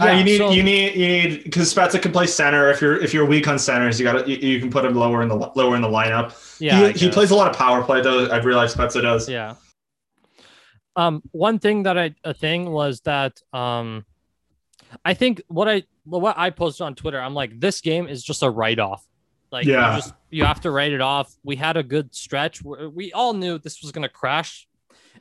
Uh, 0.00 0.12
you 0.12 0.24
need 0.24 0.38
so- 0.38 0.50
you 0.50 0.62
need 0.62 0.94
you 0.94 1.06
need 1.08 1.44
because 1.44 1.72
Spezza 1.74 2.00
can 2.00 2.12
play 2.12 2.26
center. 2.26 2.70
If 2.70 2.80
you're 2.80 2.96
if 3.02 3.12
you're 3.12 3.26
weak 3.26 3.48
on 3.48 3.58
centers, 3.58 3.98
you 3.98 4.04
got 4.04 4.28
you, 4.28 4.36
you 4.36 4.60
can 4.60 4.70
put 4.70 4.84
him 4.84 4.94
lower 4.94 5.22
in 5.22 5.28
the 5.28 5.34
lower 5.34 5.74
in 5.74 5.82
the 5.82 5.88
lineup. 5.88 6.32
yeah, 6.60 6.88
he, 6.88 7.06
he 7.06 7.10
plays 7.10 7.30
a 7.32 7.34
lot 7.36 7.50
of 7.50 7.56
power 7.56 7.82
play 7.82 8.00
though. 8.00 8.30
I've 8.30 8.44
realized 8.44 8.76
Spezza 8.76 9.02
does. 9.02 9.28
Yeah. 9.28 9.54
Um, 10.94 11.22
one 11.32 11.58
thing 11.58 11.84
that 11.84 11.96
I 11.98 12.14
a 12.24 12.32
thing 12.34 12.70
was 12.70 13.00
that 13.02 13.40
um, 13.52 14.04
I 15.04 15.14
think 15.14 15.42
what 15.48 15.68
I 15.68 15.82
what 16.04 16.36
I 16.38 16.50
posted 16.50 16.84
on 16.84 16.94
Twitter, 16.94 17.20
I'm 17.20 17.34
like, 17.34 17.58
this 17.58 17.80
game 17.80 18.08
is 18.08 18.22
just 18.22 18.42
a 18.42 18.50
write 18.50 18.78
off. 18.78 19.04
Like, 19.50 19.66
Yeah. 19.66 19.94
you 19.94 20.00
just 20.02 20.14
you 20.30 20.44
have 20.44 20.60
to 20.62 20.70
write 20.70 20.92
it 20.92 21.00
off. 21.00 21.34
We 21.42 21.56
had 21.56 21.76
a 21.76 21.82
good 21.82 22.14
stretch. 22.14 22.62
We 22.62 23.12
all 23.12 23.32
knew 23.34 23.58
this 23.58 23.82
was 23.82 23.92
gonna 23.92 24.08
crash, 24.08 24.68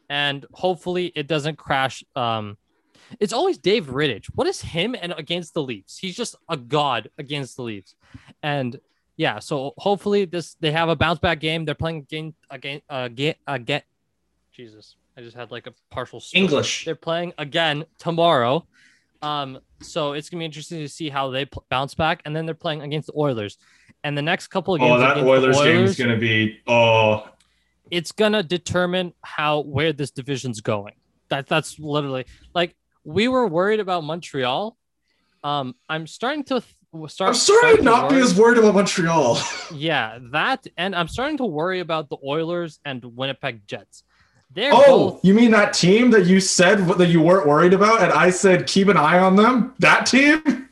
and 0.10 0.46
hopefully 0.54 1.12
it 1.16 1.28
doesn't 1.28 1.58
crash. 1.58 2.04
Um, 2.16 2.58
it's 3.22 3.32
always 3.32 3.58
Dave 3.58 3.86
Rittich. 3.88 4.26
What 4.36 4.48
is 4.48 4.60
him 4.62 4.96
and 5.02 5.14
against 5.18 5.54
the 5.54 5.64
Leafs? 5.64 5.98
He's 5.98 6.16
just 6.16 6.36
a 6.50 6.58
god 6.58 7.10
against 7.18 7.56
the 7.56 7.64
Leafs, 7.64 7.96
and 8.44 8.80
yeah. 9.16 9.40
So 9.40 9.74
hopefully 9.78 10.26
this 10.26 10.56
they 10.60 10.72
have 10.72 10.90
a 10.90 10.96
bounce 10.96 11.20
back 11.20 11.40
game. 11.40 11.64
They're 11.64 11.74
playing 11.76 12.00
again 12.00 12.34
again 12.50 12.82
again 12.90 13.36
again. 13.48 13.82
Jesus, 14.52 14.96
I 15.16 15.22
just 15.22 15.38
had 15.38 15.52
like 15.52 15.68
a 15.68 15.74
partial 15.90 16.20
stroke. 16.20 16.42
English. 16.44 16.84
They're 16.86 16.96
playing 16.96 17.34
again 17.38 17.86
tomorrow. 17.98 18.66
Um, 19.22 19.60
so 19.82 20.14
it's 20.14 20.30
gonna 20.30 20.42
be 20.42 20.46
interesting 20.46 20.80
to 20.80 20.90
see 20.90 21.10
how 21.10 21.30
they 21.30 21.46
pl- 21.46 21.66
bounce 21.70 21.94
back, 21.96 22.22
and 22.26 22.36
then 22.36 22.46
they're 22.46 22.54
playing 22.56 22.82
against 22.82 23.08
the 23.08 23.14
Oilers. 23.18 23.58
And 24.04 24.18
the 24.18 24.22
next 24.22 24.48
couple 24.48 24.76
of 24.76 24.80
games, 24.80 24.91
Oh, 24.95 25.00
that 25.00 25.16
the 25.16 25.26
Oilers 25.28 25.58
game 25.58 25.84
is 25.84 25.98
gonna 25.98 26.18
be 26.18 26.60
oh 26.68 27.28
it's 27.89 28.12
gonna 28.12 28.43
determine 28.43 29.14
how 29.24 29.62
where 29.62 29.93
this 29.93 30.12
division's 30.12 30.62
going. 30.62 30.93
That 31.30 31.48
that's 31.48 31.80
literally 31.80 32.26
like 32.54 32.76
we 33.04 33.28
were 33.28 33.48
worried 33.48 33.80
about 33.80 34.04
Montreal. 34.04 34.78
Um, 35.43 35.76
I'm 35.88 36.08
starting 36.08 36.43
to 36.45 36.62
th- 36.62 37.12
start. 37.12 37.30
I'm 37.30 37.34
starting 37.36 37.78
to 37.78 37.84
not 37.84 38.10
be 38.10 38.18
as 38.18 38.38
worried 38.38 38.58
about 38.58 38.76
Montreal. 38.76 39.38
Yeah, 39.74 40.20
that, 40.32 40.66
and 40.78 40.95
I'm 40.95 41.08
starting 41.08 41.38
to 41.38 41.45
worry 41.45 41.80
about 41.82 42.10
the 42.10 42.18
Oilers 42.26 42.80
and 42.86 43.04
Winnipeg 43.04 43.68
Jets. 43.68 44.04
They're 44.52 44.72
Oh, 44.74 45.12
both 45.12 45.26
you 45.26 45.34
mean 45.34 45.52
that 45.52 45.74
team 45.74 46.12
that 46.12 46.26
you 46.26 46.39
said 46.39 46.80
that 46.88 47.10
you 47.10 47.22
weren't 47.22 47.48
worried 47.48 47.74
about, 47.74 48.02
and 48.02 48.12
I 48.14 48.30
said 48.30 48.66
keep 48.68 48.88
an 48.88 48.98
eye 48.98 49.20
on 49.20 49.36
them? 49.36 49.74
That 49.80 50.06
team? 50.06 50.66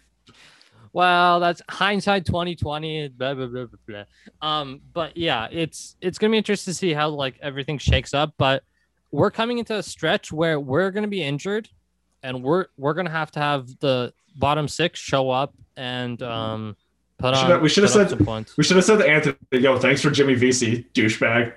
Well, 0.95 1.41
that's 1.41 1.61
hindsight 1.69 2.25
2020. 2.25 3.09
Blah, 3.09 3.33
blah, 3.33 3.47
blah, 3.47 3.65
blah, 3.65 3.79
blah. 3.85 4.03
Um, 4.41 4.79
but 4.93 5.17
yeah, 5.17 5.49
it's 5.51 5.97
it's 5.99 6.17
gonna 6.17 6.31
be 6.31 6.37
interesting 6.37 6.71
to 6.71 6.75
see 6.77 6.93
how 6.93 7.09
like 7.09 7.35
everything 7.41 7.77
shakes 7.79 8.13
up. 8.13 8.33
But 8.37 8.63
we're 9.11 9.29
coming 9.29 9.57
into 9.57 9.75
a 9.75 9.83
stretch 9.83 10.31
where 10.31 10.57
we're 10.57 10.91
gonna 10.91 11.09
be 11.09 11.21
injured, 11.21 11.67
and 12.23 12.41
we're 12.41 12.67
we're 12.77 12.93
gonna 12.93 13.09
have 13.09 13.29
to 13.31 13.39
have 13.41 13.67
the 13.81 14.13
bottom 14.37 14.69
six 14.69 14.97
show 14.97 15.29
up 15.29 15.53
and 15.75 16.23
um 16.23 16.77
put 17.17 17.31
We 17.33 17.37
on. 17.39 17.41
should 17.43 17.49
have- 17.51 17.61
we 17.61 17.67
should 17.69 17.83
have 17.83 17.91
said-. 17.91 18.47
We 18.57 18.63
should 18.63 18.77
have 18.77 18.85
said 18.85 18.99
to 18.99 19.05
Anthony, 19.09 19.35
"Yo, 19.51 19.77
thanks 19.77 20.01
for 20.01 20.11
Jimmy 20.11 20.35
Vesey, 20.35 20.85
douchebag." 20.93 21.51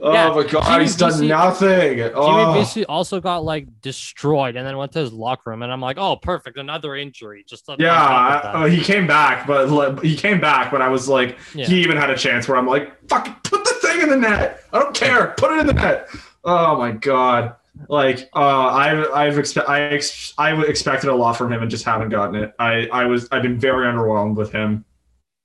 Oh 0.00 0.12
Yeah, 0.12 0.28
my 0.30 0.44
god, 0.44 0.64
Jimmy 0.64 0.84
he's 0.84 0.96
done 0.96 1.10
Vesey 1.12 1.28
nothing. 1.28 1.96
Jimmy 1.98 2.10
Oh. 2.14 2.52
Vesey 2.54 2.84
also 2.86 3.20
got 3.20 3.44
like 3.44 3.66
destroyed 3.80 4.56
and 4.56 4.66
then 4.66 4.76
went 4.76 4.92
to 4.92 5.00
his 5.00 5.12
locker 5.12 5.50
room, 5.50 5.62
and 5.62 5.72
I'm 5.72 5.80
like, 5.80 5.96
oh, 5.98 6.16
perfect, 6.16 6.56
another 6.58 6.94
injury. 6.96 7.44
Just 7.48 7.68
Yeah, 7.78 7.92
I- 7.94 8.64
uh, 8.64 8.66
he 8.66 8.80
came 8.82 9.06
back, 9.06 9.46
but 9.46 9.68
like, 9.68 10.02
he 10.02 10.16
came 10.16 10.40
back, 10.40 10.70
but 10.70 10.80
I 10.82 10.88
was 10.88 11.08
like, 11.08 11.38
Yeah. 11.54 11.66
he 11.66 11.80
even 11.82 11.96
had 11.96 12.10
a 12.10 12.16
chance 12.16 12.46
where 12.48 12.56
I'm 12.56 12.66
like, 12.66 12.92
"Fucking 13.08 13.36
put 13.44 13.64
the 13.64 13.74
thing 13.82 14.00
in 14.02 14.08
the 14.10 14.16
net. 14.16 14.62
I 14.72 14.78
don't 14.78 14.94
care. 14.94 15.34
Put 15.36 15.52
it 15.52 15.58
in 15.60 15.66
the 15.66 15.74
net." 15.74 16.08
Oh 16.44 16.76
my 16.78 16.92
god. 16.92 17.54
Like 17.88 18.28
uh, 18.34 18.38
I, 18.38 19.26
I've 19.26 19.34
expe- 19.34 19.68
I, 19.68 19.82
ex- 19.82 20.34
I 20.36 20.60
expected 20.64 21.10
a 21.10 21.14
lot 21.14 21.36
from 21.36 21.52
him 21.52 21.62
and 21.62 21.70
just 21.70 21.84
haven't 21.84 22.08
gotten 22.08 22.34
it. 22.34 22.52
I, 22.58 22.88
I 22.92 23.04
was 23.04 23.28
I've 23.30 23.42
been 23.42 23.58
very 23.58 23.86
underwhelmed 23.86 24.34
with 24.34 24.50
him, 24.50 24.84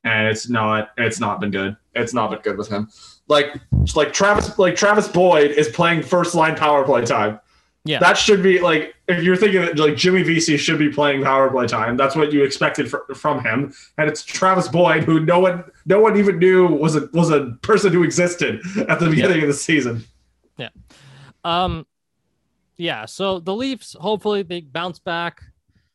and 0.03 0.27
it's 0.27 0.49
not 0.49 0.89
it's 0.97 1.19
not 1.19 1.39
been 1.39 1.51
good. 1.51 1.77
It's 1.93 2.11
not 2.13 2.31
been 2.31 2.39
good 2.39 2.57
with 2.57 2.69
him. 2.69 2.89
Like 3.27 3.55
like 3.95 4.11
Travis 4.13 4.57
like 4.59 4.75
Travis 4.75 5.07
Boyd 5.07 5.51
is 5.51 5.69
playing 5.69 6.03
first 6.03 6.35
line 6.35 6.55
power 6.55 6.83
play 6.83 7.05
time. 7.05 7.39
Yeah. 7.85 7.99
that 7.99 8.17
should 8.17 8.41
be 8.41 8.59
like 8.61 8.95
if 9.09 9.23
you're 9.23 9.35
thinking 9.35 9.59
that 9.61 9.77
like 9.77 9.97
Jimmy 9.97 10.23
Vesey 10.23 10.55
should 10.55 10.79
be 10.79 10.89
playing 10.89 11.21
power 11.23 11.49
play 11.49 11.67
time. 11.67 11.97
That's 11.97 12.15
what 12.15 12.31
you 12.31 12.43
expected 12.43 12.89
fr- 12.89 13.13
from 13.13 13.43
him, 13.43 13.73
and 13.97 14.09
it's 14.09 14.23
Travis 14.23 14.67
Boyd 14.69 15.03
who 15.03 15.19
no 15.19 15.39
one 15.39 15.63
no 15.85 15.99
one 15.99 16.15
even 16.17 16.39
knew 16.39 16.67
was 16.67 16.95
a 16.95 17.09
was 17.13 17.29
a 17.29 17.57
person 17.61 17.91
who 17.91 18.03
existed 18.03 18.61
at 18.89 18.99
the 18.99 19.09
beginning 19.09 19.41
of 19.41 19.47
the 19.47 19.53
season. 19.53 20.03
Yeah. 20.57 20.69
Um, 21.43 21.85
yeah. 22.77 23.05
So 23.05 23.39
the 23.39 23.53
Leafs, 23.55 23.95
hopefully, 23.99 24.43
they 24.43 24.61
bounce 24.61 24.99
back. 24.99 25.41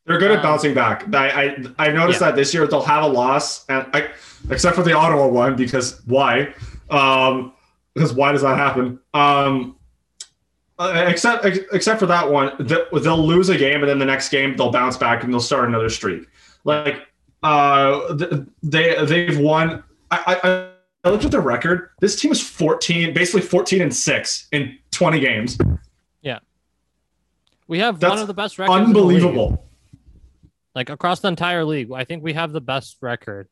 They're 0.05 0.19
good 0.19 0.31
at 0.31 0.37
Um, 0.37 0.43
bouncing 0.43 0.73
back. 0.75 1.05
I 1.13 1.29
I 1.29 1.65
I've 1.87 1.93
noticed 1.95 2.21
Yeah. 2.21 2.27
that 2.27 2.35
this 2.35 2.53
year 2.53 2.67
they'll 2.67 2.81
have 2.83 3.03
a 3.03 3.07
loss, 3.07 3.65
and 3.67 3.85
I, 3.93 4.09
except 4.51 4.75
for 4.75 4.83
the 4.83 4.93
Ottawa 4.93 5.27
one 5.27 5.55
because 5.55 6.01
why? 6.05 6.53
Um, 6.89 7.53
because 7.93 8.13
why 8.13 8.31
does 8.31 8.41
that 8.41 8.57
happen? 8.57 8.99
Um, 9.13 9.75
uh, 10.77 11.05
except 11.07 11.45
except 11.45 11.99
for 11.99 12.05
that 12.05 12.31
one, 12.31 12.53
they'll 12.59 13.25
lose 13.25 13.49
a 13.49 13.57
game, 13.57 13.81
and 13.81 13.89
then 13.89 13.99
the 13.99 14.05
next 14.05 14.29
game 14.29 14.55
they'll 14.55 14.71
bounce 14.71 14.95
back 14.95 15.23
and 15.23 15.33
they'll 15.33 15.41
start 15.41 15.67
another 15.67 15.89
streak. 15.89 16.27
Like 16.63 17.07
uh, 17.43 18.13
they 18.63 19.03
they've 19.05 19.37
won. 19.37 19.83
I, 20.11 20.39
I 20.43 20.69
I 21.03 21.09
looked 21.09 21.25
at 21.25 21.31
their 21.31 21.41
record. 21.41 21.89
This 21.99 22.19
team 22.19 22.31
is 22.31 22.41
fourteen, 22.41 23.13
basically 23.13 23.41
fourteen 23.41 23.81
and 23.81 23.93
six 23.93 24.47
in 24.51 24.77
twenty 24.91 25.19
games. 25.19 25.57
Yeah, 26.21 26.39
we 27.67 27.79
have 27.79 27.99
That's 27.99 28.11
one 28.11 28.19
of 28.19 28.27
the 28.27 28.33
best 28.33 28.57
records. 28.57 28.77
in 28.77 28.93
the. 28.93 28.99
Unbelievable. 28.99 29.65
Like 30.75 30.89
across 30.89 31.19
the 31.19 31.27
entire 31.27 31.65
league, 31.65 31.91
I 31.91 32.05
think 32.05 32.23
we 32.23 32.33
have 32.33 32.53
the 32.53 32.61
best 32.61 32.97
record. 33.01 33.49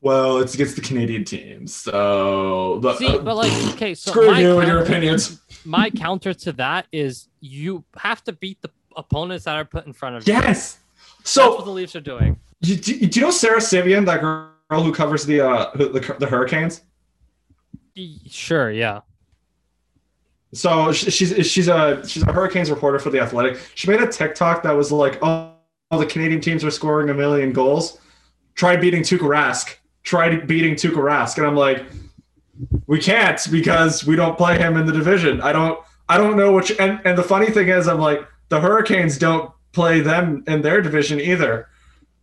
Well, 0.00 0.38
it's 0.38 0.54
against 0.54 0.76
the 0.76 0.82
Canadian 0.82 1.24
teams, 1.24 1.74
so 1.74 2.78
the, 2.78 2.94
See, 2.96 3.18
but 3.18 3.34
like, 3.36 3.52
okay, 3.74 3.94
so 3.94 4.12
screw 4.12 4.28
my 4.30 4.40
you 4.40 4.58
and 4.60 4.68
your 4.68 4.78
counter- 4.78 4.92
opinions. 4.92 5.40
My 5.64 5.90
counter 5.90 6.32
to 6.34 6.52
that 6.52 6.86
is 6.92 7.28
you 7.40 7.84
have 7.96 8.22
to 8.24 8.32
beat 8.32 8.62
the 8.62 8.70
opponents 8.96 9.44
that 9.46 9.56
are 9.56 9.64
put 9.64 9.86
in 9.86 9.92
front 9.92 10.14
of 10.16 10.26
you. 10.26 10.34
Yes. 10.34 10.78
That's 11.24 11.36
what 11.36 11.58
So, 11.58 11.64
the 11.64 11.70
Leafs 11.72 11.96
are 11.96 12.00
doing. 12.00 12.38
do, 12.62 12.76
do, 12.76 13.06
do 13.06 13.20
you 13.20 13.26
know 13.26 13.32
Sara 13.32 13.60
Civian, 13.60 14.04
that 14.04 14.20
girl 14.20 14.50
who 14.70 14.92
covers 14.94 15.26
the 15.26 15.40
uh 15.40 15.70
the, 15.76 16.16
the 16.20 16.26
Hurricanes? 16.26 16.82
Sure, 18.28 18.70
yeah. 18.70 19.00
So 20.54 20.92
she's 20.92 21.46
she's 21.50 21.68
a 21.68 22.06
she's 22.08 22.22
a 22.22 22.32
Hurricanes 22.32 22.70
reporter 22.70 22.98
for 22.98 23.10
the 23.10 23.20
Athletic. 23.20 23.58
She 23.74 23.90
made 23.90 24.00
a 24.00 24.06
TikTok 24.06 24.62
that 24.62 24.72
was 24.72 24.90
like, 24.92 25.18
"Oh, 25.22 25.52
all 25.90 25.98
the 25.98 26.06
Canadian 26.06 26.40
teams 26.40 26.64
are 26.64 26.70
scoring 26.70 27.10
a 27.10 27.14
million 27.14 27.52
goals. 27.52 27.98
Try 28.54 28.76
beating 28.76 29.02
Tuukka 29.02 29.20
Rask. 29.28 29.74
Try 30.08 30.36
beating 30.36 30.74
Tuukka 30.74 30.96
Rask." 30.96 31.36
And 31.36 31.46
I'm 31.46 31.54
like, 31.54 31.84
"We 32.86 32.98
can't 32.98 33.40
because 33.50 34.06
we 34.06 34.16
don't 34.16 34.38
play 34.38 34.58
him 34.58 34.76
in 34.76 34.86
the 34.86 34.92
division. 34.92 35.40
I 35.42 35.52
don't 35.52 35.78
I 36.08 36.16
don't 36.16 36.36
know 36.36 36.52
which." 36.52 36.70
And 36.80 37.00
and 37.04 37.18
the 37.18 37.22
funny 37.22 37.50
thing 37.50 37.68
is, 37.68 37.86
I'm 37.86 38.00
like, 38.00 38.26
the 38.48 38.60
Hurricanes 38.60 39.18
don't 39.18 39.52
play 39.72 40.00
them 40.00 40.44
in 40.46 40.62
their 40.62 40.80
division 40.80 41.20
either. 41.20 41.68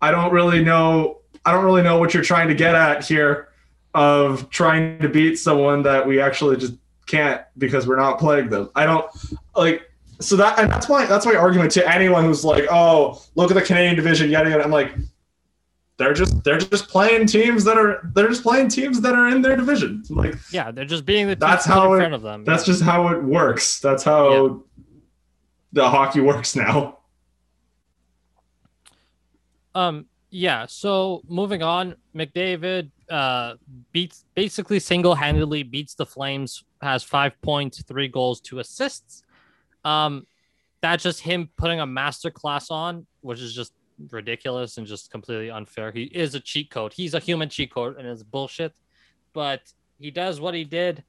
I 0.01 0.09
don't 0.11 0.33
really 0.33 0.63
know. 0.63 1.19
I 1.45 1.51
don't 1.51 1.63
really 1.63 1.83
know 1.83 1.99
what 1.99 2.13
you're 2.13 2.23
trying 2.23 2.47
to 2.47 2.55
get 2.55 2.73
at 2.73 3.05
here 3.05 3.49
of 3.93 4.49
trying 4.49 4.99
to 4.99 5.07
beat 5.07 5.37
someone 5.37 5.83
that 5.83 6.05
we 6.05 6.19
actually 6.19 6.57
just 6.57 6.73
can't 7.05 7.41
because 7.57 7.87
we're 7.87 7.95
not 7.95 8.19
playing 8.19 8.49
them. 8.49 8.69
I 8.75 8.85
don't 8.85 9.05
like 9.55 9.89
so 10.19 10.35
that 10.37 10.59
and 10.59 10.71
that's 10.71 10.89
my 10.89 11.05
that's 11.05 11.25
my 11.25 11.35
argument 11.35 11.71
to 11.71 11.93
anyone 11.93 12.25
who's 12.25 12.43
like, 12.43 12.65
oh, 12.71 13.21
look 13.35 13.51
at 13.51 13.53
the 13.53 13.61
Canadian 13.61 13.95
division, 13.95 14.29
yada 14.29 14.49
yada. 14.49 14.63
I'm 14.63 14.71
like, 14.71 14.91
they're 15.97 16.13
just 16.13 16.43
they're 16.43 16.57
just 16.57 16.89
playing 16.89 17.25
teams 17.25 17.63
that 17.63 17.77
are 17.77 18.09
they're 18.13 18.27
just 18.27 18.43
playing 18.43 18.67
teams 18.67 18.99
that 19.01 19.15
are 19.15 19.29
in 19.29 19.41
their 19.41 19.55
division. 19.55 20.03
Like 20.09 20.35
Yeah, 20.51 20.71
they're 20.71 20.83
just 20.85 21.05
being 21.05 21.27
the 21.27 21.35
That's 21.35 21.65
how 21.65 21.93
in 21.93 21.99
it- 21.99 22.01
front 22.01 22.13
of 22.13 22.21
them. 22.21 22.43
that's 22.43 22.67
yeah. 22.67 22.73
just 22.73 22.83
how 22.83 23.07
it 23.09 23.23
works. 23.23 23.79
That's 23.79 24.03
how 24.03 24.63
the 25.73 25.89
hockey 25.89 26.19
works 26.21 26.55
now. 26.55 26.99
Um, 29.73 30.05
yeah. 30.29 30.65
So 30.67 31.21
moving 31.27 31.63
on, 31.63 31.95
McDavid 32.15 32.91
uh 33.09 33.53
beats 33.91 34.25
basically 34.33 34.79
single-handedly 34.79 35.61
beats 35.63 35.93
the 35.93 36.05
Flames 36.05 36.63
has 36.81 37.03
five 37.03 37.39
points, 37.41 37.81
three 37.83 38.07
goals, 38.07 38.41
two 38.41 38.59
assists. 38.59 39.23
Um, 39.83 40.25
that's 40.81 41.03
just 41.03 41.19
him 41.21 41.49
putting 41.57 41.79
a 41.79 41.85
master 41.85 42.31
class 42.31 42.69
on, 42.71 43.05
which 43.21 43.39
is 43.41 43.53
just 43.53 43.73
ridiculous 44.09 44.77
and 44.77 44.87
just 44.87 45.11
completely 45.11 45.49
unfair. 45.49 45.91
He 45.91 46.03
is 46.03 46.35
a 46.35 46.39
cheat 46.39 46.69
code. 46.69 46.93
He's 46.93 47.13
a 47.13 47.19
human 47.19 47.49
cheat 47.49 47.71
code 47.73 47.97
and 47.97 48.07
it's 48.07 48.23
bullshit. 48.23 48.73
But 49.33 49.61
he 49.99 50.11
does 50.11 50.39
what 50.39 50.53
he 50.53 50.63
did. 50.63 51.03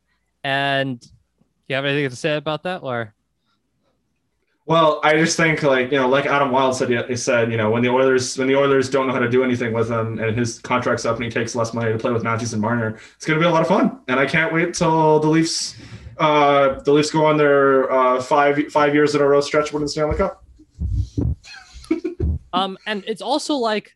And 0.45 1.05
you 1.69 1.75
have 1.75 1.85
anything 1.85 2.09
to 2.09 2.17
say 2.17 2.37
about 2.37 2.63
that? 2.65 2.83
Or 2.83 3.15
Well, 4.67 5.01
I 5.03 5.17
just 5.17 5.37
think 5.37 5.63
like 5.63 5.91
you 5.91 5.99
know, 5.99 6.09
like 6.09 6.27
Adam 6.27 6.51
Wylde 6.51 6.77
said, 6.77 6.91
he 7.09 7.17
said 7.17 7.51
you 7.51 7.57
know 7.57 7.71
when 7.71 7.83
the 7.83 7.89
Oilers 7.89 8.39
when 8.39 8.47
the 8.49 8.57
Oilers 8.57 8.89
don't 8.89 9.07
know 9.07 9.13
how 9.13 9.19
to 9.19 9.31
do 9.31 9.43
anything 9.43 9.73
with 9.73 9.91
him 9.91 10.19
and 10.19 10.37
his 10.37 10.61
contract's 10.61 11.05
up 11.05 11.17
and 11.17 11.25
he 11.25 11.31
takes 11.31 11.55
less 11.55 11.75
money 11.75 11.93
to 11.93 11.99
play 11.99 12.13
with 12.13 12.23
Matthews 12.23 12.53
and 12.53 12.63
Marner, 12.63 12.99
it's 13.17 13.27
going 13.27 13.39
to 13.39 13.45
be 13.45 13.49
a 13.49 13.53
lot 13.53 13.63
of 13.63 13.69
fun. 13.69 14.01
And 14.09 14.21
I 14.21 14.27
can't 14.27 14.53
wait 14.53 14.75
till 14.75 15.19
the 15.19 15.29
Leafs 15.29 15.77
uh, 16.19 16.81
the 16.81 16.93
Leafs 16.93 17.11
go 17.11 17.27
on 17.27 17.37
their 17.37 17.91
uh, 17.91 18.23
five 18.23 18.59
five 18.71 18.95
years 18.95 19.15
in 19.15 19.21
a 19.21 19.27
row 19.27 19.41
stretch 19.41 19.73
winning 19.73 19.87
the 19.87 19.91
Stanley 19.91 20.17
Cup. 20.17 20.46
Um, 22.57 22.79
and 22.87 23.05
it's 23.07 23.23
also 23.23 23.55
like 23.55 23.95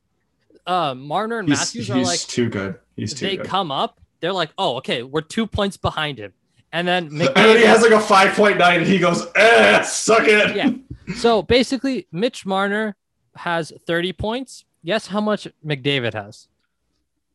uh 0.67 0.95
Marner 0.95 1.39
and 1.39 1.49
He's, 1.49 1.59
Matthews 1.59 1.87
he's 1.87 1.91
are 1.91 2.03
like 2.03 2.21
too 2.21 2.49
good. 2.49 2.79
He's 2.97 3.15
too 3.15 3.27
they 3.27 3.37
good. 3.37 3.47
come 3.47 3.71
up, 3.71 4.01
they're 4.21 4.33
like, 4.33 4.51
oh, 4.59 4.77
okay, 4.77 5.03
we're 5.03 5.23
two 5.23 5.47
points 5.47 5.77
behind 5.77 6.19
him. 6.19 6.33
And 6.73 6.87
then 6.87 7.05
and 7.11 7.21
then 7.21 7.57
he 7.57 7.65
has 7.65 7.83
like 7.83 7.93
a 7.93 8.01
five 8.01 8.35
point 8.35 8.59
nine, 8.59 8.81
and 8.81 8.87
he 8.87 8.99
goes, 8.99 9.27
"Eh, 9.35 9.83
suck 9.83 10.25
it." 10.25 10.55
Yeah. 10.55 10.71
so 11.17 11.43
basically, 11.43 12.07
Mitch 12.13 12.47
Marner 12.47 12.97
has 13.37 13.73
30 13.87 14.13
points. 14.13 14.65
Guess 14.85 15.09
how 15.09 15.21
much 15.21 15.49
McDavid 15.65 16.15
has? 16.15 16.49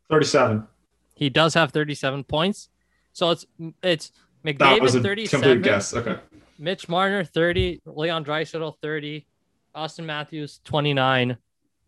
Thirty-seven. 0.09 0.67
He 1.15 1.29
does 1.29 1.53
have 1.53 1.71
37 1.71 2.23
points. 2.25 2.69
So 3.13 3.31
it's 3.31 3.45
it's 3.81 4.11
That 4.43 4.81
was 4.81 4.95
McDavid 4.95 4.99
a 4.99 5.03
37, 5.03 5.41
complete 5.41 5.61
guess. 5.63 5.93
Okay. 5.93 6.17
Mitch 6.59 6.87
Marner 6.87 7.23
30, 7.23 7.81
Leon 7.85 8.23
Draisaitl 8.25 8.75
30, 8.81 9.25
Austin 9.75 10.05
Matthews 10.05 10.61
29, 10.63 11.37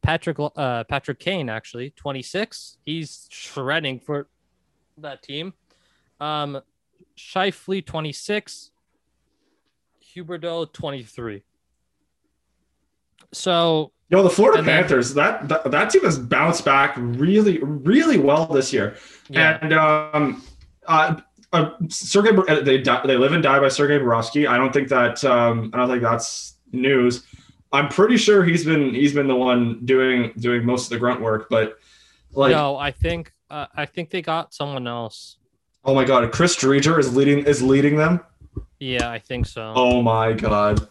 Patrick 0.02 0.38
uh 0.40 0.84
Patrick 0.84 1.20
Kane 1.20 1.50
actually 1.50 1.92
26. 1.92 2.78
He's 2.86 3.28
shredding 3.32 4.00
for 4.00 4.28
that 4.98 5.24
team. 5.24 5.54
Um 6.20 6.62
Scheifele 7.18 7.84
26, 7.84 8.72
Huberdeau 10.16 10.72
23. 10.72 11.44
So 13.34 13.92
Yo, 14.10 14.24
the 14.24 14.30
Florida 14.30 14.64
Panthers, 14.64 15.14
that, 15.16 15.50
that 15.50 15.70
that 15.70 15.90
team 15.90 16.04
has 16.04 16.18
bounced 16.18 16.64
back 16.64 16.94
really, 16.98 17.60
really 17.62 18.18
well 18.18 18.46
this 18.46 18.72
year. 18.72 18.96
yeah, 19.28 19.60
And 19.62 19.74
um, 19.74 20.44
uh, 20.86 21.20
uh, 21.52 21.72
Sergey, 21.90 22.30
uh, 22.48 22.62
they 22.62 22.78
they 22.78 23.18
live 23.18 23.34
and 23.34 23.44
die 23.44 23.60
by 23.60 23.68
Sergei 23.68 24.00
Bobrovsky. 24.00 24.48
I 24.48 24.58
don't 24.58 24.72
think 24.72 24.88
that 24.90 25.24
um, 25.26 25.72
I 25.74 25.78
don't 25.78 25.90
think 25.90 26.04
that's 26.04 26.56
news. 26.72 27.24
I'm 27.72 27.90
pretty 27.90 28.18
sure 28.18 28.44
he's 28.44 28.64
been 28.66 28.94
he's 28.94 29.14
been 29.14 29.28
the 29.28 29.36
one 29.36 29.86
doing 29.86 30.34
doing 30.38 30.66
most 30.66 30.86
of 30.86 30.90
the 30.92 31.00
grunt 31.00 31.22
work. 31.22 31.48
But 31.50 31.78
like, 32.32 32.52
no, 32.52 32.78
I 32.78 32.92
think 32.92 33.34
uh, 33.50 33.66
I 33.76 33.86
think 33.86 34.10
they 34.10 34.22
got 34.22 34.54
someone 34.54 34.88
else. 34.88 35.38
oh 35.86 35.94
my 35.96 36.06
god, 36.06 36.32
Chris 36.32 36.56
Driedger 36.56 36.98
is 37.00 37.16
leading 37.16 37.40
is 37.46 37.62
leading 37.62 37.96
them. 37.98 38.22
Yeah, 38.80 39.10
I 39.10 39.20
think 39.20 39.46
so. 39.48 39.74
Oh 39.76 40.02
my 40.02 40.34
god, 40.34 40.88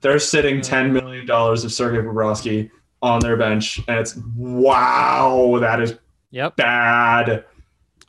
they're 0.00 0.18
sitting 0.18 0.60
ten 0.60 0.92
million 0.92 1.26
dollars 1.26 1.64
of 1.64 1.72
Sergei 1.72 1.98
Bobrovsky 1.98 2.70
on 3.02 3.20
their 3.20 3.36
bench, 3.36 3.78
and 3.88 3.98
it's 3.98 4.16
wow, 4.36 5.58
that 5.60 5.80
is 5.80 5.98
Yep. 6.30 6.56
bad. 6.56 7.44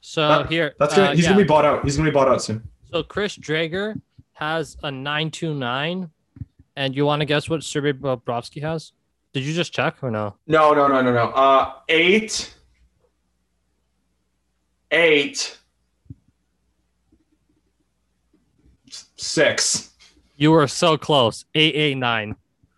So 0.01 0.27
That- 0.27 0.49
here, 0.51 0.73
That's 0.79 0.95
gonna 0.95 1.09
uh, 1.09 1.15
he's 1.15 1.23
yeah. 1.25 1.31
gonna 1.31 1.43
be 1.43 1.47
bought 1.47 1.65
out. 1.65 1.83
He's 1.83 1.97
gonna 1.97 2.09
be 2.09 2.13
bought 2.13 2.27
out 2.29 2.41
soon. 2.41 2.63
So 2.91 3.03
Chris 3.03 3.37
Driedger 3.37 4.01
has 4.33 4.77
a 4.83 4.89
929. 4.91 6.09
And 6.77 6.95
you 6.95 7.07
want 7.07 7.21
to 7.21 7.25
guess 7.25 7.49
what 7.49 7.63
Sergei 7.63 7.91
Bobrovsky 7.91 8.61
has? 8.61 8.91
Did 9.33 9.43
you 9.43 9.51
just 9.51 9.73
check 9.73 9.95
or 10.03 10.11
no? 10.11 10.35
No, 10.45 10.75
no, 10.75 10.87
no, 10.87 11.01
no, 11.01 11.11
no. 11.11 11.23
Uh, 11.31 11.73
eight, 11.89 12.53
eight, 14.91 15.57
six. 19.15 19.89
You 20.35 20.51
were 20.51 20.67
so 20.67 20.97
close. 20.97 21.45
889. 21.55 22.35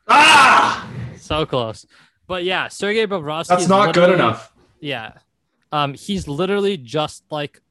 Ah, 0.07 0.89
So 1.17 1.45
close. 1.45 1.85
But 2.25 2.45
yeah, 2.45 2.69
Sergei 2.69 3.05
Bobrovsky. 3.05 3.47
that's 3.47 3.67
not 3.67 3.93
good 3.93 4.11
enough. 4.13 4.53
Yeah. 4.79 5.11
Um, 5.73 5.93
he's 5.93 6.25
literally 6.25 6.77
just 6.77 7.25
like 7.29 7.61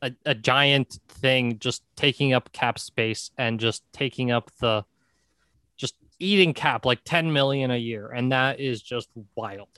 a, 0.00 0.12
a 0.24 0.34
giant 0.36 1.00
thing, 1.08 1.58
just 1.58 1.82
taking 1.96 2.32
up 2.32 2.52
cap 2.52 2.78
space 2.78 3.32
and 3.36 3.58
just 3.58 3.82
taking 3.92 4.30
up 4.30 4.52
the 4.60 4.84
eating 6.22 6.54
cap 6.54 6.86
like 6.86 7.00
10 7.04 7.32
million 7.32 7.70
a 7.70 7.76
year. 7.76 8.08
And 8.08 8.32
that 8.32 8.60
is 8.60 8.80
just 8.80 9.08
wild. 9.34 9.68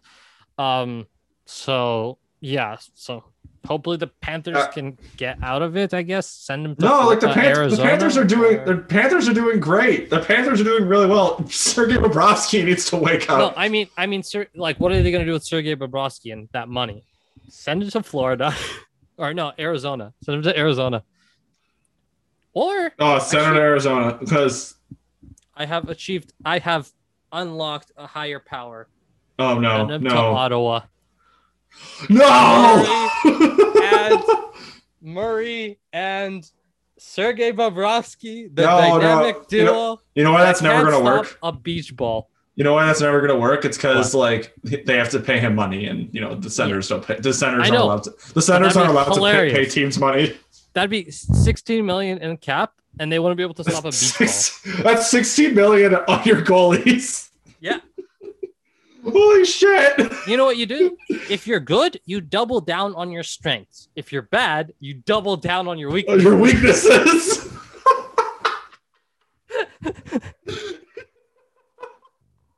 Um, 0.59 1.07
so 1.47 2.19
yeah, 2.41 2.77
so 2.95 3.25
hopefully 3.67 3.97
the 3.97 4.07
Panthers 4.07 4.57
Uh, 4.57 4.67
can 4.69 4.99
get 5.17 5.39
out 5.43 5.63
of 5.63 5.77
it, 5.77 5.95
I 5.95 6.03
guess. 6.03 6.29
Send 6.29 6.65
them 6.65 6.77
to 6.77 6.85
No, 6.85 7.07
like 7.07 7.21
the, 7.21 7.29
Pan- 7.29 7.71
the 7.71 7.77
Panthers 7.79 8.17
are 8.19 8.25
doing. 8.25 8.65
The 8.65 8.77
Panthers 8.77 9.29
are 9.29 9.33
doing 9.35 9.59
great. 9.61 10.11
The 10.11 10.21
Panthers 10.21 10.61
are 10.61 10.65
doing 10.65 10.87
really 10.87 11.07
well. 11.07 11.45
Sergei 11.49 11.97
Bobrovsky 11.97 12.65
needs 12.65 12.85
to 12.91 12.97
wake 12.97 13.31
up 13.31 13.39
No. 13.39 13.55
I 13.57 13.69
mean, 13.69 13.89
I 13.97 14.07
mean, 14.07 14.23
sir, 14.23 14.47
like, 14.55 14.79
what 14.79 14.93
are 14.93 15.03
they 15.03 15.11
gonna 15.11 15.25
do 15.25 15.33
with 15.33 15.45
Sergei 15.45 15.75
Bobrovsky 15.75 16.33
and 16.33 16.49
that 16.53 16.69
money? 16.69 17.05
Send 17.49 17.83
it 17.83 17.91
to 17.93 18.03
Florida, 18.03 18.55
or 19.17 19.33
no, 19.35 19.53
Arizona. 19.59 20.13
Send 20.23 20.37
him 20.37 20.43
to 20.45 20.59
Arizona. 20.59 21.03
Or 22.53 22.93
oh, 23.01 23.19
send 23.19 23.47
him 23.47 23.55
to 23.55 23.61
Arizona 23.61 24.17
because. 24.21 24.75
I 25.57 25.67
have 25.67 25.89
achieved, 25.89 26.33
I 26.45 26.59
have 26.59 26.91
unlocked 27.33 27.93
a 27.97 28.07
higher 28.07 28.41
power. 28.41 28.89
Oh 29.39 29.59
no, 29.59 29.87
him 29.89 30.05
to 30.05 30.09
no, 30.11 30.35
Ottawa. 30.35 30.83
no! 32.09 33.11
and 33.83 34.23
Murray 35.03 35.79
and 35.93 36.49
Sergey 36.99 37.53
Bobrovsky, 37.53 38.55
the 38.55 38.63
No, 38.63 38.79
no, 38.79 39.01
dynamic 39.01 39.37
you 39.51 39.59
duo. 39.61 39.73
know- 39.73 40.01
you 40.15 40.25
know 40.25 40.33
why 40.33 40.43
that's 40.45 40.63
never 40.63 40.91
gonna 40.91 41.05
work? 41.05 41.39
A 41.43 41.53
beach 41.53 41.95
ball. 41.97 42.31
You 42.57 42.63
know 42.63 42.73
why 42.75 42.87
that's 42.87 43.01
never 43.01 43.19
going 43.19 43.33
to 43.33 43.37
work? 43.37 43.65
It's 43.65 43.77
because 43.77 44.15
like 44.15 44.55
they 44.63 44.97
have 44.97 45.09
to 45.11 45.19
pay 45.19 45.41
him 45.41 45.57
money, 45.57 45.87
and 45.87 46.09
you 46.15 46.21
know 46.21 46.37
the 46.37 46.49
senators 46.49 46.87
don't 46.89 47.05
pay. 47.05 47.19
The 47.19 47.33
senators 47.35 47.69
aren't 47.69 47.83
allowed 47.83 48.03
to. 48.05 48.13
The 48.33 48.43
senators 48.43 48.77
aren't 48.77 48.91
allowed 48.91 49.13
to 49.15 49.21
pay, 49.21 49.51
pay 49.53 49.65
teams 49.65 49.99
money. 49.99 50.37
That'd 50.73 50.89
be 50.89 51.11
16 51.11 51.85
million 51.85 52.19
in 52.19 52.37
cap, 52.37 52.75
and 53.01 53.11
they 53.11 53.19
wouldn't 53.19 53.37
be 53.37 53.43
able 53.43 53.55
to 53.55 53.65
stop 53.65 53.85
a 53.85 53.89
beach 53.89 54.19
ball. 54.19 54.29
Six- 54.29 54.63
That's 54.83 55.11
sixteen 55.11 55.55
million 55.55 55.95
on 55.95 56.25
your 56.25 56.43
goalies. 56.43 57.31
Yeah. 57.61 57.81
Holy 59.05 59.45
shit! 59.45 60.13
You 60.27 60.37
know 60.39 60.47
what 60.47 60.57
you 60.57 60.65
do? 60.67 60.97
If 61.29 61.47
you're 61.47 61.61
good, 61.61 62.01
you 62.07 62.23
double 62.23 62.61
down 62.63 62.95
on 62.95 63.11
your 63.11 63.23
strengths. 63.23 63.89
If 63.95 64.13
you're 64.13 64.23
bad, 64.23 64.73
you 64.81 64.95
double 64.95 65.37
down 65.37 65.69
on 65.69 65.79
your 65.79 65.91
weaknesses. 65.91 66.23
your 66.23 66.37
weaknesses. 66.39 67.51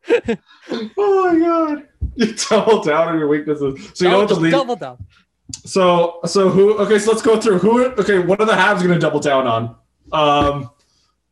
oh 0.98 1.32
my 1.32 1.38
god! 1.38 1.88
You 2.14 2.34
double 2.48 2.82
down 2.82 3.08
on 3.08 3.18
your 3.18 3.28
weaknesses. 3.28 3.90
So 3.94 4.08
you 4.08 4.16
what 4.16 4.28
the 4.28 4.34
league. 4.36 4.52
double 4.52 4.76
down. 4.76 5.04
So 5.64 6.20
so 6.26 6.48
who? 6.48 6.78
Okay, 6.78 6.98
so 6.98 7.10
let's 7.10 7.22
go 7.22 7.40
through 7.40 7.58
who. 7.58 7.86
Okay, 7.86 8.18
what 8.18 8.40
are 8.40 8.46
the 8.46 8.52
Habs 8.52 8.78
going 8.78 8.94
to 8.94 8.98
double 8.98 9.20
down 9.20 9.46
on? 9.46 9.76
Um, 10.12 10.70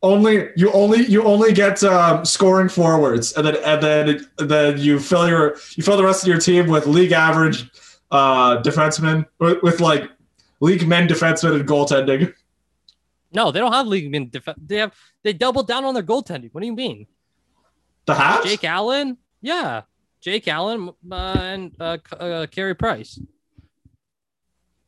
only 0.03 0.49
you 0.55 0.71
only 0.71 1.05
you 1.05 1.23
only 1.23 1.53
get 1.53 1.83
um, 1.83 2.25
scoring 2.25 2.69
forwards, 2.69 3.33
and 3.33 3.47
then 3.47 3.57
and 3.65 3.81
then 3.81 4.27
then 4.37 4.77
you 4.77 4.99
fill 4.99 5.27
your 5.27 5.55
you 5.75 5.83
fill 5.83 5.97
the 5.97 6.03
rest 6.03 6.23
of 6.23 6.27
your 6.27 6.39
team 6.39 6.67
with 6.67 6.85
league 6.85 7.11
average 7.11 7.69
uh, 8.11 8.61
defensemen 8.61 9.25
with, 9.39 9.61
with 9.63 9.79
like 9.79 10.09
league 10.59 10.87
men 10.87 11.07
defensemen 11.07 11.59
and 11.59 11.67
goaltending. 11.67 12.33
No, 13.33 13.51
they 13.51 13.59
don't 13.59 13.73
have 13.73 13.87
league 13.87 14.11
men. 14.11 14.31
They 14.57 14.77
have 14.77 14.93
they 15.23 15.33
doubled 15.33 15.67
down 15.67 15.85
on 15.85 15.93
their 15.93 16.03
goaltending. 16.03 16.49
What 16.53 16.61
do 16.61 16.67
you 16.67 16.75
mean? 16.75 17.07
The 18.05 18.13
Habs. 18.13 18.43
Jake 18.43 18.63
Allen? 18.63 19.17
Yeah, 19.41 19.81
Jake 20.21 20.47
Allen 20.47 20.89
uh, 21.11 21.15
and 21.15 21.75
uh, 21.79 21.97
uh, 22.19 22.47
Carey 22.47 22.75
Price. 22.75 23.19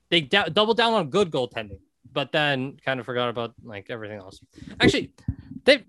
They 0.10 0.22
d- 0.22 0.50
double 0.54 0.74
down 0.74 0.94
on 0.94 1.10
good 1.10 1.32
goaltending, 1.32 1.80
but 2.18 2.32
then 2.32 2.80
kind 2.84 3.00
of 3.00 3.06
forgot 3.06 3.30
about 3.30 3.54
like 3.64 3.92
everything 3.92 4.18
else. 4.18 4.42
Actually, 4.80 5.12
they 5.66 5.84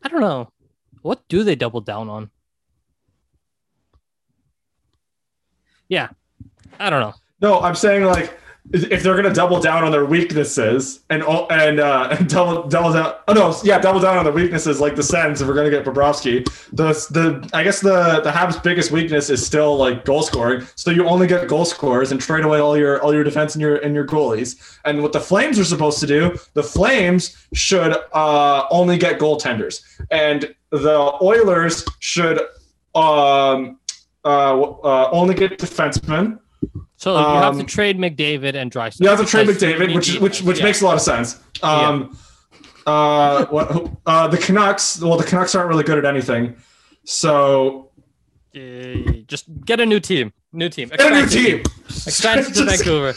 I 0.00 0.08
don't 0.08 0.20
know 0.20 0.52
what 1.02 1.26
do 1.26 1.42
they 1.42 1.56
double 1.56 1.80
down 1.80 2.08
on. 2.08 2.30
Yeah, 5.88 6.10
I 6.78 6.90
don't 6.90 7.00
know. 7.00 7.14
No, 7.40 7.58
I'm 7.58 7.74
saying 7.74 8.04
like 8.04 8.38
if 8.72 9.02
they're 9.02 9.16
gonna 9.16 9.32
double 9.32 9.60
down 9.60 9.82
on 9.82 9.92
their 9.92 10.04
weaknesses 10.04 11.00
and 11.08 11.22
and 11.50 11.80
uh, 11.80 12.14
double 12.26 12.68
double 12.68 12.92
down. 12.92 13.14
Oh 13.26 13.32
no, 13.32 13.54
yeah, 13.64 13.78
double 13.78 14.00
down 14.00 14.18
on 14.18 14.24
the 14.24 14.32
weaknesses 14.32 14.80
like 14.80 14.94
the 14.94 15.02
Sens. 15.02 15.40
If 15.40 15.48
we're 15.48 15.54
gonna 15.54 15.70
get 15.70 15.84
Bobrovsky, 15.84 16.44
the 16.72 16.92
the 17.10 17.48
I 17.54 17.62
guess 17.64 17.80
the 17.80 18.20
the 18.20 18.30
Habs' 18.30 18.62
biggest 18.62 18.90
weakness 18.90 19.30
is 19.30 19.44
still 19.44 19.76
like 19.76 20.04
goal 20.04 20.22
scoring. 20.22 20.66
So 20.74 20.90
you 20.90 21.06
only 21.06 21.26
get 21.26 21.48
goal 21.48 21.64
scorers 21.64 22.12
and 22.12 22.20
trade 22.20 22.44
away 22.44 22.58
all 22.58 22.76
your 22.76 23.00
all 23.02 23.14
your 23.14 23.24
defense 23.24 23.54
and 23.54 23.62
your 23.62 23.76
and 23.76 23.94
your 23.94 24.06
goalies. 24.06 24.78
And 24.84 25.02
what 25.02 25.12
the 25.12 25.20
Flames 25.20 25.58
are 25.58 25.64
supposed 25.64 26.00
to 26.00 26.06
do, 26.06 26.38
the 26.54 26.62
Flames 26.62 27.36
should 27.54 27.96
uh, 28.12 28.66
only 28.70 28.98
get 28.98 29.18
goaltenders, 29.18 29.82
and 30.10 30.54
the 30.70 31.18
Oilers 31.22 31.86
should 32.00 32.40
um, 32.94 33.78
uh, 34.24 34.60
uh, 34.60 35.08
only 35.10 35.34
get 35.34 35.58
defensemen 35.58 36.38
So 36.96 37.12
you 37.12 37.24
have 37.24 37.54
to 37.54 37.60
Um, 37.60 37.66
trade 37.66 37.98
McDavid 37.98 38.54
and 38.54 38.70
Draisaitl. 38.72 39.00
You 39.00 39.08
have 39.08 39.20
to 39.20 39.26
trade 39.26 39.46
McDavid, 39.48 39.94
which 39.94 40.12
need 40.14 40.22
which 40.22 40.42
which 40.42 40.58
yeah. 40.58 40.64
makes 40.64 40.80
a 40.80 40.84
lot 40.84 40.94
of 40.94 41.00
sense. 41.00 41.38
Um, 41.62 42.16
uh, 42.86 43.46
what, 43.46 43.90
uh, 44.06 44.28
the 44.28 44.38
Canucks. 44.38 45.00
Well, 45.00 45.16
the 45.16 45.24
Canucks 45.24 45.54
aren't 45.54 45.68
really 45.68 45.84
good 45.84 45.98
at 45.98 46.04
anything, 46.04 46.56
so 47.04 47.90
Uh, 48.56 49.22
just 49.28 49.44
get 49.64 49.78
a 49.78 49.86
new 49.86 50.00
team. 50.00 50.32
New 50.52 50.68
team. 50.70 50.88
get 50.88 51.00
a 51.00 51.10
new 51.10 51.22
Expansion 51.24 51.44
team. 51.44 51.62
Expansion 51.88 52.52
to 52.54 52.64
Vancouver. 52.70 53.14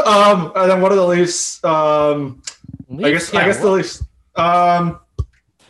um, 0.04 0.52
and 0.56 0.70
then 0.70 0.80
what 0.82 0.90
are 0.92 0.96
the 0.96 1.06
Leafs? 1.06 1.62
Um, 1.64 2.42
I 2.90 2.94
Leafs, 2.94 3.30
guess 3.30 3.34
I 3.34 3.38
yeah, 3.40 3.46
guess 3.46 3.58
the 3.58 3.70
Leafs. 3.70 4.02
Um, 4.34 4.98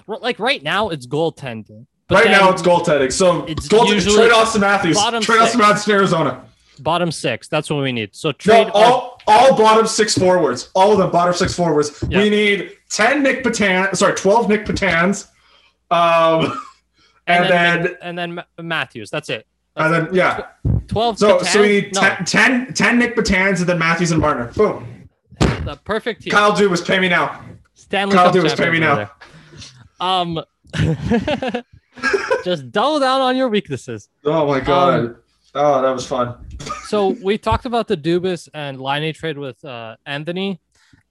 well, 0.07 0.18
like 0.22 0.38
right 0.38 0.62
now 0.62 0.88
it's 0.88 1.07
goaltending. 1.07 1.86
But 2.09 2.24
right 2.24 2.30
now 2.32 2.51
it's 2.51 2.62
goaltending. 2.62 3.12
So 3.12 3.45
it's 3.45 3.68
goaltending. 3.68 4.14
Trade 4.16 4.32
Austin 4.32 4.62
Matthews. 4.62 4.97
Trade 5.20 5.41
Austin. 5.41 5.61
Matthews 5.61 5.84
to 5.84 5.93
Arizona. 5.93 6.45
Bottom 6.81 7.12
six. 7.12 7.49
That's 7.49 7.70
what 7.70 7.83
we 7.83 7.93
need. 7.93 8.14
So 8.14 8.33
trade 8.33 8.68
No, 8.68 8.72
all 8.72 9.20
all 9.26 9.57
bottom 9.57 9.87
six 9.87 10.16
forwards. 10.16 10.70
All 10.74 10.93
of 10.93 10.99
them 10.99 11.11
bottom 11.11 11.35
six 11.35 11.55
forwards. 11.55 12.03
Yeah. 12.09 12.18
We 12.18 12.31
need 12.31 12.76
ten 12.89 13.22
Nick 13.22 13.45
Patan. 13.45 13.95
Sorry, 13.95 14.14
twelve 14.14 14.49
Nick 14.49 14.66
Patans. 14.66 15.28
Um, 15.91 16.61
and, 17.26 17.51
then, 17.51 17.83
Mc- 17.83 17.99
and 18.03 18.18
then 18.18 18.43
Matthews. 18.59 19.11
That's 19.11 19.28
it. 19.28 19.47
and 19.76 19.93
then 19.95 20.14
yeah. 20.14 20.47
Twelve. 20.89 21.18
So 21.18 21.43
so 21.43 21.62
we 21.62 21.68
need 21.68 21.95
no, 21.95 22.01
10, 22.01 22.24
10, 22.24 22.74
10 22.74 22.99
Nick 22.99 23.16
Patans 23.16 23.61
and 23.61 23.68
then 23.68 23.78
Matthews 23.78 24.11
and 24.11 24.20
Marner. 24.20 24.47
Boom. 24.53 25.09
the 25.39 25.78
perfect 25.85 26.22
team. 26.22 26.33
Kyle 26.33 26.53
Dubas, 26.53 26.87
pay 26.87 26.99
me 26.99 27.09
now. 27.09 27.41
Stanley 27.74 28.14
Kyle 28.14 28.33
Cup 28.33 28.35
Dubas, 28.35 28.57
pay 28.57 28.70
me 28.70 28.78
now. 28.78 29.11
Um, 30.01 30.43
just 32.45 32.70
double 32.70 33.01
down 33.01 33.20
on 33.20 33.37
your 33.37 33.49
weaknesses. 33.49 34.09
Oh 34.24 34.47
my 34.47 34.61
god. 34.61 35.16
Oh, 35.55 35.83
that 35.83 35.91
was 35.91 36.07
fun. 36.07 36.37
So 36.87 37.09
we 37.23 37.39
talked 37.39 37.67
about 37.67 37.89
the 37.89 37.97
Dubas 37.97 38.49
and 38.55 38.81
Laine 38.81 39.13
trade 39.15 39.39
with 39.39 39.65
uh, 39.65 39.97
Anthony. 40.07 40.61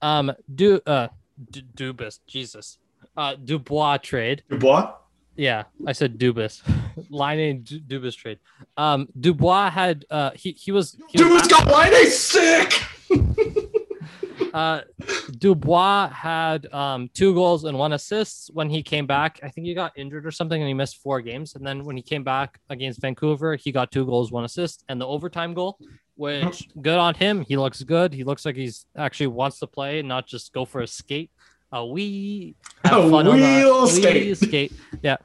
Um, 0.02 0.32
Du 0.54 0.80
uh, 0.86 1.08
D- 1.50 1.64
Dubas, 1.76 2.20
Jesus, 2.26 2.78
uh, 3.16 3.34
Dubois 3.34 3.98
trade. 3.98 4.42
Dubois. 4.48 4.92
Yeah, 5.36 5.64
I 5.86 5.92
said 5.92 6.18
Dubas. 6.18 6.62
Line 7.10 7.62
D- 7.62 7.82
Dubas 7.86 8.14
trade. 8.16 8.38
Um, 8.76 9.08
Dubois 9.18 9.70
had 9.70 10.04
uh, 10.10 10.30
he 10.34 10.52
he 10.52 10.72
was, 10.72 10.96
he 11.08 11.22
was 11.22 11.46
got 11.48 11.66
line 11.66 11.92
A 11.94 12.06
sick. 12.06 12.82
uh, 14.52 14.82
Dubois 15.38 16.08
had 16.08 16.72
um, 16.72 17.10
two 17.14 17.34
goals 17.34 17.64
and 17.64 17.78
one 17.78 17.92
assist 17.92 18.50
when 18.52 18.68
he 18.70 18.82
came 18.82 19.06
back. 19.06 19.40
I 19.42 19.48
think 19.48 19.66
he 19.66 19.74
got 19.74 19.92
injured 19.96 20.26
or 20.26 20.30
something 20.30 20.60
and 20.60 20.68
he 20.68 20.74
missed 20.74 20.96
four 20.96 21.20
games. 21.20 21.54
And 21.54 21.66
then 21.66 21.84
when 21.84 21.96
he 21.96 22.02
came 22.02 22.24
back 22.24 22.60
against 22.68 23.00
Vancouver, 23.00 23.56
he 23.56 23.72
got 23.72 23.90
two 23.92 24.04
goals, 24.04 24.32
one 24.32 24.44
assist, 24.44 24.84
and 24.88 25.00
the 25.00 25.06
overtime 25.06 25.54
goal, 25.54 25.78
which 26.16 26.68
good 26.80 26.98
on 26.98 27.14
him. 27.14 27.42
He 27.42 27.56
looks 27.56 27.82
good. 27.82 28.12
He 28.12 28.24
looks 28.24 28.44
like 28.44 28.56
he's 28.56 28.86
actually 28.96 29.28
wants 29.28 29.58
to 29.60 29.66
play, 29.66 30.02
not 30.02 30.26
just 30.26 30.52
go 30.52 30.64
for 30.64 30.80
a 30.80 30.86
skate. 30.86 31.30
A 31.72 31.86
wee 31.86 32.56
have 32.84 33.04
A 33.04 33.10
fun 33.10 33.28
on 33.28 33.36
wheel 33.36 33.82
wee 33.84 33.88
skate. 33.88 34.36
skate. 34.38 34.72
Yeah. 35.02 35.18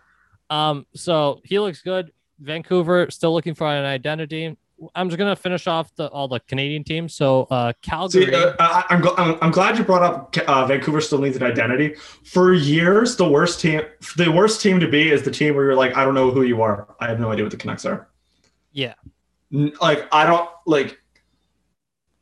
Um. 0.52 0.86
So 0.96 1.42
he 1.44 1.58
looks 1.60 1.82
good. 1.82 2.12
Vancouver 2.40 3.10
still 3.10 3.34
looking 3.34 3.56
for 3.56 3.66
an 3.68 3.84
identity. 3.84 4.56
I'm 4.94 5.10
just 5.10 5.18
gonna 5.18 5.36
finish 5.36 5.68
off 5.68 5.94
the 5.96 6.08
all 6.10 6.28
the 6.28 6.40
Canadian 6.42 6.84
teams. 6.84 7.14
So 7.16 7.44
uh, 7.52 7.74
Calgary. 7.82 8.26
See, 8.26 8.34
uh, 8.36 8.54
I, 8.60 8.84
I'm, 8.90 9.02
gl- 9.02 9.14
I'm, 9.18 9.38
I'm 9.42 9.52
glad 9.52 9.78
you 9.78 9.84
brought 9.84 10.04
up 10.04 10.36
uh, 10.50 10.66
Vancouver 10.66 11.00
still 11.02 11.20
needs 11.20 11.38
an 11.38 11.44
identity. 11.44 11.96
For 12.26 12.54
years, 12.54 13.16
the 13.16 13.28
worst 13.30 13.60
team, 13.62 13.82
the 14.18 14.30
worst 14.32 14.62
team 14.62 14.80
to 14.82 14.88
be 14.88 15.10
is 15.12 15.24
the 15.24 15.32
team 15.32 15.56
where 15.56 15.66
you're 15.66 15.76
like, 15.76 15.96
I 15.96 16.04
don't 16.04 16.14
know 16.14 16.30
who 16.32 16.42
you 16.44 16.62
are. 16.62 16.94
I 17.00 17.08
have 17.08 17.20
no 17.20 17.32
idea 17.32 17.46
what 17.46 17.52
the 17.52 17.58
Canucks 17.58 17.86
are. 17.86 18.08
Yeah. 18.74 18.96
Like 19.52 20.08
I 20.12 20.26
don't 20.26 20.50
like 20.66 21.00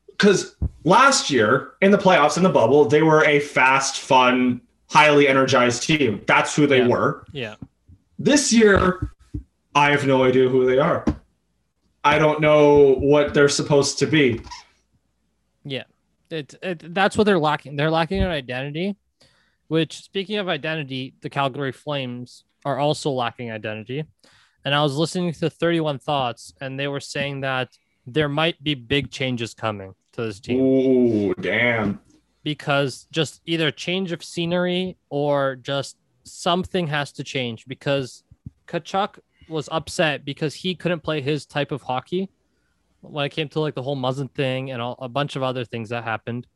because 0.09 0.55
last 0.83 1.31
year 1.31 1.71
in 1.81 1.89
the 1.91 1.97
playoffs 1.97 2.37
in 2.37 2.43
the 2.43 2.49
bubble, 2.49 2.85
they 2.85 3.01
were 3.01 3.23
a 3.25 3.39
fast, 3.39 3.99
fun, 3.99 4.61
highly 4.89 5.27
energized 5.27 5.83
team. 5.83 6.21
That's 6.27 6.55
who 6.55 6.67
they 6.67 6.79
Yeah. 6.81 6.87
were. 6.87 7.25
Yeah. 7.31 7.55
This 8.19 8.53
year, 8.53 9.11
I 9.73 9.89
have 9.89 10.05
no 10.05 10.23
idea 10.23 10.47
who 10.47 10.65
they 10.67 10.77
are. 10.77 11.03
I 12.03 12.19
don't 12.19 12.41
know 12.41 12.95
what 12.95 13.33
they're 13.33 13.49
supposed 13.49 13.99
to 13.99 14.05
be. 14.05 14.41
Yeah, 15.63 15.83
it, 16.29 16.55
it 16.61 16.93
that's 16.93 17.17
what 17.17 17.23
they're 17.23 17.39
lacking. 17.39 17.75
They're 17.75 17.91
lacking 17.91 18.21
an 18.21 18.31
identity. 18.31 18.95
Which, 19.67 20.03
speaking 20.03 20.37
of 20.37 20.49
identity, 20.49 21.15
the 21.21 21.29
Calgary 21.29 21.71
Flames 21.71 22.43
are 22.65 22.77
also 22.77 23.11
lacking 23.11 23.51
identity. 23.51 24.03
And 24.65 24.75
I 24.75 24.83
was 24.83 24.95
listening 24.95 25.33
to 25.33 25.49
31 25.49 25.99
Thoughts, 25.99 26.53
and 26.61 26.79
they 26.79 26.87
were 26.87 26.99
saying 26.99 27.41
that 27.41 27.69
there 28.05 28.29
might 28.29 28.61
be 28.63 28.75
big 28.75 29.11
changes 29.11 29.53
coming 29.53 29.95
to 30.13 30.21
this 30.23 30.39
team 30.39 30.59
Ooh, 30.59 31.33
damn. 31.35 31.99
because 32.43 33.07
just 33.11 33.41
either 33.45 33.71
change 33.71 34.11
of 34.11 34.23
scenery 34.23 34.97
or 35.09 35.55
just 35.55 35.97
something 36.23 36.87
has 36.87 37.11
to 37.13 37.23
change 37.23 37.65
because 37.65 38.23
Tkachuk 38.67 39.19
was 39.49 39.69
upset 39.71 40.25
because 40.25 40.53
he 40.53 40.75
couldn't 40.75 41.01
play 41.01 41.21
his 41.21 41.45
type 41.45 41.71
of 41.71 41.81
hockey 41.81 42.29
when 43.01 43.25
it 43.25 43.29
came 43.29 43.49
to 43.49 43.59
like 43.59 43.75
the 43.75 43.81
whole 43.81 43.97
Muzzin 43.97 44.31
thing 44.33 44.71
and 44.71 44.81
all, 44.81 44.97
a 45.01 45.09
bunch 45.09 45.35
of 45.35 45.43
other 45.43 45.65
things 45.65 45.89
that 45.89 46.03
happened. 46.03 46.47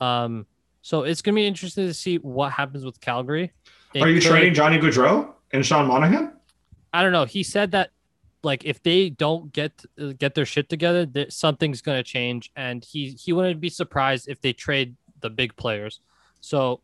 Um, 0.00 0.46
so 0.82 1.02
it's 1.02 1.22
gonna 1.22 1.34
be 1.34 1.46
interesting 1.46 1.86
to 1.86 1.94
see 1.94 2.16
what 2.18 2.52
happens 2.52 2.84
with 2.84 3.00
Calgary. 3.00 3.52
It 3.94 4.02
Are 4.02 4.08
you 4.08 4.20
could- 4.20 4.28
trading 4.28 4.54
Johnny 4.54 4.78
Gaudreau 4.78 5.32
and 5.52 5.64
Sean 5.64 5.86
Monahan? 5.86 6.32
I 6.92 7.02
don't 7.02 7.12
know. 7.12 7.24
He 7.24 7.42
said 7.42 7.72
that 7.72 7.90
like 8.42 8.64
if 8.64 8.82
they 8.82 9.10
don't 9.10 9.52
get 9.52 9.84
get 10.18 10.34
their 10.34 10.46
shit 10.46 10.68
together, 10.68 11.04
that 11.06 11.32
something's 11.32 11.82
gonna 11.82 12.02
change, 12.02 12.50
and 12.56 12.84
he 12.84 13.10
he 13.10 13.32
wouldn't 13.32 13.60
be 13.60 13.68
surprised 13.68 14.28
if 14.28 14.40
they 14.40 14.52
trade 14.52 14.94
the 15.20 15.28
big 15.30 15.56
players. 15.56 16.00
So 16.40 16.80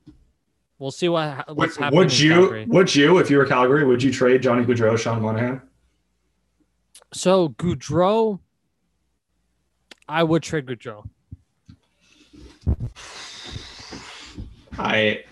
we'll 0.82 0.90
see 0.90 1.08
what 1.08 1.22
ha- 1.32 1.44
what's 1.54 1.76
Would, 1.76 1.84
happening. 1.84 1.98
would 1.98 2.18
you 2.18 2.34
Calgary. 2.34 2.64
would 2.66 2.94
you 2.94 3.18
if 3.18 3.30
you 3.30 3.36
were 3.38 3.46
Calgary, 3.46 3.84
would 3.86 4.02
you 4.02 4.12
trade 4.12 4.42
Johnny 4.42 4.64
Gaudreau, 4.64 4.98
Sean 4.98 5.22
Monahan? 5.22 5.62
So 7.14 7.50
Gaudreau, 7.50 8.40
I 10.08 10.24
would 10.24 10.42
trade 10.42 10.66
Gaudreau. 10.66 11.08
I 14.76 15.22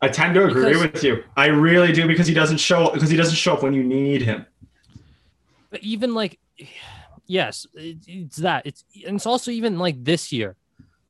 I 0.00 0.08
tend 0.08 0.34
to 0.34 0.46
agree 0.46 0.64
Because- 0.72 0.82
with 0.92 1.04
you. 1.04 1.24
I 1.36 1.46
really 1.46 1.92
do 1.92 2.06
because 2.08 2.26
he 2.26 2.32
doesn't 2.34 2.58
show 2.58 2.86
up 2.86 2.94
because 2.94 3.10
he 3.10 3.16
doesn't 3.16 3.36
show 3.36 3.52
up 3.54 3.62
when 3.62 3.74
you 3.74 3.84
need 3.84 4.22
him. 4.22 4.46
But 5.70 5.82
even 5.82 6.14
like, 6.14 6.38
yes, 7.26 7.66
it's 7.74 8.38
that. 8.38 8.64
It's 8.64 8.82
and 9.06 9.16
it's 9.16 9.26
also 9.26 9.50
even 9.50 9.78
like 9.78 10.02
this 10.02 10.32
year, 10.32 10.56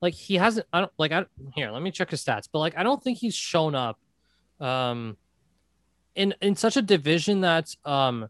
like 0.00 0.14
he 0.14 0.36
hasn't. 0.36 0.66
I 0.72 0.80
don't 0.80 0.92
like. 0.98 1.12
I 1.12 1.24
here. 1.54 1.70
Let 1.70 1.82
me 1.82 1.90
check 1.90 2.10
his 2.10 2.24
stats. 2.24 2.48
But 2.50 2.60
like, 2.60 2.76
I 2.76 2.82
don't 2.82 3.02
think 3.02 3.18
he's 3.18 3.34
shown 3.34 3.74
up, 3.74 3.98
um, 4.60 5.16
in 6.14 6.34
in 6.40 6.56
such 6.56 6.76
a 6.76 6.82
division 6.82 7.40
that's 7.40 7.76
um, 7.84 8.28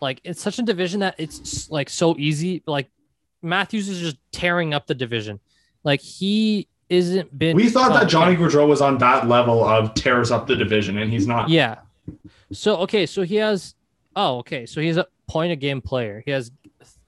like 0.00 0.20
it's 0.24 0.42
such 0.42 0.58
a 0.58 0.62
division 0.62 1.00
that 1.00 1.14
it's 1.18 1.70
like 1.70 1.88
so 1.88 2.16
easy. 2.18 2.62
Like 2.66 2.90
Matthews 3.42 3.88
is 3.88 4.00
just 4.00 4.16
tearing 4.32 4.74
up 4.74 4.86
the 4.86 4.94
division. 4.94 5.40
Like 5.84 6.00
he 6.00 6.68
isn't 6.88 7.36
been. 7.38 7.56
We 7.56 7.70
thought 7.70 7.92
that 7.98 8.08
Johnny. 8.08 8.36
Gaudreau 8.36 8.68
was 8.68 8.80
on 8.80 8.98
that 8.98 9.28
level 9.28 9.64
of 9.64 9.94
tears 9.94 10.30
up 10.30 10.46
the 10.46 10.56
division, 10.56 10.98
and 10.98 11.10
he's 11.10 11.26
not. 11.26 11.48
Yeah. 11.48 11.78
So 12.52 12.76
okay, 12.78 13.06
so 13.06 13.22
he 13.22 13.36
has. 13.36 13.74
Oh, 14.16 14.38
okay. 14.38 14.66
So 14.66 14.80
he's 14.80 14.96
a 14.96 15.06
point 15.28 15.52
a 15.52 15.56
game 15.56 15.80
player. 15.80 16.22
He 16.24 16.30
has. 16.30 16.50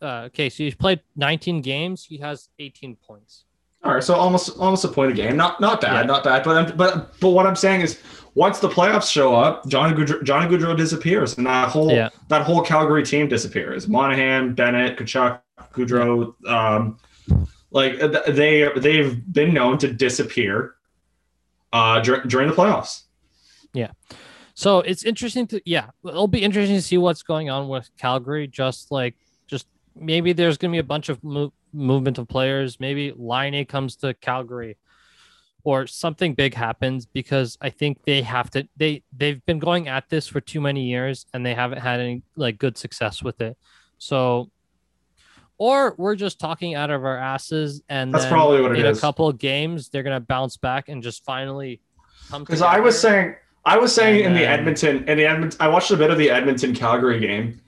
Uh, 0.00 0.24
okay, 0.26 0.50
so 0.50 0.62
he's 0.62 0.74
played 0.74 1.00
19 1.16 1.62
games. 1.62 2.04
He 2.04 2.18
has 2.18 2.50
18 2.58 2.96
points. 2.96 3.45
All 3.86 3.94
right, 3.94 4.02
so 4.02 4.14
almost 4.14 4.58
almost 4.58 4.84
a 4.84 4.88
point 4.88 5.12
a 5.12 5.14
game. 5.14 5.36
Not 5.36 5.60
not 5.60 5.80
bad, 5.80 5.94
Yeah. 5.94 6.02
not 6.02 6.24
bad. 6.24 6.42
But 6.42 6.56
I'm- 6.56 6.76
but 6.76 7.18
but 7.20 7.28
what 7.30 7.46
I'm 7.46 7.54
saying 7.54 7.82
is, 7.82 8.00
once 8.34 8.58
the 8.58 8.68
playoffs 8.68 9.08
show 9.10 9.34
up, 9.34 9.66
Johnny 9.68 9.94
Gaudreau, 9.96 10.22
Johnny 10.24 10.46
Gaudreau 10.54 10.76
disappears, 10.76 11.38
and 11.38 11.46
that 11.46 11.68
whole 11.68 11.90
Yeah. 11.92 12.08
that 12.28 12.42
whole 12.42 12.62
Calgary 12.62 13.04
team 13.04 13.28
disappears. 13.28 13.86
Monahan, 13.86 14.54
Bennett, 14.54 14.98
Tkachuk, 14.98 15.40
Gaudreau, 15.72 16.34
um, 16.48 16.98
like 17.70 17.98
they 18.26 18.68
they've 18.76 19.20
been 19.32 19.54
known 19.54 19.78
to 19.78 19.92
disappear 19.92 20.74
uh, 21.72 22.00
dur- 22.00 22.24
during 22.26 22.48
the 22.48 22.54
playoffs. 22.54 23.02
Yeah. 23.72 23.90
So 24.54 24.80
it's 24.80 25.04
interesting 25.04 25.46
to 25.48 25.60
yeah, 25.64 25.90
it'll 26.04 26.26
be 26.28 26.42
interesting 26.42 26.76
to 26.76 26.82
see 26.82 26.98
what's 26.98 27.22
going 27.22 27.50
on 27.50 27.68
with 27.68 27.88
Calgary. 27.98 28.48
Just 28.48 28.90
like 28.90 29.14
just 29.46 29.66
maybe 29.94 30.32
there's 30.32 30.56
gonna 30.58 30.72
be 30.72 30.78
a 30.78 30.82
bunch 30.82 31.08
of 31.08 31.22
mo- 31.22 31.52
movement 31.76 32.18
of 32.18 32.26
players. 32.28 32.80
Maybe 32.80 33.12
Laine 33.16 33.64
comes 33.66 33.96
to 33.96 34.14
Calgary, 34.14 34.76
or 35.62 35.86
something 35.86 36.34
big 36.34 36.54
happens 36.54 37.06
because 37.06 37.58
I 37.60 37.70
think 37.70 38.04
they 38.04 38.22
have 38.22 38.50
to. 38.50 38.68
They 38.76 39.02
they've 39.16 39.44
been 39.46 39.58
going 39.58 39.88
at 39.88 40.08
this 40.08 40.26
for 40.26 40.40
too 40.40 40.60
many 40.60 40.84
years 40.84 41.26
and 41.34 41.44
they 41.44 41.54
haven't 41.54 41.78
had 41.78 42.00
any 42.00 42.22
like 42.36 42.58
good 42.58 42.78
success 42.78 43.22
with 43.22 43.40
it. 43.40 43.56
So, 43.98 44.50
or 45.58 45.94
we're 45.98 46.16
just 46.16 46.38
talking 46.38 46.74
out 46.74 46.90
of 46.90 47.04
our 47.04 47.18
asses, 47.18 47.82
and 47.88 48.12
That's 48.12 48.24
then 48.24 48.32
probably 48.32 48.60
what 48.62 48.72
it 48.72 48.78
in 48.78 48.86
is. 48.86 48.98
a 48.98 49.00
couple 49.00 49.26
of 49.28 49.38
games 49.38 49.88
they're 49.88 50.02
gonna 50.02 50.20
bounce 50.20 50.56
back 50.56 50.88
and 50.88 51.02
just 51.02 51.24
finally 51.24 51.80
come. 52.30 52.44
Because 52.44 52.62
I 52.62 52.78
was 52.78 53.00
saying, 53.00 53.34
I 53.64 53.78
was 53.78 53.92
saying 53.92 54.20
in 54.20 54.26
And 54.26 54.36
the 54.36 54.46
Edmonton, 54.46 55.08
in 55.08 55.18
the 55.18 55.26
Edmonton, 55.26 55.58
I 55.60 55.68
watched 55.68 55.90
a 55.90 55.96
bit 55.96 56.10
of 56.10 56.18
the 56.18 56.30
Edmonton 56.30 56.74
Calgary 56.74 57.18
game, 57.18 57.60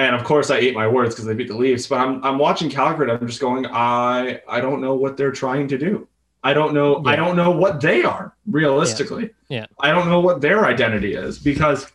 and 0.00 0.16
of 0.16 0.24
course 0.24 0.50
I 0.50 0.56
ate 0.56 0.74
my 0.74 0.86
words 0.86 1.14
because 1.14 1.26
they 1.26 1.34
beat 1.34 1.48
the 1.48 1.56
Leafs. 1.56 1.86
But 1.86 2.00
I'm 2.00 2.24
I'm 2.24 2.38
watching 2.38 2.70
Calgary, 2.70 3.10
and 3.10 3.18
I'm 3.18 3.26
just 3.26 3.40
going, 3.40 3.66
I 3.66 4.40
I 4.48 4.60
don't 4.60 4.80
know 4.80 4.94
what 4.94 5.16
they're 5.16 5.32
trying 5.32 5.68
to 5.68 5.78
do. 5.78 6.08
I 6.42 6.54
don't 6.54 6.72
know. 6.72 7.02
I 7.04 7.16
don't 7.16 7.36
know 7.36 7.50
what 7.50 7.80
they 7.80 8.02
are 8.02 8.34
realistically. 8.46 9.30
Yeah. 9.48 9.66
I 9.78 9.90
don't 9.90 10.08
know 10.08 10.20
what 10.20 10.40
their 10.40 10.64
identity 10.64 11.14
is 11.14 11.38
because 11.38 11.86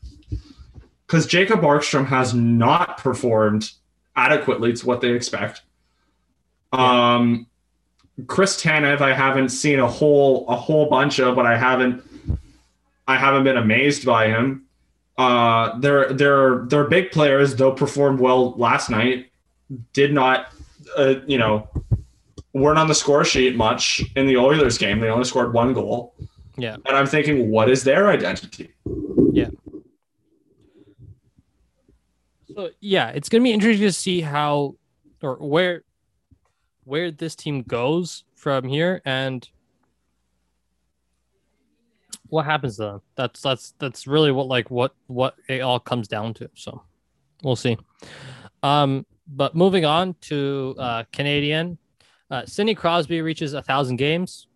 because 1.07 1.25
Jacob 1.25 1.61
Markstrom 1.61 2.05
has 2.05 2.33
not 2.33 2.97
performed 2.97 3.71
adequately 4.15 4.73
to 4.73 4.85
what 4.85 5.01
they 5.01 5.11
expect. 5.11 5.61
Yeah. 6.73 7.15
Um, 7.15 7.47
Chris 8.27 8.61
Tanev, 8.61 9.01
I 9.01 9.13
haven't 9.13 9.49
seen 9.49 9.79
a 9.79 9.87
whole 9.87 10.47
a 10.47 10.55
whole 10.55 10.89
bunch 10.89 11.19
of, 11.19 11.35
but 11.35 11.47
I 11.47 11.57
haven't 11.57 12.03
I 13.07 13.17
haven't 13.17 13.45
been 13.45 13.57
amazed 13.57 14.05
by 14.05 14.27
him. 14.27 14.65
Uh, 15.17 15.77
their 15.79 16.11
their 16.11 16.65
their 16.65 16.83
big 16.85 17.11
players, 17.11 17.55
though, 17.55 17.71
performed 17.71 18.19
well 18.19 18.51
last 18.57 18.89
night. 18.89 19.31
Did 19.93 20.13
not, 20.13 20.51
uh, 20.97 21.15
you 21.25 21.37
know, 21.37 21.67
weren't 22.53 22.77
on 22.77 22.87
the 22.87 22.95
score 22.95 23.23
sheet 23.25 23.55
much 23.55 24.03
in 24.15 24.27
the 24.27 24.37
Oilers 24.37 24.77
game. 24.77 24.99
They 24.99 25.09
only 25.09 25.25
scored 25.25 25.53
one 25.53 25.73
goal. 25.73 26.13
Yeah. 26.57 26.75
and 26.85 26.95
I'm 26.95 27.07
thinking, 27.07 27.49
what 27.49 27.69
is 27.69 27.83
their 27.83 28.09
identity? 28.09 28.71
Yeah. 29.31 29.49
So 32.53 32.69
yeah, 32.79 33.09
it's 33.09 33.27
gonna 33.27 33.43
be 33.43 33.51
interesting 33.51 33.85
to 33.85 33.91
see 33.91 34.21
how 34.21 34.75
or 35.21 35.35
where 35.35 35.83
where 36.85 37.11
this 37.11 37.35
team 37.35 37.63
goes 37.63 38.23
from 38.35 38.67
here 38.67 39.01
and 39.05 39.47
what 42.29 42.45
happens 42.45 42.77
to 42.77 42.81
them. 42.83 43.01
That's 43.15 43.41
that's 43.41 43.73
that's 43.79 44.07
really 44.07 44.31
what 44.31 44.47
like 44.47 44.69
what 44.71 44.93
what 45.07 45.35
it 45.47 45.61
all 45.61 45.79
comes 45.79 46.07
down 46.07 46.33
to. 46.35 46.49
So 46.55 46.81
we'll 47.43 47.55
see. 47.55 47.77
Um, 48.63 49.05
but 49.27 49.55
moving 49.55 49.85
on 49.85 50.15
to 50.21 50.75
uh, 50.77 51.03
Canadian, 51.11 51.77
uh, 52.31 52.45
Sidney 52.45 52.75
Crosby 52.75 53.21
reaches 53.21 53.53
a 53.53 53.61
thousand 53.61 53.97
games. 53.97 54.47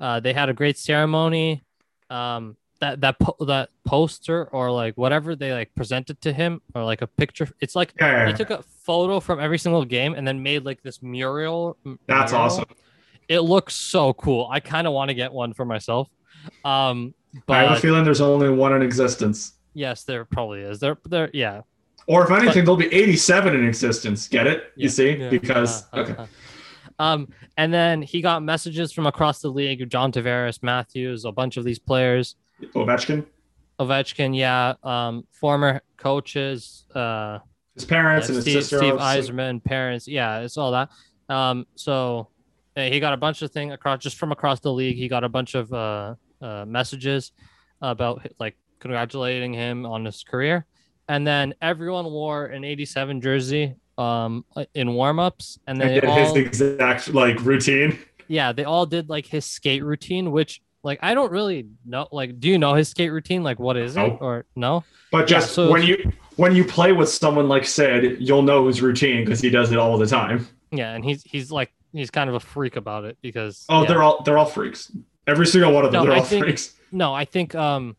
Uh, 0.00 0.20
they 0.20 0.32
had 0.32 0.48
a 0.48 0.52
great 0.54 0.78
ceremony. 0.78 1.62
Um, 2.10 2.56
that 2.80 3.00
that 3.00 3.18
po- 3.18 3.44
that 3.46 3.70
poster 3.84 4.44
or 4.52 4.70
like 4.70 4.94
whatever 4.96 5.34
they 5.34 5.52
like 5.52 5.74
presented 5.74 6.20
to 6.20 6.32
him 6.32 6.62
or 6.74 6.84
like 6.84 7.02
a 7.02 7.06
picture. 7.08 7.48
It's 7.60 7.74
like 7.74 7.92
Yeah, 8.00 8.26
they 8.26 8.32
took 8.32 8.50
a 8.50 8.62
photo 8.62 9.18
from 9.18 9.40
every 9.40 9.58
single 9.58 9.84
game 9.84 10.14
and 10.14 10.26
then 10.26 10.42
made 10.42 10.64
like 10.64 10.80
this 10.82 11.02
mural. 11.02 11.76
that's 12.06 12.30
mural. 12.32 12.46
awesome. 12.46 12.64
It 13.28 13.40
looks 13.40 13.74
so 13.74 14.12
cool. 14.14 14.48
I 14.50 14.60
kind 14.60 14.86
of 14.86 14.92
want 14.92 15.08
to 15.08 15.14
get 15.14 15.32
one 15.32 15.52
for 15.54 15.64
myself. 15.64 16.08
Um, 16.64 17.14
but, 17.46 17.56
I 17.56 17.62
have 17.64 17.78
a 17.78 17.80
feeling 17.80 18.04
there's 18.04 18.20
only 18.20 18.48
one 18.50 18.72
in 18.74 18.82
existence. 18.82 19.52
yes, 19.74 20.04
there 20.04 20.24
probably 20.24 20.60
is. 20.60 20.80
There, 20.80 20.98
there, 21.04 21.30
yeah. 21.32 21.62
Or 22.06 22.24
if 22.24 22.30
anything, 22.30 22.64
there'll 22.64 22.76
be 22.76 22.92
87 22.92 23.54
in 23.54 23.66
existence. 23.68 24.28
Get 24.28 24.46
it? 24.46 24.72
You 24.76 24.88
see? 24.88 25.16
yeah. 25.16 25.28
Because 25.28 25.84
Uh, 25.92 25.96
uh, 25.96 26.00
okay, 26.00 26.14
uh. 26.18 26.26
Um, 27.00 27.28
and 27.56 27.72
then 27.72 28.02
he 28.02 28.20
got 28.22 28.42
messages 28.42 28.92
from 28.92 29.06
across 29.06 29.40
the 29.40 29.50
league: 29.50 29.88
John 29.88 30.10
Tavares, 30.10 30.62
Matthews, 30.62 31.24
a 31.24 31.30
bunch 31.30 31.56
of 31.56 31.64
these 31.64 31.78
players. 31.78 32.34
Ovechkin, 32.74 33.24
Ovechkin, 33.78 34.36
yeah. 34.36 34.74
Um, 34.82 35.24
former 35.30 35.80
coaches, 35.96 36.86
uh, 36.94 37.38
his 37.74 37.84
parents 37.84 38.26
yeah, 38.26 38.34
and 38.34 38.36
his 38.36 38.44
Steve, 38.44 38.62
sister. 38.62 38.78
Steve. 38.78 38.94
Yzerman, 38.94 39.62
parents, 39.62 40.08
yeah, 40.08 40.40
it's 40.40 40.56
all 40.56 40.72
that. 40.72 40.88
Um, 41.28 41.66
so 41.76 42.28
uh, 42.76 42.82
he 42.82 42.98
got 42.98 43.12
a 43.12 43.16
bunch 43.16 43.42
of 43.42 43.52
thing 43.52 43.70
across 43.70 44.02
just 44.02 44.16
from 44.16 44.32
across 44.32 44.58
the 44.58 44.72
league. 44.72 44.96
He 44.96 45.06
got 45.06 45.22
a 45.22 45.28
bunch 45.28 45.54
of 45.54 45.72
uh, 45.72 46.14
uh, 46.40 46.64
messages 46.66 47.32
about 47.80 48.26
like 48.38 48.56
congratulating 48.80 49.52
him 49.52 49.86
on 49.86 50.04
his 50.04 50.22
career, 50.24 50.66
and 51.08 51.26
then 51.26 51.54
everyone 51.60 52.06
wore 52.06 52.46
an 52.46 52.64
'87 52.64 53.20
jersey 53.20 53.74
um 53.96 54.44
in 54.74 54.88
warmups, 54.88 55.58
and 55.66 55.80
they 55.80 56.00
all, 56.00 56.16
his 56.16 56.36
exact 56.36 57.12
like 57.12 57.40
routine. 57.44 57.98
yeah, 58.28 58.52
they 58.52 58.64
all 58.64 58.86
did 58.86 59.08
like 59.08 59.26
his 59.26 59.44
skate 59.44 59.82
routine, 59.84 60.30
which 60.30 60.62
like 60.84 61.00
I 61.02 61.14
don't 61.14 61.32
really 61.32 61.66
know. 61.84 62.06
Like, 62.12 62.38
do 62.40 62.48
you 62.48 62.58
know 62.58 62.74
his 62.74 62.88
skate 62.88 63.10
routine? 63.12 63.42
Like, 63.42 63.58
what 63.58 63.76
is 63.76 63.96
No. 63.96 64.06
it 64.06 64.18
or 64.20 64.44
no? 64.54 64.84
But 65.10 65.28
Yeah, 65.30 65.38
just 65.38 65.52
so- 65.54 65.70
when 65.70 65.82
you 65.82 66.12
when 66.36 66.54
you 66.54 66.62
play 66.64 66.92
with 66.92 67.08
someone 67.08 67.48
like 67.48 67.64
Sid, 67.64 68.18
you'll 68.20 68.42
know 68.42 68.68
his 68.68 68.80
routine 68.80 69.24
because 69.24 69.40
he 69.40 69.50
does 69.50 69.72
it 69.72 69.78
all 69.78 69.98
the 69.98 70.06
time. 70.06 70.46
Yeah, 70.70 70.94
and 70.94 71.04
he's 71.04 71.22
he's 71.24 71.50
like 71.50 71.72
he's 71.92 72.10
kind 72.10 72.28
of 72.30 72.36
a 72.36 72.40
freak 72.40 72.76
about 72.76 73.04
it 73.04 73.18
because 73.22 73.64
Oh, 73.68 73.82
yeah. 73.82 73.88
they're 73.88 74.02
all 74.04 74.22
they're 74.22 74.38
all 74.38 74.46
freaks. 74.46 74.92
Every 75.28 75.46
single 75.46 75.72
one 75.72 75.84
of 75.84 75.92
them, 75.92 76.06
No, 76.06 76.12
I 76.12 76.20
think- 76.20 76.44
freaks. 76.44 76.74
no, 76.90 77.14
I 77.14 77.24
think 77.24 77.54
um 77.54 77.96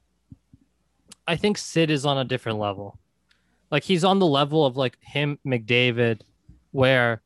I 1.28 1.36
think 1.36 1.58
Sid 1.58 1.92
is 1.92 2.06
on 2.06 2.18
a 2.18 2.24
different 2.26 2.58
level. 2.60 2.98
Like 3.72 3.84
he's 3.84 4.04
on 4.04 4.18
the 4.20 4.26
level 4.26 4.66
of 4.66 4.76
like 4.78 4.98
him 5.02 5.38
McDavid 5.46 6.22
where 6.72 7.22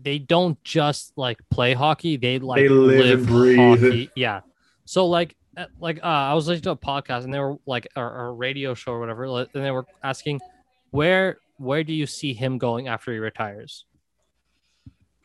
they 0.00 0.18
don't 0.20 0.62
just 0.62 1.12
like 1.16 1.38
play 1.50 1.74
hockey, 1.74 2.16
they 2.16 2.38
like 2.38 2.60
They 2.62 2.68
live 2.68 3.18
and 3.18 3.26
breathe. 3.26 3.58
hockey. 3.58 4.10
Yeah. 4.14 4.40
So 4.84 5.06
like 5.06 5.34
uh, 5.56 5.66
like 5.80 5.98
uh, 6.02 6.06
I 6.06 6.34
was 6.34 6.46
listening 6.46 6.62
to 6.64 6.70
a 6.70 6.76
podcast 6.76 7.24
and 7.24 7.34
they 7.34 7.40
were 7.40 7.56
like 7.66 7.88
or 7.96 8.26
a 8.28 8.32
radio 8.32 8.74
show 8.74 8.92
or 8.92 9.00
whatever 9.00 9.24
and 9.24 9.48
they 9.52 9.70
were 9.72 9.86
asking 10.04 10.40
where 10.90 11.38
where 11.58 11.82
do 11.84 11.92
you 11.92 12.06
see 12.06 12.32
him 12.32 12.58
going 12.58 12.86
after 12.88 13.12
he 13.12 13.18
retires? 13.18 13.84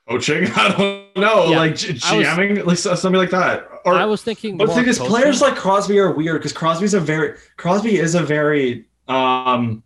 Coaching, 0.10 0.48
I 0.56 0.70
don't 0.70 1.18
know, 1.24 1.50
Yeah, 1.50 1.58
like 1.58 1.76
g- 1.76 2.00
I 2.06 2.18
was- 2.18 2.66
like 2.66 2.78
something 2.78 3.14
like 3.14 3.30
that. 3.32 3.68
Or 3.86 3.94
I 3.96 4.06
was 4.06 4.22
thinking 4.24 4.58
But 4.58 4.68
the 4.68 4.74
thing 4.76 4.88
is, 4.88 5.00
players 5.00 5.42
like 5.42 5.56
Crosby 5.56 6.00
are 6.00 6.12
weird 6.12 6.40
because 6.40 6.54
Crosby's 6.54 6.94
a 6.94 7.00
very 7.00 7.38
Crosby 7.58 7.98
is 7.98 8.16
a 8.16 8.22
very 8.24 8.86
um 9.08 9.84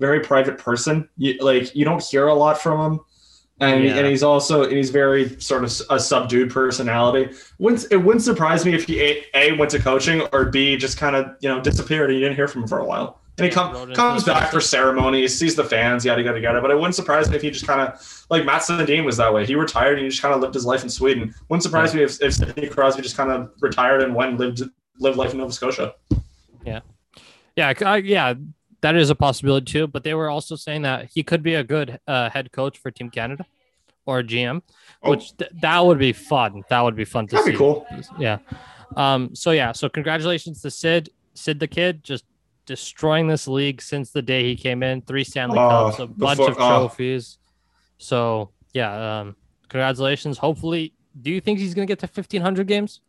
very 0.00 0.20
private 0.20 0.58
person. 0.58 1.08
You, 1.16 1.38
like 1.40 1.74
you 1.74 1.84
don't 1.84 2.02
hear 2.02 2.26
a 2.28 2.34
lot 2.34 2.60
from 2.60 2.92
him, 2.94 3.00
and 3.60 3.84
Yeah. 3.84 3.96
and 3.96 4.06
he's 4.06 4.22
also 4.24 4.64
and 4.64 4.72
he's 4.72 4.90
very 4.90 5.40
sort 5.40 5.62
of 5.64 5.70
a 5.90 5.98
subdued 6.00 6.50
personality. 6.50 7.32
Wouldn't 7.58 7.86
it 7.92 7.96
wouldn't 7.98 8.22
surprise 8.24 8.64
me 8.64 8.74
if 8.74 8.84
he 8.84 9.00
a, 9.00 9.24
a 9.34 9.52
went 9.52 9.70
to 9.72 9.78
coaching 9.78 10.22
or 10.32 10.46
b 10.46 10.76
just 10.76 10.98
kind 10.98 11.14
of 11.16 11.36
you 11.40 11.48
know 11.48 11.60
disappeared 11.60 12.10
and 12.10 12.18
you 12.18 12.24
didn't 12.24 12.36
hear 12.36 12.48
from 12.48 12.62
him 12.62 12.68
for 12.68 12.78
a 12.78 12.84
while. 12.84 13.20
And 13.36 13.46
he 13.46 13.50
Yeah, 13.50 13.54
come, 13.54 13.92
comes 13.94 14.22
back 14.24 14.50
for 14.52 14.60
ceremonies, 14.60 15.36
sees 15.36 15.56
the 15.56 15.64
fans, 15.64 16.04
yada 16.04 16.22
yada 16.22 16.38
yada. 16.40 16.60
But 16.60 16.70
it 16.70 16.76
wouldn't 16.76 16.94
surprise 16.94 17.28
me 17.28 17.34
if 17.36 17.42
he 17.42 17.50
just 17.50 17.66
kind 17.66 17.80
of 17.80 18.24
like 18.30 18.44
Mats 18.44 18.68
Sundin 18.70 19.04
was 19.04 19.16
that 19.16 19.32
way. 19.34 19.44
He 19.44 19.56
retired 19.56 19.94
and 19.98 20.04
he 20.04 20.08
just 20.10 20.22
kind 20.22 20.32
of 20.34 20.40
lived 20.40 20.54
his 20.54 20.64
life 20.64 20.82
in 20.84 20.88
Sweden. 20.88 21.34
Wouldn't 21.48 21.64
surprise 21.64 21.94
me 21.94 22.02
if, 22.04 22.22
if 22.22 22.34
Sidney 22.34 22.68
Crosby 22.68 23.02
just 23.02 23.16
kind 23.16 23.30
of 23.32 23.50
retired 23.60 24.02
and 24.02 24.14
went 24.14 24.30
and 24.30 24.38
lived 24.38 24.62
lived 25.00 25.16
life 25.18 25.32
in 25.32 25.38
Nova 25.38 25.52
Scotia. 25.52 25.94
Yeah, 27.56 27.68
I- 27.68 27.84
I- 27.84 27.96
yeah, 27.98 28.34
that 28.80 28.96
is 28.96 29.10
a 29.10 29.14
possibility 29.14 29.64
too. 29.66 29.86
But 29.86 30.02
they 30.04 30.14
were 30.14 30.28
also 30.30 30.56
saying 30.56 30.82
that 30.82 31.10
he 31.14 31.22
could 31.22 31.42
be 31.42 31.54
a 31.54 31.64
good 31.64 31.98
uh, 32.06 32.30
head 32.30 32.50
coach 32.52 32.78
for 32.78 32.90
Team 32.90 33.10
Canada 33.10 33.46
or 34.06 34.22
GM, 34.22 34.62
Oh. 35.02 35.10
which 35.10 35.36
th- 35.36 35.50
that 35.62 35.84
would 35.84 35.98
be 35.98 36.12
fun. 36.12 36.62
That 36.68 36.80
would 36.82 36.96
be 36.96 37.04
fun 37.04 37.26
to 37.28 37.32
That'd 37.36 37.46
see. 37.46 37.50
be 37.52 37.58
cool. 37.58 37.86
Yeah. 38.18 38.38
Um. 38.96 39.34
So 39.34 39.50
yeah. 39.50 39.72
So 39.72 39.88
congratulations 39.88 40.62
to 40.62 40.70
Sid. 40.70 41.10
Sid 41.34 41.58
the 41.60 41.66
kid 41.68 42.02
just 42.04 42.24
destroying 42.66 43.26
this 43.28 43.46
league 43.48 43.80
since 43.82 44.10
the 44.10 44.22
day 44.22 44.44
he 44.44 44.56
came 44.56 44.82
in. 44.82 45.02
Three 45.02 45.24
Stanley 45.24 45.58
Oh, 45.58 45.68
Cups, 45.90 45.98
a 46.00 46.06
bunch 46.06 46.38
fu- 46.38 46.46
of 46.46 46.56
trophies. 46.56 47.38
So 47.98 48.50
yeah. 48.72 49.20
Um. 49.20 49.36
Congratulations. 49.68 50.38
Hopefully, 50.38 50.92
do 51.20 51.30
you 51.30 51.40
think 51.40 51.58
he's 51.58 51.74
gonna 51.74 51.86
get 51.86 51.98
to 52.00 52.06
fifteen 52.06 52.42
hundred 52.42 52.66
games? 52.68 53.00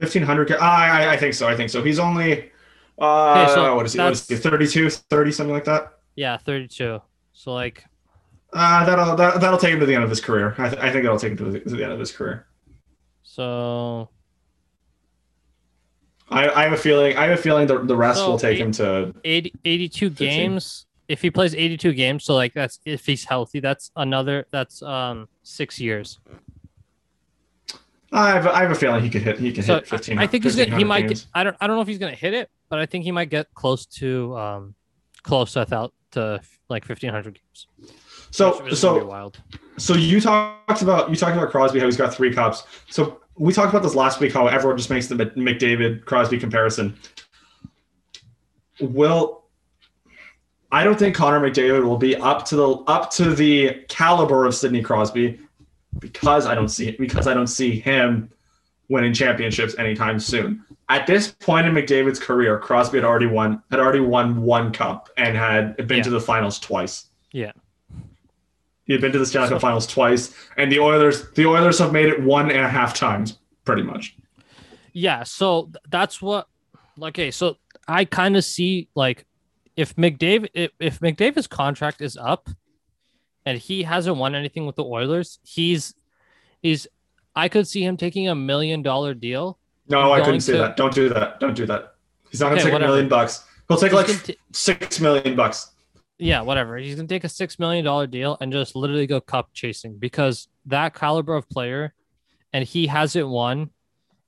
Fifteen 0.00 0.22
hundred. 0.22 0.52
I, 0.52 1.04
I 1.06 1.12
I 1.12 1.16
think 1.16 1.34
so. 1.34 1.48
I 1.48 1.56
think 1.56 1.70
so. 1.70 1.82
He's 1.82 1.98
only 1.98 2.50
uh 3.00 3.44
Okay, 3.44 3.54
so 3.54 3.74
what 3.76 3.86
is 3.86 3.92
he? 3.94 3.98
What 4.00 4.12
is 4.12 4.26
he? 4.28 4.36
32, 4.36 4.90
30, 4.90 5.32
something 5.32 5.54
like 5.54 5.64
that. 5.64 5.94
Yeah, 6.16 6.36
thirty-two. 6.36 7.00
So 7.32 7.52
like 7.54 7.84
Uh, 8.52 8.84
that'll 8.84 9.16
that, 9.16 9.40
that'll 9.40 9.58
take 9.58 9.72
him 9.72 9.80
to 9.80 9.86
the 9.86 9.94
end 9.94 10.04
of 10.04 10.10
his 10.10 10.20
career. 10.20 10.54
I, 10.58 10.68
th- 10.68 10.82
I 10.82 10.90
think 10.92 11.04
it'll 11.04 11.18
take 11.18 11.32
him 11.32 11.36
to 11.38 11.44
the, 11.50 11.60
to 11.60 11.76
the 11.76 11.82
end 11.84 11.92
of 11.92 12.00
his 12.00 12.12
career. 12.12 12.46
so 13.22 14.08
I, 16.30 16.48
I 16.50 16.62
have 16.64 16.72
a 16.72 16.76
feeling. 16.76 17.16
I 17.16 17.26
have 17.28 17.38
a 17.38 17.42
feeling 17.42 17.66
the, 17.66 17.78
the 17.78 17.96
rest 17.96 18.18
So 18.20 18.30
will 18.30 18.38
take 18.38 18.56
eight- 18.56 18.62
him 18.62 18.72
to 18.72 19.14
80, 19.24 19.52
82 19.64 20.10
15. 20.10 20.28
games 20.28 20.86
if 21.08 21.22
he 21.22 21.30
plays 21.30 21.54
82 21.54 21.94
games 21.94 22.24
so 22.24 22.34
like 22.34 22.52
that's 22.52 22.80
if 22.84 23.06
he's 23.06 23.24
healthy 23.24 23.60
that's 23.60 23.90
another 23.96 24.46
that's 24.50 24.82
um 24.82 25.26
six 25.42 25.80
years 25.80 26.18
I 28.10 28.30
have, 28.30 28.46
I 28.46 28.62
have 28.62 28.70
a 28.70 28.74
feeling 28.74 29.02
he 29.02 29.10
could 29.10 29.22
hit. 29.22 29.38
He 29.38 29.52
can 29.52 29.62
so 29.62 29.74
hit 29.76 29.86
fifteen. 29.86 30.18
I, 30.18 30.22
I 30.22 30.26
think 30.26 30.44
he's 30.44 30.56
gonna 30.56 30.76
he 30.76 30.84
might 30.84 31.08
get, 31.08 31.26
i 31.34 31.44
don't 31.44 31.56
i 31.60 31.66
don't 31.66 31.76
know 31.76 31.82
if 31.82 31.88
he's 31.88 31.98
gonna 31.98 32.14
hit 32.14 32.32
it 32.34 32.50
but 32.68 32.78
i 32.78 32.86
think 32.86 33.04
he 33.04 33.10
might 33.12 33.28
get 33.30 33.52
close 33.54 33.84
to 33.86 34.36
um 34.36 34.74
close 35.22 35.52
to 35.54 35.64
that 35.66 35.90
to 36.12 36.40
like 36.70 36.88
1500 36.88 37.34
games 37.34 37.66
So 38.30 38.62
which 38.62 38.72
is 38.72 38.82
gonna 38.82 39.00
be 39.00 39.00
so 39.02 39.06
wild 39.06 39.38
so 39.76 39.94
you 39.94 40.20
talked 40.20 40.82
about 40.82 41.10
you 41.10 41.16
talked 41.16 41.36
about 41.36 41.50
Crosby 41.50 41.78
how 41.80 41.86
he's 41.86 41.96
got 41.96 42.12
three 42.14 42.32
cups. 42.32 42.64
So 42.90 43.20
we 43.38 43.52
talked 43.52 43.70
about 43.70 43.82
this 43.82 43.94
last 43.94 44.20
week 44.20 44.32
how 44.32 44.46
everyone 44.46 44.76
just 44.76 44.90
makes 44.90 45.06
the 45.06 45.14
McDavid 45.14 46.04
Crosby 46.04 46.38
comparison. 46.38 46.96
Will 48.80 49.44
I 50.70 50.84
don't 50.84 50.98
think 50.98 51.14
Connor 51.16 51.40
McDavid 51.40 51.84
will 51.84 51.96
be 51.96 52.14
up 52.16 52.44
to 52.46 52.56
the 52.56 52.68
up 52.86 53.10
to 53.12 53.34
the 53.34 53.84
caliber 53.88 54.44
of 54.44 54.54
Sidney 54.54 54.82
Crosby 54.82 55.38
because 55.98 56.46
I 56.46 56.54
don't 56.54 56.68
see 56.68 56.92
because 56.92 57.26
I 57.26 57.34
don't 57.34 57.46
see 57.46 57.78
him 57.80 58.30
winning 58.88 59.12
championships 59.12 59.74
anytime 59.78 60.20
soon. 60.20 60.64
At 60.90 61.06
this 61.06 61.30
point 61.30 61.66
in 61.66 61.74
McDavid's 61.74 62.18
career, 62.18 62.58
Crosby 62.58 62.98
had 62.98 63.04
already 63.04 63.26
won 63.26 63.62
had 63.70 63.80
already 63.80 64.00
won 64.00 64.42
one 64.42 64.72
cup 64.72 65.08
and 65.16 65.36
had 65.36 65.76
been 65.88 65.98
Yeah. 65.98 66.02
to 66.04 66.10
the 66.10 66.20
finals 66.20 66.58
twice. 66.58 67.06
Yeah. 67.32 67.52
He 68.88 68.94
had 68.94 69.00
been 69.02 69.12
to 69.12 69.18
the 69.18 69.26
Stanley 69.26 69.50
Cup 69.50 69.60
Finals 69.60 69.86
twice, 69.86 70.34
and 70.56 70.72
the 70.72 70.80
Oilers 70.80 71.30
the 71.32 71.44
Oilers 71.46 71.78
have 71.78 71.92
made 71.92 72.06
it 72.08 72.20
one 72.22 72.50
and 72.50 72.64
a 72.64 72.68
half 72.68 72.94
times, 72.94 73.38
pretty 73.64 73.82
much. 73.82 74.16
Yeah, 74.94 75.22
so 75.22 75.70
that's 75.88 76.20
what. 76.20 76.48
Okay, 77.00 77.30
so 77.30 77.58
I 77.86 78.06
kind 78.06 78.36
of 78.36 78.44
see 78.44 78.88
like 78.96 79.26
if 79.76 79.94
McDavid 79.96 80.48
if, 80.54 80.70
if 80.80 81.00
McDavid's 81.00 81.46
contract 81.46 82.00
is 82.00 82.16
up, 82.16 82.48
and 83.44 83.58
he 83.58 83.82
hasn't 83.82 84.16
won 84.16 84.34
anything 84.34 84.64
with 84.66 84.74
the 84.76 84.84
Oilers, 84.84 85.38
he's 85.44 85.94
he's. 86.62 86.88
I 87.36 87.48
could 87.48 87.68
see 87.68 87.84
him 87.84 87.96
taking 87.98 88.26
a 88.28 88.34
million 88.34 88.82
dollar 88.82 89.12
deal. 89.12 89.58
No, 89.86 90.12
I 90.12 90.22
couldn't 90.22 90.40
see 90.40 90.52
to- 90.52 90.58
that. 90.58 90.76
Don't 90.78 90.94
do 90.94 91.10
that. 91.10 91.38
Don't 91.40 91.54
do 91.54 91.66
that. 91.66 91.94
He's 92.30 92.40
not 92.40 92.46
gonna 92.48 92.56
Okay, 92.62 92.64
take 92.64 92.72
whatever. 92.72 92.92
a 92.92 92.94
million 92.94 93.08
bucks. 93.10 93.44
He'll 93.68 93.76
take 93.76 93.92
He's 93.92 93.96
like 93.96 94.06
gonna 94.26 94.38
six 94.52 94.98
million 94.98 95.36
bucks. 95.36 95.72
Yeah, 96.18 96.40
whatever. 96.42 96.76
He's 96.76 96.94
gonna 96.96 97.08
take 97.08 97.24
a 97.24 97.28
six 97.28 97.58
million 97.58 97.84
dollar 97.84 98.06
deal 98.06 98.36
and 98.40 98.52
just 98.52 98.74
literally 98.76 99.06
go 99.06 99.20
cup 99.20 99.50
chasing 99.52 99.96
because 99.98 100.48
that 100.66 100.94
caliber 100.94 101.34
of 101.34 101.48
player, 101.48 101.94
and 102.52 102.64
he 102.64 102.86
hasn't 102.86 103.28
won, 103.28 103.70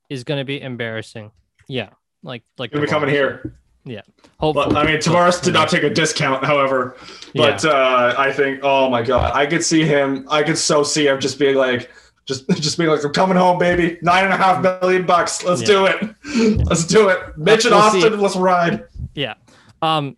is 0.09 0.23
gonna 0.23 0.45
be 0.45 0.61
embarrassing. 0.61 1.31
Yeah, 1.67 1.89
like 2.23 2.43
like 2.57 2.71
He'll 2.71 2.81
be 2.81 2.87
coming 2.87 3.09
here. 3.09 3.57
Yeah, 3.83 4.01
hopefully, 4.39 4.67
But 4.73 4.77
I 4.77 4.85
mean, 4.85 4.97
Tavares 4.97 5.41
did 5.41 5.53
not 5.55 5.67
take 5.67 5.81
a 5.81 5.89
discount, 5.89 6.45
however. 6.45 6.95
But 7.33 7.65
uh, 7.65 8.13
I 8.15 8.31
think, 8.31 8.59
oh 8.61 8.89
my 8.91 9.01
god, 9.01 9.33
I 9.33 9.47
could 9.47 9.63
see 9.63 9.83
him. 9.83 10.27
I 10.29 10.43
could 10.43 10.57
so 10.57 10.83
see 10.83 11.07
him 11.07 11.19
just 11.19 11.39
being 11.39 11.55
like, 11.55 11.89
just 12.27 12.47
just 12.61 12.77
being 12.77 12.91
like, 12.91 13.03
I'm 13.03 13.11
coming 13.11 13.37
home, 13.37 13.57
baby. 13.57 13.97
Nine 14.03 14.25
and 14.25 14.33
a 14.33 14.37
half 14.37 14.61
million 14.61 15.05
bucks. 15.07 15.43
Let's 15.43 15.61
Yeah. 15.61 15.67
do 15.67 15.85
it. 15.87 16.15
Let's 16.67 16.85
do 16.85 17.09
it. 17.09 17.35
Mitch 17.37 17.65
and 17.65 17.73
We'll 17.73 17.89
see. 17.89 17.97
Austin, 18.03 18.19
let's 18.19 18.35
ride. 18.35 18.83
Yeah. 19.15 19.33
Um 19.81 20.15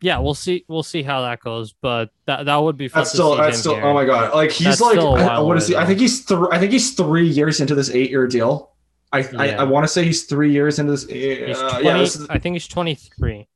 yeah, 0.00 0.18
we'll 0.18 0.34
see 0.34 0.64
we'll 0.68 0.82
see 0.82 1.02
how 1.02 1.22
that 1.22 1.40
goes, 1.40 1.72
but 1.80 2.10
that 2.26 2.44
that 2.46 2.56
would 2.56 2.76
be 2.76 2.88
fun 2.88 3.00
That's 3.00 3.10
to 3.12 3.16
still 3.16 3.32
see 3.36 3.40
that's 3.42 3.58
still 3.58 3.74
here. 3.76 3.84
oh 3.84 3.94
my 3.94 4.04
god 4.04 4.34
like 4.34 4.50
he's 4.52 4.78
That's 4.78 4.80
like 4.80 4.98
I- 4.98 5.54
is 5.56 5.68
he 5.68 5.74
away, 5.74 5.82
I 5.82 5.86
think 5.86 6.00
he's 6.00 6.20
three 6.24 6.48
I 6.52 6.58
think 6.58 6.72
he's 6.72 6.94
three 6.94 7.26
years 7.28 7.60
into 7.60 7.74
this 7.74 7.90
eight 7.90 8.10
year 8.10 8.26
deal 8.26 8.72
I 9.12 9.18
I, 9.38 9.46
Yeah. 9.46 9.60
I 9.60 9.64
want 9.64 9.84
to 9.84 9.88
say 9.88 10.04
he's 10.04 10.24
three 10.24 10.52
years 10.52 10.78
into 10.78 10.92
this 10.92 11.04
He's 11.06 11.58
uh, 11.58 11.70
20, 11.70 11.84
yeah 11.86 11.98
this 11.98 12.16
is, 12.16 12.26
I 12.28 12.38
think 12.38 12.54
he's 12.54 12.68
23. 12.68 13.48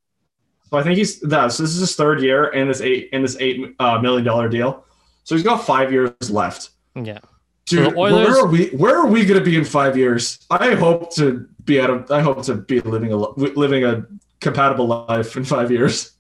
so 0.71 0.77
I 0.79 0.83
think 0.83 0.97
he's 0.99 1.21
that 1.21 1.53
so 1.53 1.63
this 1.63 1.73
is 1.73 1.81
his 1.81 1.95
third 1.97 2.23
year 2.23 2.47
in 2.49 2.69
this 2.69 2.81
eight 2.81 3.09
in 3.13 3.23
this 3.23 3.37
eight 3.41 3.75
uh, 3.79 3.99
million 3.99 4.25
dollar 4.25 4.49
deal 4.49 4.85
so 5.25 5.35
he's 5.35 5.45
got 5.45 5.59
five 5.65 5.93
years 5.93 6.31
left 6.31 6.71
Yeah. 6.95 7.19
dude 7.67 7.93
the 7.93 7.97
Oilers- 7.99 8.29
where 8.29 8.39
are 8.45 8.47
we 8.47 8.67
where 8.71 8.97
are 8.97 9.07
we 9.09 9.25
gonna 9.27 9.41
be 9.43 9.57
in 9.57 9.65
five 9.65 9.97
years 9.97 10.39
I 10.51 10.75
hope 10.75 11.13
to 11.17 11.47
be 11.65 11.79
at 11.81 11.91
a 11.91 12.05
I 12.11 12.21
hope 12.23 12.43
to 12.45 12.55
be 12.55 12.81
living 12.81 13.13
a 13.13 13.17
living 13.17 13.85
a 13.85 14.07
compatible 14.41 14.87
life 14.87 15.37
in 15.37 15.45
five 15.45 15.71
years 15.71 16.13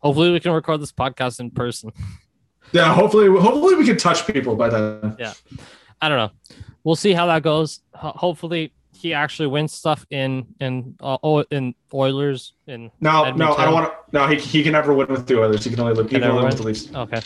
Hopefully 0.00 0.30
we 0.30 0.40
can 0.40 0.52
record 0.52 0.80
this 0.80 0.92
podcast 0.92 1.40
in 1.40 1.50
person. 1.50 1.92
yeah 2.72 2.92
hopefully 2.92 3.28
hopefully 3.28 3.74
we 3.76 3.84
can 3.86 3.96
touch 3.96 4.26
people 4.26 4.54
by 4.54 4.68
then 4.68 5.16
Yeah, 5.18 5.32
I 6.00 6.08
don't 6.08 6.18
know. 6.18 6.30
We'll 6.84 6.96
see 6.96 7.12
how 7.12 7.26
that 7.26 7.42
goes. 7.42 7.80
Ho- 7.94 8.12
hopefully 8.14 8.72
he 8.94 9.14
actually 9.14 9.46
wins 9.46 9.72
stuff 9.72 10.04
in 10.10 10.46
in 10.60 10.96
uh, 11.00 11.18
oh 11.22 11.40
in 11.50 11.74
Oilers 11.94 12.54
in 12.66 12.90
no 13.00 13.30
no 13.32 13.54
I 13.54 13.64
don't 13.64 13.74
want 13.74 13.92
to 13.92 13.96
no 14.12 14.26
he, 14.26 14.36
he 14.36 14.62
can 14.62 14.72
never 14.72 14.92
win 14.92 15.06
with 15.08 15.26
the 15.26 15.40
Oilers 15.40 15.64
he 15.64 15.70
can 15.70 15.80
only 15.80 15.94
live 15.94 16.06
he 16.06 16.16
Can 16.16 16.22
can 16.22 16.30
only 16.30 16.42
live 16.42 16.52
with 16.52 16.60
the 16.60 16.66
Leafs 16.66 16.94
Okay. 16.94 17.20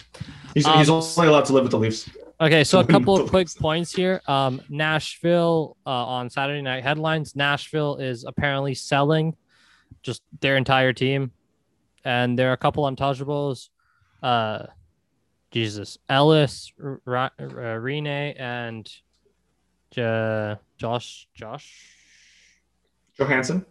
He's, 0.55 0.67
Um, 0.67 0.79
he's 0.79 0.91
only 0.91 1.29
allowed 1.29 1.47
to 1.47 1.53
live 1.55 1.65
with 1.65 1.71
the 1.73 1.79
Leafs. 1.79 2.09
Okay, 2.41 2.65
so 2.65 2.81
a 2.81 2.85
couple 2.95 3.17
of 3.17 3.31
quick 3.31 3.49
points 3.59 3.95
here. 3.95 4.21
Um, 4.27 4.61
Nashville 4.69 5.77
uh, 5.87 5.91
on 5.91 6.29
Saturday 6.29 6.61
Night 6.61 6.83
Headlines. 6.83 7.35
Nashville 7.37 7.97
is 7.97 8.25
apparently 8.25 8.75
selling 8.75 9.37
just 10.03 10.23
their 10.41 10.57
entire 10.57 10.93
team, 10.93 11.31
and 12.05 12.39
there 12.39 12.51
are 12.51 12.55
a 12.55 12.57
couple 12.59 12.85
untouchables. 12.85 13.69
Uh, 14.23 14.67
Jesus, 15.51 15.99
Ellis, 16.09 16.73
R- 16.83 17.01
R- 17.07 17.31
uh, 17.39 17.43
Rinne, 17.79 18.35
and 18.41 18.91
J- 19.91 20.57
Josh, 20.79 21.29
Josh, 21.35 21.87
Johansson. 23.19 23.65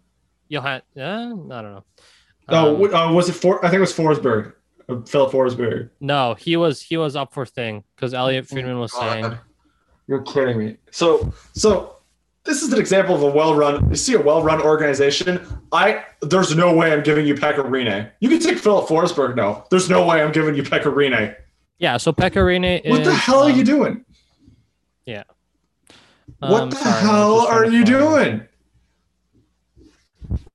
Johan. 0.47 0.81
Uh, 0.95 1.01
I 1.01 1.03
don't 1.29 1.47
know. 1.47 1.83
Oh, 2.49 2.85
Um, 2.85 2.93
uh, 2.93 3.13
was 3.13 3.29
it 3.29 3.33
for? 3.33 3.63
I 3.65 3.69
think 3.69 3.77
it 3.77 3.81
was 3.81 3.93
Forsberg. 3.93 4.53
Uh, 4.89 5.01
Filip 5.01 5.31
Forsberg. 5.31 5.89
no, 5.99 6.33
he 6.33 6.57
was 6.57 6.81
he 6.81 6.97
was 6.97 7.15
up 7.15 7.33
for 7.33 7.45
thing 7.45 7.83
because 7.95 8.13
Elliotte 8.13 8.47
Friedman 8.47 8.79
was 8.79 8.91
saying. 8.93 9.37
You're 10.07 10.23
kidding 10.23 10.57
me. 10.57 10.77
So, 10.91 11.31
so 11.53 11.97
this 12.43 12.63
is 12.63 12.73
an 12.73 12.79
example 12.79 13.15
of 13.15 13.21
a 13.21 13.29
well-run. 13.29 13.89
You 13.89 13.95
see 13.95 14.13
a 14.13 14.21
well-run 14.21 14.61
organization. 14.61 15.39
I 15.71 16.03
there's 16.21 16.55
no 16.55 16.73
way 16.73 16.91
I'm 16.91 17.03
giving 17.03 17.25
you 17.25 17.35
Pekka 17.35 17.63
Rinne. 17.63 18.11
You 18.19 18.29
can 18.29 18.39
take 18.39 18.57
Filip 18.57 18.87
Forsberg. 18.87 19.35
No, 19.35 19.65
there's 19.69 19.89
no 19.89 20.05
way 20.05 20.21
I'm 20.21 20.31
giving 20.31 20.55
you 20.55 20.63
Pekka 20.63 20.93
Rinne. 20.93 21.35
Yeah, 21.77 21.97
so 21.97 22.11
Pekka 22.11 22.37
Rinne 22.37 22.87
What 22.89 23.03
the 23.03 23.13
hell 23.13 23.43
are 23.43 23.49
you 23.49 23.59
um, 23.59 23.65
doing? 23.65 24.05
What 26.41 26.63
um, 26.63 26.69
the 26.71 26.75
sorry, 26.77 27.01
hell 27.01 27.39
are 27.41 27.65
you 27.65 27.85
doing? 27.85 28.47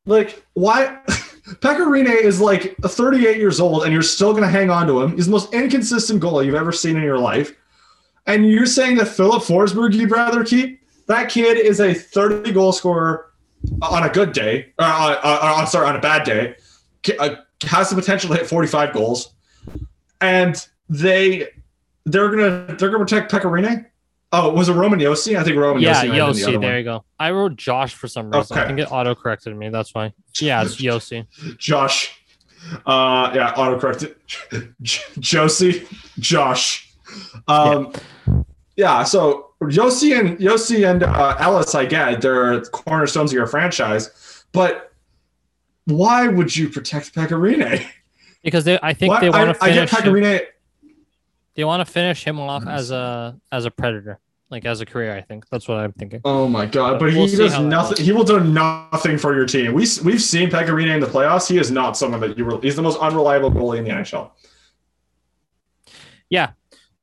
Like, 0.05 0.45
why? 0.55 0.99
Pekka 1.07 1.87
Rinne 1.87 2.12
is 2.12 2.41
like 2.41 2.76
38 2.78 3.37
years 3.37 3.61
old, 3.61 3.84
and 3.84 3.93
you're 3.93 4.03
still 4.03 4.32
going 4.32 4.43
to 4.43 4.51
hang 4.51 4.68
on 4.68 4.89
to 4.89 5.01
him. 5.01 5.14
He's 5.14 5.26
the 5.26 5.32
most 5.32 5.55
inconsistent 5.55 6.20
goalie 6.20 6.47
you've 6.47 6.57
ever 6.57 6.72
seen 6.72 6.97
in 6.97 7.05
your 7.05 7.18
life. 7.18 7.55
And 8.26 8.51
you're 8.51 8.66
saying 8.66 8.97
that 8.97 9.07
Filip 9.07 9.45
Forsberg 9.45 9.95
you'd 9.95 10.11
rather 10.11 10.43
keep? 10.43 10.80
That 11.07 11.28
kid 11.30 11.57
is 11.59 11.80
a 11.80 11.94
30 11.94 12.52
goal 12.52 12.72
scorer 12.72 13.32
on 13.82 14.02
a 14.04 14.09
good 14.09 14.32
day. 14.32 14.72
Uh, 14.78 14.82
uh, 15.22 15.26
uh, 15.26 15.38
uh, 15.62 15.66
sorry, 15.66 15.88
on 15.88 15.96
a 15.96 16.00
bad 16.00 16.24
day. 16.24 16.57
Has 17.62 17.90
the 17.90 17.96
potential 17.96 18.28
to 18.30 18.36
hit 18.36 18.46
45 18.46 18.92
goals. 18.92 19.32
And 20.20 20.66
they 20.88 21.48
they're 22.04 22.30
gonna 22.30 22.76
they're 22.76 22.90
gonna 22.90 23.04
protect 23.04 23.30
Pekka 23.30 23.42
Rinne. 23.50 23.86
Oh, 24.32 24.52
was 24.52 24.68
it 24.68 24.72
Roman 24.72 24.98
Josi? 24.98 25.38
I 25.38 25.44
think 25.44 25.57
Roman 25.57 25.82
Yeah, 25.82 26.04
Josi. 26.04 26.11
the 26.11 26.16
Josi. 26.18 26.44
There 26.61 26.70
one. 26.70 26.76
you 26.78 26.84
go. 26.84 27.04
I 27.18 27.30
wrote 27.30 27.57
Josh 27.57 27.94
for 27.94 28.09
some 28.09 28.30
reason. 28.30 28.57
I 28.57 28.61
Okay. 28.61 28.66
think 28.68 28.80
it 28.80 28.90
auto 28.92 29.14
corrected 29.14 29.57
me. 29.57 29.68
That's 29.68 29.94
why. 29.94 30.12
Yeah, 30.40 30.62
it's 30.62 30.76
Josi. 30.76 31.26
Josh. 31.59 32.12
Uh, 32.84 33.30
yeah, 33.34 33.52
autocorrected. 33.54 34.14
Josie, 35.20 35.86
Josh. 36.18 36.92
Um, 37.46 37.92
yeah. 38.26 38.42
Yeah, 38.76 39.04
so 39.04 39.52
Josi 39.62 40.18
and 40.18 40.38
Josi 40.38 40.88
and 40.88 41.02
uh, 41.02 41.36
Ellis, 41.40 41.74
I 41.74 41.86
get 41.86 42.20
they're 42.20 42.60
cornerstones 42.66 43.30
of 43.32 43.34
your 43.34 43.46
franchise, 43.46 44.44
but 44.52 44.92
why 45.86 46.28
would 46.28 46.54
you 46.54 46.68
protect 46.68 47.14
Pekka 47.14 47.30
Rinne? 47.40 47.86
Because 48.42 48.64
they, 48.64 48.78
I 48.82 48.92
think 48.92 49.12
Why- 49.14 49.20
they 49.20 49.30
want 49.30 49.56
to 49.56 49.64
I, 49.64 49.68
I 49.68 49.72
get 49.72 49.88
finish. 49.90 50.04
him, 50.06 50.12
Pekka 50.14 50.22
Rinne. 50.40 50.46
they 51.54 51.64
want 51.64 51.86
to 51.86 51.90
finish 51.90 52.22
him 52.24 52.38
off 52.38 52.66
as 52.66 52.90
a 52.90 53.36
as 53.50 53.64
a 53.64 53.70
predator, 53.70 54.20
like 54.50 54.64
as 54.66 54.80
a 54.82 54.86
career. 54.86 55.16
I 55.16 55.22
think 55.22 55.48
that's 55.48 55.66
what 55.66 55.78
I'm 55.78 55.92
thinking. 55.92 56.20
Oh 56.24 56.46
my 56.46 56.66
god! 56.66 56.98
But 57.00 57.14
We'll 57.14 57.26
he 57.26 57.36
does 57.36 57.58
nothing. 57.58 58.04
He 58.04 58.12
will 58.12 58.24
do 58.24 58.40
nothing 58.40 59.16
for 59.16 59.34
your 59.34 59.46
team. 59.46 59.72
We 59.72 59.86
we've 60.04 60.20
seen 60.22 60.50
Pekka 60.50 60.68
Rinne 60.68 60.94
in 60.94 61.00
the 61.00 61.06
playoffs. 61.06 61.48
He 61.48 61.56
is 61.58 61.70
not 61.70 61.96
someone 61.96 62.20
that 62.20 62.36
you. 62.36 62.44
Re- 62.44 62.58
he's 62.62 62.76
the 62.76 62.82
most 62.82 63.00
unreliable 63.00 63.50
goalie 63.50 63.78
in 63.78 63.84
the 63.84 63.90
NHL. 63.90 64.30
Yeah. 66.28 66.50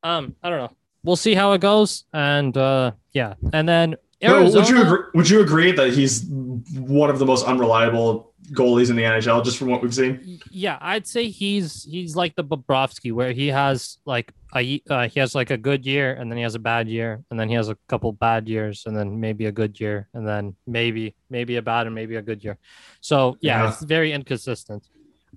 Um, 0.03 0.35
I 0.43 0.49
don't 0.49 0.59
know. 0.59 0.71
We'll 1.03 1.15
see 1.17 1.33
how 1.35 1.51
it 1.53 1.61
goes, 1.61 2.05
and 2.13 2.55
uh, 2.55 2.91
yeah, 3.11 3.33
and 3.51 3.67
then 3.67 3.95
Arizona. 4.23 4.59
would 4.61 4.69
you 4.69 4.81
agree, 4.81 4.99
would 5.15 5.29
you 5.29 5.41
agree 5.41 5.71
that 5.73 5.93
he's 5.93 6.23
one 6.25 7.09
of 7.09 7.19
the 7.19 7.25
most 7.25 7.45
unreliable 7.45 8.31
goalies 8.51 8.89
in 8.89 8.95
the 8.95 9.03
NHL 9.03 9.43
just 9.43 9.57
from 9.57 9.67
what 9.69 9.81
we've 9.81 9.93
seen? 9.93 10.39
Yeah, 10.49 10.77
I'd 10.79 11.05
say 11.05 11.27
he's 11.29 11.83
he's 11.83 12.15
like 12.15 12.35
the 12.37 12.43
Bobrovsky, 12.43 13.11
where 13.11 13.33
he 13.33 13.47
has 13.49 13.97
like 14.05 14.31
a 14.55 14.81
uh, 14.89 15.09
he 15.09 15.19
has 15.19 15.35
like 15.35 15.51
a 15.51 15.57
good 15.57 15.85
year, 15.85 16.13
and 16.13 16.31
then 16.31 16.37
he 16.37 16.43
has 16.43 16.55
a 16.55 16.59
bad 16.59 16.87
year, 16.87 17.21
and 17.29 17.37
then 17.37 17.49
he 17.49 17.55
has 17.55 17.67
a 17.67 17.77
couple 17.89 18.13
bad 18.13 18.47
years, 18.47 18.83
and 18.85 18.95
then 18.95 19.19
maybe 19.19 19.45
a 19.47 19.51
good 19.51 19.77
year, 19.81 20.07
and 20.13 20.25
then 20.25 20.55
maybe 20.65 21.15
maybe 21.29 21.57
a 21.57 21.61
bad 21.61 21.85
and 21.85 21.93
maybe 21.93 22.15
a 22.15 22.21
good 22.21 22.41
year. 22.45 22.57
So 23.01 23.35
yeah, 23.41 23.63
Yeah. 23.63 23.69
it's 23.71 23.83
very 23.83 24.13
inconsistent. 24.13 24.87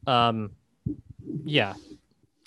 Um, 0.07 0.53
yeah, 1.45 1.75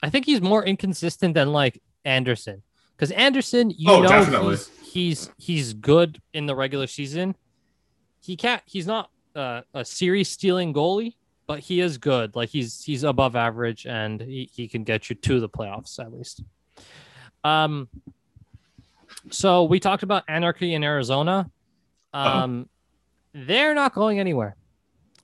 I 0.01 0.09
think 0.09 0.26
he's 0.26 0.39
more 0.39 0.63
inconsistent 0.63 1.34
than 1.34 1.51
like 1.51 1.82
Andersen, 2.05 2.63
because 3.00 3.12
Andersen, 3.12 3.70
you 3.72 3.89
Oh, 3.89 4.02
know, 4.02 4.10
definitely. 4.10 4.58
he's, 4.58 4.70
he's 4.91 5.30
he's 5.38 5.74
good 5.74 6.22
in 6.34 6.45
the 6.47 6.56
regular 6.56 6.86
season. 6.88 7.34
He 8.20 8.36
can't. 8.36 8.62
He's 8.66 8.86
not 8.86 9.10
uh, 9.36 9.62
a 9.74 9.86
series 9.86 10.28
stealing 10.30 10.74
goalie, 10.74 11.16
but 11.47 11.60
he 11.60 11.80
is 11.80 11.97
good. 11.97 12.36
Like 12.36 12.50
he's 12.50 12.84
he's 12.84 13.04
above 13.04 13.36
average, 13.38 13.86
and 13.86 14.20
he, 14.20 14.50
he 14.54 14.68
can 14.68 14.84
get 14.84 15.10
you 15.10 15.16
to 15.16 15.39
the 15.39 15.47
playoffs 15.47 15.97
at 16.00 16.12
least. 16.12 16.43
Um, 17.45 17.88
so 19.32 19.64
we 19.64 19.80
talked 19.80 20.04
about 20.04 20.24
anarchy 20.28 20.74
in 20.74 20.84
Arizona. 20.84 21.50
Um, 22.14 22.68
they're 23.34 23.74
not 23.74 23.93
going 23.93 24.20
anywhere. 24.20 24.56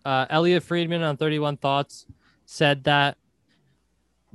Uh, 0.05 0.25
Elliotte 0.29 0.63
Friedman 0.63 1.01
on 1.01 1.17
31 1.17 1.57
Thoughts 1.57 2.05
said 2.45 2.83
that 2.85 3.17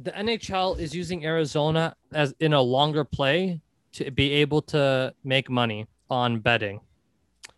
the 0.02 0.12
NHL 0.12 0.78
is 0.78 0.94
using 0.94 1.24
Arizona 1.24 1.94
as 2.12 2.34
in 2.40 2.54
a 2.54 2.60
longer 2.60 3.04
play 3.04 3.60
to 3.92 4.10
be 4.10 4.32
able 4.32 4.62
to 4.62 5.14
make 5.24 5.50
money 5.50 5.86
on 6.08 6.38
betting. 6.38 6.80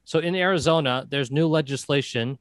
So 0.04 0.18
in 0.18 0.34
Arizona, 0.34 1.06
there's 1.08 1.30
new 1.30 1.46
legislation 1.46 2.38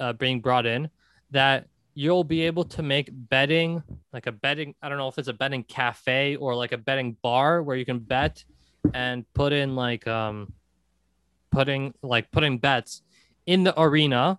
uh, 0.00 0.12
being 0.12 0.40
brought 0.40 0.66
in 0.66 0.90
that 1.30 1.68
you'll 1.94 2.24
be 2.24 2.42
able 2.42 2.64
to 2.64 2.82
make 2.82 3.10
betting 3.12 3.82
like 4.12 4.26
a 4.26 4.32
betting 4.32 4.72
i 4.82 4.88
don't 4.88 4.98
know 4.98 5.08
if 5.08 5.18
it's 5.18 5.26
a 5.26 5.32
betting 5.32 5.64
cafe 5.64 6.36
or 6.36 6.54
like 6.54 6.70
a 6.70 6.78
betting 6.78 7.16
bar 7.22 7.60
where 7.60 7.76
you 7.76 7.84
can 7.84 7.98
bet 7.98 8.44
and 8.94 9.24
put 9.34 9.52
in 9.52 9.74
like 9.74 10.06
um 10.06 10.52
putting 11.50 11.92
like 12.02 12.30
putting 12.30 12.56
bets 12.56 13.02
in 13.46 13.64
the 13.64 13.78
arena 13.80 14.38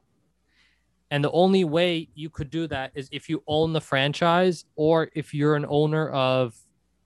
and 1.11 1.23
the 1.23 1.31
only 1.31 1.63
way 1.63 2.07
you 2.13 2.29
could 2.29 2.49
do 2.49 2.67
that 2.67 2.91
is 2.95 3.09
if 3.11 3.29
you 3.29 3.43
own 3.47 3.73
the 3.73 3.81
franchise 3.81 4.65
or 4.75 5.09
if 5.15 5.33
you're 5.33 5.55
an 5.55 5.65
owner 5.67 6.09
of 6.09 6.55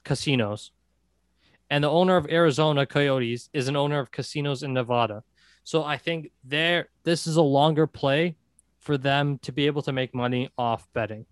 casinos 0.03 0.71
and 1.69 1.83
the 1.83 1.89
owner 1.89 2.17
of 2.17 2.27
arizona 2.29 2.85
coyotes 2.85 3.49
is 3.53 3.67
an 3.67 3.75
owner 3.75 3.99
of 3.99 4.11
casinos 4.11 4.63
in 4.63 4.73
nevada 4.73 5.23
so 5.63 5.83
i 5.83 5.97
think 5.97 6.31
there 6.43 6.89
this 7.03 7.25
is 7.25 7.37
a 7.37 7.41
longer 7.41 7.87
play 7.87 8.35
for 8.83 8.97
them 8.97 9.39
to 9.39 9.51
be 9.51 9.65
able 9.65 9.81
to 9.81 9.93
make 9.93 10.13
money 10.13 10.49
off 10.57 10.87
betting. 10.93 11.25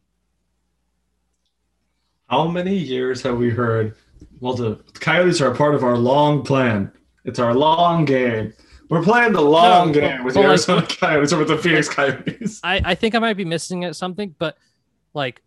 How 2.29 2.47
many 2.47 2.75
years 2.75 3.21
have 3.23 3.37
we 3.37 3.49
heard? 3.49 3.95
Well, 4.39 4.53
the 4.53 4.75
Coyotes 4.93 5.41
are 5.41 5.51
a 5.51 5.55
part 5.55 5.75
of 5.75 5.83
our 5.83 5.97
long 5.97 6.43
plan. 6.43 6.91
It's 7.25 7.39
our 7.39 7.53
long 7.53 8.05
game. 8.05 8.53
We're 8.91 9.01
playing 9.01 9.31
the 9.31 9.41
long 9.41 9.93
No, 9.93 10.01
game 10.01 10.23
with 10.25 10.33
the 10.33 10.41
like- 10.41 10.49
Arizona 10.49 10.85
Coyotes 10.85 11.31
or 11.31 11.37
with 11.39 11.47
the 11.47 11.57
Phoenix 11.57 11.87
Coyotes. 11.87 12.59
I, 12.61 12.81
I 12.83 12.93
think 12.95 13.15
I 13.15 13.19
might 13.19 13.37
be 13.37 13.45
missing 13.45 13.83
it 13.83 13.95
something, 13.95 14.35
but 14.37 14.57
like 15.13 15.41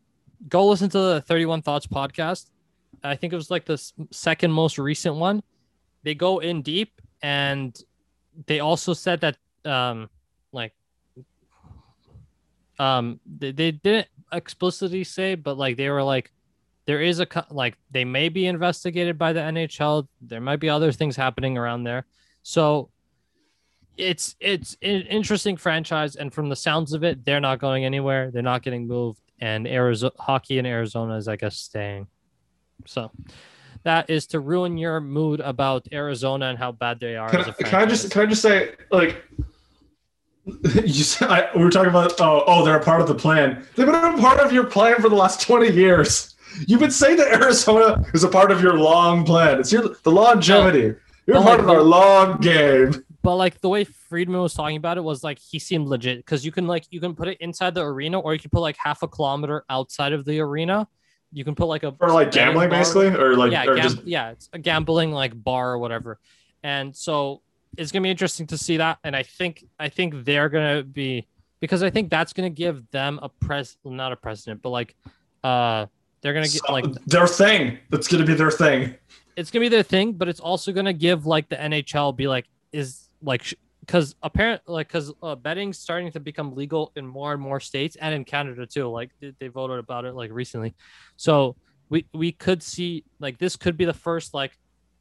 go 0.49 0.66
listen 0.66 0.88
to 0.88 0.99
the 0.99 1.20
31 1.20 1.61
Thoughts 1.61 1.86
podcast. 1.86 2.49
I 3.03 3.16
think 3.16 3.34
it 3.34 3.36
was 3.36 3.51
like 3.51 3.66
the 3.66 3.76
second 4.11 4.51
most 4.51 4.78
recent 4.78 5.16
one. 5.16 5.42
They 6.05 6.14
go 6.14 6.38
in 6.38 6.62
deep 6.62 7.03
and 7.22 7.78
they 8.47 8.61
also 8.61 8.95
said 8.95 9.20
that 9.20 9.36
um 9.70 10.09
like 10.53 10.72
um 12.78 13.20
they, 13.38 13.53
they 13.53 13.72
didn't 13.72 14.09
explicitly 14.32 15.05
say 15.05 15.34
but 15.34 15.57
like 15.57 15.76
they 15.76 15.88
were 15.90 16.03
like 16.03 16.32
there 16.86 17.01
is 17.01 17.20
a 17.20 17.26
like 17.51 17.76
they 17.90 18.05
may 18.05 18.28
be 18.28 18.47
investigated 18.47 19.16
by 19.18 19.32
the 19.32 19.40
NHL 19.40 20.09
there 20.20 20.40
might 20.40 20.61
be 20.61 20.68
other 20.68 20.90
things 20.92 21.14
happening 21.14 21.57
around 21.57 21.84
there 21.84 22.05
so 22.42 22.90
it's 23.97 24.34
it's 24.40 24.76
an 24.82 25.03
interesting 25.03 25.57
franchise 25.57 26.16
and 26.16 26.32
from 26.32 26.49
the 26.49 26.57
sounds 26.57 26.92
of 26.92 27.05
it 27.05 27.24
they're 27.24 27.40
not 27.40 27.59
going 27.59 27.84
anywhere 27.84 28.30
they're 28.30 28.42
not 28.42 28.62
getting 28.62 28.86
moved 28.86 29.20
and 29.40 29.66
Arizona 29.66 30.12
hockey 30.18 30.59
in 30.59 30.66
Arizona 30.66 31.16
is 31.16 31.28
I 31.28 31.36
guess 31.36 31.57
staying 31.57 32.09
so 32.86 33.11
that 33.84 34.11
is 34.11 34.26
to 34.28 34.40
ruin 34.40 34.76
your 34.76 35.01
mood 35.01 35.40
about 35.40 35.86
Arizona 35.92 36.47
and 36.47 36.59
how 36.59 36.72
bad 36.72 36.99
they 37.01 37.16
are 37.16 37.28
Can 37.28 37.40
as 37.40 37.49
I, 37.49 37.53
can 37.53 37.74
I 37.74 37.86
just 37.86 38.11
can 38.11 38.22
I 38.22 38.26
just 38.26 38.42
say 38.42 38.72
like 38.90 39.22
you 40.84 41.05
said 41.05 41.30
I, 41.30 41.49
we 41.55 41.64
were 41.64 41.70
talking 41.70 41.90
about 41.90 42.20
oh 42.20 42.45
oh 42.47 42.64
they're 42.64 42.78
a 42.78 42.84
part 42.84 43.01
of 43.01 43.09
the 43.09 43.14
plan. 43.14 43.66
They've 43.76 43.86
been 43.86 43.95
a 43.95 44.18
part 44.18 44.40
of 44.40 44.53
your 44.53 44.64
plan 44.64 45.01
for 45.01 45.09
the 45.09 45.14
last 45.14 45.40
twenty 45.40 45.72
years. 45.72 46.34
You've 46.66 46.80
been 46.80 46.90
saying 46.90 47.16
that 47.16 47.28
Arizona 47.28 48.05
is 48.12 48.24
a 48.24 48.28
part 48.28 48.51
of 48.51 48.62
your 48.62 48.78
long 48.78 49.24
plan. 49.24 49.59
It's 49.61 49.72
your 49.72 49.97
the 50.03 50.11
longevity. 50.11 50.95
You're 51.26 51.42
part 51.42 51.61
like 51.61 51.61
of 51.61 51.70
our 51.70 51.82
long 51.82 52.40
game. 52.40 53.04
But 53.25 53.37
like 53.37 53.61
the 53.61 53.68
way 53.68 53.83
Friedman 53.85 54.41
was 54.41 54.55
talking 54.55 54.77
about 54.77 54.99
it 54.99 55.01
was 55.03 55.25
like 55.25 55.39
he 55.39 55.59
seemed 55.59 55.89
legit 55.89 56.18
because 56.18 56.45
you 56.45 56.53
can 56.53 56.66
like 56.68 56.85
you 56.91 57.01
can 57.01 57.14
put 57.14 57.27
it 57.27 57.39
inside 57.41 57.75
the 57.75 57.81
arena 57.83 58.20
or 58.20 58.35
you 58.35 58.39
can 58.39 58.51
put 58.51 58.61
like 58.61 58.77
half 58.77 59.03
a 59.03 59.09
kilometer 59.09 59.64
outside 59.68 60.12
of 60.12 60.25
the 60.25 60.39
arena. 60.41 60.87
You 61.33 61.43
can 61.45 61.55
put 61.57 61.66
like 61.66 61.83
a 61.83 61.93
Or 61.99 62.11
like 62.11 62.31
gambling 62.31 62.68
bar- 62.70 62.79
basically, 62.79 63.09
or 63.09 63.35
like 63.37 63.51
yeah, 63.51 63.64
or 63.66 63.75
gam- 63.75 63.83
just 63.83 64.05
yeah, 64.05 64.31
it's 64.31 64.49
a 64.53 64.59
gambling 64.59 65.11
like 65.11 65.33
bar 65.43 65.72
or 65.72 65.79
whatever. 65.79 66.20
And 66.62 66.95
so 66.95 67.41
it's 67.77 67.91
gonna 67.91 68.03
be 68.05 68.11
interesting 68.11 68.47
to 68.49 68.59
see 68.59 68.77
that. 68.77 68.99
And 69.03 69.16
I 69.16 69.22
think 69.25 69.64
I 69.81 69.89
think 69.89 70.25
they're 70.25 70.49
gonna 70.51 70.83
be 70.85 71.27
because 71.61 71.83
I 71.83 71.91
think 71.91 72.11
that's 72.11 72.33
gonna 72.35 72.51
give 72.51 72.89
them 72.91 73.18
a 73.22 73.29
pres 73.31 73.77
not 73.85 74.12
a 74.12 74.16
precedent, 74.16 74.61
but 74.62 74.68
like 74.70 74.95
uh 75.43 75.87
they're 76.20 76.35
gonna 76.35 76.47
get 76.47 76.62
some- 76.64 76.72
like 76.75 76.85
their 77.07 77.27
thing. 77.27 77.79
That's 77.91 78.07
gonna 78.07 78.25
be 78.27 78.35
their 78.35 78.51
thing. 78.51 78.95
it's 79.37 79.51
gonna 79.51 79.64
be 79.64 79.68
their 79.68 79.83
thing, 79.83 80.12
but 80.12 80.29
it's 80.29 80.41
also 80.41 80.70
gonna 80.72 80.93
give 80.93 81.27
like 81.27 81.49
the 81.49 81.57
NHL 81.57 82.14
be 82.14 82.29
like 82.29 82.47
is 82.70 83.04
like 83.25 83.55
because 83.81 84.14
apparent 84.22 84.62
like 84.66 84.89
because 84.89 85.12
uh, 85.22 85.35
betting's 85.35 85.79
starting 85.79 86.11
to 86.12 86.20
become 86.20 86.55
legal 86.55 86.93
in 86.97 87.07
more 87.07 87.33
and 87.33 87.41
more 87.43 87.61
states 87.61 87.97
and 87.97 88.14
in 88.14 88.25
Canada 88.25 88.66
too. 88.66 88.89
Like 88.89 89.11
they, 89.20 89.33
they 89.41 89.49
voted 89.49 89.79
about 89.79 90.05
it 90.05 90.14
like 90.14 90.31
recently, 90.33 90.75
so 91.16 91.57
we 91.89 92.07
we 92.14 92.33
could 92.33 92.62
see 92.62 93.05
like 93.20 93.39
this 93.39 93.57
could 93.57 93.77
be 93.77 93.85
the 93.85 93.93
first 93.95 94.35
like 94.35 94.53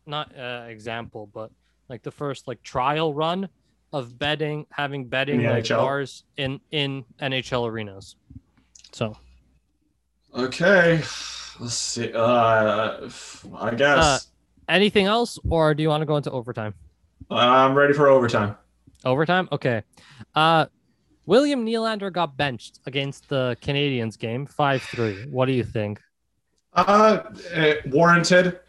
not 0.06 0.38
uh, 0.38 0.66
example, 0.68 1.30
but 1.34 1.52
like 1.90 2.04
the 2.04 2.12
first 2.12 2.48
like 2.48 2.62
trial 2.64 3.14
run 3.14 3.48
of 3.92 4.18
betting 4.18 4.66
having 4.72 5.08
betting 5.08 5.42
In 5.42 5.50
like 5.50 5.64
NHL? 5.66 5.78
bars 5.78 6.24
in 6.38 6.60
in 6.72 7.06
NHL 7.22 7.68
arenas. 7.68 8.16
So 8.92 9.18
Okay, 10.36 10.98
let's 11.60 11.74
see. 11.76 12.12
Uh, 12.12 13.08
I 13.60 13.76
guess 13.76 13.98
Uh, 13.98 14.20
anything 14.68 15.06
else, 15.06 15.38
or 15.50 15.76
do 15.76 15.84
you 15.84 15.90
want 15.90 16.02
to 16.02 16.06
go 16.06 16.18
into 16.18 16.32
overtime? 16.32 16.74
I'm 17.30 17.74
ready 17.76 17.94
for 17.94 18.08
overtime. 18.08 18.56
Overtime? 19.06 19.48
Okay. 19.52 19.84
Uh 20.36 20.66
William 21.26 21.66
Nylander 21.66 22.12
got 22.12 22.36
benched 22.36 22.80
against 22.86 23.30
the 23.30 23.56
Canadiens 23.62 24.20
game 24.20 24.46
5-3. 24.46 25.30
What 25.30 25.46
do 25.46 25.54
you 25.54 25.64
think? 25.64 26.02
Uh, 26.74 27.24
warranted. 27.86 28.60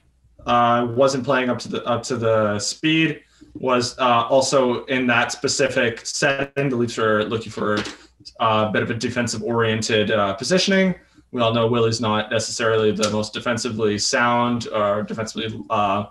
Uh, 0.47 0.87
wasn't 0.91 1.25
playing 1.25 1.49
up 1.49 1.59
to 1.59 1.69
the 1.69 1.85
up 1.85 2.03
to 2.05 2.17
the 2.17 2.59
speed. 2.59 3.23
Was 3.55 3.99
uh, 3.99 4.27
also 4.29 4.85
in 4.87 5.07
that 5.07 5.33
specific 5.33 6.05
setting. 6.05 6.69
The 6.69 6.77
Leafs 6.77 6.99
are 6.99 7.25
looking 7.25 7.51
for 7.51 7.79
uh, 8.41 8.67
a 8.69 8.71
bit 8.73 8.83
of 8.83 8.91
a 8.91 8.95
defensive 8.95 9.43
oriented 9.43 10.11
uh, 10.11 10.35
positioning. 10.35 10.95
We 11.31 11.41
all 11.41 11.55
know 11.55 11.67
Willie's 11.67 12.01
not 12.01 12.31
necessarily 12.31 12.93
the 12.93 13.11
most 13.11 13.33
defensively 13.33 13.99
sound 13.99 14.69
or 14.69 15.03
defensively. 15.03 15.59
Uh, 15.71 16.07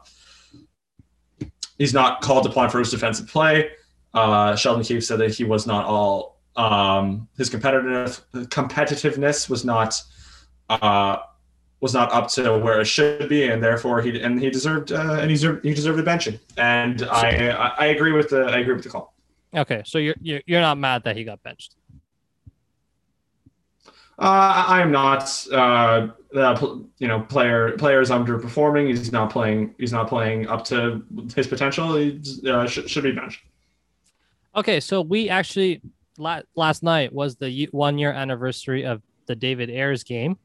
he's 1.77 1.93
not 1.93 2.21
called 2.21 2.45
upon 2.45 2.69
for 2.69 2.79
his 2.79 2.91
defensive 2.91 3.27
play. 3.27 3.71
Uh, 4.13 4.55
Sheldon 4.55 4.83
Keefe 4.83 5.03
said 5.03 5.19
that 5.19 5.33
he 5.33 5.43
was 5.43 5.65
not 5.65 5.85
all 5.85 6.33
um, 6.55 7.27
his 7.37 7.49
competitive 7.49 8.21
competitiveness 8.33 9.49
was 9.49 9.65
not 9.65 9.99
uh, 10.69 11.17
was 11.79 11.93
not 11.93 12.11
up 12.11 12.29
to 12.29 12.57
where 12.59 12.79
it 12.79 12.85
should 12.85 13.27
be, 13.27 13.47
and 13.47 13.61
therefore 13.61 14.01
he 14.01 14.21
and 14.21 14.39
he 14.39 14.49
deserved 14.49 14.91
uh, 14.91 15.17
and 15.19 15.29
he 15.29 15.35
deserved 15.35 15.65
he 15.65 15.73
deserved 15.73 15.97
the 15.97 16.03
benching. 16.03 16.39
And 16.57 17.03
I, 17.03 17.49
I 17.49 17.67
I 17.77 17.85
agree 17.87 18.11
with 18.11 18.29
the 18.29 18.43
I 18.43 18.59
agree 18.59 18.75
with 18.75 18.83
the 18.83 18.89
call. 18.89 19.13
Okay, 19.55 19.83
so 19.85 19.99
you're, 19.99 20.15
you're 20.19 20.61
not 20.61 20.79
mad 20.79 21.03
that 21.03 21.15
he 21.15 21.23
got 21.23 21.41
benched. 21.43 21.75
Uh, 24.19 24.65
I 24.67 24.81
am 24.81 24.91
not. 24.91 25.47
Uh, 25.51 26.07
the 26.33 26.85
you 26.97 27.07
know 27.07 27.21
player 27.21 27.77
players 27.77 28.09
underperforming. 28.09 28.87
He's 28.87 29.11
not 29.11 29.29
playing. 29.29 29.75
He's 29.77 29.91
not 29.91 30.07
playing 30.07 30.47
up 30.47 30.65
to 30.65 31.03
his 31.35 31.47
potential. 31.47 31.95
He 31.95 32.19
uh, 32.47 32.67
should, 32.67 32.89
should 32.89 33.03
be 33.03 33.11
benched. 33.11 33.41
Okay, 34.55 34.79
so 34.79 35.01
we 35.01 35.29
actually 35.29 35.81
la- 36.17 36.41
last 36.55 36.83
night 36.83 37.13
was 37.13 37.35
the 37.35 37.67
one 37.71 37.97
year 37.97 38.11
anniversary 38.11 38.85
of 38.85 39.01
the 39.27 39.35
David 39.35 39.69
Ayres 39.69 40.03
game. 40.03 40.37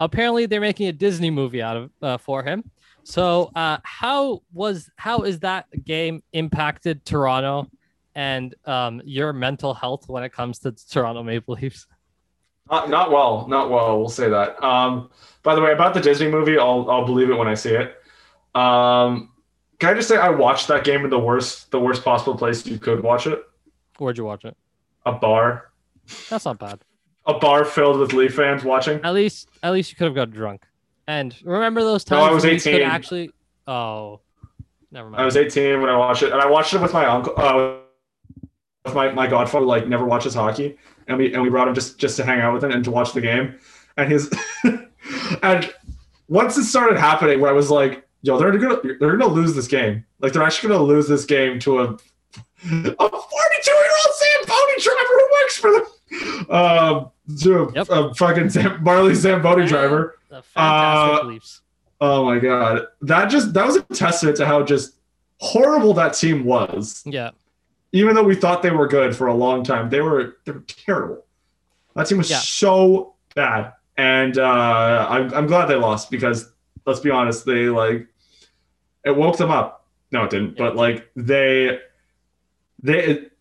Apparently, 0.00 0.46
they're 0.46 0.60
making 0.60 0.88
a 0.88 0.92
Disney 0.92 1.30
movie 1.30 1.62
out 1.62 1.76
of 1.76 1.90
uh, 2.02 2.18
for 2.18 2.42
him. 2.42 2.70
So, 3.04 3.50
uh, 3.54 3.78
how 3.82 4.42
was 4.52 4.90
how 4.96 5.22
is 5.22 5.40
that 5.40 5.66
game 5.84 6.22
impacted 6.32 7.04
Toronto 7.04 7.70
and 8.14 8.54
um, 8.64 9.02
your 9.04 9.32
mental 9.32 9.74
health 9.74 10.08
when 10.08 10.22
it 10.22 10.32
comes 10.32 10.60
to 10.60 10.72
Toronto 10.72 11.22
Maple 11.22 11.56
Leafs? 11.60 11.86
Not, 12.70 12.88
not 12.88 13.10
well. 13.10 13.46
Not 13.48 13.70
well. 13.70 13.98
We'll 13.98 14.08
say 14.08 14.28
that. 14.28 14.62
Um, 14.64 15.10
by 15.42 15.54
the 15.54 15.60
way, 15.60 15.72
about 15.72 15.94
the 15.94 16.00
Disney 16.00 16.28
movie, 16.28 16.58
I'll 16.58 16.90
I'll 16.90 17.04
believe 17.04 17.30
it 17.30 17.34
when 17.34 17.48
I 17.48 17.54
see 17.54 17.74
it. 17.74 17.96
Um, 18.54 19.30
can 19.78 19.90
I 19.90 19.94
just 19.94 20.08
say 20.08 20.16
I 20.16 20.30
watched 20.30 20.68
that 20.68 20.84
game 20.84 21.04
in 21.04 21.10
the 21.10 21.18
worst 21.18 21.70
the 21.70 21.78
worst 21.80 22.02
possible 22.04 22.36
place 22.36 22.64
you 22.66 22.78
could 22.78 23.02
watch 23.02 23.26
it? 23.26 23.42
Where'd 23.98 24.16
you 24.16 24.24
watch 24.24 24.44
it? 24.44 24.56
A 25.04 25.12
bar. 25.12 25.70
That's 26.30 26.44
not 26.46 26.58
bad. 26.58 26.80
A 27.26 27.34
bar 27.38 27.64
filled 27.64 27.98
with 27.98 28.12
Leaf 28.12 28.34
fans 28.34 28.64
watching. 28.64 29.00
At 29.04 29.14
least, 29.14 29.48
at 29.62 29.72
least 29.72 29.90
you 29.90 29.96
could 29.96 30.06
have 30.06 30.14
got 30.14 30.30
drunk. 30.30 30.62
And 31.06 31.34
remember 31.44 31.82
those 31.82 32.04
times 32.04 32.18
No, 32.20 32.24
I 32.24 32.32
was 32.32 32.44
when 32.44 32.54
you 32.54 32.60
could 32.60 32.74
18. 32.74 32.86
actually? 32.86 33.30
Oh, 33.66 34.20
never 34.90 35.08
mind. 35.10 35.22
I 35.22 35.24
was 35.24 35.36
18 35.36 35.80
when 35.80 35.90
I 35.90 35.96
watched 35.96 36.22
it, 36.22 36.32
and 36.32 36.40
I 36.40 36.46
watched 36.46 36.72
it 36.74 36.80
with 36.80 36.92
my 36.92 37.06
uncle, 37.06 37.34
uh, 37.36 37.76
with 38.84 38.94
my, 38.94 39.10
my 39.12 39.26
godfather, 39.26 39.64
like 39.64 39.86
never 39.88 40.04
watches 40.04 40.34
hockey, 40.34 40.76
and 41.08 41.18
we 41.18 41.32
and 41.34 41.42
we 41.42 41.48
brought 41.50 41.68
him 41.68 41.74
just 41.74 41.98
just 41.98 42.16
to 42.16 42.24
hang 42.24 42.40
out 42.40 42.54
with 42.54 42.64
him 42.64 42.70
and 42.70 42.84
to 42.84 42.90
watch 42.90 43.12
the 43.12 43.20
game, 43.20 43.58
and 43.96 44.10
his 44.10 44.30
and 45.42 45.72
once 46.28 46.56
it 46.56 46.64
started 46.64 46.98
happening, 46.98 47.40
where 47.40 47.50
I 47.50 47.54
was 47.54 47.70
like, 47.70 48.06
yo, 48.22 48.38
they're 48.38 48.56
gonna 48.56 48.80
they're 49.00 49.16
gonna 49.16 49.32
lose 49.32 49.54
this 49.54 49.66
game. 49.68 50.04
Like 50.20 50.32
they're 50.32 50.42
actually 50.42 50.70
gonna 50.70 50.82
lose 50.84 51.08
this 51.08 51.24
game 51.24 51.58
to 51.60 51.80
a 51.80 51.84
a 51.84 51.88
42 52.66 52.70
year 52.70 53.90
old 54.06 54.14
Zamboni 54.18 54.80
driver 54.80 55.08
who 55.10 55.28
works 55.32 55.56
for 55.58 55.70
them. 55.72 55.84
Um, 56.50 57.10
to 57.40 57.62
a, 57.64 57.72
Yep. 57.72 57.86
a 57.90 58.14
fucking 58.14 58.50
Sam, 58.50 58.82
Marley 58.82 59.14
Zamboni 59.14 59.66
driver. 59.66 60.18
The 60.30 60.42
fantastic 60.42 61.24
Uh, 61.24 61.26
Leafs. 61.28 61.60
Oh 62.00 62.24
my 62.24 62.38
god, 62.38 62.86
that 63.02 63.26
just 63.26 63.52
that 63.54 63.66
was 63.66 63.76
a 63.76 63.82
testament 63.82 64.36
to 64.38 64.46
how 64.46 64.62
just 64.62 64.94
horrible 65.40 65.94
that 65.94 66.14
team 66.14 66.44
was. 66.44 67.02
Yeah. 67.06 67.30
Even 67.94 68.14
though 68.16 68.24
we 68.24 68.34
thought 68.34 68.62
they 68.62 68.72
were 68.72 68.88
good 68.88 69.14
for 69.16 69.28
a 69.28 69.34
long 69.34 69.62
time, 69.62 69.88
they 69.88 70.00
were 70.00 70.36
they 70.44 70.52
were 70.52 70.64
terrible. 70.66 71.24
That 71.94 72.06
team 72.08 72.18
was 72.18 72.28
Yeah. 72.28 72.38
so 72.38 73.14
bad, 73.36 73.72
and 73.96 74.36
uh, 74.36 75.06
I'm 75.08 75.32
I'm 75.32 75.46
glad 75.46 75.66
they 75.66 75.76
lost 75.76 76.10
because 76.10 76.50
let's 76.86 76.98
be 77.00 77.10
honest, 77.10 77.46
they 77.46 77.68
like 77.68 78.08
it 79.04 79.16
woke 79.16 79.36
them 79.36 79.50
up. 79.50 79.86
No, 80.10 80.24
it 80.24 80.30
didn't, 80.30 80.56
but 80.56 80.74
like 80.76 81.08
they 81.14 81.78
they 82.82 82.98
it, 83.04 83.32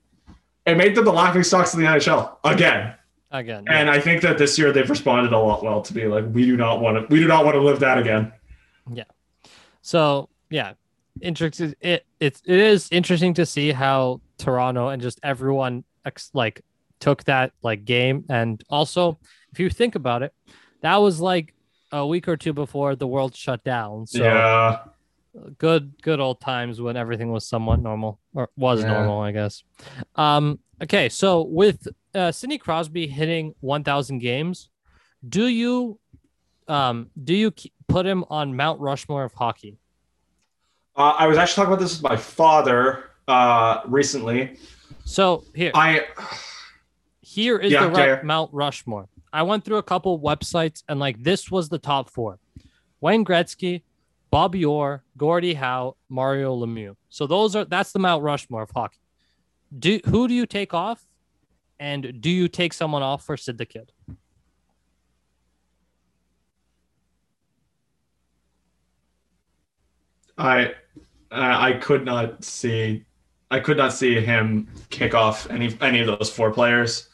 it 0.67 0.77
made 0.77 0.93
them 0.95 1.05
the 1.05 1.11
laughing 1.13 1.41
stocks 1.43 1.73
of 1.73 1.79
the 1.79 1.85
NHL 1.87 2.37
again. 2.43 2.93
Again. 3.31 3.65
And 3.67 3.89
I 3.89 3.99
think 3.99 4.21
that 4.21 4.37
this 4.37 4.59
year 4.59 4.71
they've 4.71 4.87
responded 4.87 5.33
a 5.33 5.39
lot 5.39 5.63
well 5.63 5.81
to 5.81 5.91
be 5.93 6.05
like, 6.05 6.25
we 6.31 6.45
do 6.45 6.55
not 6.55 6.79
want 6.81 6.97
to, 6.97 7.11
we 7.11 7.19
do 7.19 7.27
not 7.27 7.43
want 7.43 7.55
to 7.55 7.61
live 7.61 7.79
that 7.79 7.97
again. 7.97 8.31
Yeah. 8.93 9.05
So 9.81 10.29
yeah, 10.51 10.73
interesting. 11.21 11.73
It 11.79 12.05
it's 12.19 12.41
it 12.45 12.59
is 12.59 12.87
interesting 12.91 13.33
to 13.35 13.45
see 13.45 13.71
how 13.71 14.21
Toronto 14.37 14.89
and 14.89 15.01
just 15.01 15.19
everyone 15.23 15.83
ex- 16.05 16.31
like 16.33 16.61
took 16.99 17.23
that 17.25 17.51
like 17.61 17.85
game, 17.85 18.25
and 18.29 18.63
also 18.69 19.19
if 19.51 19.59
you 19.59 19.69
think 19.69 19.95
about 19.95 20.23
it, 20.23 20.33
that 20.81 20.97
was 20.97 21.19
like 21.19 21.53
a 21.91 22.05
week 22.05 22.27
or 22.27 22.37
two 22.37 22.53
before 22.53 22.95
the 22.95 23.07
world 23.07 23.35
shut 23.35 23.63
down. 23.63 24.07
So 24.07 24.23
yeah, 24.23 24.79
good 25.57 25.93
good 26.01 26.19
old 26.19 26.39
times 26.41 26.81
when 26.81 26.97
everything 26.97 27.31
was 27.31 27.45
somewhat 27.47 27.79
normal 27.81 28.19
or 28.33 28.49
was 28.55 28.81
Yeah. 28.81 28.87
normal, 28.87 29.21
I 29.21 29.31
guess. 29.31 29.63
Um. 30.15 30.59
Okay, 30.81 31.07
so 31.07 31.43
with 31.43 31.87
uh, 32.13 32.31
Sidney 32.31 32.57
Crosby 32.57 33.07
hitting 33.07 33.53
1,000 33.61 34.19
games, 34.19 34.69
do 35.27 35.47
you 35.47 35.97
um 36.67 37.09
do 37.23 37.33
you 37.33 37.53
put 37.87 38.05
him 38.05 38.25
on 38.29 38.55
Mount 38.55 38.81
Rushmore 38.81 39.23
of 39.23 39.33
hockey? 39.33 39.77
Uh, 40.95 41.15
I 41.17 41.27
was 41.27 41.37
actually 41.37 41.61
talking 41.63 41.73
about 41.73 41.81
this 41.81 41.93
with 42.01 42.03
my 42.09 42.17
father 42.17 43.05
uh, 43.27 43.81
recently. 43.85 44.57
So 45.05 45.43
here, 45.53 45.71
I 45.73 46.05
here 47.21 47.57
is 47.57 47.71
Yeah, 47.71 47.87
the 47.87 47.97
yeah, 47.97 48.05
yeah. 48.05 48.21
Mount 48.23 48.53
Rushmore. 48.53 49.07
I 49.31 49.41
went 49.43 49.65
through 49.65 49.77
a 49.77 49.83
couple 49.83 50.19
websites 50.19 50.83
and 50.87 50.99
like 50.99 51.21
this 51.23 51.49
was 51.49 51.69
the 51.69 51.79
top 51.79 52.09
four: 52.09 52.39
Wayne 53.01 53.25
Gretzky, 53.25 53.81
Bobby 54.31 54.63
Orr, 54.63 55.03
Gordie 55.17 55.55
Howe, 55.55 55.95
Mario 56.09 56.55
Lemieux. 56.55 56.95
So 57.09 57.27
those 57.27 57.55
are 57.55 57.65
that's 57.65 57.91
the 57.91 57.99
Mount 57.99 58.23
Rushmore 58.23 58.63
of 58.63 58.71
hockey. 58.71 58.99
Do 59.77 59.99
who 60.05 60.27
do 60.27 60.33
you 60.33 60.45
take 60.45 60.73
off, 60.73 61.05
and 61.79 62.21
do 62.21 62.29
you 62.29 62.47
take 62.47 62.73
someone 62.73 63.01
off 63.01 63.25
for 63.25 63.35
Sid 63.35 63.57
the 63.57 63.65
Kid? 63.65 63.91
I 70.37 70.73
I 71.31 71.73
could 71.73 72.05
not 72.05 72.43
see 72.43 73.05
I 73.51 73.59
could 73.59 73.77
not 73.77 73.93
see 73.93 74.19
him 74.19 74.67
kick 74.89 75.13
off 75.13 75.49
any 75.49 75.77
any 75.81 76.01
of 76.01 76.07
those 76.07 76.29
four 76.29 76.51
players. 76.51 77.09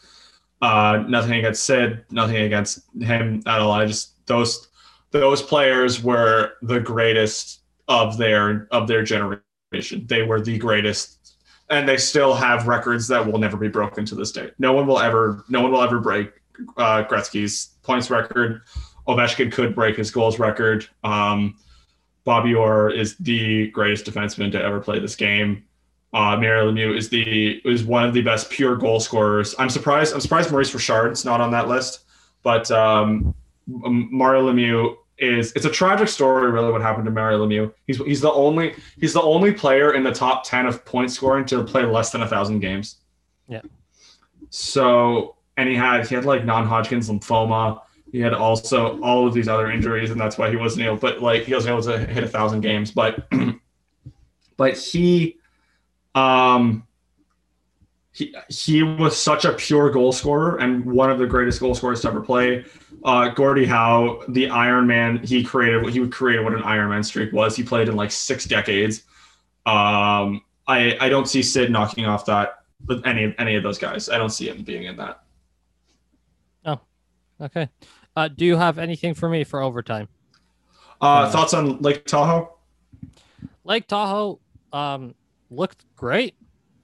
Uh, 0.61 1.03
nothing 1.07 1.33
against 1.33 1.63
Sid, 1.63 2.05
nothing 2.11 2.37
against 2.37 2.81
him 2.99 3.41
at 3.45 3.59
all. 3.59 3.71
I 3.71 3.85
just 3.85 4.25
those 4.25 4.69
those 5.11 5.41
players 5.41 6.03
were 6.03 6.53
the 6.61 6.79
greatest 6.79 7.61
of 7.87 8.17
their 8.17 8.67
of 8.71 8.87
their 8.87 9.03
generation. 9.03 10.05
They 10.05 10.23
were 10.23 10.41
the 10.41 10.57
greatest, 10.57 11.37
and 11.69 11.87
they 11.87 11.97
still 11.97 12.33
have 12.33 12.67
records 12.67 13.07
that 13.09 13.25
will 13.25 13.39
never 13.39 13.57
be 13.57 13.67
broken 13.67 14.05
to 14.05 14.15
this 14.15 14.31
day. 14.31 14.51
No 14.59 14.73
one 14.73 14.87
will 14.87 14.99
ever 14.99 15.43
no 15.49 15.61
one 15.61 15.71
will 15.71 15.81
ever 15.81 15.99
break 15.99 16.31
uh, 16.77 17.03
Gretzky's 17.03 17.77
points 17.83 18.09
record. 18.09 18.61
Ovechkin 19.07 19.51
could 19.51 19.73
break 19.73 19.97
his 19.97 20.11
goals 20.11 20.39
record. 20.39 20.87
Um, 21.03 21.57
Bobby 22.29 22.53
Orr 22.53 22.91
is 22.91 23.17
the 23.17 23.71
greatest 23.71 24.05
defenseman 24.05 24.51
to 24.51 24.61
ever 24.61 24.79
play 24.79 24.99
this 24.99 25.15
game. 25.15 25.63
Uh, 26.13 26.37
Mario 26.37 26.71
Lemieux 26.71 26.95
is 26.95 27.09
the 27.09 27.59
is 27.65 27.83
one 27.83 28.03
of 28.03 28.13
the 28.13 28.21
best 28.21 28.51
pure 28.51 28.75
goal 28.75 28.99
scorers. 28.99 29.55
I'm 29.57 29.67
surprised. 29.67 30.13
I'm 30.13 30.21
surprised 30.21 30.51
Maurice 30.51 30.71
Richard's 30.71 31.25
not 31.25 31.41
on 31.41 31.49
that 31.49 31.67
list, 31.67 32.01
but 32.43 32.69
um, 32.69 33.33
Mario 33.65 34.47
Lemieux 34.47 34.95
is. 35.17 35.53
It's 35.53 35.65
a 35.65 35.71
tragic 35.71 36.07
story, 36.07 36.51
really, 36.51 36.71
what 36.71 36.83
happened 36.83 37.05
to 37.05 37.11
Mario 37.11 37.43
Lemieux. 37.47 37.73
He's 37.87 37.97
he's 37.97 38.21
the 38.21 38.31
only 38.31 38.75
he's 38.99 39.13
the 39.13 39.23
only 39.23 39.51
player 39.51 39.95
in 39.95 40.03
the 40.03 40.13
top 40.13 40.43
ten 40.43 40.67
of 40.67 40.85
point 40.85 41.09
scoring 41.09 41.45
to 41.45 41.63
play 41.63 41.83
less 41.83 42.11
than 42.11 42.21
a 42.21 42.27
thousand 42.27 42.59
games. 42.59 42.97
Yeah. 43.47 43.61
So 44.51 45.35
and 45.57 45.67
he 45.67 45.73
had 45.73 46.05
he 46.07 46.13
had 46.13 46.25
like 46.25 46.45
non-Hodgkin's 46.45 47.09
lymphoma. 47.09 47.81
He 48.11 48.19
had 48.19 48.33
also 48.33 48.99
all 49.01 49.27
of 49.27 49.33
these 49.33 49.47
other 49.47 49.69
injuries, 49.69 50.09
and 50.09 50.19
that's 50.19 50.37
why 50.37 50.49
he 50.49 50.55
wasn't 50.55 50.85
able. 50.85 50.97
But 50.97 51.21
like 51.21 51.43
he 51.43 51.53
wasn't 51.53 51.73
able 51.73 51.83
to 51.83 52.11
hit 52.11 52.23
a 52.23 52.27
thousand 52.27 52.61
games. 52.61 52.91
But 52.91 53.27
but 54.57 54.77
he, 54.77 55.37
um, 56.15 56.87
he 58.11 58.35
he 58.49 58.83
was 58.83 59.15
such 59.15 59.45
a 59.45 59.53
pure 59.53 59.91
goal 59.91 60.11
scorer 60.11 60.57
and 60.57 60.83
one 60.85 61.11
of 61.11 61.19
the 61.19 61.27
greatest 61.27 61.59
goal 61.59 61.75
scorers 61.75 62.01
to 62.01 62.07
ever 62.07 62.21
play. 62.21 62.65
Uh, 63.03 63.29
Gordie 63.29 63.65
Howe, 63.65 64.23
the 64.27 64.49
Iron 64.49 64.87
Man, 64.87 65.23
he 65.23 65.43
created 65.43 65.83
what 65.83 65.93
he 65.93 66.05
created 66.07 66.43
what 66.43 66.53
an 66.53 66.63
Iron 66.63 66.89
Man 66.89 67.03
streak 67.03 67.31
was. 67.31 67.55
He 67.55 67.63
played 67.63 67.87
in 67.89 67.95
like 67.95 68.11
six 68.11 68.45
decades. 68.45 69.03
Um, 69.65 70.41
I 70.67 70.97
I 70.99 71.09
don't 71.09 71.27
see 71.27 71.43
Sid 71.43 71.71
knocking 71.71 72.05
off 72.05 72.25
that 72.25 72.63
with 72.87 73.05
any 73.05 73.35
any 73.37 73.55
of 73.55 73.63
those 73.63 73.77
guys. 73.77 74.09
I 74.09 74.17
don't 74.17 74.31
see 74.31 74.49
him 74.49 74.63
being 74.63 74.83
in 74.83 74.97
that. 74.97 75.21
Oh, 76.65 76.79
okay. 77.39 77.69
Uh, 78.19 78.27
do 78.27 78.43
you 78.43 78.57
have 78.57 78.77
anything 78.77 79.13
for 79.13 79.29
me 79.29 79.45
for 79.45 79.61
overtime? 79.61 80.09
Uh, 81.01 81.05
Uh, 81.05 81.29
thoughts 81.31 81.53
on 81.53 81.79
Lake 81.79 82.05
Tahoe? 82.05 82.51
Lake 83.63 83.87
Tahoe 83.87 84.41
um, 84.73 85.15
looked 85.49 85.85
great. 85.95 86.35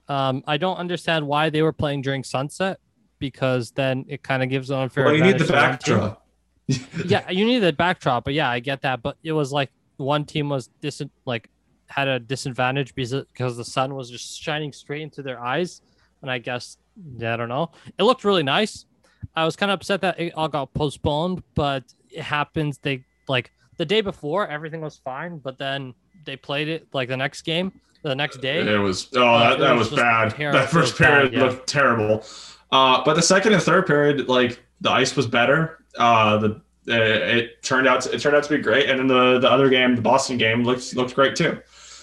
Um, 0.08 0.42
I 0.46 0.56
don't 0.56 0.78
understand 0.78 1.26
why 1.26 1.50
they 1.50 1.60
were 1.60 1.74
playing 1.74 2.00
during 2.00 2.24
sunset 2.24 2.78
because 3.18 3.72
then 3.72 4.06
it 4.08 4.22
kind 4.22 4.42
of 4.42 4.48
gives 4.48 4.70
an 4.70 4.78
unfair. 4.78 5.04
Well, 5.04 5.14
you 5.14 5.24
need 5.24 5.38
the 5.38 5.44
advantage 5.44 5.84
to 5.84 5.98
one 5.98 6.00
team. 6.00 6.08
backdrop. 6.08 7.04
yeah, 7.06 7.30
you 7.30 7.44
need 7.44 7.58
the 7.58 7.72
backdrop, 7.74 8.24
but 8.24 8.32
yeah, 8.32 8.48
I 8.48 8.60
get 8.60 8.80
that. 8.82 9.02
But 9.02 9.18
it 9.22 9.32
was 9.32 9.52
like 9.52 9.70
one 9.98 10.24
team 10.24 10.48
was 10.48 10.70
dis 10.80 11.02
like 11.26 11.50
had 11.88 12.08
a 12.08 12.18
disadvantage 12.18 12.94
because 12.94 13.12
because 13.32 13.58
the 13.58 13.64
sun 13.64 13.94
was 13.94 14.10
just 14.10 14.40
shining 14.40 14.72
straight 14.72 15.02
into 15.02 15.22
their 15.22 15.38
eyes, 15.38 15.82
and 16.22 16.30
I 16.30 16.38
guess 16.38 16.78
yeah, 17.18 17.34
I 17.34 17.36
don't 17.36 17.50
know. 17.50 17.72
It 17.98 18.04
looked 18.04 18.24
really 18.24 18.42
nice. 18.42 18.86
I 19.34 19.44
was 19.44 19.56
kind 19.56 19.70
of 19.70 19.76
upset 19.76 20.00
that 20.02 20.18
it 20.18 20.32
all 20.34 20.48
got 20.48 20.72
postponed, 20.74 21.42
but 21.54 21.84
it 22.10 22.22
happens. 22.22 22.78
They 22.78 23.04
like 23.28 23.50
the 23.76 23.84
day 23.84 24.00
before 24.00 24.48
everything 24.48 24.80
was 24.80 24.96
fine, 24.96 25.38
but 25.38 25.58
then 25.58 25.94
they 26.24 26.36
played 26.36 26.68
it 26.68 26.86
like 26.92 27.08
the 27.08 27.16
next 27.16 27.42
game, 27.42 27.72
the 28.02 28.14
next 28.14 28.40
day. 28.40 28.60
It 28.60 28.78
was 28.78 29.08
oh 29.14 29.22
Uh, 29.22 29.50
that, 29.50 29.58
that 29.60 29.72
was 29.76 29.90
was, 29.90 30.00
bad. 30.00 30.34
terrible. 30.34 30.58
That 30.58 30.70
first 30.70 30.74
It 30.74 30.80
was 30.92 30.98
bad, 31.00 31.06
period 31.08 31.32
yeah. 31.34 31.42
looked 31.44 31.66
terrible. 31.66 32.24
Uh, 32.72 33.02
but 33.04 33.14
the 33.14 33.22
second 33.22 33.52
and 33.52 33.62
third 33.62 33.86
period, 33.86 34.28
like 34.28 34.62
the 34.80 34.90
ice 34.90 35.14
was 35.16 35.26
better. 35.26 35.78
Uh, 35.98 36.38
the 36.38 36.60
uh, 36.88 36.94
it 36.94 37.62
turned 37.62 37.88
out 37.88 38.02
to, 38.02 38.14
it 38.14 38.20
turned 38.20 38.36
out 38.36 38.44
to 38.44 38.56
be 38.56 38.62
great, 38.62 38.88
and 38.88 38.98
then 38.98 39.06
the 39.06 39.38
the 39.40 39.50
other 39.50 39.68
game, 39.68 39.96
the 39.96 40.02
Boston 40.02 40.38
game, 40.38 40.62
looked 40.64 40.94
looked 40.96 41.14
great 41.14 41.36
too. 41.36 41.58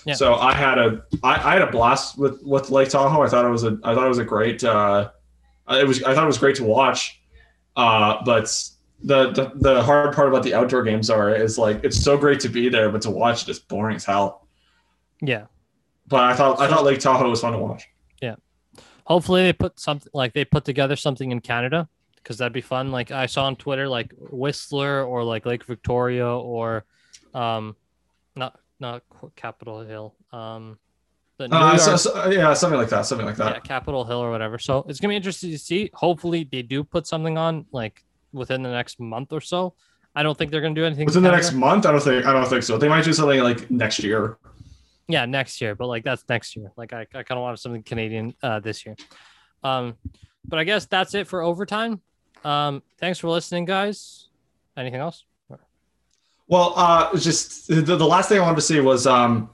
Yeah. 0.05 0.13
So 0.15 0.35
I 0.35 0.53
had 0.53 0.77
a 0.77 1.03
I, 1.23 1.35
I 1.35 1.53
had 1.53 1.61
a 1.61 1.71
blast 1.71 2.17
with 2.17 2.41
with 2.43 2.69
Lake 2.69 2.89
Tahoe. 2.89 3.21
I 3.23 3.29
thought 3.29 3.45
it 3.45 3.49
was 3.49 3.63
a 3.63 3.79
I 3.83 3.95
thought 3.95 4.05
it 4.05 4.09
was 4.09 4.17
a 4.19 4.25
great 4.25 4.63
uh, 4.63 5.09
it 5.73 5.87
was 5.87 6.03
I 6.03 6.13
thought 6.13 6.23
it 6.23 6.27
was 6.27 6.37
great 6.37 6.55
to 6.57 6.63
watch. 6.63 7.19
Uh, 7.75 8.23
but 8.23 8.45
the, 9.03 9.31
the 9.31 9.51
the 9.55 9.83
hard 9.83 10.15
part 10.15 10.29
about 10.29 10.43
the 10.43 10.53
outdoor 10.53 10.83
games 10.83 11.09
are 11.09 11.33
is 11.33 11.57
like 11.57 11.83
it's 11.83 11.99
so 12.01 12.17
great 12.17 12.39
to 12.41 12.49
be 12.49 12.69
there, 12.69 12.89
but 12.89 13.01
to 13.03 13.09
watch 13.09 13.43
it 13.43 13.49
is 13.49 13.59
boring 13.59 13.95
as 13.95 14.05
hell. 14.05 14.47
Yeah. 15.21 15.45
But 16.07 16.21
I 16.21 16.35
thought 16.35 16.59
I 16.59 16.67
thought 16.67 16.83
Lake 16.83 16.99
Tahoe 16.99 17.29
was 17.29 17.41
fun 17.41 17.53
to 17.53 17.59
watch. 17.59 17.87
Yeah, 18.21 18.35
hopefully 19.05 19.43
they 19.43 19.53
put 19.53 19.79
something 19.79 20.09
like 20.13 20.33
they 20.33 20.45
put 20.45 20.65
together 20.65 20.95
something 20.95 21.31
in 21.31 21.39
Canada 21.39 21.89
because 22.15 22.37
that'd 22.37 22.53
be 22.53 22.61
fun. 22.61 22.91
Like 22.91 23.11
I 23.11 23.25
saw 23.25 23.45
on 23.45 23.55
Twitter, 23.55 23.87
like 23.87 24.13
Whistler 24.17 25.03
or 25.03 25.23
like 25.23 25.45
Lake 25.45 25.65
Victoria 25.65 26.27
or, 26.27 26.85
um, 27.33 27.75
not 28.35 28.57
not 28.79 29.03
Capitol 29.35 29.81
Hill, 29.81 30.15
um, 30.31 30.77
the 31.37 31.47
New 31.47 31.55
Uh, 31.57 31.69
York, 31.69 31.79
so, 31.79 31.95
so- 31.95 32.29
yeah, 32.29 32.53
something 32.53 32.79
like 32.79 32.89
that. 32.89 33.05
Something 33.05 33.25
like 33.27 33.37
that. 33.37 33.53
yeah, 33.55 33.59
Capitol 33.59 34.05
Hill 34.05 34.19
or 34.19 34.29
whatever. 34.31 34.57
So 34.59 34.85
it's 34.87 34.99
gonna 34.99 35.11
be 35.13 35.15
interesting 35.15 35.51
to 35.51 35.57
see. 35.57 35.89
Hopefully 35.93 36.47
they 36.51 36.61
do 36.61 36.83
put 36.83 37.07
something 37.07 37.37
on 37.37 37.65
like 37.71 38.03
within 38.31 38.61
the 38.63 38.69
next 38.71 38.99
month 38.99 39.33
or 39.33 39.41
so. 39.41 39.73
I 40.15 40.21
don't 40.23 40.37
think 40.37 40.51
they're 40.51 40.61
gonna 40.61 40.75
do 40.75 40.85
anything 40.85 41.05
Within 41.05 41.23
the 41.23 41.31
next 41.31 41.53
month, 41.53 41.85
I 41.87 41.91
don't 41.91 42.01
think. 42.01 42.25
I 42.25 42.33
don't 42.33 42.47
think 42.47 42.63
so. 42.63 42.77
They 42.77 42.87
might 42.87 43.03
do 43.03 43.13
something 43.13 43.39
like 43.41 43.69
next 43.71 43.99
year. 44.03 44.37
yeah 45.09 45.25
next 45.25 45.59
year 45.59 45.75
but 45.75 45.87
like 45.87 46.01
that's 46.05 46.23
next 46.29 46.55
year 46.55 46.71
like 46.77 46.93
i, 46.93 47.01
I 47.01 47.23
kind 47.27 47.31
of 47.37 47.41
wanted 47.41 47.57
something 47.59 47.83
canadian 47.83 48.33
uh 48.41 48.61
this 48.61 48.85
year 48.85 48.95
um 49.61 49.95
but 50.47 50.59
i 50.59 50.63
guess 50.63 50.85
that's 50.85 51.13
it 51.13 51.27
for 51.27 51.41
overtime 51.41 51.99
um 52.45 52.81
thanks 53.01 53.19
for 53.19 53.27
listening 53.29 53.65
guys 53.65 54.29
anything 54.77 55.01
else 55.01 55.25
Well, 56.47 56.73
uh, 56.77 57.17
just 57.17 57.67
the, 57.67 57.81
the 57.81 58.05
last 58.15 58.29
thing 58.29 58.37
I 58.39 58.41
wanted 58.43 58.55
to 58.57 58.61
see 58.61 58.79
was 58.79 59.05
um, 59.07 59.49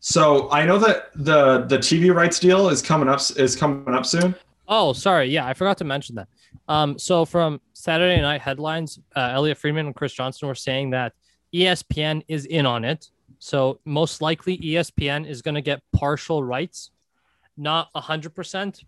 so 0.00 0.50
I 0.50 0.64
know 0.64 0.78
that 0.78 1.10
the 1.14 1.66
the 1.66 1.78
TV 1.78 2.12
rights 2.12 2.38
deal 2.38 2.68
is 2.70 2.80
coming 2.80 3.08
up 3.08 3.20
is 3.36 3.54
coming 3.54 3.94
up 3.94 4.06
soon. 4.06 4.34
Oh, 4.66 4.92
sorry. 4.92 5.28
Yeah, 5.28 5.46
I 5.46 5.52
forgot 5.52 5.78
to 5.78 5.84
mention 5.84 6.14
that. 6.14 6.28
Um, 6.68 6.98
so 6.98 7.24
from 7.24 7.60
Saturday 7.72 8.20
Night 8.22 8.40
Headlines, 8.40 9.00
uh, 9.16 9.30
Elliotte 9.32 9.58
Friedman 9.58 9.86
and 9.86 9.94
Chris 9.94 10.12
Johnston 10.12 10.46
were 10.46 10.54
saying 10.54 10.90
that 10.90 11.12
ESPN 11.52 12.22
is 12.28 12.46
in 12.46 12.66
on 12.66 12.84
it. 12.84 13.10
So 13.40 13.80
most 13.84 14.22
likely 14.22 14.58
ESPN 14.58 15.28
is 15.28 15.42
going 15.42 15.56
to 15.56 15.60
get 15.60 15.82
partial 15.92 16.42
rights, 16.44 16.90
not 17.56 17.88
a 17.94 18.00
hundred 18.00 18.34
percent, 18.34 18.84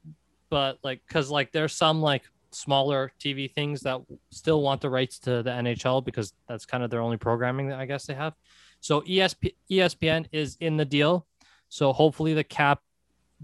but 0.51 0.79
like 0.83 1.03
because 1.07 1.31
like 1.31 1.53
there's 1.53 1.75
some 1.75 2.01
like 2.01 2.23
smaller 2.53 3.13
TV 3.19 3.53
things 3.53 3.81
that 3.81 4.01
still 4.31 4.63
want 4.63 4.81
the 4.81 4.91
rights 4.91 5.19
to 5.19 5.43
the 5.43 5.51
NHL 5.51 6.05
because 6.05 6.33
that's 6.49 6.65
kind 6.65 6.85
of 6.85 6.91
their 6.91 7.01
only 7.01 7.17
programming 7.17 7.69
that 7.69 7.81
I 7.81 7.87
guess 7.87 8.07
they 8.07 8.15
have. 8.15 8.35
So 8.83 9.01
ESP, 9.01 9.55
ESPN 9.71 10.27
is 10.31 10.59
in 10.61 10.77
the 10.77 10.85
deal. 10.85 11.27
So 11.71 11.93
hopefully 11.93 12.35
the 12.35 12.45
cap 12.45 12.81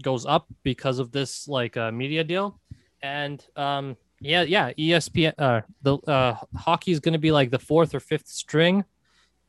goes 0.03 0.25
up 0.25 0.45
because 0.61 0.99
of 0.99 1.11
this 1.11 1.47
like 1.47 1.75
uh, 1.75 1.91
media 1.91 2.23
deal. 2.23 2.59
And 3.01 3.43
um, 3.55 3.97
yeah, 4.21 4.43
yeah, 4.43 4.71
ESPN 4.73 5.33
uh, 5.39 5.61
the 5.81 5.97
uh, 5.97 6.35
hockey 6.55 6.91
is 6.91 6.99
going 6.99 7.13
to 7.13 7.19
be 7.19 7.31
like 7.31 7.49
the 7.49 7.59
fourth 7.59 7.95
or 7.95 7.99
fifth 7.99 8.27
string 8.27 8.85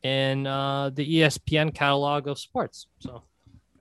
in 0.01 0.47
uh, 0.47 0.89
the 0.89 1.05
ESPN 1.19 1.75
catalog 1.75 2.27
of 2.27 2.39
sports. 2.39 2.87
So 2.97 3.21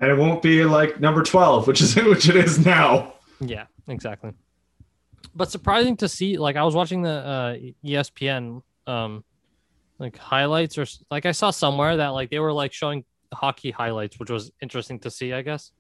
and 0.01 0.11
it 0.11 0.19
won't 0.19 0.43
be 0.43 0.65
like 0.65 1.01
number 1.01 1.23
12, 1.23 1.67
which 1.67 1.81
is 1.81 1.97
which 2.13 2.29
it 2.29 2.37
is 2.37 2.65
now. 2.65 3.15
Yeah, 3.41 3.67
exactly 3.89 4.35
but 5.35 5.51
surprising 5.51 5.97
to 5.99 6.09
see. 6.09 6.37
Like 6.37 6.57
I 6.57 6.63
was 6.63 6.75
watching 6.75 7.03
the 7.03 7.11
uh, 7.11 7.57
ESPN 7.85 8.63
um, 8.87 9.25
like 10.01 10.17
highlights 10.17 10.79
or 10.79 10.87
like 11.11 11.27
I 11.27 11.33
saw 11.33 11.51
somewhere 11.51 11.99
that 11.99 12.09
like 12.09 12.31
they 12.31 12.39
were 12.39 12.53
like 12.53 12.73
showing 12.73 13.05
hockey 13.33 13.71
highlights, 13.71 14.19
which 14.19 14.31
was 14.31 14.51
interesting 14.61 14.99
to 15.01 15.11
see, 15.11 15.33
I 15.33 15.43
guess, 15.43 15.73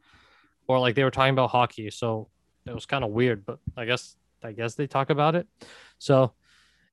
or 0.69 0.79
like 0.79 0.95
they 0.95 1.05
were 1.05 1.11
talking 1.11 1.33
about 1.33 1.51
hockey. 1.51 1.91
So 1.91 2.29
it 2.67 2.75
was 2.75 2.87
kind 2.87 3.03
of 3.03 3.11
weird, 3.11 3.47
but 3.47 3.59
I 3.77 3.87
guess 3.87 4.17
I 4.45 4.53
guess 4.53 4.75
they 4.75 4.87
talk 4.87 5.11
about 5.11 5.35
it. 5.35 5.49
So 5.99 6.35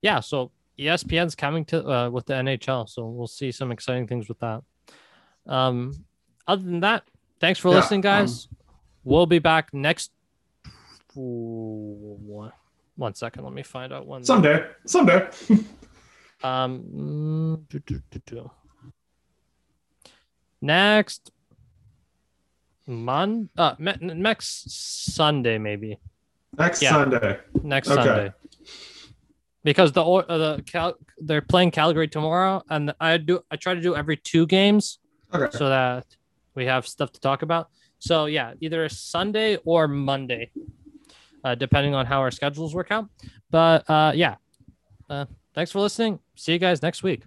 yeah, 0.02 0.22
so 0.22 0.52
ESPN's 0.80 1.36
coming 1.36 1.66
to 1.66 1.86
uh, 1.86 2.10
with 2.10 2.26
the 2.26 2.34
NHL, 2.34 2.88
so 2.88 3.06
we'll 3.08 3.28
see 3.28 3.52
some 3.52 3.72
exciting 3.72 4.08
things 4.08 4.30
with 4.30 4.40
that. 4.40 4.62
Um, 5.46 6.06
other 6.48 6.64
than 6.64 6.80
that, 6.82 7.04
thanks 7.40 7.60
for 7.60 7.70
yeah, 7.70 7.76
listening, 7.76 8.02
guys. 8.02 8.48
Um, 8.50 8.58
we'll 9.04 9.26
be 9.26 9.40
back 9.40 9.74
next 9.74 10.12
one, 11.14 12.52
one 12.96 13.14
second. 13.16 13.44
Let 13.44 13.54
me 13.54 13.64
find 13.64 13.92
out 13.92 14.06
one. 14.08 14.24
Someday. 14.24 14.66
Someday. 14.86 15.28
um. 16.44 17.66
Do, 17.70 17.80
do, 17.80 18.02
do, 18.26 18.52
Next. 20.62 21.32
Mon. 22.86 23.50
Uh, 23.58 23.76
next 23.80 24.72
Sunday 25.14 25.58
maybe. 25.58 26.00
Next 26.58 26.82
yeah. 26.82 26.92
Sunday. 26.92 27.40
Next 27.62 27.90
okay. 27.90 28.04
Sunday. 28.04 28.34
Because 29.64 29.92
the 29.92 30.04
uh, 30.04 30.38
the 30.38 30.64
Cal 30.64 30.94
they're 31.18 31.42
playing 31.42 31.72
Calgary 31.72 32.08
tomorrow, 32.08 32.64
and 32.70 32.94
I 33.00 33.18
do 33.18 33.42
I 33.52 33.58
try 33.58 33.74
to 33.74 33.82
do 33.82 33.96
every 33.96 34.16
two 34.16 34.46
games, 34.46 35.00
okay. 35.34 35.56
so 35.58 35.68
that 35.68 36.06
we 36.56 36.66
have 36.66 36.88
stuff 36.88 37.12
to 37.12 37.20
talk 37.20 37.42
about. 37.42 37.70
So 38.00 38.26
yeah, 38.26 38.54
either 38.62 38.88
Sunday 38.88 39.58
or 39.66 39.88
Monday 39.88 40.52
uh, 41.48 41.56
depending 41.56 41.96
on 41.96 42.06
how 42.06 42.20
our 42.20 42.32
schedules 42.32 42.76
work 42.76 42.92
out. 42.92 43.08
But 43.50 43.90
uh, 43.90 44.12
yeah, 44.16 44.36
uh, 45.10 45.26
thanks 45.58 45.72
for 45.72 45.80
listening. 45.80 46.20
See 46.36 46.54
you 46.54 46.60
guys 46.60 46.84
next 46.84 47.02
week. 47.02 47.24